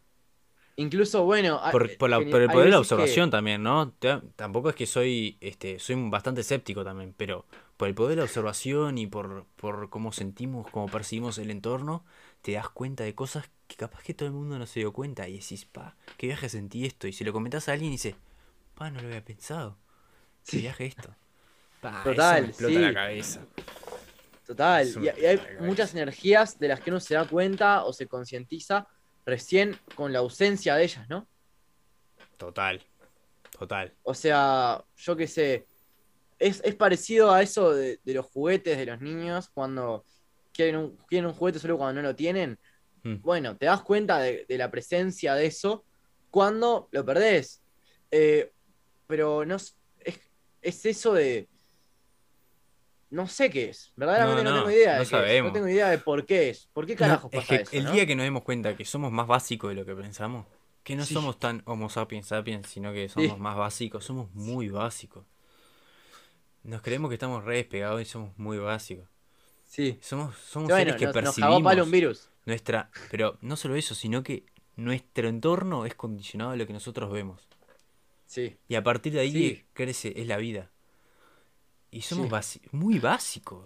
Incluso, 0.76 1.24
bueno. 1.24 1.59
a- 1.60 1.72
Por, 1.72 1.96
por 1.96 2.09
la- 2.09 2.20
geni- 2.20 2.30
por 2.30 2.40
el 2.40 2.50
poder 2.50 2.66
de 2.66 2.70
la 2.70 2.76
que- 2.76 2.80
observación 2.80 3.30
también, 3.30 3.64
¿no? 3.64 3.92
Tampoco 4.36 4.70
es 4.70 4.76
que 4.76 4.86
soy, 4.86 5.36
este, 5.40 5.80
soy 5.80 5.96
bastante 6.09 6.42
escéptico 6.42 6.84
también, 6.84 7.14
pero 7.16 7.46
por 7.78 7.88
el 7.88 7.96
poder 7.96 8.12
de 8.12 8.16
la 8.18 8.24
observación 8.24 8.98
y 8.98 9.09
por, 9.09 9.46
por 9.56 9.90
cómo 9.90 10.12
sentimos, 10.12 10.68
cómo 10.70 10.88
percibimos 10.90 11.38
el 11.38 11.50
entorno, 11.52 12.05
te 12.42 12.52
das 12.55 12.70
cuenta 12.70 13.05
de 13.05 13.14
cosas 13.16 13.50
que 13.68 13.76
capaz 13.76 14.02
que 14.05 14.14
todo 14.14 14.28
el 14.28 14.34
mundo 14.34 14.59
no 14.59 14.66
se 14.66 14.80
dio 14.80 14.92
cuenta 14.92 15.28
y 15.28 15.38
decís, 15.40 15.66
pa, 15.66 15.96
qué 16.18 16.28
viaje 16.28 16.50
sentí 16.50 16.86
esto. 16.86 17.09
Y 17.09 17.14
si 17.14 17.24
lo 17.24 17.32
comentás 17.34 17.68
a 17.70 17.74
alguien 17.74 17.90
y 17.92 17.96
dice, 17.96 18.16
pa, 18.76 18.90
no 18.90 19.00
lo 19.02 19.09
había 19.09 19.24
pensado. 19.24 19.78
¿Qué 20.46 20.59
Sí. 20.59 20.60
viaje 20.60 20.86
esto? 20.86 21.16
Pa, 21.80 22.02
Total, 22.05 22.38
eso 22.38 22.42
me 22.42 22.48
explota 22.48 22.74
sí. 22.74 22.80
la 22.80 22.94
cabeza. 22.94 23.46
Total, 24.46 24.88
y, 24.98 25.05
y 25.05 25.26
hay 25.26 25.38
muchas 25.60 25.94
energías 25.94 26.59
de 26.59 26.68
las 26.68 26.80
que 26.80 26.90
uno 26.90 27.00
se 27.00 27.14
da 27.14 27.28
cuenta 27.28 27.84
o 27.84 27.92
se 27.92 28.09
concientiza 28.09 28.88
recién 29.26 29.78
con 29.94 30.12
la 30.12 30.20
ausencia 30.20 30.74
de 30.74 30.84
ellas, 30.84 31.06
¿no? 31.09 31.28
Total, 32.38 32.80
total. 33.59 33.92
O 34.02 34.14
sea, 34.14 34.84
yo 34.96 35.16
qué 35.16 35.26
sé, 35.26 35.67
es, 36.39 36.60
es 36.65 36.74
parecido 36.74 37.32
a 37.32 37.43
eso 37.43 37.73
de, 37.74 38.01
de 38.05 38.15
los 38.15 38.27
juguetes 38.27 38.77
de 38.78 38.86
los 38.86 39.01
niños 39.01 39.48
cuando 39.51 40.05
quieren 40.52 40.77
un, 40.77 40.97
quieren 41.09 41.27
un 41.27 41.35
juguete 41.35 41.59
solo 41.59 41.77
cuando 41.78 42.01
no 42.02 42.09
lo 42.09 42.15
tienen. 42.16 42.59
Mm. 43.02 43.16
Bueno, 43.23 43.56
te 43.56 43.66
das 43.66 43.82
cuenta 43.82 44.19
de, 44.19 44.44
de 44.48 44.59
la 44.59 44.70
presencia 44.70 45.35
de 45.35 45.47
eso 45.47 45.85
cuando 46.31 46.89
lo 46.93 47.05
perdés. 47.05 47.62
Eh, 48.10 48.52
pero 49.06 49.44
no 49.44 49.56
es, 49.56 49.77
es, 50.01 50.19
es 50.62 50.86
eso 50.86 51.15
de... 51.15 51.48
No 53.10 53.27
sé 53.27 53.48
qué 53.48 53.70
es, 53.70 53.90
verdaderamente 53.97 54.44
no, 54.44 54.51
No, 54.51 54.56
no, 54.56 54.62
tengo 54.65 54.77
idea 54.77 54.90
de 54.93 54.97
no 54.98 55.02
es, 55.02 55.09
sabemos. 55.09 55.48
no 55.51 55.55
tengo 55.55 55.69
idea 55.69 55.89
de 55.89 55.98
por 55.98 56.27
qué 56.27 56.51
es. 56.51 56.69
¿Por 56.74 56.85
qué 56.86 56.93
No, 56.93 56.98
carajos 56.98 57.31
es 57.32 57.40
pasa 57.40 57.56
que 57.56 57.62
eso? 57.62 57.70
el 57.73 57.90
día 57.93 58.06
que 58.06 58.15
nos 58.15 58.24
demos 58.24 58.43
cuenta 58.43 58.77
que 58.77 58.85
somos 58.85 59.10
más 59.10 59.27
básicos 59.27 59.70
de 59.70 59.77
lo 59.77 59.86
que 59.86 59.94
pensamos, 59.94 60.44
que 60.82 60.94
no 60.94 61.05
Sí. 61.06 61.15
somos 61.15 61.39
tan 61.39 61.62
homo 61.65 61.89
sapiens 61.89 62.27
sapiens, 62.27 62.66
sino 62.69 62.93
que 62.93 63.09
somos 63.09 63.31
Sí. 63.32 63.36
más 63.40 63.56
básicos, 63.56 64.05
somos 64.05 64.31
muy 64.35 64.69
básicos. 64.69 65.24
Nos 66.68 66.82
creemos 66.82 67.08
que 67.08 67.14
estamos 67.14 67.44
re 67.44 67.56
despegados 67.56 68.02
y 68.02 68.04
somos 68.04 68.36
muy 68.38 68.58
básicos. 68.58 69.06
Sí. 69.66 69.98
Somos, 70.02 70.36
somos 70.36 70.68
bueno, 70.68 70.84
seres 70.92 70.96
que 70.96 71.06
nos, 71.06 71.14
nos 71.14 71.24
percibimos 71.24 71.62
palo 71.62 71.84
un 71.84 71.90
virus. 71.90 72.28
nuestra, 72.44 72.90
pero 73.10 73.38
no 73.40 73.56
solo 73.56 73.74
eso, 73.74 73.94
sino 73.94 74.22
que 74.22 74.44
nuestro 74.76 75.28
entorno 75.28 75.86
es 75.86 75.94
condicionado 75.94 76.50
a 76.50 76.56
lo 76.56 76.66
que 76.66 76.72
nosotros 76.74 77.10
vemos. 77.10 77.40
Sí. 78.26 78.56
Y 78.68 78.74
a 78.74 78.82
partir 78.82 79.14
de 79.14 79.20
ahí 79.20 79.32
Sí. 79.32 79.64
crece, 79.72 80.12
es 80.20 80.26
la 80.26 80.36
vida. 80.36 80.70
Y 81.90 82.02
somos 82.02 82.44
Sí. 82.44 82.60
muy 82.72 82.98
básicos. 82.98 83.64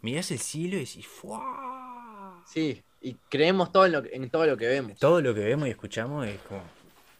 Mirás 0.00 0.30
el 0.30 0.38
cielo 0.38 0.76
y 0.76 0.80
decís, 0.80 1.06
¡fua! 1.06 2.42
Sí. 2.46 2.82
Y 3.02 3.14
creemos 3.28 3.70
todo 3.70 3.84
en, 3.84 3.92
lo, 3.92 4.02
en 4.04 4.30
todo 4.30 4.46
lo 4.46 4.56
que 4.56 4.66
vemos. 4.66 4.98
Todo 4.98 5.20
lo 5.20 5.34
que 5.34 5.40
vemos 5.40 5.68
y 5.68 5.72
escuchamos 5.72 6.26
es 6.26 6.40
como. 6.42 6.62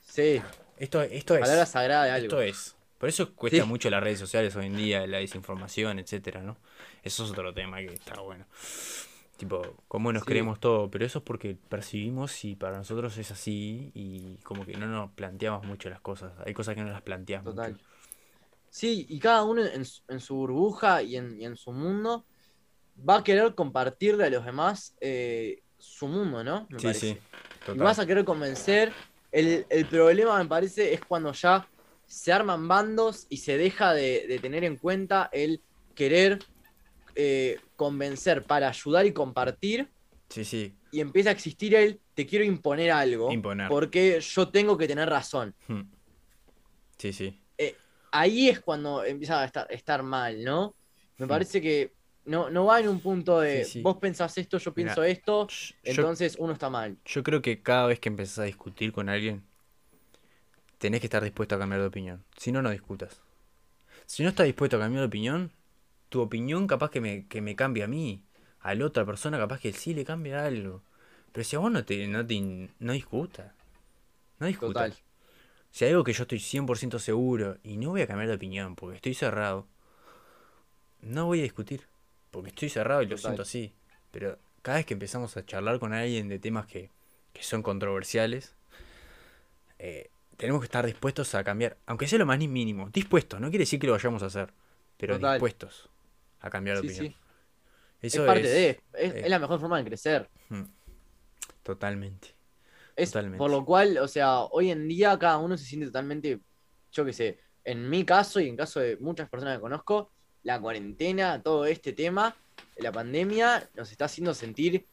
Sí. 0.02 0.40
Esto, 0.78 1.02
esto 1.02 1.34
es. 1.34 1.40
Palabra 1.42 1.66
sagrada 1.66 2.04
de 2.04 2.10
algo. 2.10 2.24
Esto 2.24 2.40
es. 2.40 2.76
Por 3.00 3.08
eso 3.08 3.34
cuesta 3.34 3.62
Sí. 3.62 3.66
mucho 3.66 3.88
las 3.88 4.02
redes 4.02 4.18
sociales 4.18 4.54
hoy 4.56 4.66
en 4.66 4.76
día, 4.76 5.06
la 5.06 5.16
desinformación, 5.18 5.98
etcétera, 5.98 6.42
¿no? 6.42 6.58
Eso 7.02 7.24
es 7.24 7.30
otro 7.30 7.54
tema 7.54 7.78
que 7.78 7.94
está 7.94 8.20
bueno. 8.20 8.44
Tipo, 9.38 9.62
cómo 9.88 10.12
nos 10.12 10.20
Sí. 10.22 10.26
creemos 10.26 10.60
todo, 10.60 10.90
pero 10.90 11.06
eso 11.06 11.20
es 11.20 11.24
porque 11.24 11.56
percibimos 11.70 12.44
y 12.44 12.56
para 12.56 12.76
nosotros 12.76 13.16
es 13.16 13.30
así 13.30 13.90
y 13.94 14.36
como 14.44 14.66
que 14.66 14.76
no 14.76 14.86
nos 14.86 15.10
planteamos 15.12 15.64
mucho 15.64 15.88
las 15.88 16.00
cosas. 16.02 16.32
Hay 16.44 16.52
cosas 16.52 16.74
que 16.74 16.82
no 16.82 16.90
las 16.90 17.00
planteamos. 17.00 17.54
Total. 17.54 17.72
mucho. 17.72 17.84
Sí, 18.68 19.06
y 19.08 19.18
cada 19.18 19.44
uno 19.44 19.64
en, 19.64 19.84
su- 19.86 20.02
en 20.08 20.20
su 20.20 20.34
burbuja 20.34 21.02
y 21.02 21.16
en, 21.16 21.40
y 21.40 21.46
en 21.46 21.56
su 21.56 21.72
mundo 21.72 22.26
va 23.08 23.16
a 23.16 23.24
querer 23.24 23.54
compartirle 23.54 24.26
a 24.26 24.30
los 24.30 24.44
demás 24.44 24.94
eh, 25.00 25.62
su 25.78 26.06
mundo, 26.06 26.44
¿no? 26.44 26.66
Me 26.68 26.78
Sí, 26.78 26.86
parece. 26.86 27.14
sí. 27.14 27.72
Y 27.74 27.78
vas 27.78 27.98
a 27.98 28.06
querer 28.06 28.26
convencer. 28.26 28.92
El, 29.32 29.64
el 29.70 29.86
problema, 29.86 30.36
me 30.38 30.44
parece, 30.48 30.92
es 30.92 31.00
cuando 31.02 31.32
ya 31.32 31.66
se 32.10 32.32
arman 32.32 32.66
bandos 32.66 33.26
y 33.30 33.36
se 33.36 33.56
deja 33.56 33.94
de, 33.94 34.26
de 34.26 34.38
tener 34.40 34.64
en 34.64 34.76
cuenta 34.76 35.30
el 35.32 35.62
querer 35.94 36.40
eh, 37.14 37.60
convencer 37.76 38.42
para 38.42 38.68
ayudar 38.68 39.06
y 39.06 39.12
compartir. 39.12 39.88
Sí, 40.28 40.44
sí. 40.44 40.74
Y 40.90 41.00
empieza 41.00 41.28
a 41.28 41.32
existir 41.32 41.72
el 41.76 42.00
te 42.14 42.26
quiero 42.26 42.44
imponer 42.44 42.90
algo. 42.90 43.30
Imponer. 43.30 43.68
Porque 43.68 44.20
yo 44.20 44.48
tengo 44.48 44.76
que 44.76 44.88
tener 44.88 45.08
razón. 45.08 45.54
Hmm. 45.68 45.82
Sí, 46.98 47.12
sí. 47.12 47.40
ahí 48.12 48.48
es 48.48 48.58
cuando 48.58 49.04
empieza 49.04 49.40
a 49.40 49.44
estar, 49.44 49.68
estar 49.70 50.02
mal, 50.02 50.42
¿no? 50.42 50.74
Me 51.16 51.26
Hmm. 51.26 51.28
parece 51.28 51.60
que 51.60 51.92
no, 52.24 52.50
no 52.50 52.64
va 52.64 52.80
en 52.80 52.88
un 52.88 52.98
punto 53.00 53.38
de 53.40 53.64
Sí, 53.64 53.70
sí. 53.74 53.82
vos 53.82 53.98
pensás 53.98 54.36
esto, 54.36 54.58
yo 54.58 54.72
Mira, 54.74 54.94
pienso 54.94 55.04
esto, 55.04 55.46
Yo- 55.48 55.74
entonces 55.84 56.34
uno 56.40 56.52
está 56.54 56.68
mal. 56.68 56.98
Yo 57.04 57.22
creo 57.22 57.40
que 57.40 57.62
cada 57.62 57.86
vez 57.86 58.00
que 58.00 58.08
empezás 58.08 58.40
a 58.40 58.44
discutir 58.44 58.90
con 58.90 59.08
alguien, 59.08 59.46
tenés 60.80 61.00
que 61.00 61.06
estar 61.06 61.22
dispuesto 61.22 61.54
a 61.54 61.58
cambiar 61.58 61.82
de 61.82 61.86
opinión. 61.88 62.24
Si 62.38 62.50
no, 62.50 62.62
no 62.62 62.70
discutas. 62.70 63.20
Si 64.06 64.22
no 64.22 64.30
estás 64.30 64.46
dispuesto 64.46 64.78
a 64.78 64.80
cambiar 64.80 65.02
de 65.02 65.08
opinión, 65.08 65.52
tu 66.08 66.22
opinión 66.22 66.66
capaz 66.66 66.90
que 66.90 67.02
me, 67.02 67.26
que 67.28 67.42
me 67.42 67.54
cambie 67.54 67.84
a 67.84 67.86
mí. 67.86 68.24
A 68.60 68.74
la 68.74 68.86
otra 68.86 69.04
persona 69.04 69.38
capaz 69.38 69.60
que 69.60 69.72
sí 69.74 69.92
le 69.92 70.06
cambia 70.06 70.44
algo. 70.44 70.82
Pero 71.32 71.44
si 71.44 71.54
a 71.54 71.58
vos 71.58 71.70
no 71.70 71.84
te, 71.84 72.08
no 72.08 72.26
te 72.26 72.70
no 72.78 72.92
discutas. 72.94 73.52
No 74.38 74.46
discutas. 74.46 74.90
Total. 74.90 75.04
Si 75.70 75.84
hay 75.84 75.90
algo 75.90 76.02
que 76.02 76.14
yo 76.14 76.22
estoy 76.22 76.38
100% 76.38 76.98
seguro 76.98 77.58
y 77.62 77.76
no 77.76 77.90
voy 77.90 78.00
a 78.00 78.06
cambiar 78.06 78.28
de 78.28 78.34
opinión 78.36 78.74
porque 78.74 78.96
estoy 78.96 79.12
cerrado, 79.12 79.66
no 81.02 81.26
voy 81.26 81.40
a 81.40 81.42
discutir. 81.42 81.86
Porque 82.30 82.48
estoy 82.48 82.70
cerrado 82.70 83.02
y 83.02 83.06
lo 83.06 83.18
siento 83.18 83.42
así. 83.42 83.74
Pero 84.10 84.38
cada 84.62 84.78
vez 84.78 84.86
que 84.86 84.94
empezamos 84.94 85.36
a 85.36 85.44
charlar 85.44 85.78
con 85.78 85.92
alguien 85.92 86.28
de 86.28 86.38
temas 86.38 86.66
que, 86.66 86.90
que 87.34 87.42
son 87.42 87.62
controversiales, 87.62 88.56
eh, 89.78 90.10
tenemos 90.40 90.60
que 90.60 90.64
estar 90.66 90.84
dispuestos 90.86 91.34
a 91.34 91.44
cambiar, 91.44 91.76
aunque 91.86 92.06
sea 92.08 92.18
lo 92.18 92.26
más 92.26 92.38
ni 92.38 92.48
mínimo. 92.48 92.88
Dispuestos, 92.90 93.40
no 93.40 93.50
quiere 93.50 93.62
decir 93.62 93.78
que 93.78 93.86
lo 93.86 93.92
vayamos 93.92 94.22
a 94.22 94.26
hacer, 94.26 94.52
pero 94.96 95.14
Total. 95.16 95.34
dispuestos 95.34 95.88
a 96.40 96.50
cambiar 96.50 96.80
de 96.80 96.82
Sí, 96.82 96.88
opinión. 96.88 97.12
sí. 97.12 97.18
Eso 98.02 98.22
es 98.22 98.26
parte 98.26 98.42
es- 98.42 98.48
de, 98.48 98.70
es, 98.94 99.12
eh, 99.14 99.20
es 99.24 99.30
la 99.30 99.38
mejor 99.38 99.60
forma 99.60 99.76
de 99.78 99.84
crecer. 99.84 100.28
Totalmente. 101.62 102.34
Es 102.96 103.10
Totalmente. 103.10 103.38
por 103.38 103.50
lo 103.50 103.64
cual, 103.64 103.98
o 103.98 104.08
sea, 104.08 104.40
hoy 104.40 104.70
en 104.70 104.88
día 104.88 105.18
cada 105.18 105.38
uno 105.38 105.56
se 105.56 105.64
siente 105.64 105.86
totalmente, 105.86 106.40
yo 106.92 107.04
qué 107.04 107.12
sé, 107.12 107.38
en 107.64 107.88
mi 107.88 108.04
caso 108.04 108.40
y 108.40 108.48
en 108.48 108.56
caso 108.56 108.80
de 108.80 108.96
muchas 108.96 109.28
personas 109.28 109.56
que 109.56 109.60
conozco, 109.60 110.10
la 110.42 110.60
cuarentena, 110.60 111.42
todo 111.42 111.66
este 111.66 111.92
tema, 111.92 112.34
la 112.78 112.90
pandemia, 112.90 113.68
nos 113.74 113.90
está 113.92 114.06
haciendo 114.06 114.32
sentir 114.34 114.86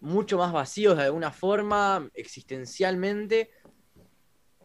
mucho 0.00 0.38
más 0.38 0.52
vacíos 0.52 0.96
de 0.96 1.04
alguna 1.04 1.30
forma, 1.32 2.08
existencialmente. 2.14 3.50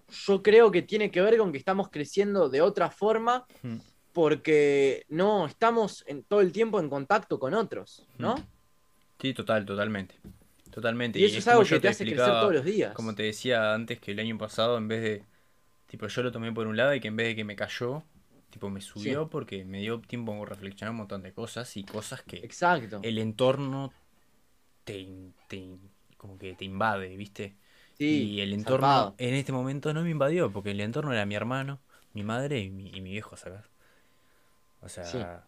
Yo 0.10 0.42
creo 0.42 0.72
que 0.72 0.82
tiene 0.82 1.12
que 1.12 1.22
ver 1.22 1.38
con 1.38 1.52
que 1.52 1.58
estamos 1.58 1.90
creciendo 1.90 2.50
de 2.50 2.62
otra 2.62 2.90
forma, 2.90 3.46
Mm. 3.62 3.78
porque 4.14 5.06
no 5.10 5.46
estamos 5.46 6.04
en, 6.08 6.24
todo 6.24 6.42
el 6.42 6.52
tiempo 6.52 6.80
en 6.80 6.90
contacto 6.90 7.40
con 7.40 7.54
otros, 7.54 8.06
¿no? 8.18 8.36
Mm. 8.38 8.46
Sí, 9.22 9.34
total, 9.34 9.66
totalmente. 9.66 10.16
Totalmente. 10.72 11.20
Y 11.20 11.26
eso 11.26 11.40
es 11.40 11.48
algo 11.48 11.64
que 11.64 11.80
te 11.80 11.88
hace 11.88 12.06
crecer 12.06 12.26
todos 12.26 12.54
los 12.54 12.64
días. 12.64 12.94
Como 12.94 13.16
te 13.16 13.24
decía 13.24 13.74
antes, 13.74 14.00
que 14.00 14.12
el 14.12 14.20
año 14.20 14.38
pasado, 14.38 14.78
en 14.78 14.88
vez 14.88 15.02
de. 15.02 15.24
Tipo, 15.88 16.08
yo 16.08 16.22
lo 16.22 16.32
tomé 16.32 16.52
por 16.52 16.68
un 16.68 16.78
lado 16.78 16.94
y 16.94 17.00
que 17.00 17.08
en 17.08 17.16
vez 17.16 17.28
de 17.28 17.36
que 17.36 17.44
me 17.44 17.56
cayó, 17.56 18.04
tipo, 18.50 18.70
me 18.70 18.82
subió 18.82 19.28
porque 19.28 19.66
me 19.66 19.80
dio 19.80 20.00
tiempo 20.02 20.34
a 20.34 20.46
reflexionar 20.46 20.92
un 20.92 20.98
montón 20.98 21.24
de 21.24 21.34
cosas 21.34 21.76
y 21.78 21.84
cosas 21.84 22.22
que. 22.22 22.38
Exacto. 22.38 23.00
El 23.02 23.18
entorno 23.18 23.92
te, 24.84 25.08
te 25.48 25.78
como 26.18 26.38
que 26.38 26.54
te 26.54 26.66
invade, 26.66 27.16
¿viste? 27.16 27.56
Sí, 27.98 28.34
y 28.34 28.42
el 28.42 28.54
entorno 28.54 29.16
en 29.18 29.34
este 29.34 29.52
momento 29.52 29.94
no 29.94 30.04
me 30.04 30.12
invadió, 30.12 30.52
porque 30.52 30.72
el 30.72 30.82
entorno 30.82 31.14
era 31.14 31.26
mi 31.26 31.36
hermano, 31.36 31.80
mi 32.14 32.24
madre 32.24 32.60
y 32.60 32.70
mi, 32.70 32.90
y 32.90 33.02
mi 33.02 33.12
viejo, 33.12 33.36
¿sabes? 33.38 33.62
O 34.82 34.90
sea, 34.90 35.48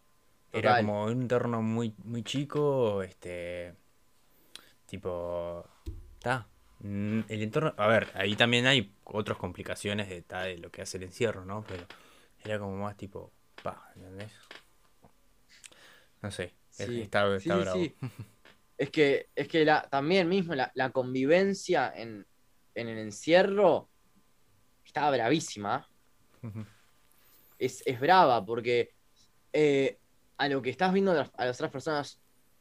era 0.52 0.78
como 0.78 1.06
un 1.06 1.22
entorno 1.22 1.62
muy, 1.62 1.94
muy 2.04 2.24
chico, 2.24 3.04
este, 3.04 3.76
tipo, 4.88 5.64
está. 6.18 6.48
El 6.82 7.26
entorno, 7.28 7.74
a 7.78 7.88
ver, 7.88 8.08
ahí 8.16 8.36
también 8.36 8.66
hay 8.66 8.92
otras 9.04 9.38
complicaciones 9.38 10.10
de, 10.10 10.22
de 10.22 10.58
lo 10.58 10.72
que 10.72 10.82
hace 10.82 10.98
el 10.98 11.04
encierro, 11.04 11.46
¿no? 11.46 11.64
Pero 11.68 11.86
era 12.44 12.58
como 12.58 12.78
más 12.78 12.98
tipo, 12.98 13.32
pa, 13.62 13.92
¿entendés? 13.96 14.32
No 16.22 16.32
sé, 16.32 16.54
sí, 16.70 17.02
está, 17.02 17.36
está 17.36 17.58
bravo. 17.58 17.84
Es 18.78 18.90
que, 18.92 19.30
es 19.36 19.50
que 19.50 19.66
la, 19.66 19.82
también 19.90 20.30
mismo 20.30 20.56
la, 20.56 20.72
la 20.74 20.92
convivencia 20.92 21.92
en, 21.94 22.26
en, 22.80 22.88
el 22.88 22.98
encierro 22.98 23.90
estaba 24.86 25.12
bravísima. 25.12 25.88
es, 27.60 27.84
es 27.86 28.00
brava 28.00 28.46
porque 28.46 28.94
eh, 29.54 29.98
a 30.38 30.48
lo 30.48 30.62
que 30.62 30.70
estás 30.70 30.94
viendo 30.94 31.12
a 31.12 31.46
las 31.46 31.58
otras 31.58 31.72
personas 31.72 32.20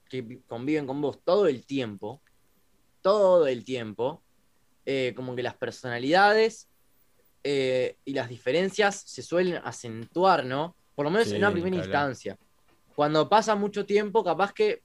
que 0.09 0.41
conviven 0.47 0.87
con 0.87 1.01
vos 1.01 1.21
todo 1.23 1.47
el 1.47 1.65
tiempo, 1.65 2.21
todo 3.03 3.47
el 3.47 3.65
tiempo, 3.65 4.23
eh, 4.85 5.13
como 5.15 5.37
que 5.37 5.43
las 5.43 5.55
personalidades 5.55 6.69
eh, 7.45 7.97
y 8.05 8.15
las 8.15 8.29
diferencias 8.29 8.97
se 9.07 9.23
suelen 9.23 9.61
acentuar, 9.63 10.45
¿no? 10.45 10.75
Por 10.95 11.05
lo 11.05 11.11
menos 11.11 11.31
en 11.31 11.37
una 11.37 11.53
primera 11.53 11.77
instancia. 11.77 12.37
Cuando 12.97 13.29
pasa 13.29 13.55
mucho 13.55 13.87
tiempo, 13.87 14.25
capaz 14.25 14.53
que, 14.53 14.83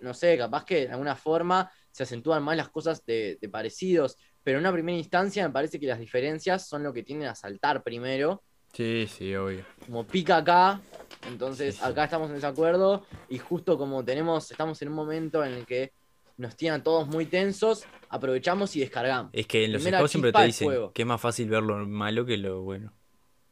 no 0.00 0.14
sé, 0.14 0.38
capaz 0.38 0.64
que 0.64 0.86
de 0.86 0.92
alguna 0.92 1.14
forma 1.14 1.70
se 1.98 2.04
acentúan 2.04 2.42
más 2.42 2.56
las 2.56 2.68
cosas 2.68 3.04
de, 3.04 3.38
de, 3.40 3.48
parecidos, 3.48 4.16
pero 4.42 4.58
en 4.58 4.62
una 4.62 4.72
primera 4.72 4.96
instancia 4.96 5.46
me 5.46 5.52
parece 5.52 5.78
que 5.78 5.86
las 5.86 5.98
diferencias 5.98 6.66
son 6.66 6.82
lo 6.82 6.92
que 6.92 7.02
tienden 7.02 7.28
a 7.28 7.34
saltar 7.34 7.82
primero 7.82 8.42
Sí, 8.72 9.08
sí, 9.08 9.34
obvio. 9.34 9.64
Como 9.86 10.06
pica 10.06 10.38
acá, 10.38 10.80
entonces 11.28 11.82
acá 11.82 12.04
estamos 12.04 12.28
en 12.28 12.36
desacuerdo 12.36 13.04
y 13.28 13.38
justo 13.38 13.78
como 13.78 14.04
tenemos, 14.04 14.50
estamos 14.50 14.80
en 14.82 14.88
un 14.88 14.94
momento 14.94 15.44
en 15.44 15.54
el 15.54 15.66
que 15.66 15.92
nos 16.36 16.54
tienen 16.54 16.82
todos 16.82 17.08
muy 17.08 17.26
tensos, 17.26 17.84
aprovechamos 18.08 18.76
y 18.76 18.80
descargamos. 18.80 19.30
Es 19.34 19.46
que 19.46 19.64
en 19.64 19.72
los 19.72 19.82
juegos 19.82 20.10
siempre 20.10 20.32
te 20.32 20.44
dicen 20.44 20.90
que 20.94 21.02
es 21.02 21.08
más 21.08 21.20
fácil 21.20 21.48
ver 21.48 21.62
lo 21.62 21.86
malo 21.86 22.24
que 22.24 22.36
lo 22.36 22.62
bueno. 22.62 22.92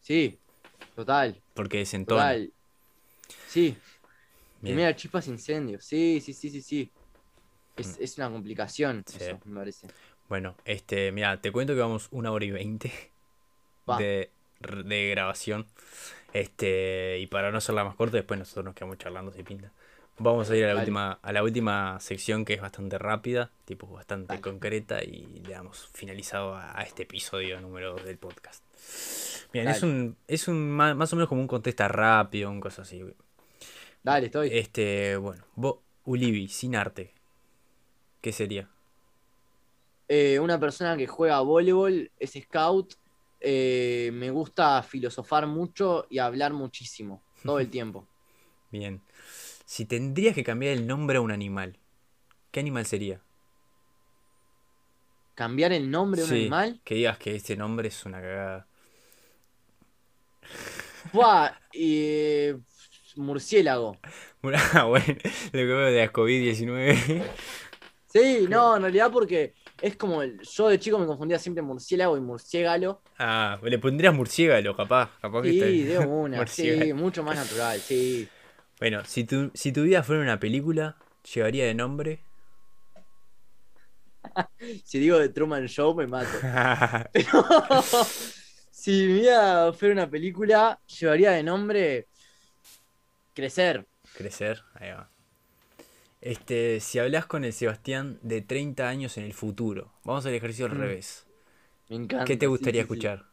Sí, 0.01 0.39
total. 0.95 1.41
Porque 1.55 1.79
desentona. 1.79 2.23
Total. 2.23 2.53
Sí. 3.49 3.77
Primera 4.61 4.95
chispas 4.95 5.27
incendios. 5.27 5.85
Sí, 5.85 6.21
sí, 6.21 6.33
sí, 6.33 6.51
sí, 6.51 6.63
sí. 6.63 6.91
Es, 7.77 7.99
mm. 7.99 8.03
es 8.03 8.19
una 8.19 8.31
complicación, 8.31 9.05
eso, 9.07 9.41
me 9.45 9.57
parece. 9.57 9.89
Bueno, 10.29 10.57
este, 10.65 11.13
mira, 11.13 11.41
te 11.41 11.53
cuento 11.53 11.75
que 11.75 11.81
vamos 11.81 12.09
una 12.11 12.33
hora 12.33 12.45
y 12.45 12.51
veinte 12.51 12.93
de, 13.99 14.31
de 14.61 15.11
grabación. 15.11 15.67
Este, 16.33 17.19
y 17.19 17.27
para 17.29 17.51
no 17.51 17.59
hacerla 17.59 17.85
más 17.85 17.95
corta, 17.95 18.17
después 18.17 18.39
nosotros 18.39 18.65
nos 18.65 18.75
quedamos 18.75 18.99
charlando 18.99 19.33
si 19.33 19.43
pinta. 19.43 19.73
Vamos 20.19 20.51
a 20.51 20.57
ir 20.57 20.65
a 20.65 20.73
la 20.73 20.81
última, 20.81 21.19
a 21.21 21.33
la 21.33 21.43
última 21.43 22.01
sección 22.01 22.47
que 22.47 22.55
es 22.55 22.61
bastante 22.61 22.97
rápida, 22.97 23.51
tipo 23.67 23.87
bastante 23.87 24.41
concreta, 24.41 25.03
y 25.03 25.43
le 25.47 25.53
damos 25.53 25.89
finalizado 25.93 26.55
a, 26.55 26.83
este 26.83 27.03
episodio 27.03 27.61
número 27.61 27.93
2 27.93 28.05
del 28.05 28.17
podcast. 28.17 28.65
Bien, 29.53 29.69
es 29.69 29.83
un, 29.83 30.17
es 30.27 30.49
un 30.49 30.71
más, 30.71 31.13
o 31.13 31.17
menos 31.17 31.29
como 31.29 31.43
un 31.43 31.47
contesta 31.47 31.87
rápido, 31.89 32.51
un 32.51 32.61
cosa 32.61 32.83
así. 32.83 33.05
Dale, 34.03 34.27
estoy. 34.27 34.49
Este, 34.53 35.17
bueno, 35.17 35.45
vos, 35.55 35.77
Ulibi, 36.05 36.49
sin 36.49 36.77
arte, 36.77 37.13
¿qué 38.27 38.33
sería? 38.33 38.69
Eh, 40.09 40.41
una 40.41 40.59
persona 40.59 40.97
que 40.97 41.07
juega 41.07 41.39
voleibol, 41.43 42.11
es 42.19 42.33
scout 42.33 42.95
eh, 43.39 44.11
me 44.13 44.31
gusta 44.31 44.83
filosofar 44.83 45.47
mucho 45.47 46.09
y 46.11 46.19
hablar 46.19 46.53
muchísimo, 46.53 47.23
todo 47.45 47.61
el 47.61 47.71
tiempo. 47.71 48.05
Bien. 48.73 49.01
Si 49.65 49.85
tendrías 49.85 50.35
que 50.35 50.43
cambiar 50.43 50.73
el 50.73 50.89
nombre 50.89 51.19
a 51.19 51.21
un 51.21 51.31
animal, 51.31 51.79
¿qué 52.51 52.59
animal 52.59 52.85
sería? 52.85 53.21
¿Cambiar 55.37 55.73
el 55.73 55.89
nombre 55.89 56.23
a 56.23 56.25
un 56.25 56.33
animal? 56.33 56.81
Que 56.83 56.97
digas 56.97 57.19
que 57.19 57.37
este 57.37 57.57
nombre 57.57 57.87
es 57.87 58.05
una 58.07 58.21
cagada. 58.21 58.67
Buah, 61.13 61.53
eh, 61.73 62.59
murciélago. 63.15 63.99
Ah, 64.55 64.85
bueno, 64.89 65.07
lo 65.07 65.51
que 65.53 65.65
veo 65.65 65.91
de 65.93 66.07
la 66.07 66.13
COVID-19. 66.13 67.25
Sí, 68.17 68.47
no, 68.49 68.77
en 68.77 68.83
realidad 68.83 69.11
porque 69.13 69.55
es 69.83 69.97
como 69.97 70.23
el, 70.23 70.41
yo 70.41 70.69
de 70.69 70.79
chico 70.79 70.99
me 70.99 71.07
confundía 71.07 71.39
siempre 71.39 71.63
murciélago 71.63 72.17
y 72.17 72.21
murciégalo. 72.21 73.03
Ah, 73.19 73.59
le 73.63 73.79
pondrías 73.79 74.15
murciégalo, 74.15 74.77
capaz. 74.77 75.11
capaz 75.21 75.43
sí, 75.43 75.85
de 75.85 75.99
una, 75.99 76.47
sí, 76.47 76.93
mucho 76.95 77.23
más 77.23 77.37
natural, 77.37 77.79
sí. 77.81 78.29
Bueno, 78.79 79.05
si 79.05 79.25
tu, 79.25 79.51
si 79.55 79.73
tu 79.73 79.83
vida 79.83 80.03
fuera 80.03 80.23
una 80.23 80.39
película, 80.39 80.97
¿llevaría 81.35 81.65
de 81.67 81.75
nombre? 81.75 82.21
si 84.85 84.99
digo 84.99 85.19
de 85.19 85.29
Truman 85.29 85.67
Show, 85.67 85.95
me 85.95 86.07
mato. 86.07 86.29
Pero 87.13 87.45
si 88.71 88.91
mi 89.07 89.13
vida 89.15 89.73
fuera 89.73 89.95
una 89.95 90.11
película, 90.11 90.81
llevaría 90.87 91.33
de 91.33 91.43
nombre 91.43 92.09
Crecer. 93.35 93.87
Crecer, 94.15 94.63
ahí 94.75 94.93
va. 94.93 95.16
Este, 96.27 96.81
si 96.81 96.99
hablas 96.99 97.25
con 97.27 97.45
el 97.45 97.53
Sebastián 97.53 98.19
de 98.21 98.41
30 98.41 98.89
años 98.89 99.17
en 99.17 99.23
el 99.23 99.33
futuro, 99.33 99.93
vamos 100.03 100.27
al 100.27 100.35
ejercicio 100.35 100.67
al 100.67 100.75
mm. 100.75 100.81
revés. 100.81 101.25
Me 101.89 101.95
encanta. 101.95 102.25
¿Qué 102.25 102.37
te 102.37 102.49
gustaría 102.49 102.81
escuchar? 102.81 103.27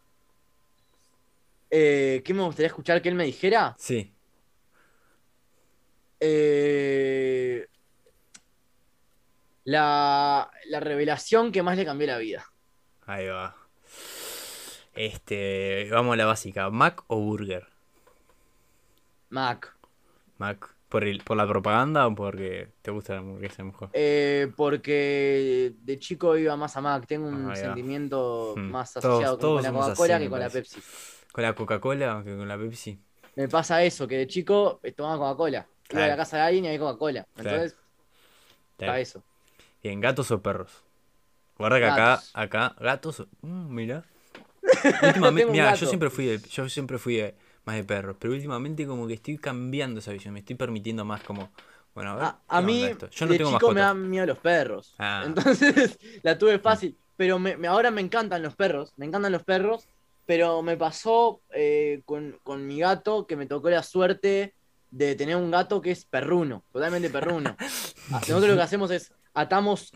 Eh, 1.72 2.22
¿Qué 2.24 2.36
me 2.36 2.44
gustaría 2.44 2.68
escuchar 2.68 3.02
que 3.02 3.10
él 3.10 3.16
me 3.16 3.26
dijera? 3.26 3.76
Sí. 3.80 4.14
Eh, 6.20 7.66
la, 9.64 10.52
la 10.66 10.80
revelación 10.80 11.52
que 11.52 11.64
más 11.64 11.76
le 11.76 11.86
cambió 11.86 12.06
la 12.06 12.20
vida. 12.20 12.46
Ahí 13.08 13.26
va. 13.26 13.56
Este, 14.94 15.90
vamos 15.90 16.14
a 16.14 16.18
la 16.18 16.26
básica. 16.28 16.70
¿Mac 16.70 17.04
o 17.08 17.18
burger? 17.18 17.66
Mac. 19.30 19.76
Mac. 20.38 20.76
¿Por, 20.94 21.06
el, 21.06 21.24
¿Por 21.24 21.36
la 21.36 21.48
propaganda 21.48 22.06
o 22.06 22.14
porque 22.14 22.70
te 22.84 22.92
gusta 22.92 23.14
la 23.14 23.22
hamburguesa 23.22 23.64
mejor? 23.64 23.90
Eh, 23.94 24.52
porque 24.56 25.74
de 25.82 25.98
chico 25.98 26.38
iba 26.38 26.56
más 26.56 26.78
a 26.78 26.82
Mac. 26.82 27.08
Tengo 27.08 27.30
un 27.30 27.50
ah, 27.50 27.56
sentimiento 27.56 28.54
hmm. 28.56 28.70
más 28.70 28.96
asociado 28.96 29.40
con, 29.40 29.64
la 29.64 29.72
Coca-Cola 29.72 30.20
que 30.20 30.30
con 30.30 30.40
la 30.40 30.50
Pepsi. 30.52 30.80
¿Con 31.32 31.44
la 31.44 31.56
Coca-Cola 31.56 32.22
que 32.24 32.38
con 32.38 32.48
la 32.48 32.60
Pepsi? 32.60 33.00
Me 33.36 33.48
pasa 33.48 33.84
eso, 33.84 34.08
que 34.08 34.18
de 34.18 34.28
chico 34.28 34.82
tomaba 34.96 35.18
Coca-Cola. 35.18 35.66
Iba 35.90 36.06
a 36.06 36.08
la 36.10 36.16
casa 36.16 36.38
de 36.38 36.44
alguien 36.44 36.66
y 36.66 36.68
había 36.68 36.80
Coca-Cola. 36.82 37.28
Entonces, 37.38 37.76
está 38.78 39.00
eso. 39.00 39.24
Bien, 39.82 40.00
¿gatos 40.00 40.30
o 40.30 40.44
perros? 40.44 40.84
Guarda 41.58 41.80
que 41.80 41.86
acá, 41.86 42.22
acá, 42.36 42.76
gatos. 42.80 43.26
Mm, 43.42 43.74
mira. 43.74 44.06
mira, 45.52 45.74
yo 45.74 45.88
siempre 45.88 46.12
fui 46.12 46.40
yo 46.52 46.70
siempre 46.70 47.00
fui 47.00 47.16
de, 47.16 47.36
más 47.66 47.76
de 47.76 47.84
perros. 47.84 48.16
Pero 48.20 48.34
últimamente 48.34 48.86
como 48.86 49.08
que 49.08 49.14
estoy 49.16 49.38
cambiando 49.38 50.00
esa 50.00 50.12
visión, 50.12 50.34
me 50.34 50.40
estoy 50.40 50.56
permitiendo 50.56 51.06
más 51.06 51.22
como... 51.24 51.52
Bueno, 51.94 52.12
a, 52.12 52.16
ver, 52.16 52.32
a, 52.48 52.62
mí, 52.62 52.90
Yo 53.12 53.26
no 53.28 53.32
de 53.34 53.38
chico 53.38 53.72
me 53.72 53.82
dan 53.82 54.10
miedo 54.10 54.26
los 54.26 54.40
perros. 54.40 54.96
Ah. 54.98 55.24
Entonces 55.26 56.00
la 56.24 56.38
tuve 56.38 56.58
fácil. 56.58 56.98
Pero 57.16 57.38
me, 57.38 57.56
ahora 57.68 57.92
me 57.92 58.02
encantan 58.02 58.42
los 58.42 58.56
perros, 58.56 58.94
me 58.98 59.06
encantan 59.06 59.32
los 59.32 59.44
perros. 59.44 59.88
Pero 60.26 60.64
me 60.64 60.76
pasó 60.76 61.42
eh, 61.54 62.02
con, 62.06 62.66
mi 62.66 62.80
gato 62.80 63.28
que 63.28 63.36
me 63.36 63.46
tocó 63.46 63.70
la 63.70 63.84
suerte 63.84 64.56
de 64.90 65.16
tener 65.16 65.36
un 65.36 65.52
gato 65.52 65.82
que 65.82 65.92
es 65.92 66.06
perruno, 66.06 66.64
totalmente 66.72 67.10
perruno. 67.10 67.56
Nosotros 68.10 68.48
lo 68.48 68.56
que 68.56 68.62
hacemos 68.62 68.90
es 68.90 69.12
atamos 69.34 69.92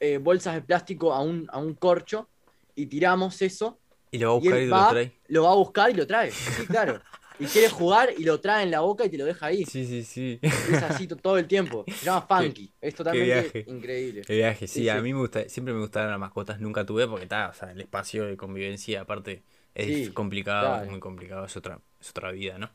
eh, 0.00 0.18
bolsas 0.18 0.54
de 0.54 0.62
plástico 0.62 1.12
a 1.12 1.20
un, 1.20 1.46
a 1.52 1.58
un 1.58 1.74
corcho 1.74 2.28
y 2.74 2.86
tiramos 2.86 3.40
eso 3.42 3.78
y 4.16 4.18
lo 4.18 4.28
va 4.28 4.32
a 4.32 4.38
buscar 4.38 4.60
y, 4.60 4.66
lo 4.66 4.86
trae. 4.88 5.12
Lo 5.28 5.42
va 5.44 5.50
a 5.52 5.54
buscar 5.54 5.90
y 5.90 5.94
lo 5.94 6.06
trae. 6.06 6.30
Sí, 6.30 6.66
claro. 6.66 7.00
y 7.38 7.46
quiere 7.46 7.68
jugar 7.68 8.10
y 8.16 8.24
lo 8.24 8.40
trae 8.40 8.62
en 8.64 8.70
la 8.70 8.80
boca 8.80 9.04
y 9.04 9.10
te 9.10 9.18
lo 9.18 9.24
deja 9.26 9.46
ahí. 9.46 9.64
Sí, 9.66 9.86
sí, 9.86 10.02
sí. 10.04 10.38
Es 10.42 10.82
así 10.82 11.06
to- 11.06 11.16
todo 11.16 11.36
el 11.38 11.46
tiempo. 11.46 11.84
Se 11.86 12.06
llama 12.06 12.22
Funky. 12.26 12.72
Es 12.80 12.94
totalmente 12.94 13.64
increíble. 13.66 14.22
El 14.26 14.36
viaje, 14.38 14.66
sí, 14.66 14.80
Sí, 14.80 14.88
a 14.88 14.96
sí. 14.96 15.02
mí 15.02 15.12
me 15.12 15.20
gusta, 15.20 15.48
siempre 15.48 15.74
me 15.74 15.80
gustaron 15.80 16.10
las 16.10 16.18
mascotas, 16.20 16.60
nunca 16.60 16.84
tuve 16.86 17.06
porque 17.06 17.24
está, 17.24 17.48
o 17.48 17.54
sea, 17.54 17.70
el 17.72 17.80
espacio 17.80 18.24
de 18.26 18.36
convivencia 18.36 19.02
aparte 19.02 19.42
es 19.74 20.06
Sí, 20.06 20.12
complicado, 20.12 20.68
claro. 20.68 20.84
es 20.84 20.90
muy 20.90 21.00
complicado, 21.00 21.44
es 21.44 21.54
otra, 21.56 21.78
es 22.00 22.08
otra 22.10 22.30
vida, 22.32 22.56
¿no? 22.56 22.70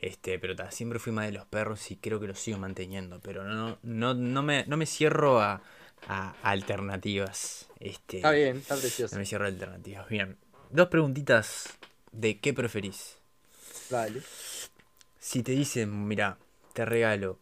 Este, 0.00 0.38
pero 0.38 0.54
ta, 0.54 0.70
siempre 0.70 1.00
fui 1.00 1.12
más 1.12 1.26
de 1.26 1.32
los 1.32 1.44
perros 1.46 1.90
y 1.90 1.96
creo 1.96 2.20
que 2.20 2.28
los 2.28 2.38
sigo 2.38 2.58
manteniendo, 2.58 3.18
pero 3.20 3.42
no, 3.44 3.78
no, 3.82 4.14
no 4.14 4.42
me, 4.44 4.64
no 4.66 4.76
me 4.76 4.86
cierro 4.86 5.40
a, 5.40 5.60
a 6.08 6.34
alternativas. 6.42 7.68
Este, 7.80 8.18
Está 8.18 8.30
bien, 8.30 8.56
está 8.58 8.76
precioso. 8.76 9.14
no 9.16 9.20
me 9.20 9.26
cierro 9.26 9.44
a 9.44 9.48
alternativas. 9.48 10.08
Bien, 10.08 10.36
dos 10.70 10.88
preguntitas 10.88 11.78
de 12.12 12.38
qué 12.38 12.52
preferís. 12.52 13.18
Dale. 13.90 14.22
Si 15.18 15.42
te 15.42 15.52
dicen, 15.52 16.06
mira, 16.08 16.38
te 16.72 16.84
regalo 16.84 17.38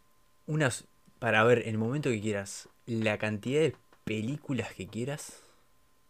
unas 0.47 0.85
para 1.19 1.43
ver 1.45 1.61
en 1.61 1.71
el 1.71 1.79
momento 1.79 2.11
que 2.11 2.21
quieras 2.21 2.69
la 2.87 3.19
cantidad 3.19 3.61
de 3.61 3.77
películas 4.05 4.73
que 4.75 4.87
quieras, 4.87 5.41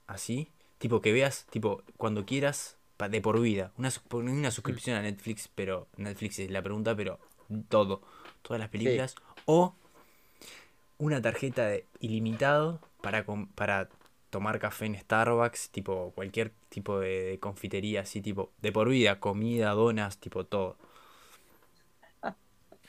así, 0.07 0.49
tipo 0.78 1.01
que 1.01 1.12
veas, 1.12 1.47
tipo 1.51 1.82
cuando 1.97 2.27
quieras, 2.27 2.77
de 2.99 3.20
por 3.20 3.41
vida, 3.41 3.73
una, 3.77 3.93
una 4.12 4.51
suscripción 4.51 4.97
a 4.97 5.03
Netflix, 5.03 5.49
pero 5.55 5.89
Netflix 5.97 6.39
es 6.39 6.51
la 6.51 6.62
pregunta, 6.62 6.97
pero 6.97 7.19
todo, 7.69 8.03
todas 8.43 8.61
las 8.61 8.70
películas, 8.70 9.15
o 9.45 9.74
una 10.99 11.20
tarjeta 11.20 11.66
de 11.66 11.86
ilimitado 12.01 12.81
para, 13.03 13.24
para 13.55 13.89
tomar 14.35 14.59
café 14.59 14.86
en 14.86 14.98
Starbucks, 14.98 15.70
tipo 15.70 16.11
cualquier 16.12 16.51
tipo 16.69 16.98
de, 16.98 17.23
de 17.23 17.39
confitería, 17.39 18.01
así, 18.01 18.20
tipo 18.20 18.51
de 18.61 18.73
por 18.73 18.89
vida, 18.89 19.20
comida, 19.20 19.70
donas, 19.70 20.19
tipo 20.19 20.44
todo. 20.44 20.77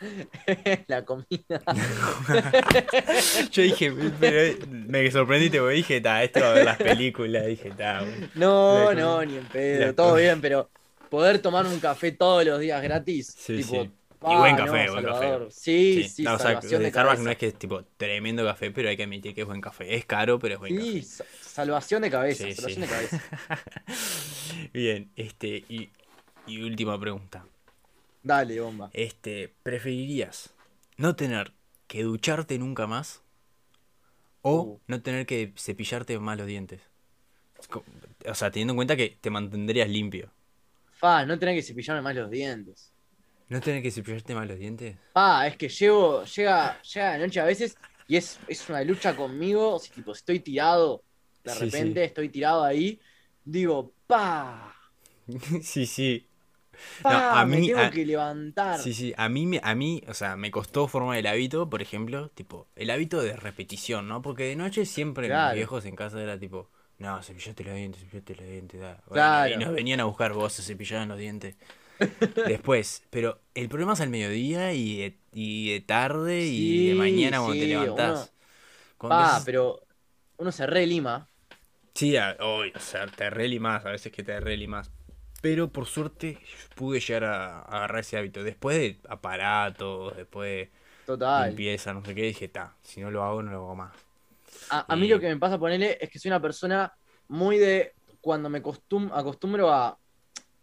la 0.88 1.05
comida. 1.05 1.61
Yo 3.51 3.61
dije, 3.61 3.93
pero 4.19 4.65
me 4.72 5.11
sorprendiste 5.11 5.59
porque 5.59 5.76
dije, 5.76 6.01
ta, 6.01 6.23
esto 6.23 6.39
ver 6.39 6.65
las 6.65 6.77
películas, 6.77 7.45
dije, 7.45 7.69
ta. 7.69 8.03
No, 8.34 8.91
no, 8.95 9.23
ni 9.23 9.38
en 9.38 9.45
pedo. 9.45 9.93
Todo 9.93 10.15
bien, 10.15 10.41
pero 10.41 10.72
poder 11.11 11.38
tomar 11.38 11.67
un 11.67 11.80
café 11.80 12.11
todos 12.11 12.43
los 12.43 12.59
días 12.59 12.81
gratis. 12.81 13.35
Sí, 13.38 13.57
tipo, 13.57 13.84
sí. 13.84 13.91
Y 14.26 14.34
ah, 14.34 14.38
buen 14.38 14.56
no, 14.56 14.57
café, 14.57 14.89
buen 14.89 15.06
Salvador. 15.06 15.06
café. 15.06 15.52
Sí, 15.52 16.03
Sí, 16.03 16.10
sí, 16.10 16.23
no, 16.23 16.35
o 16.35 16.39
sea, 16.39 16.56
de 16.56 16.89
Starbucks 16.89 17.19
no 17.19 17.30
es 17.31 17.38
que 17.38 17.47
es 17.47 17.57
tipo 17.57 17.84
tremendo 17.97 18.43
café, 18.45 18.72
pero 18.72 18.89
hay 18.89 18.97
que 18.97 19.03
admitir 19.03 19.34
que 19.35 19.41
es 19.41 19.47
buen 19.47 19.61
café. 19.61 19.95
Es 19.95 20.06
caro, 20.06 20.39
pero 20.39 20.56
es 20.56 20.60
buen 20.60 20.73
Sí, 20.73 21.02
café. 21.02 21.14
salvación 21.41 22.02
de 22.02 22.11
cabeza, 22.11 22.47
Sí, 22.47 22.53
salvación 22.53 22.81
sí. 22.81 22.81
de 22.84 22.88
cabeza. 22.89 23.23
Bien, 24.73 25.11
este, 25.15 25.65
y, 25.69 25.89
y 26.45 26.61
última 26.61 26.99
pregunta. 26.99 27.45
Dale, 28.23 28.60
bomba. 28.60 28.93
Este, 28.93 29.53
¿preferirías 29.61 30.56
no 30.97 31.15
tener 31.15 31.53
que 31.88 32.02
ducharte 32.03 32.57
nunca 32.57 32.88
más? 32.88 33.22
¿O 34.41 34.53
Uh. 34.61 34.80
no 34.88 35.02
tener 35.02 35.26
que 35.26 35.53
cepillarte 35.57 36.18
más 36.19 36.38
los 36.38 36.47
dientes? 36.47 36.81
O 38.27 38.34
sea, 38.35 38.52
teniendo 38.52 38.73
en 38.73 38.77
cuenta 38.77 38.95
que 38.97 39.18
te 39.22 39.30
mantendrías 39.30 39.89
limpio. 39.89 40.31
Fa, 41.02 41.26
no 41.27 41.38
tenés 41.38 41.56
que 41.57 41.61
cepillarme 41.68 42.02
más 42.02 42.15
los 42.15 42.30
dientes. 42.31 42.91
¿No 43.49 43.59
tener 43.61 43.81
que 43.81 43.91
cepillarte 43.91 44.35
más 44.35 44.47
los 44.47 44.59
dientes? 44.59 44.97
Pa, 45.13 45.47
es 45.47 45.57
que 45.57 45.69
llego, 45.69 46.23
llega, 46.26 46.81
llega 46.81 47.11
la 47.17 47.17
noche 47.26 47.39
a 47.39 47.45
veces 47.45 47.80
y 48.05 48.17
es, 48.17 48.41
es 48.45 48.67
una 48.69 48.84
lucha 48.84 49.15
conmigo. 49.15 49.80
Si 49.80 49.91
tipo 49.93 50.11
estoy 50.11 50.41
tirado, 50.41 51.05
de 51.43 51.53
Sí, 51.53 51.72
repente 51.72 52.03
sí. 52.03 52.03
estoy 52.03 52.30
tirado 52.30 52.63
ahí, 52.63 52.99
digo, 53.43 53.95
pa, 54.07 54.76
sí, 55.61 55.85
sí. 55.85 56.27
pa, 57.01 57.13
a 57.31 57.45
me 57.49 57.57
mí- 57.57 57.67
tengo 57.67 57.84
a- 57.84 57.93
que 57.93 58.05
levantar. 58.05 58.81
Sí, 58.81 58.93
sí, 58.93 59.13
a 59.17 59.30
mí, 59.30 59.45
me- 59.47 59.61
a 59.63 59.76
mí, 59.76 60.03
o 60.07 60.13
sea, 60.15 60.38
me 60.38 60.51
costó 60.51 60.88
formar 60.88 61.17
el 61.17 61.27
hábito, 61.27 61.69
por 61.69 61.81
ejemplo, 61.81 62.30
tipo, 62.31 62.69
el 62.76 62.89
hábito 62.91 63.22
de 63.22 63.35
repetición, 63.38 64.07
¿no? 64.07 64.22
Porque 64.22 64.45
de 64.45 64.55
noche 64.57 64.85
siempre 64.85 65.31
mis 65.31 65.34
Claro. 65.34 65.53
viejos 65.53 65.85
en 65.85 65.95
casa 65.95 66.22
era 66.22 66.39
tipo, 66.39 66.69
no, 66.99 67.23
cepillate 67.23 67.63
los 67.65 67.76
dientes, 67.76 68.01
cepillate 68.03 68.35
los 68.35 68.45
dientes, 68.47 68.81
da. 68.81 69.03
Bueno, 69.07 69.22
Claro. 69.22 69.53
Y 69.53 69.57
nos 69.57 69.73
venían 69.73 69.99
a 70.01 70.05
buscar 70.05 70.34
vos, 70.34 70.53
se 70.53 70.63
cepillaban 70.63 71.09
los 71.09 71.19
dientes. 71.19 71.57
Después, 72.45 73.03
pero 73.09 73.41
el 73.55 73.69
problema 73.69 73.93
es 73.93 74.01
al 74.01 74.09
mediodía 74.09 74.73
y 74.73 74.97
de, 74.97 75.17
y 75.34 75.72
de 75.73 75.81
tarde 75.81 76.45
y 76.45 76.88
de 76.89 76.95
mañana 76.95 77.39
cuando 77.39 77.57
te 77.57 77.67
levantás. 77.67 78.34
uno- 79.01 79.11
empiezas- 79.11 79.45
pero 79.45 79.81
uno 80.38 80.51
se 80.51 80.67
relima. 80.67 81.27
Sí, 81.93 82.17
a- 82.17 82.35
hoy, 82.41 82.73
o 82.76 82.80
sea, 82.80 83.07
te 83.07 83.30
relimas, 83.30 83.85
a 83.85 83.91
veces 83.91 84.11
que 84.11 84.23
te 84.23 84.39
relimas. 84.39 84.91
Pero 85.41 85.72
por 85.72 85.85
suerte 85.85 86.39
pude 86.76 86.99
llegar 86.99 87.23
a, 87.26 87.59
a 87.59 87.61
agarrar 87.61 87.99
ese 88.01 88.17
hábito. 88.17 88.43
Después 88.43 88.77
de 88.77 88.99
aparatos, 89.09 90.15
después 90.17 90.69
de 90.69 90.72
Total. 91.05 91.49
limpieza, 91.49 91.93
no 91.93 92.03
sé 92.05 92.15
qué, 92.15 92.23
dije, 92.23 92.47
ta, 92.49 92.76
si 92.84 93.01
no 93.01 93.11
lo 93.11 93.23
hago, 93.23 93.43
no 93.43 93.51
lo 93.51 93.57
hago 93.59 93.76
más. 93.76 93.93
A, 94.69 94.85
a 94.93 94.95
mí 94.95 95.07
lo 95.07 95.19
que 95.19 95.27
me 95.27 95.38
pasa, 95.38 95.59
ponerle, 95.59 95.97
es 96.01 96.09
que 96.09 96.19
soy 96.19 96.30
una 96.30 96.41
persona 96.41 96.93
muy 97.27 97.57
de. 97.57 97.93
Cuando 98.22 98.49
me 98.49 98.61
costum- 98.63 99.11
acostumbro 99.13 99.69
a, 99.72 99.99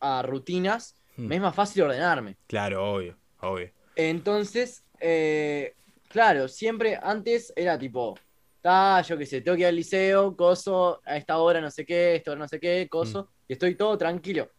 a 0.00 0.22
rutinas, 0.22 0.96
Hmm. 1.16 1.26
me 1.26 1.36
es 1.36 1.40
más 1.42 1.54
fácil 1.54 1.82
ordenarme. 1.82 2.36
Claro, 2.46 2.94
obvio, 2.94 3.18
obvio. 3.40 3.70
Entonces, 3.96 4.84
eh, 5.00 5.74
claro, 6.08 6.48
siempre 6.48 6.98
antes 7.02 7.52
era 7.54 7.78
tipo, 7.78 8.18
ta, 8.60 9.02
yo 9.02 9.18
qué 9.18 9.26
sé, 9.26 9.40
tengo 9.42 9.56
que 9.56 9.62
ir 9.62 9.66
al 9.68 9.76
liceo, 9.76 10.36
coso, 10.36 11.00
a 11.04 11.16
esta 11.16 11.38
hora 11.38 11.60
no 11.60 11.70
sé 11.70 11.84
qué, 11.84 12.16
esta 12.16 12.30
hora 12.32 12.40
no 12.40 12.48
sé 12.48 12.58
qué, 12.58 12.88
coso, 12.90 13.28
y 13.46 13.52
estoy 13.52 13.74
todo 13.74 13.96
tranquilo. 13.98 14.50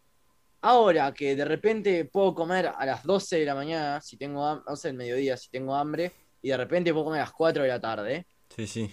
Ahora 0.60 1.12
que 1.12 1.36
de 1.36 1.44
repente 1.44 2.04
puedo 2.06 2.34
comer 2.34 2.68
a 2.74 2.86
las 2.86 3.02
12 3.02 3.38
de 3.40 3.44
la 3.44 3.54
mañana, 3.54 4.00
si 4.00 4.16
tengo 4.16 4.44
hambre, 4.46 4.64
12 4.68 4.88
del 4.88 4.96
mediodía, 4.96 5.36
si 5.36 5.50
tengo 5.50 5.74
hambre, 5.74 6.12
y 6.40 6.48
de 6.50 6.56
repente 6.56 6.92
puedo 6.92 7.06
comer 7.06 7.20
a 7.20 7.24
las 7.24 7.32
4 7.32 7.62
de 7.64 7.68
la 7.68 7.80
tarde, 7.80 8.26
Sí, 8.54 8.66
sí. 8.66 8.90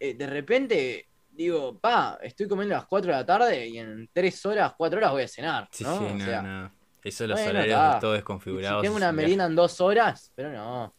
eh, 0.00 0.14
de 0.14 0.26
repente 0.26 1.06
digo, 1.42 1.78
pa, 1.80 2.18
estoy 2.22 2.48
comiendo 2.48 2.74
a 2.74 2.78
las 2.78 2.86
4 2.86 3.10
de 3.12 3.18
la 3.18 3.26
tarde 3.26 3.68
y 3.68 3.78
en 3.78 4.08
3 4.12 4.44
horas, 4.46 4.74
4 4.76 4.98
horas 4.98 5.12
voy 5.12 5.22
a 5.22 5.28
cenar, 5.28 5.68
Sí, 5.72 5.84
¿no? 5.84 5.96
sí, 5.98 6.04
O 6.04 6.08
no, 6.14 6.24
sea, 6.24 6.42
no. 6.42 6.72
Eso 7.02 7.26
los 7.26 7.38
bueno, 7.38 7.50
horarios 7.50 7.94
de 7.94 8.00
todo 8.00 8.12
y 8.12 8.16
desconfigurados. 8.16 8.80
si 8.80 8.86
tengo 8.86 8.96
una 8.96 9.12
merienda 9.12 9.46
en 9.46 9.54
2 9.56 9.80
horas, 9.80 10.32
pero 10.34 10.52
no, 10.52 10.94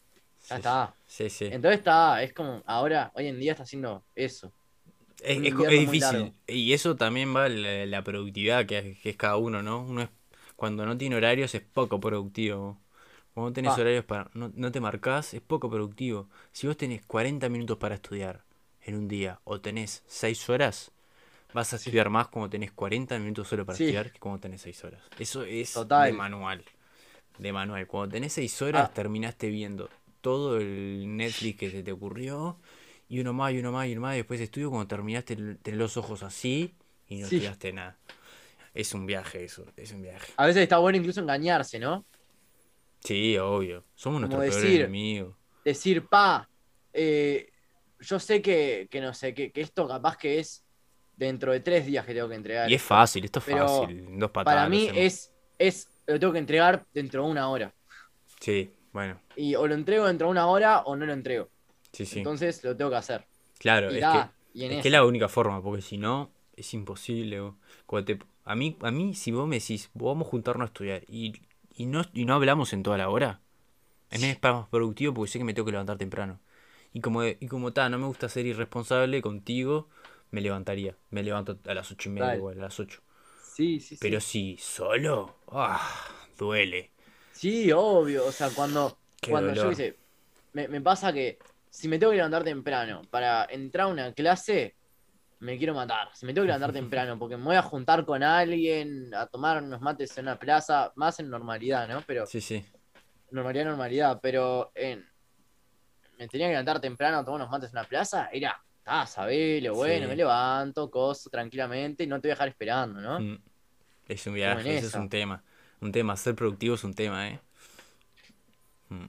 ya 0.49 0.55
Sí, 0.55 0.55
está. 0.55 0.95
Sí, 1.07 1.29
sí. 1.29 1.45
Entonces 1.45 1.79
está, 1.79 2.23
es 2.23 2.33
como, 2.33 2.63
ahora, 2.65 3.11
hoy 3.15 3.27
en 3.27 3.39
día 3.39 3.51
está 3.51 3.63
haciendo 3.63 4.05
eso. 4.15 4.53
Es, 5.23 5.37
es 5.37 5.69
difícil. 5.69 6.33
Y 6.47 6.73
eso 6.73 6.95
también 6.95 7.35
va 7.35 7.47
la, 7.49 7.85
la 7.85 8.03
productividad 8.03 8.65
que 8.65 8.77
es, 8.79 8.99
que 8.99 9.09
es 9.11 9.17
cada 9.17 9.37
uno, 9.37 9.61
¿no? 9.61 9.81
Uno 9.83 10.01
es, 10.01 10.09
cuando 10.55 10.85
no 10.85 10.97
tiene 10.97 11.15
horarios 11.15 11.53
es 11.55 11.61
poco 11.61 11.99
productivo. 11.99 12.81
Cuando 13.33 13.49
no 13.49 13.53
tenés 13.53 13.77
Ah. 13.77 13.81
horarios 13.81 14.05
para, 14.05 14.29
no, 14.33 14.51
no 14.55 14.71
te 14.71 14.79
marcás, 14.81 15.33
es 15.33 15.41
poco 15.41 15.69
productivo. 15.69 16.29
Si 16.51 16.67
vos 16.67 16.75
tenés 16.77 17.03
40 17.05 17.49
minutos 17.49 17.77
para 17.77 17.95
estudiar 17.95 18.43
en 18.83 18.95
un 18.95 19.07
día 19.07 19.39
o 19.43 19.59
tenés 19.61 20.03
6 20.07 20.49
horas, 20.49 20.91
vas 21.53 21.73
a 21.73 21.75
estudiar 21.75 22.09
más 22.09 22.27
cuando 22.29 22.49
tenés 22.49 22.71
40 22.71 23.17
minutos 23.19 23.47
solo 23.47 23.65
para 23.65 23.77
Sí. 23.77 23.85
estudiar 23.85 24.11
que 24.11 24.19
cuando 24.19 24.39
tenés 24.39 24.61
6 24.61 24.83
horas. 24.83 25.01
Eso 25.19 25.43
es 25.43 25.73
Total. 25.73 26.11
de 26.11 26.13
manual. 26.17 26.63
De 27.37 27.51
manual. 27.53 27.87
Cuando 27.87 28.13
tenés 28.13 28.33
6 28.33 28.61
horas 28.61 28.89
Ah. 28.89 28.93
terminaste 28.93 29.49
viendo 29.49 29.89
todo 30.21 30.57
el 30.57 31.05
Netflix 31.17 31.59
que 31.59 31.71
se 31.71 31.83
te 31.83 31.91
ocurrió 31.91 32.57
y 33.09 33.19
uno 33.19 33.33
más, 33.33 33.53
y 33.53 33.59
uno 33.59 33.71
más, 33.71 33.87
y 33.87 33.91
uno 33.93 34.01
más, 34.01 34.13
y 34.13 34.17
después 34.17 34.39
de 34.39 34.45
estudio, 34.45 34.69
cuando 34.69 34.87
terminaste, 34.87 35.35
tenés 35.35 35.77
los 35.79 35.97
ojos 35.97 36.23
así 36.23 36.73
y 37.07 37.17
no 37.19 37.27
Sí. 37.27 37.35
estudiaste 37.37 37.73
nada. 37.73 37.97
Es 38.73 38.93
un 38.93 39.05
viaje 39.05 39.43
eso, 39.43 39.65
es 39.75 39.91
un 39.91 40.01
viaje. 40.01 40.31
A 40.37 40.45
veces 40.45 40.63
está 40.63 40.77
bueno 40.77 40.97
incluso 40.97 41.19
engañarse, 41.19 41.77
¿no? 41.79 42.05
Sí, 43.03 43.37
obvio. 43.37 43.83
Somos 43.95 44.21
Como 44.21 44.27
nuestro 44.37 44.39
peor 44.39 44.53
decir- 44.63 44.81
enemigo. 44.81 45.35
Decir, 45.65 46.07
pa, 46.07 46.47
eh, 46.93 47.50
yo 48.01 48.19
sé 48.19 48.41
que, 48.41 48.87
que 48.91 49.01
no 49.01 49.13
sé, 49.13 49.33
que, 49.33 49.51
que 49.51 49.61
esto 49.61 49.87
capaz 49.87 50.17
que 50.17 50.39
es 50.39 50.65
dentro 51.13 51.51
de 51.53 51.61
tres 51.61 51.85
días 51.85 52.05
que 52.05 52.13
tengo 52.13 52.29
que 52.29 52.35
entregar. 52.35 52.71
Y 52.71 52.73
es 52.75 52.81
fácil, 52.81 53.25
esto 53.25 53.39
es 53.39 53.45
Pero 53.45 53.45
fácil. 53.45 54.05
en 54.07 54.19
Dos 54.19 54.31
patadas. 54.31 54.65
Para 54.65 54.69
mí 54.69 54.91
es, 54.95 55.33
es, 55.59 55.89
lo 56.07 56.19
tengo 56.19 56.33
que 56.33 56.39
entregar 56.39 56.85
dentro 56.93 57.25
de 57.25 57.31
una 57.31 57.49
hora. 57.49 57.75
Sí, 58.39 58.73
bueno, 58.91 59.19
Y 59.35 59.55
o 59.55 59.67
lo 59.67 59.75
entrego 59.75 60.07
dentro 60.07 60.27
de 60.27 60.31
una 60.31 60.47
hora 60.47 60.81
o 60.81 60.95
no 60.95 61.05
lo 61.05 61.13
entrego. 61.13 61.49
sí, 61.91 62.05
sí. 62.05 62.29
Entonces 62.29 62.63
lo 62.63 62.75
tengo 62.77 62.91
que 62.91 62.97
hacer. 62.97 63.27
claro, 63.59 63.93
y 63.93 63.97
es 63.97 64.05
da, 64.05 64.07
que, 64.07 64.33
en 64.55 64.73
es 64.73 64.79
que 64.79 64.87
es 64.87 64.91
la 64.91 65.05
única 65.05 65.29
forma, 65.29 65.61
porque 65.61 65.81
si 65.81 65.97
no, 65.97 66.31
es 66.55 66.73
imposible. 66.73 67.39
te- 68.05 68.19
a, 68.45 68.55
mí, 68.55 68.77
a 68.81 68.91
mí, 68.91 69.13
si 69.13 69.31
vos 69.31 69.47
me 69.47 69.59
decís, 69.59 69.89
vamos 69.93 70.27
a 70.27 70.31
juntarnos 70.31 70.65
a 70.65 70.67
estudiar 70.67 71.03
y, 71.07 71.33
y, 71.75 71.85
no, 71.85 72.03
y 72.13 72.25
no 72.25 72.35
hablamos 72.35 72.73
en 72.73 72.83
toda 72.83 72.97
la 72.97 73.09
hora, 73.09 73.41
me 74.19 74.31
es 74.31 74.43
más 74.43 74.67
productivo 74.69 75.13
porque 75.13 75.31
sé 75.31 75.39
que 75.39 75.45
me 75.45 75.53
tengo 75.53 75.65
que 75.67 75.71
levantar 75.73 75.97
temprano. 75.97 76.39
Y 76.93 77.01
como, 77.01 77.23
y 77.25 77.47
como 77.47 77.73
tal, 77.73 77.91
no 77.91 77.99
me 77.99 78.05
gusta 78.07 78.29
ser 78.29 78.45
irresponsable 78.45 79.21
contigo, 79.21 79.89
me 80.31 80.41
levantaría. 80.41 80.97
Me 81.09 81.23
levanto 81.23 81.59
a 81.65 81.73
las 81.73 81.91
ocho 81.91 82.09
y 82.09 82.13
media 82.13 82.35
igual, 82.35 82.59
a 82.59 82.63
las 82.63 82.79
ocho. 82.79 83.01
Sí, 83.35 83.79
sí, 83.81 83.97
sí. 83.97 83.99
Pero 83.99 84.19
si 84.19 84.57
solo, 84.57 85.37
ah, 85.49 85.81
duele. 86.37 86.91
Sí, 87.31 87.71
obvio. 87.71 88.25
O 88.27 88.31
sea, 88.31 88.53
cuando, 88.53 88.99
Qué 89.21 89.35
cuando 89.35 89.53
yo 89.55 89.73
dolor. 89.73 89.73
sé, 89.73 89.99
me, 90.53 90.67
me 90.67 90.81
pasa 90.81 91.13
que 91.13 91.43
si 91.69 91.87
me 91.87 91.97
tengo 91.99 92.11
que 92.11 92.17
levantar 92.17 92.43
temprano 92.43 93.01
para 93.09 93.45
entrar 93.49 93.87
a 93.87 93.91
una 93.91 94.13
clase, 94.13 94.77
me 95.39 95.57
quiero 95.57 95.73
matar. 95.75 96.09
Si 96.15 96.25
me 96.25 96.33
tengo 96.33 96.43
que 96.45 96.49
levantar 96.49 96.73
temprano, 96.73 97.19
porque 97.19 97.37
me 97.37 97.45
voy 97.45 97.55
a 97.57 97.63
juntar 97.63 98.05
con 98.05 98.23
alguien 98.23 99.13
a 99.15 99.27
tomar 99.27 99.63
unos 99.63 99.81
mates 99.81 100.17
en 100.17 100.25
una 100.25 100.39
plaza, 100.39 100.91
más 100.95 101.19
en 101.19 101.29
normalidad, 101.29 101.87
¿no? 101.89 102.05
Pero 102.05 102.31
Sí, 102.31 102.41
sí. 102.41 102.65
normalidad, 103.31 103.65
normalidad, 103.65 104.19
pero 104.21 104.71
en 104.75 105.05
me 106.21 106.27
tenía 106.27 106.47
que 106.47 106.51
levantar 106.51 106.79
temprano 106.79 107.17
a 107.17 107.25
tomar 107.25 107.41
unos 107.41 107.49
mates 107.49 107.71
en 107.71 107.79
una 107.79 107.87
plaza, 107.87 108.29
era, 108.31 108.61
ah, 108.85 109.07
sabelo, 109.07 109.73
bueno, 109.73 110.03
Sí. 110.05 110.09
me 110.09 110.15
levanto, 110.15 110.91
coso 110.91 111.29
tranquilamente 111.31 112.03
y 112.03 112.07
no 112.07 112.21
te 112.21 112.27
voy 112.27 112.31
a 112.31 112.35
dejar 112.35 112.47
esperando, 112.49 113.01
¿no? 113.01 113.19
Mm. 113.19 113.39
Es 114.07 114.27
un 114.27 114.35
viaje, 114.35 114.77
ese 114.77 114.87
es 114.87 114.93
un 114.93 115.09
tema. 115.09 115.43
Un 115.79 115.91
tema, 115.91 116.15
ser 116.15 116.35
productivo 116.35 116.75
es 116.75 116.83
un 116.83 116.93
tema, 116.93 117.27
¿eh? 117.27 117.39
Mm. 118.89 119.05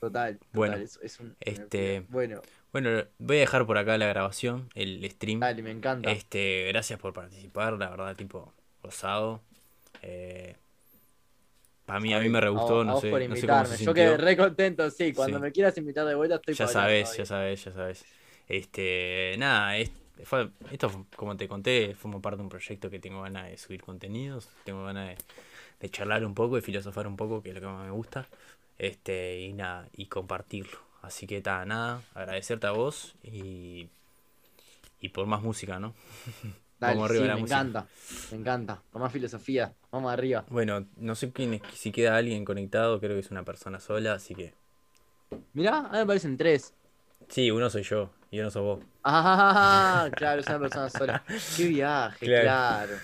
Total, 0.00 0.36
total, 0.36 0.48
Bueno, 0.52 0.76
es, 0.78 0.98
es 1.00 1.20
un- 1.20 1.36
este- 1.38 2.04
Bueno, 2.08 2.42
Bueno, 2.72 3.04
voy 3.18 3.36
a 3.36 3.40
dejar 3.40 3.66
por 3.66 3.78
acá 3.78 3.96
la 3.98 4.06
grabación, 4.06 4.68
el 4.74 5.08
stream. 5.10 5.38
dale, 5.38 5.62
me 5.62 5.70
encanta. 5.70 6.10
Este, 6.10 6.64
gracias 6.68 6.98
por 6.98 7.12
participar, 7.12 7.74
la 7.74 7.90
verdad, 7.90 8.16
tipo, 8.16 8.52
rosado. 8.82 9.42
Eh, 10.00 10.56
para 11.92 12.00
mí, 12.00 12.14
a 12.14 12.20
mí 12.20 12.28
me 12.30 12.40
re 12.40 12.48
gustó, 12.48 12.80
a 12.80 12.84
no 12.84 12.96
sé, 12.96 13.10
por 13.10 13.20
no 13.20 13.36
sé 13.36 13.46
cómo 13.46 13.64
invitarme. 13.64 13.76
se 13.76 13.84
Yo 13.84 13.92
quedé 13.94 14.16
re 14.16 14.36
contento, 14.36 14.90
sí. 14.90 15.12
Cuando 15.12 15.36
Sí. 15.36 15.42
me 15.42 15.52
quieras 15.52 15.76
invitar 15.76 16.06
de 16.06 16.14
vuelta 16.14 16.36
estoy 16.36 16.54
Ya 16.54 16.66
sabes, 16.66 17.16
ya 17.18 17.26
sabes, 17.26 17.64
ya 17.64 17.72
sabes. 17.72 18.04
Este, 18.48 19.34
nada, 19.38 19.76
es- 19.76 19.90
fue- 20.24 20.48
esto, 20.70 21.06
como 21.16 21.36
te 21.36 21.48
conté, 21.48 21.94
forma 21.94 22.20
parte 22.20 22.38
de 22.38 22.42
un 22.44 22.48
proyecto 22.48 22.88
que 22.88 22.98
tengo 22.98 23.20
ganas 23.20 23.50
de 23.50 23.58
subir 23.58 23.82
contenidos, 23.82 24.48
tengo 24.64 24.84
ganas 24.84 25.08
de, 25.08 25.16
de 25.80 25.90
charlar 25.90 26.24
un 26.24 26.34
poco, 26.34 26.56
de 26.56 26.62
filosofar 26.62 27.06
un 27.06 27.16
poco, 27.16 27.42
que 27.42 27.50
es 27.50 27.54
lo 27.56 27.60
que 27.60 27.66
más 27.66 27.84
me 27.84 27.90
gusta, 27.90 28.26
este, 28.78 29.40
y 29.40 29.52
nada, 29.52 29.88
y 29.94 30.06
compartirlo. 30.06 30.78
Así 31.02 31.26
que 31.26 31.42
ta, 31.42 31.64
nada, 31.66 32.00
agradecerte 32.14 32.66
a 32.68 32.70
vos 32.72 33.16
y, 33.22 33.88
y 35.00 35.08
por 35.10 35.26
más 35.26 35.42
música, 35.42 35.78
¿no? 35.78 35.94
Dale, 36.82 36.94
Vamos 36.94 37.10
arriba 37.10 37.22
sí, 37.22 37.28
la 37.28 37.34
me 37.36 37.40
música. 37.40 37.60
encanta. 37.60 37.86
Me 38.32 38.36
encanta. 38.38 38.82
Con 38.92 39.02
más 39.02 39.12
filosofía. 39.12 39.72
Vamos 39.90 40.12
arriba. 40.12 40.44
Bueno, 40.50 40.84
no 40.96 41.14
sé 41.14 41.32
quién 41.32 41.54
es, 41.54 41.62
si 41.74 41.92
queda 41.92 42.16
alguien 42.16 42.44
conectado, 42.44 42.98
creo 43.00 43.12
que 43.12 43.20
es 43.20 43.30
una 43.30 43.44
persona 43.44 43.78
sola, 43.80 44.14
así 44.14 44.34
que... 44.34 44.52
Mirá, 45.54 45.78
a 45.78 45.92
mí 45.92 45.98
me 45.98 46.06
parecen 46.06 46.36
tres. 46.36 46.74
Sí, 47.28 47.50
uno 47.50 47.70
soy 47.70 47.82
yo 47.84 48.10
y 48.30 48.40
uno 48.40 48.50
sos 48.50 48.62
vos. 48.62 48.80
Ah, 49.04 50.08
claro, 50.16 50.40
es 50.40 50.46
una 50.48 50.58
persona 50.58 50.90
sola. 50.90 51.24
Qué 51.56 51.68
viaje, 51.68 52.26
Claro. 52.26 52.42
claro. 52.42 52.96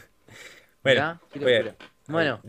Bueno, 0.83 1.01
Mirá, 1.01 1.21
qué 1.33 1.39
locura. 1.41 1.75
Bueno, 2.09 2.41